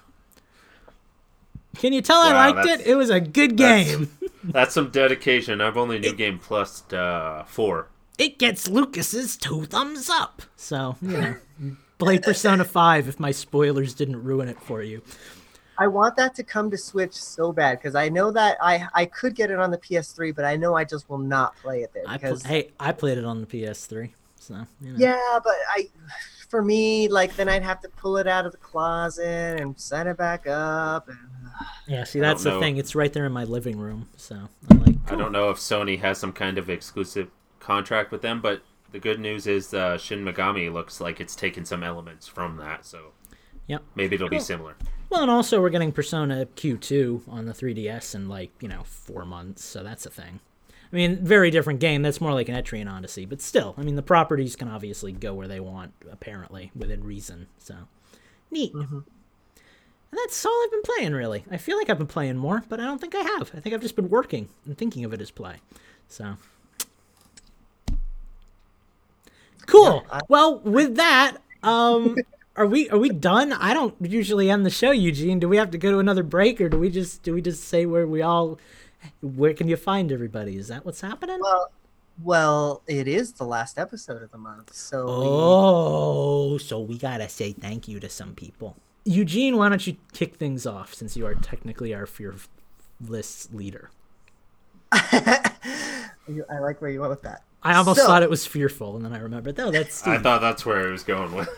Can 1.75 1.93
you 1.93 2.01
tell 2.01 2.21
I 2.21 2.51
liked 2.51 2.67
it? 2.67 2.87
It 2.87 2.95
was 2.95 3.09
a 3.09 3.19
good 3.19 3.55
game. 3.55 4.11
That's 4.43 4.73
some 4.73 4.89
dedication. 4.89 5.61
I've 5.61 5.77
only 5.77 5.99
new 5.99 6.13
game 6.13 6.39
plus 6.39 6.91
uh, 6.93 7.43
four. 7.47 7.87
It 8.17 8.39
gets 8.39 8.67
Lucas's 8.67 9.35
two 9.35 9.65
thumbs 9.65 10.09
up. 10.09 10.43
So, 10.55 10.95
you 11.01 11.17
know, 11.17 11.35
play 11.97 12.19
Persona 12.19 12.63
5 12.63 13.09
if 13.09 13.19
my 13.19 13.31
spoilers 13.31 13.93
didn't 13.93 14.23
ruin 14.23 14.47
it 14.47 14.61
for 14.61 14.81
you. 14.81 15.01
I 15.77 15.87
want 15.87 16.15
that 16.15 16.35
to 16.35 16.43
come 16.43 16.71
to 16.71 16.77
Switch 16.77 17.13
so 17.13 17.51
bad 17.51 17.79
because 17.79 17.95
I 17.95 18.07
know 18.07 18.31
that 18.31 18.57
I 18.61 18.87
I 18.93 19.05
could 19.05 19.35
get 19.35 19.51
it 19.51 19.59
on 19.59 19.71
the 19.71 19.77
PS3, 19.77 20.33
but 20.33 20.45
I 20.45 20.55
know 20.55 20.73
I 20.73 20.85
just 20.85 21.09
will 21.09 21.17
not 21.17 21.55
play 21.57 21.81
it 21.81 21.91
there 21.93 22.03
I 22.07 22.17
pl- 22.17 22.29
because 22.29 22.43
hey, 22.43 22.71
I 22.79 22.93
played 22.93 23.17
it 23.17 23.25
on 23.25 23.41
the 23.41 23.47
PS3. 23.47 24.11
So, 24.39 24.65
you 24.79 24.91
know. 24.91 24.97
yeah, 24.97 25.39
but 25.43 25.55
I 25.69 25.89
for 26.47 26.61
me 26.61 27.09
like 27.09 27.35
then 27.35 27.49
I'd 27.49 27.63
have 27.63 27.81
to 27.81 27.89
pull 27.89 28.17
it 28.17 28.27
out 28.27 28.45
of 28.45 28.51
the 28.51 28.57
closet 28.59 29.59
and 29.59 29.77
set 29.77 30.07
it 30.07 30.15
back 30.15 30.47
up 30.47 31.09
and 31.09 31.17
Yeah, 31.87 32.03
see, 32.03 32.19
that's 32.19 32.43
the 32.43 32.51
know. 32.51 32.59
thing. 32.59 32.77
It's 32.77 32.95
right 32.95 33.11
there 33.13 33.25
in 33.25 33.31
my 33.31 33.43
living 33.43 33.77
room. 33.77 34.09
So, 34.17 34.49
I'm 34.69 34.83
like, 34.83 34.95
I 35.11 35.15
don't 35.15 35.31
know 35.31 35.49
if 35.49 35.57
Sony 35.57 35.99
has 35.99 36.17
some 36.17 36.33
kind 36.33 36.57
of 36.57 36.69
exclusive 36.69 37.29
contract 37.59 38.11
with 38.11 38.21
them, 38.21 38.41
but 38.41 38.61
the 38.91 38.99
good 38.99 39.19
news 39.19 39.47
is 39.47 39.73
uh, 39.73 39.97
Shin 39.97 40.23
Megami 40.23 40.71
looks 40.71 40.99
like 41.01 41.19
it's 41.19 41.35
taken 41.35 41.65
some 41.65 41.83
elements 41.83 42.27
from 42.27 42.57
that, 42.57 42.85
so 42.85 43.11
Yep. 43.67 43.83
maybe 43.95 44.15
it'll 44.15 44.29
be 44.29 44.39
similar. 44.39 44.75
Well, 45.09 45.21
and 45.21 45.31
also 45.31 45.61
we're 45.61 45.69
getting 45.69 45.91
Persona 45.91 46.45
Q2 46.55 47.27
on 47.29 47.45
the 47.45 47.53
3DS 47.53 48.15
in 48.15 48.27
like, 48.27 48.51
you 48.61 48.67
know, 48.67 48.83
four 48.83 49.25
months, 49.25 49.63
so 49.63 49.83
that's 49.83 50.05
a 50.05 50.09
thing. 50.09 50.39
I 50.91 50.95
mean, 50.95 51.23
very 51.25 51.51
different 51.51 51.79
game. 51.79 52.03
That's 52.03 52.21
more 52.21 52.33
like 52.33 52.47
an 52.47 52.55
Etrian 52.55 52.91
Odyssey, 52.91 53.25
but 53.25 53.41
still, 53.41 53.75
I 53.77 53.81
mean, 53.81 53.95
the 53.95 54.03
properties 54.03 54.55
can 54.55 54.67
obviously 54.67 55.11
go 55.11 55.33
where 55.33 55.47
they 55.47 55.59
want, 55.59 55.93
apparently, 56.09 56.71
within 56.75 57.03
reason. 57.03 57.47
So, 57.57 57.75
neat. 58.51 58.73
And 58.73 59.03
And 60.15 60.21
that's 60.23 60.45
all 60.45 60.63
I've 60.63 60.71
been 60.71 60.81
playing, 60.95 61.11
really. 61.11 61.43
I 61.51 61.57
feel 61.57 61.77
like 61.77 61.89
I've 61.89 61.97
been 61.97 62.07
playing 62.07 62.37
more, 62.37 62.63
but 62.69 62.79
I 62.79 62.85
don't 62.85 63.01
think 63.01 63.13
I 63.15 63.19
have. 63.19 63.51
I 63.53 63.59
think 63.59 63.75
I've 63.75 63.81
just 63.81 63.97
been 63.97 64.07
working 64.07 64.47
and 64.65 64.77
thinking 64.77 65.03
of 65.03 65.13
it 65.13 65.19
as 65.19 65.29
play. 65.29 65.57
So. 66.07 66.37
Cool. 69.65 70.05
Well, 70.29 70.59
with 70.59 70.95
that, 70.95 71.35
um, 71.63 72.15
are 72.55 72.65
we 72.65 72.89
are 72.91 72.97
we 72.97 73.09
done? 73.09 73.51
I 73.51 73.73
don't 73.73 73.93
usually 73.99 74.49
end 74.49 74.65
the 74.65 74.69
show, 74.69 74.91
Eugene. 74.91 75.37
Do 75.37 75.49
we 75.49 75.57
have 75.57 75.71
to 75.71 75.77
go 75.77 75.91
to 75.91 75.99
another 75.99 76.23
break, 76.23 76.61
or 76.61 76.69
do 76.69 76.79
we 76.79 76.89
just 76.89 77.21
do 77.23 77.33
we 77.33 77.41
just 77.41 77.65
say 77.65 77.85
where 77.85 78.07
we 78.07 78.21
all? 78.21 78.57
Where 79.21 79.53
can 79.53 79.67
you 79.67 79.75
find 79.75 80.13
everybody? 80.13 80.55
Is 80.55 80.69
that 80.69 80.85
what's 80.85 81.01
happening? 81.01 81.39
Well, 81.41 81.71
well, 82.23 82.81
it 82.87 83.09
is 83.09 83.33
the 83.33 83.43
last 83.43 83.77
episode 83.77 84.23
of 84.23 84.31
the 84.31 84.37
month, 84.37 84.73
so 84.73 85.05
we- 85.07 85.11
Oh, 85.27 86.57
so 86.57 86.79
we 86.79 86.97
gotta 86.97 87.27
say 87.27 87.51
thank 87.51 87.89
you 87.89 87.99
to 87.99 88.07
some 88.07 88.33
people. 88.33 88.77
Eugene, 89.05 89.55
why 89.57 89.69
don't 89.69 89.85
you 89.85 89.97
kick 90.13 90.35
things 90.35 90.65
off 90.65 90.93
since 90.93 91.15
you 91.15 91.25
are 91.27 91.35
technically 91.35 91.93
our 91.93 92.05
fearless 92.07 93.47
leader? 93.53 93.91
I 94.91 96.59
like 96.59 96.81
where 96.81 96.89
you 96.89 96.99
went 97.01 97.11
with 97.11 97.21
that. 97.21 97.43
I 97.63 97.75
almost 97.75 97.99
So- 97.99 98.05
thought 98.07 98.23
it 98.23 98.29
was 98.29 98.45
fearful, 98.45 98.95
and 98.95 99.05
then 99.05 99.13
I 99.13 99.19
remembered, 99.19 99.59
oh, 99.59 99.71
that's 99.71 100.05
I 100.07 100.17
thought 100.17 100.41
that's 100.41 100.65
where 100.65 100.87
I 100.87 100.91
was 100.91 101.03
going 101.03 101.33
with. 101.35 101.49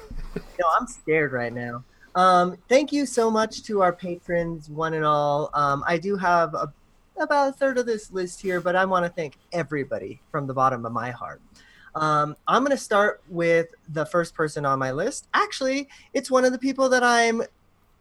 No, 0.59 0.65
I'm 0.79 0.87
scared 0.87 1.31
right 1.33 1.53
now. 1.53 1.83
Um, 2.15 2.57
thank 2.67 2.91
you 2.91 3.05
so 3.05 3.29
much 3.29 3.63
to 3.63 3.81
our 3.81 3.93
patrons, 3.93 4.69
one 4.69 4.93
and 4.93 5.05
all. 5.05 5.49
Um, 5.53 5.83
I 5.87 5.97
do 5.97 6.15
have 6.17 6.53
a, 6.53 6.71
about 7.19 7.49
a 7.49 7.51
third 7.51 7.77
of 7.77 7.85
this 7.85 8.11
list 8.11 8.41
here, 8.41 8.59
but 8.61 8.75
I 8.75 8.85
want 8.85 9.05
to 9.05 9.09
thank 9.11 9.35
everybody 9.51 10.19
from 10.31 10.47
the 10.47 10.53
bottom 10.53 10.85
of 10.85 10.91
my 10.91 11.11
heart. 11.11 11.41
Um, 11.97 12.35
I'm 12.47 12.63
going 12.63 12.75
to 12.75 12.81
start 12.81 13.21
with 13.27 13.67
the 13.89 14.05
first 14.05 14.35
person 14.35 14.65
on 14.65 14.77
my 14.77 14.91
list. 14.91 15.27
Actually, 15.33 15.89
it's 16.13 16.29
one 16.29 16.45
of 16.45 16.51
the 16.51 16.59
people 16.59 16.89
that 16.89 17.03
I'm 17.03 17.41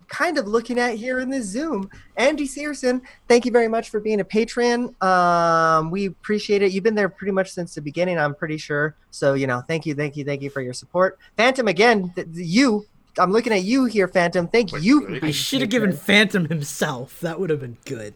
kind 0.09 0.39
of 0.39 0.47
looking 0.47 0.79
at 0.79 0.95
here 0.95 1.19
in 1.21 1.31
this 1.31 1.47
Zoom. 1.47 1.91
Andy 2.17 2.47
Searson, 2.47 3.03
thank 3.27 3.45
you 3.45 3.51
very 3.51 3.69
much 3.69 3.91
for 3.91 3.99
being 3.99 4.21
a 4.21 4.25
patron. 4.25 4.95
Um, 5.01 5.91
we 5.91 6.07
appreciate 6.07 6.63
it. 6.63 6.73
You've 6.73 6.85
been 6.85 6.95
there 6.95 7.09
pretty 7.09 7.33
much 7.33 7.51
since 7.51 7.75
the 7.75 7.81
beginning, 7.81 8.19
I'm 8.19 8.35
pretty 8.35 8.59
sure. 8.59 8.95
So, 9.11 9.35
you 9.35 9.47
know, 9.47 9.63
thank 9.67 9.87
you, 9.87 9.95
thank 9.95 10.17
you, 10.17 10.25
thank 10.25 10.43
you 10.43 10.51
for 10.51 10.61
your 10.61 10.75
support. 10.75 11.19
Phantom, 11.37 11.67
again, 11.69 12.13
th- 12.15 12.33
th- 12.35 12.47
you, 12.47 12.87
I'm 13.19 13.33
looking 13.33 13.53
at 13.53 13.63
you 13.63 13.87
here, 13.87 14.09
Phantom. 14.09 14.47
Thank 14.47 14.73
Wait, 14.73 14.83
you. 14.83 15.19
I 15.23 15.31
should 15.31 15.63
have 15.63 15.71
given. 15.71 15.93
Phantom 15.93 16.49
himself. 16.49 17.19
That 17.21 17.41
would 17.41 17.51
have 17.51 17.61
been 17.61 17.79
good. 17.85 18.15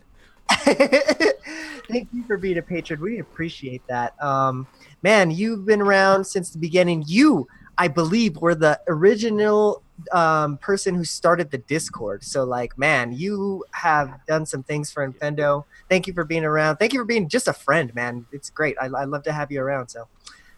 Thank 1.90 2.08
you 2.12 2.24
for 2.24 2.36
being 2.36 2.58
a 2.58 2.62
patron. 2.62 3.00
We 3.00 3.18
appreciate 3.18 3.82
that. 3.88 4.20
Um, 4.22 4.66
man, 5.02 5.30
you've 5.30 5.64
been 5.64 5.80
around 5.80 6.24
since 6.24 6.50
the 6.50 6.58
beginning. 6.58 7.04
You, 7.06 7.46
I 7.78 7.88
believe, 7.88 8.36
were 8.36 8.54
the 8.54 8.80
original 8.88 9.82
um, 10.12 10.58
person 10.58 10.94
who 10.94 11.04
started 11.04 11.50
the 11.50 11.58
Discord. 11.58 12.24
So, 12.24 12.44
like, 12.44 12.76
man, 12.78 13.12
you 13.12 13.64
have 13.72 14.24
done 14.26 14.46
some 14.46 14.62
things 14.62 14.90
for 14.90 15.06
Infendo. 15.06 15.64
Thank 15.88 16.06
you 16.06 16.12
for 16.12 16.24
being 16.24 16.44
around. 16.44 16.76
Thank 16.76 16.92
you 16.92 17.00
for 17.00 17.04
being 17.04 17.28
just 17.28 17.48
a 17.48 17.52
friend, 17.52 17.94
man. 17.94 18.26
It's 18.32 18.50
great. 18.50 18.76
I, 18.80 18.86
I 18.86 19.04
love 19.04 19.22
to 19.24 19.32
have 19.32 19.50
you 19.50 19.60
around. 19.60 19.88
So, 19.88 20.06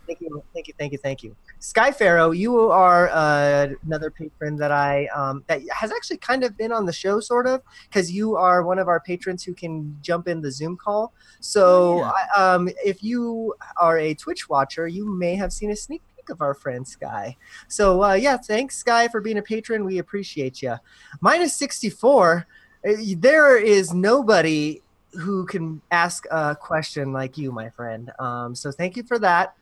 thank 0.06 0.20
you, 0.20 0.42
thank 0.54 0.68
you, 0.68 0.74
thank 0.78 0.92
you, 0.92 0.98
thank 0.98 1.22
you. 1.22 1.36
Sky 1.62 1.92
Pharaoh, 1.92 2.32
you 2.32 2.58
are 2.58 3.08
uh, 3.10 3.68
another 3.86 4.10
patron 4.10 4.56
that 4.56 4.72
I 4.72 5.06
um, 5.14 5.44
that 5.46 5.60
has 5.70 5.92
actually 5.92 6.16
kind 6.16 6.42
of 6.42 6.56
been 6.56 6.72
on 6.72 6.86
the 6.86 6.92
show, 6.92 7.20
sort 7.20 7.46
of, 7.46 7.62
because 7.88 8.10
you 8.10 8.34
are 8.34 8.64
one 8.64 8.80
of 8.80 8.88
our 8.88 8.98
patrons 8.98 9.44
who 9.44 9.54
can 9.54 9.96
jump 10.02 10.26
in 10.26 10.40
the 10.40 10.50
Zoom 10.50 10.76
call. 10.76 11.12
So, 11.38 11.98
Yeah. 11.98 12.10
I, 12.36 12.54
um, 12.54 12.68
if 12.84 13.04
you 13.04 13.54
are 13.76 13.96
a 13.96 14.12
Twitch 14.12 14.48
watcher, 14.48 14.88
you 14.88 15.08
may 15.08 15.36
have 15.36 15.52
seen 15.52 15.70
a 15.70 15.76
sneak 15.76 16.02
peek 16.16 16.30
of 16.30 16.40
our 16.40 16.52
friend 16.52 16.86
Sky. 16.86 17.36
So, 17.68 18.02
uh, 18.02 18.14
yeah, 18.14 18.38
thanks, 18.38 18.76
Sky, 18.76 19.06
for 19.06 19.20
being 19.20 19.38
a 19.38 19.42
patron. 19.42 19.84
We 19.84 19.98
appreciate 19.98 20.62
you. 20.62 20.74
Minus 21.20 21.54
sixty 21.54 21.90
four. 21.90 22.48
There 22.82 23.56
is 23.56 23.94
nobody 23.94 24.82
who 25.12 25.46
can 25.46 25.80
ask 25.92 26.26
a 26.32 26.56
question 26.56 27.12
like 27.12 27.38
you, 27.38 27.52
my 27.52 27.70
friend. 27.70 28.10
Um, 28.18 28.56
so, 28.56 28.72
thank 28.72 28.96
you 28.96 29.04
for 29.04 29.20
that. 29.20 29.54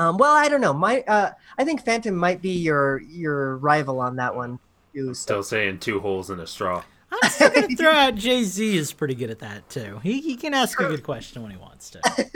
Um, 0.00 0.16
well, 0.16 0.34
I 0.34 0.48
don't 0.48 0.62
know. 0.62 0.72
My, 0.72 1.02
uh, 1.06 1.32
I 1.58 1.64
think 1.64 1.84
Phantom 1.84 2.16
might 2.16 2.40
be 2.40 2.52
your 2.52 3.02
your 3.02 3.58
rival 3.58 4.00
on 4.00 4.16
that 4.16 4.34
one. 4.34 4.58
Too, 4.94 5.12
so- 5.12 5.12
Still 5.12 5.42
saying 5.42 5.80
two 5.80 6.00
holes 6.00 6.30
in 6.30 6.40
a 6.40 6.46
straw. 6.46 6.82
I'm 7.12 7.30
still 7.30 7.50
gonna 7.50 7.68
throw 7.76 7.90
out 7.90 8.14
Jay 8.14 8.42
Z 8.44 8.78
is 8.78 8.94
pretty 8.94 9.14
good 9.14 9.28
at 9.28 9.40
that 9.40 9.68
too. 9.68 10.00
He 10.02 10.22
he 10.22 10.36
can 10.36 10.54
ask 10.54 10.80
a 10.80 10.86
good 10.86 11.02
question 11.02 11.42
when 11.42 11.50
he 11.50 11.58
wants 11.58 11.90
to. 11.90 12.30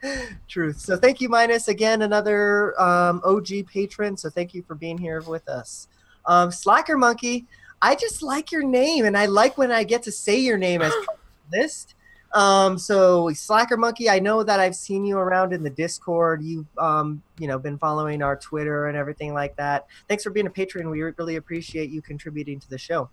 Truth. 0.48 0.78
So 0.78 0.96
thank 0.96 1.20
you, 1.20 1.28
Minus. 1.28 1.66
Again, 1.66 2.02
another 2.02 2.80
um, 2.80 3.20
OG 3.24 3.66
patron. 3.66 4.16
So 4.16 4.30
thank 4.30 4.54
you 4.54 4.62
for 4.62 4.76
being 4.76 4.98
here 4.98 5.20
with 5.22 5.48
us. 5.48 5.88
Um, 6.26 6.52
Slacker 6.52 6.96
Monkey, 6.96 7.46
I 7.82 7.96
just 7.96 8.22
like 8.22 8.52
your 8.52 8.62
name, 8.62 9.04
and 9.04 9.16
I 9.18 9.26
like 9.26 9.58
when 9.58 9.72
I 9.72 9.82
get 9.82 10.04
to 10.04 10.12
say 10.12 10.38
your 10.38 10.58
name 10.58 10.80
as 10.82 10.92
part 11.06 11.08
of 11.08 11.50
the 11.50 11.58
list. 11.58 11.94
Um, 12.32 12.76
so 12.76 13.30
Slacker 13.32 13.76
Monkey, 13.76 14.10
I 14.10 14.18
know 14.18 14.42
that 14.42 14.60
I've 14.60 14.76
seen 14.76 15.04
you 15.04 15.16
around 15.18 15.52
in 15.52 15.62
the 15.62 15.70
Discord. 15.70 16.42
You've 16.42 16.66
um, 16.78 17.22
you 17.38 17.48
know 17.48 17.58
been 17.58 17.78
following 17.78 18.22
our 18.22 18.36
Twitter 18.36 18.88
and 18.88 18.96
everything 18.96 19.32
like 19.32 19.56
that. 19.56 19.86
Thanks 20.08 20.24
for 20.24 20.30
being 20.30 20.46
a 20.46 20.50
patron. 20.50 20.90
We 20.90 21.02
really 21.02 21.36
appreciate 21.36 21.90
you 21.90 22.02
contributing 22.02 22.60
to 22.60 22.70
the 22.70 22.78
show. 22.78 23.08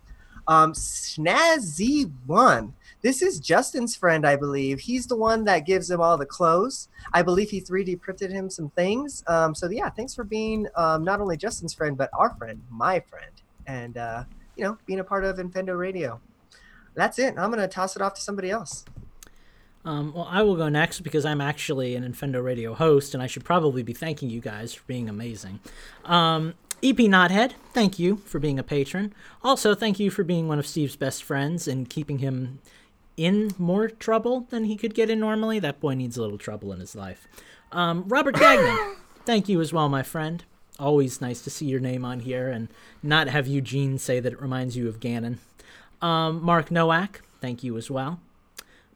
Um, 0.48 0.74
Snazzy 0.74 2.12
One. 2.26 2.74
This 3.02 3.22
is 3.22 3.40
Justin's 3.40 3.96
friend, 3.96 4.28
I 4.28 4.36
believe. 4.36 4.80
He's 4.80 5.08
the 5.08 5.16
one 5.16 5.44
that 5.46 5.60
gives 5.66 5.90
him 5.90 6.02
all 6.02 6.18
the 6.18 6.26
clothes. 6.26 6.90
I 7.14 7.22
believe 7.22 7.50
he 7.50 7.62
3D 7.62 8.02
printed 8.02 8.32
him 8.32 8.50
some 8.50 8.70
things. 8.72 9.24
Um, 9.28 9.56
so 9.56 9.70
yeah, 9.70 9.90
thanks 9.90 10.14
for 10.14 10.24
being 10.24 10.68
um, 10.76 11.04
not 11.04 11.22
only 11.22 11.38
Justin's 11.38 11.74
friend 11.74 11.98
but 11.98 12.10
our 12.14 12.36
friend, 12.36 12.62
my 12.70 13.00
friend, 13.00 13.32
and 13.66 13.98
uh, 13.98 14.24
you 14.56 14.64
know 14.66 14.78
being 14.86 15.00
a 15.00 15.04
part 15.04 15.24
of 15.24 15.38
Infendo 15.38 15.78
Radio. 15.78 16.20
That's 16.96 17.20
it. 17.20 17.36
I'm 17.38 17.50
gonna 17.50 17.68
toss 17.68 17.96
it 17.96 18.02
off 18.02 18.14
to 18.16 18.22
somebody 18.22 18.52
else. 18.52 18.86
Um, 19.86 20.14
well, 20.14 20.28
I 20.30 20.42
will 20.42 20.56
go 20.56 20.68
next 20.68 21.02
because 21.02 21.26
I'm 21.26 21.40
actually 21.40 21.96
an 21.96 22.04
Infendo 22.04 22.44
Radio 22.44 22.74
host, 22.74 23.14
and 23.14 23.22
I 23.22 23.28
should 23.28 23.46
probably 23.46 23.84
be 23.84 23.94
thanking 23.94 24.32
you 24.32 24.42
guys 24.42 24.74
for 24.74 24.84
being 24.88 25.08
amazing. 25.08 25.60
Um, 26.04 26.56
EP 26.84 26.98
Knothead, 26.98 27.54
thank 27.72 28.00
you 28.00 28.18
for 28.18 28.40
being 28.40 28.60
a 28.60 28.64
patron. 28.64 29.14
Also, 29.44 29.76
thank 29.76 30.00
you 30.00 30.10
for 30.10 30.24
being 30.24 30.48
one 30.48 30.60
of 30.60 30.68
Steve's 30.68 30.96
best 30.96 31.24
friends 31.24 31.68
and 31.68 31.90
keeping 31.90 32.20
him 32.20 32.60
in 33.16 33.52
more 33.58 33.88
trouble 33.88 34.42
than 34.50 34.66
he 34.66 34.76
could 34.76 34.94
get 34.94 35.10
in 35.10 35.20
normally. 35.20 35.60
That 35.60 35.80
boy 35.80 35.94
needs 35.94 36.18
a 36.18 36.22
little 36.22 36.38
trouble 36.38 36.74
in 36.74 36.80
his 36.80 36.96
life. 36.96 37.28
Um, 37.72 38.06
Robert 38.08 38.36
Gagnon, 38.36 38.96
thank 39.26 39.48
you 39.48 39.62
as 39.62 39.72
well, 39.72 39.88
my 39.88 40.04
friend. 40.04 40.44
Always 40.80 41.22
nice 41.22 41.42
to 41.42 41.50
see 41.50 41.66
your 41.66 41.80
name 41.80 42.04
on 42.04 42.22
here 42.22 42.50
and 42.50 42.68
not 43.02 43.30
have 43.30 43.48
Eugene 43.48 43.98
say 43.98 44.20
that 44.20 44.34
it 44.34 44.42
reminds 44.42 44.76
you 44.76 44.90
of 44.90 45.00
Ganon. 45.00 45.38
Um, 46.02 46.44
Mark 46.44 46.70
Nowak, 46.70 47.22
thank 47.40 47.64
you 47.64 47.78
as 47.78 47.90
well. 47.90 48.20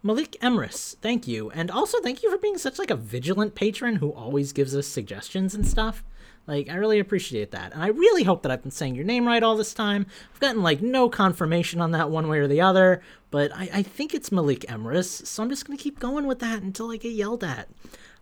Malik 0.02 0.38
Emrys, 0.42 0.96
thank 1.02 1.28
you, 1.28 1.50
and 1.52 1.70
also 1.70 2.00
thank 2.00 2.24
you 2.24 2.32
for 2.32 2.38
being 2.38 2.58
such 2.58 2.80
like 2.80 2.90
a 2.90 2.96
vigilant 2.96 3.54
patron 3.54 3.98
who 3.98 4.14
always 4.14 4.54
gives 4.54 4.74
us 4.74 4.88
suggestions 4.88 5.54
and 5.54 5.68
stuff. 5.68 6.06
Like 6.48 6.70
I 6.70 6.76
really 6.76 7.00
appreciate 7.00 7.52
that, 7.52 7.74
and 7.74 7.84
I 7.84 7.88
really 7.88 8.24
hope 8.24 8.42
that 8.44 8.52
I've 8.52 8.62
been 8.62 8.72
saying 8.72 8.96
your 8.96 9.04
name 9.04 9.28
right 9.28 9.44
all 9.44 9.58
this 9.58 9.74
time. 9.74 10.06
I've 10.34 10.40
gotten 10.40 10.64
like 10.64 10.82
no 10.82 11.10
confirmation 11.10 11.82
on 11.82 11.92
that 11.92 12.10
one 12.10 12.30
way 12.30 12.40
or 12.40 12.48
the 12.48 12.62
other, 12.62 13.02
but 13.30 13.54
I, 13.54 13.70
I 13.74 13.84
think 13.84 14.14
it's 14.14 14.32
Malik 14.32 14.62
Emrys, 14.70 15.28
so 15.28 15.44
I'm 15.44 15.50
just 15.50 15.66
gonna 15.66 15.76
keep 15.76 16.00
going 16.00 16.28
with 16.28 16.40
that 16.40 16.62
until 16.62 16.92
I 16.92 16.96
get 16.96 17.12
yelled 17.12 17.44
at. 17.44 17.68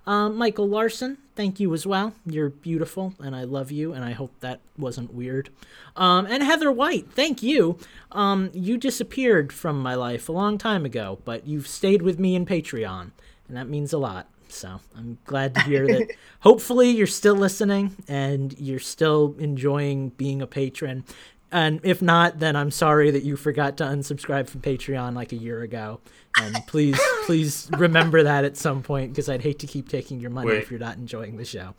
Um, 0.07 0.37
Michael 0.37 0.69
Larson, 0.69 1.17
thank 1.35 1.59
you 1.59 1.73
as 1.73 1.85
well. 1.85 2.13
You're 2.25 2.49
beautiful, 2.49 3.13
and 3.19 3.35
I 3.35 3.43
love 3.43 3.71
you, 3.71 3.91
and 3.91 4.05
I 4.05 4.13
hope 4.13 4.31
that 4.39 4.61
wasn't 4.77 5.13
weird. 5.13 5.49
Um, 5.97 6.25
and 6.25 6.41
Heather 6.41 6.71
White, 6.71 7.11
thank 7.11 7.43
you. 7.43 7.77
Um, 8.13 8.49
you 8.53 8.77
disappeared 8.77 9.51
from 9.51 9.81
my 9.81 9.95
life 9.95 10.29
a 10.29 10.31
long 10.31 10.57
time 10.57 10.85
ago, 10.85 11.19
but 11.25 11.45
you've 11.45 11.67
stayed 11.67 12.01
with 12.01 12.19
me 12.19 12.35
in 12.35 12.45
Patreon, 12.45 13.11
and 13.49 13.57
that 13.57 13.67
means 13.67 13.91
a 13.91 13.97
lot. 13.97 14.29
So 14.47 14.79
I'm 14.97 15.17
glad 15.25 15.55
to 15.55 15.61
hear 15.63 15.85
that. 15.87 16.07
hopefully, 16.39 16.89
you're 16.89 17.05
still 17.05 17.35
listening 17.35 17.97
and 18.07 18.57
you're 18.57 18.79
still 18.79 19.35
enjoying 19.39 20.09
being 20.11 20.41
a 20.41 20.47
patron. 20.47 21.03
And 21.51 21.79
if 21.83 22.01
not, 22.01 22.39
then 22.39 22.55
I'm 22.55 22.71
sorry 22.71 23.09
that 23.11 23.23
you 23.23 23.37
forgot 23.37 23.77
to 23.77 23.85
unsubscribe 23.85 24.49
from 24.49 24.61
Patreon 24.61 25.15
like 25.15 25.31
a 25.31 25.37
year 25.37 25.61
ago. 25.61 26.01
And 26.39 26.55
please, 26.67 26.99
please 27.25 27.69
remember 27.77 28.23
that 28.23 28.43
at 28.43 28.57
some 28.57 28.83
point 28.83 29.11
because 29.13 29.29
I'd 29.29 29.41
hate 29.41 29.59
to 29.59 29.67
keep 29.67 29.87
taking 29.87 30.19
your 30.19 30.29
money 30.29 30.49
Wait. 30.49 30.57
if 30.63 30.69
you're 30.71 30.79
not 30.79 30.97
enjoying 30.97 31.37
the 31.37 31.45
show. 31.45 31.73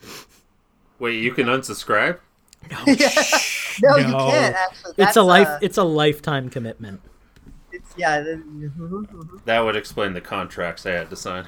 Wait, 0.99 1.23
you 1.23 1.32
can 1.32 1.47
unsubscribe? 1.47 2.19
No, 2.70 2.78
you 2.86 4.09
No. 4.09 4.31
can't 4.31 4.57
actually. 4.57 4.95
It's 4.97 5.16
a 5.16 5.23
life. 5.23 5.47
uh, 5.49 5.59
it's 5.62 5.77
a 5.77 5.85
lifetime 5.85 6.49
commitment. 6.49 7.01
it's, 7.70 7.95
yeah. 7.97 8.20
the-. 8.20 8.43
That 9.45 9.61
would 9.61 9.77
explain 9.77 10.15
the 10.15 10.20
contracts 10.20 10.86
I 10.86 10.93
had 10.93 11.11
to 11.11 11.16
sign. 11.16 11.47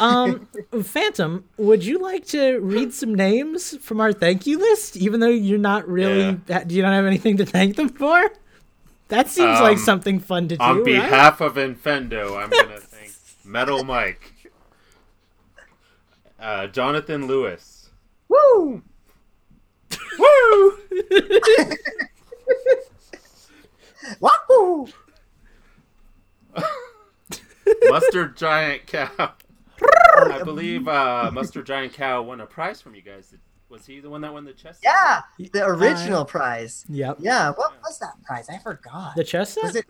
Um, 0.00 0.48
Phantom, 0.82 1.44
would 1.56 1.84
you 1.84 1.98
like 1.98 2.26
to 2.26 2.58
read 2.58 2.92
some 2.92 3.14
names 3.14 3.76
from 3.78 4.00
our 4.00 4.12
thank 4.12 4.46
you 4.46 4.58
list, 4.58 4.96
even 4.96 5.20
though 5.20 5.28
you're 5.28 5.58
not 5.58 5.88
really, 5.88 6.38
yeah. 6.46 6.64
you 6.68 6.82
don't 6.82 6.92
have 6.92 7.06
anything 7.06 7.36
to 7.38 7.46
thank 7.46 7.76
them 7.76 7.88
for? 7.88 8.30
That 9.08 9.28
seems 9.28 9.58
um, 9.58 9.62
like 9.62 9.78
something 9.78 10.20
fun 10.20 10.48
to 10.48 10.56
do. 10.56 10.62
On 10.62 10.84
behalf 10.84 11.40
right? 11.40 11.46
of 11.46 11.56
Infendo, 11.56 12.42
I'm 12.42 12.50
going 12.50 12.68
to 12.68 12.80
thank 12.80 13.12
Metal 13.44 13.84
Mike, 13.84 14.50
uh, 16.38 16.66
Jonathan 16.66 17.26
Lewis. 17.26 17.88
Woo! 18.28 18.82
Woo! 20.18 20.78
Wahoo! 24.20 24.88
Mustard 27.88 28.36
Giant 28.36 28.86
Cow. 28.86 29.32
I 29.80 30.42
believe 30.44 30.88
uh, 30.88 31.30
Mustard 31.32 31.66
Giant 31.66 31.92
Cow 31.92 32.22
won 32.22 32.40
a 32.40 32.46
prize 32.46 32.80
from 32.80 32.94
you 32.94 33.02
guys. 33.02 33.34
Was 33.68 33.84
he 33.84 34.00
the 34.00 34.08
one 34.08 34.22
that 34.22 34.32
won 34.32 34.44
the 34.44 34.52
chest? 34.52 34.80
Yeah, 34.82 35.20
the 35.52 35.64
original 35.66 36.24
prize. 36.24 36.84
Yep. 36.88 37.18
Yeah, 37.20 37.50
what 37.50 37.72
was 37.82 37.98
that 37.98 38.14
prize? 38.24 38.48
I 38.48 38.58
forgot. 38.58 39.14
The 39.14 39.24
chess 39.24 39.52
set 39.52 39.64
was 39.64 39.76
it? 39.76 39.84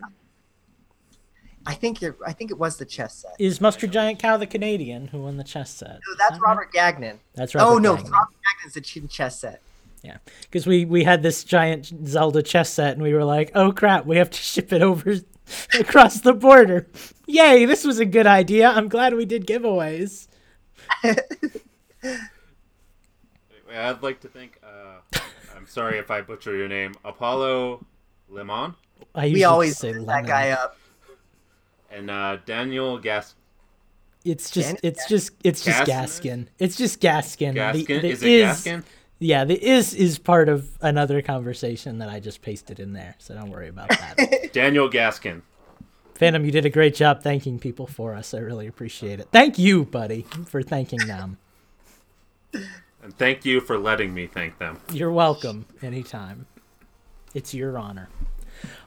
I 1.64 1.74
think 1.74 2.02
it. 2.02 2.14
I 2.26 2.32
think 2.32 2.50
it 2.50 2.58
was 2.58 2.76
the 2.76 2.84
chess 2.84 3.16
set. 3.16 3.32
is 3.38 3.60
Mustard 3.60 3.92
Giant 3.92 4.18
Cow 4.18 4.36
the 4.36 4.46
Canadian 4.46 5.08
who 5.08 5.20
won 5.22 5.36
the 5.36 5.44
chess 5.44 5.70
set. 5.70 6.00
No, 6.08 6.14
that's 6.18 6.40
Robert 6.40 6.72
Gagnon. 6.72 7.20
That's 7.34 7.54
Robert. 7.54 7.72
oh 7.72 7.78
no, 7.78 7.94
Gagnon. 7.94 8.12
Robert 8.12 8.34
Gagnon's 8.64 8.74
the 8.74 9.06
chess 9.08 9.38
set. 9.38 9.62
Yeah, 10.02 10.18
because 10.42 10.66
we 10.66 10.84
we 10.84 11.04
had 11.04 11.22
this 11.22 11.44
giant 11.44 11.92
Zelda 12.06 12.42
chess 12.42 12.70
set, 12.70 12.94
and 12.94 13.02
we 13.02 13.12
were 13.12 13.24
like, 13.24 13.50
"Oh 13.54 13.70
crap, 13.72 14.06
we 14.06 14.16
have 14.16 14.30
to 14.30 14.38
ship 14.38 14.72
it 14.72 14.82
over 14.82 15.16
across 15.80 16.20
the 16.20 16.32
border." 16.32 16.86
Yay! 17.26 17.64
This 17.64 17.84
was 17.84 17.98
a 17.98 18.04
good 18.06 18.26
idea. 18.26 18.68
I'm 18.70 18.88
glad 18.88 19.14
we 19.14 19.24
did 19.24 19.46
giveaways. 19.46 20.28
I'd 23.70 24.02
like 24.02 24.20
to 24.20 24.28
thank. 24.28 24.58
Uh, 24.62 25.20
I'm 25.56 25.66
sorry 25.66 25.98
if 25.98 26.10
I 26.10 26.20
butcher 26.22 26.56
your 26.56 26.68
name. 26.68 26.94
Apollo 27.04 27.84
Lemon 28.28 28.74
I 29.14 29.24
usually 29.26 29.40
We 29.40 29.44
always 29.44 29.76
say 29.76 29.92
say 29.92 29.98
that 29.98 30.06
lemon. 30.06 30.26
guy 30.26 30.50
up. 30.50 30.76
and 31.90 32.10
uh, 32.10 32.38
Daniel 32.46 32.98
Gas. 32.98 33.34
It's 34.24 34.50
just 34.50 34.68
Jan- 34.68 34.78
it's 34.82 35.08
just 35.08 35.30
it's 35.44 35.64
just 35.64 35.80
Gaskin? 35.82 35.86
Gaskin. 35.86 36.46
It's 36.58 36.76
just 36.76 37.00
Gaskin. 37.00 37.54
The- 37.54 37.84
Gaskin? 37.84 38.00
the 38.02 38.08
is 38.10 38.22
it 38.22 38.26
Gaskin? 38.26 38.84
Yeah, 39.20 39.44
the 39.44 39.54
is 39.54 39.94
is 39.94 40.18
part 40.18 40.48
of 40.48 40.70
another 40.80 41.22
conversation 41.22 41.98
that 41.98 42.08
I 42.08 42.20
just 42.20 42.40
pasted 42.40 42.78
in 42.78 42.92
there, 42.92 43.16
so 43.18 43.34
don't 43.34 43.50
worry 43.50 43.68
about 43.68 43.88
that. 43.88 44.50
Daniel 44.52 44.88
Gaskin. 44.88 45.42
Phantom, 46.14 46.44
you 46.44 46.50
did 46.50 46.66
a 46.66 46.70
great 46.70 46.94
job 46.94 47.22
thanking 47.22 47.58
people 47.58 47.86
for 47.86 48.14
us. 48.14 48.34
I 48.34 48.38
really 48.38 48.66
appreciate 48.66 49.20
it. 49.20 49.28
Thank 49.32 49.58
you, 49.58 49.84
buddy, 49.84 50.22
for 50.46 50.62
thanking 50.62 51.06
them. 51.06 51.38
And 52.52 53.16
thank 53.16 53.44
you 53.44 53.60
for 53.60 53.78
letting 53.78 54.12
me 54.12 54.26
thank 54.26 54.58
them. 54.58 54.80
You're 54.92 55.12
welcome 55.12 55.66
anytime. 55.80 56.46
It's 57.34 57.54
your 57.54 57.78
honor. 57.78 58.08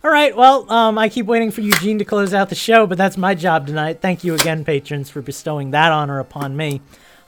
All 0.04 0.12
right, 0.12 0.36
well, 0.36 0.70
um, 0.70 0.98
I 0.98 1.08
keep 1.08 1.26
waiting 1.26 1.52
for 1.52 1.62
Eugene 1.62 2.00
to 2.00 2.06
close 2.06 2.34
out 2.34 2.50
the 2.50 2.56
show, 2.56 2.86
but 2.86 2.98
that's 2.98 3.16
my 3.16 3.34
job 3.34 3.68
tonight. 3.68 4.02
Thank 4.02 4.24
you 4.26 4.34
again, 4.34 4.66
patrons, 4.66 5.10
for 5.10 5.22
bestowing 5.22 5.72
that 5.72 5.94
honor 5.94 6.20
upon 6.20 6.58
me. 6.58 6.82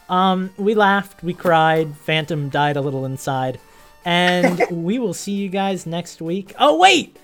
Um, 0.09 0.51
we 0.57 0.75
laughed, 0.75 1.23
we 1.23 1.33
cried, 1.33 1.95
Phantom 1.95 2.49
died 2.49 2.77
a 2.77 2.81
little 2.81 3.05
inside, 3.05 3.59
and 4.05 4.61
we 4.71 4.99
will 4.99 5.13
see 5.13 5.33
you 5.33 5.49
guys 5.49 5.85
next 5.85 6.21
week. 6.21 6.53
Oh, 6.59 6.77
wait! 6.77 7.17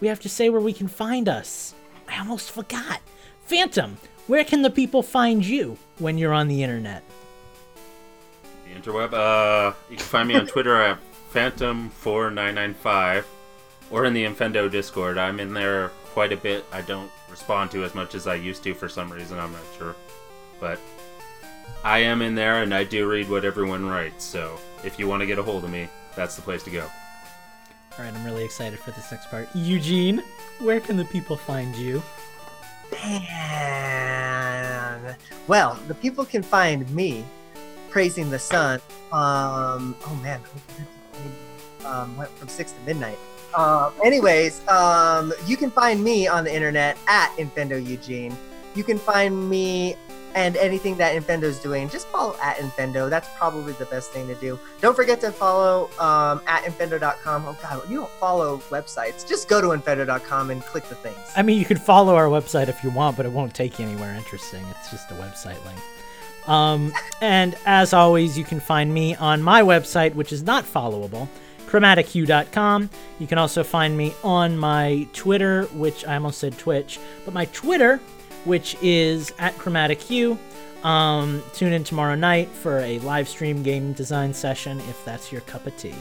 We 0.00 0.08
have 0.08 0.20
to 0.20 0.28
say 0.28 0.50
where 0.50 0.60
we 0.60 0.72
can 0.72 0.88
find 0.88 1.28
us. 1.28 1.74
I 2.08 2.18
almost 2.18 2.50
forgot. 2.50 3.00
Phantom, 3.46 3.96
where 4.26 4.44
can 4.44 4.62
the 4.62 4.70
people 4.70 5.02
find 5.02 5.44
you 5.44 5.78
when 5.98 6.18
you're 6.18 6.34
on 6.34 6.48
the 6.48 6.62
internet? 6.62 7.02
The 8.64 8.80
interweb. 8.80 9.12
Uh, 9.12 9.74
you 9.90 9.96
can 9.96 10.04
find 10.04 10.28
me 10.28 10.34
on 10.34 10.46
Twitter 10.46 10.80
at 10.80 10.98
Phantom4995 11.32 13.24
or 13.90 14.04
in 14.04 14.14
the 14.14 14.24
Infendo 14.24 14.70
Discord. 14.70 15.18
I'm 15.18 15.40
in 15.40 15.54
there 15.54 15.88
quite 16.06 16.32
a 16.32 16.36
bit. 16.36 16.64
I 16.72 16.82
don't 16.82 17.10
respond 17.30 17.70
to 17.72 17.84
as 17.84 17.94
much 17.94 18.14
as 18.14 18.26
I 18.26 18.34
used 18.34 18.62
to 18.64 18.74
for 18.74 18.88
some 18.88 19.12
reason. 19.12 19.38
I'm 19.38 19.52
not 19.52 19.62
sure. 19.78 19.94
But 20.60 20.80
I 21.86 21.98
am 22.00 22.20
in 22.20 22.34
there 22.34 22.64
and 22.64 22.74
I 22.74 22.82
do 22.82 23.08
read 23.08 23.30
what 23.30 23.44
everyone 23.44 23.86
writes. 23.86 24.24
So 24.24 24.58
if 24.82 24.98
you 24.98 25.06
want 25.06 25.20
to 25.20 25.26
get 25.26 25.38
a 25.38 25.42
hold 25.44 25.62
of 25.62 25.70
me, 25.70 25.88
that's 26.16 26.34
the 26.34 26.42
place 26.42 26.64
to 26.64 26.70
go. 26.70 26.80
All 26.80 28.04
right, 28.04 28.12
I'm 28.12 28.24
really 28.24 28.44
excited 28.44 28.80
for 28.80 28.90
this 28.90 29.12
next 29.12 29.30
part. 29.30 29.48
Eugene, 29.54 30.20
where 30.58 30.80
can 30.80 30.96
the 30.96 31.04
people 31.04 31.36
find 31.36 31.76
you? 31.76 32.02
Man. 32.90 34.34
Well, 35.46 35.78
the 35.86 35.94
people 35.94 36.24
can 36.24 36.42
find 36.42 36.90
me 36.90 37.24
praising 37.88 38.30
the 38.30 38.40
sun. 38.40 38.80
Um. 39.12 39.94
Oh 40.06 40.18
man. 40.24 40.40
Um. 41.84 42.16
Went 42.16 42.30
from 42.30 42.48
six 42.48 42.72
to 42.72 42.80
midnight. 42.80 43.18
Um. 43.56 43.92
Anyways, 44.04 44.66
um. 44.66 45.32
You 45.46 45.56
can 45.56 45.70
find 45.70 46.02
me 46.02 46.26
on 46.26 46.42
the 46.42 46.52
internet 46.52 46.98
at 47.06 47.30
Infendo 47.36 47.78
Eugene. 47.78 48.36
You 48.74 48.82
can 48.82 48.98
find 48.98 49.48
me 49.48 49.94
and 50.36 50.54
anything 50.58 50.98
that 50.98 51.16
Infendo's 51.16 51.58
doing. 51.58 51.88
Just 51.88 52.06
follow 52.08 52.36
at 52.42 52.58
Infendo. 52.58 53.08
That's 53.08 53.26
probably 53.36 53.72
the 53.72 53.86
best 53.86 54.12
thing 54.12 54.28
to 54.28 54.34
do. 54.34 54.60
Don't 54.82 54.94
forget 54.94 55.18
to 55.22 55.32
follow 55.32 55.90
um, 55.98 56.42
at 56.46 56.62
Infendo.com. 56.64 57.46
Oh 57.46 57.58
god, 57.60 57.90
you 57.90 57.96
don't 57.96 58.10
follow 58.12 58.58
websites. 58.68 59.26
Just 59.26 59.48
go 59.48 59.60
to 59.62 59.68
Infendo.com 59.68 60.50
and 60.50 60.62
click 60.62 60.84
the 60.84 60.94
things. 60.94 61.18
I 61.34 61.42
mean, 61.42 61.58
you 61.58 61.64
could 61.64 61.80
follow 61.80 62.14
our 62.14 62.26
website 62.26 62.68
if 62.68 62.84
you 62.84 62.90
want, 62.90 63.16
but 63.16 63.24
it 63.24 63.32
won't 63.32 63.54
take 63.54 63.78
you 63.78 63.86
anywhere 63.86 64.14
interesting. 64.14 64.62
It's 64.78 64.90
just 64.90 65.10
a 65.10 65.14
website 65.14 65.64
link. 65.64 65.80
Um, 66.46 66.92
and 67.22 67.56
as 67.64 67.94
always, 67.94 68.36
you 68.36 68.44
can 68.44 68.60
find 68.60 68.92
me 68.92 69.14
on 69.16 69.42
my 69.42 69.62
website, 69.62 70.14
which 70.14 70.32
is 70.34 70.42
not 70.42 70.64
followable, 70.64 71.28
chromatichue.com. 71.66 72.90
You 73.18 73.26
can 73.26 73.38
also 73.38 73.64
find 73.64 73.96
me 73.96 74.12
on 74.22 74.58
my 74.58 75.08
Twitter, 75.14 75.64
which 75.72 76.04
I 76.06 76.14
almost 76.14 76.38
said 76.38 76.58
Twitch, 76.58 77.00
but 77.24 77.32
my 77.32 77.46
Twitter, 77.46 78.00
which 78.46 78.76
is 78.80 79.32
at 79.38 79.56
chromatichue. 79.58 80.38
Um, 80.84 81.42
tune 81.52 81.72
in 81.72 81.84
tomorrow 81.84 82.14
night 82.14 82.48
for 82.48 82.78
a 82.78 82.98
live 83.00 83.28
stream 83.28 83.62
game 83.62 83.92
design 83.92 84.32
session 84.32 84.78
if 84.80 85.04
that's 85.04 85.32
your 85.32 85.40
cup 85.42 85.66
of 85.66 85.76
tea. 85.76 85.94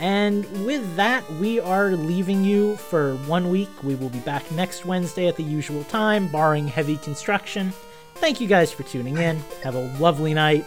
And 0.00 0.44
with 0.66 0.96
that, 0.96 1.28
we 1.34 1.60
are 1.60 1.92
leaving 1.92 2.44
you 2.44 2.76
for 2.76 3.16
one 3.16 3.50
week. 3.50 3.70
We 3.82 3.94
will 3.94 4.08
be 4.10 4.18
back 4.20 4.48
next 4.50 4.84
Wednesday 4.84 5.28
at 5.28 5.36
the 5.36 5.44
usual 5.44 5.84
time, 5.84 6.28
barring 6.28 6.66
heavy 6.66 6.96
construction. 6.96 7.72
Thank 8.16 8.40
you 8.40 8.48
guys 8.48 8.72
for 8.72 8.82
tuning 8.84 9.18
in. 9.18 9.42
Have 9.62 9.74
a 9.74 9.88
lovely 9.98 10.34
night. 10.34 10.64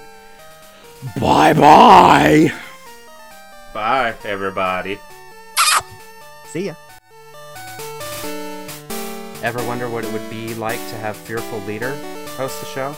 Bye 1.20 1.54
bye. 1.54 2.52
Bye, 3.74 4.16
everybody. 4.24 5.00
See 6.46 6.68
ya. 6.68 6.87
Ever 9.48 9.66
wonder 9.66 9.90
what 9.90 10.04
it 10.04 10.12
would 10.12 10.30
be 10.30 10.54
like 10.56 10.90
to 10.90 10.98
have 10.98 11.16
Fearful 11.16 11.60
Leader 11.60 11.96
host 12.36 12.60
the 12.60 12.66
show? 12.66 12.94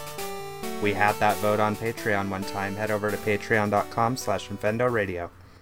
We 0.82 0.94
had 0.94 1.14
that 1.20 1.38
vote 1.38 1.60
on 1.60 1.76
Patreon 1.76 2.28
one 2.28 2.44
time. 2.44 2.76
Head 2.76 2.90
over 2.90 3.12
to 3.12 3.18
patreon.com 3.18 4.18
slash 4.18 4.50
Infendo 4.50 4.92
Radio. 4.92 5.30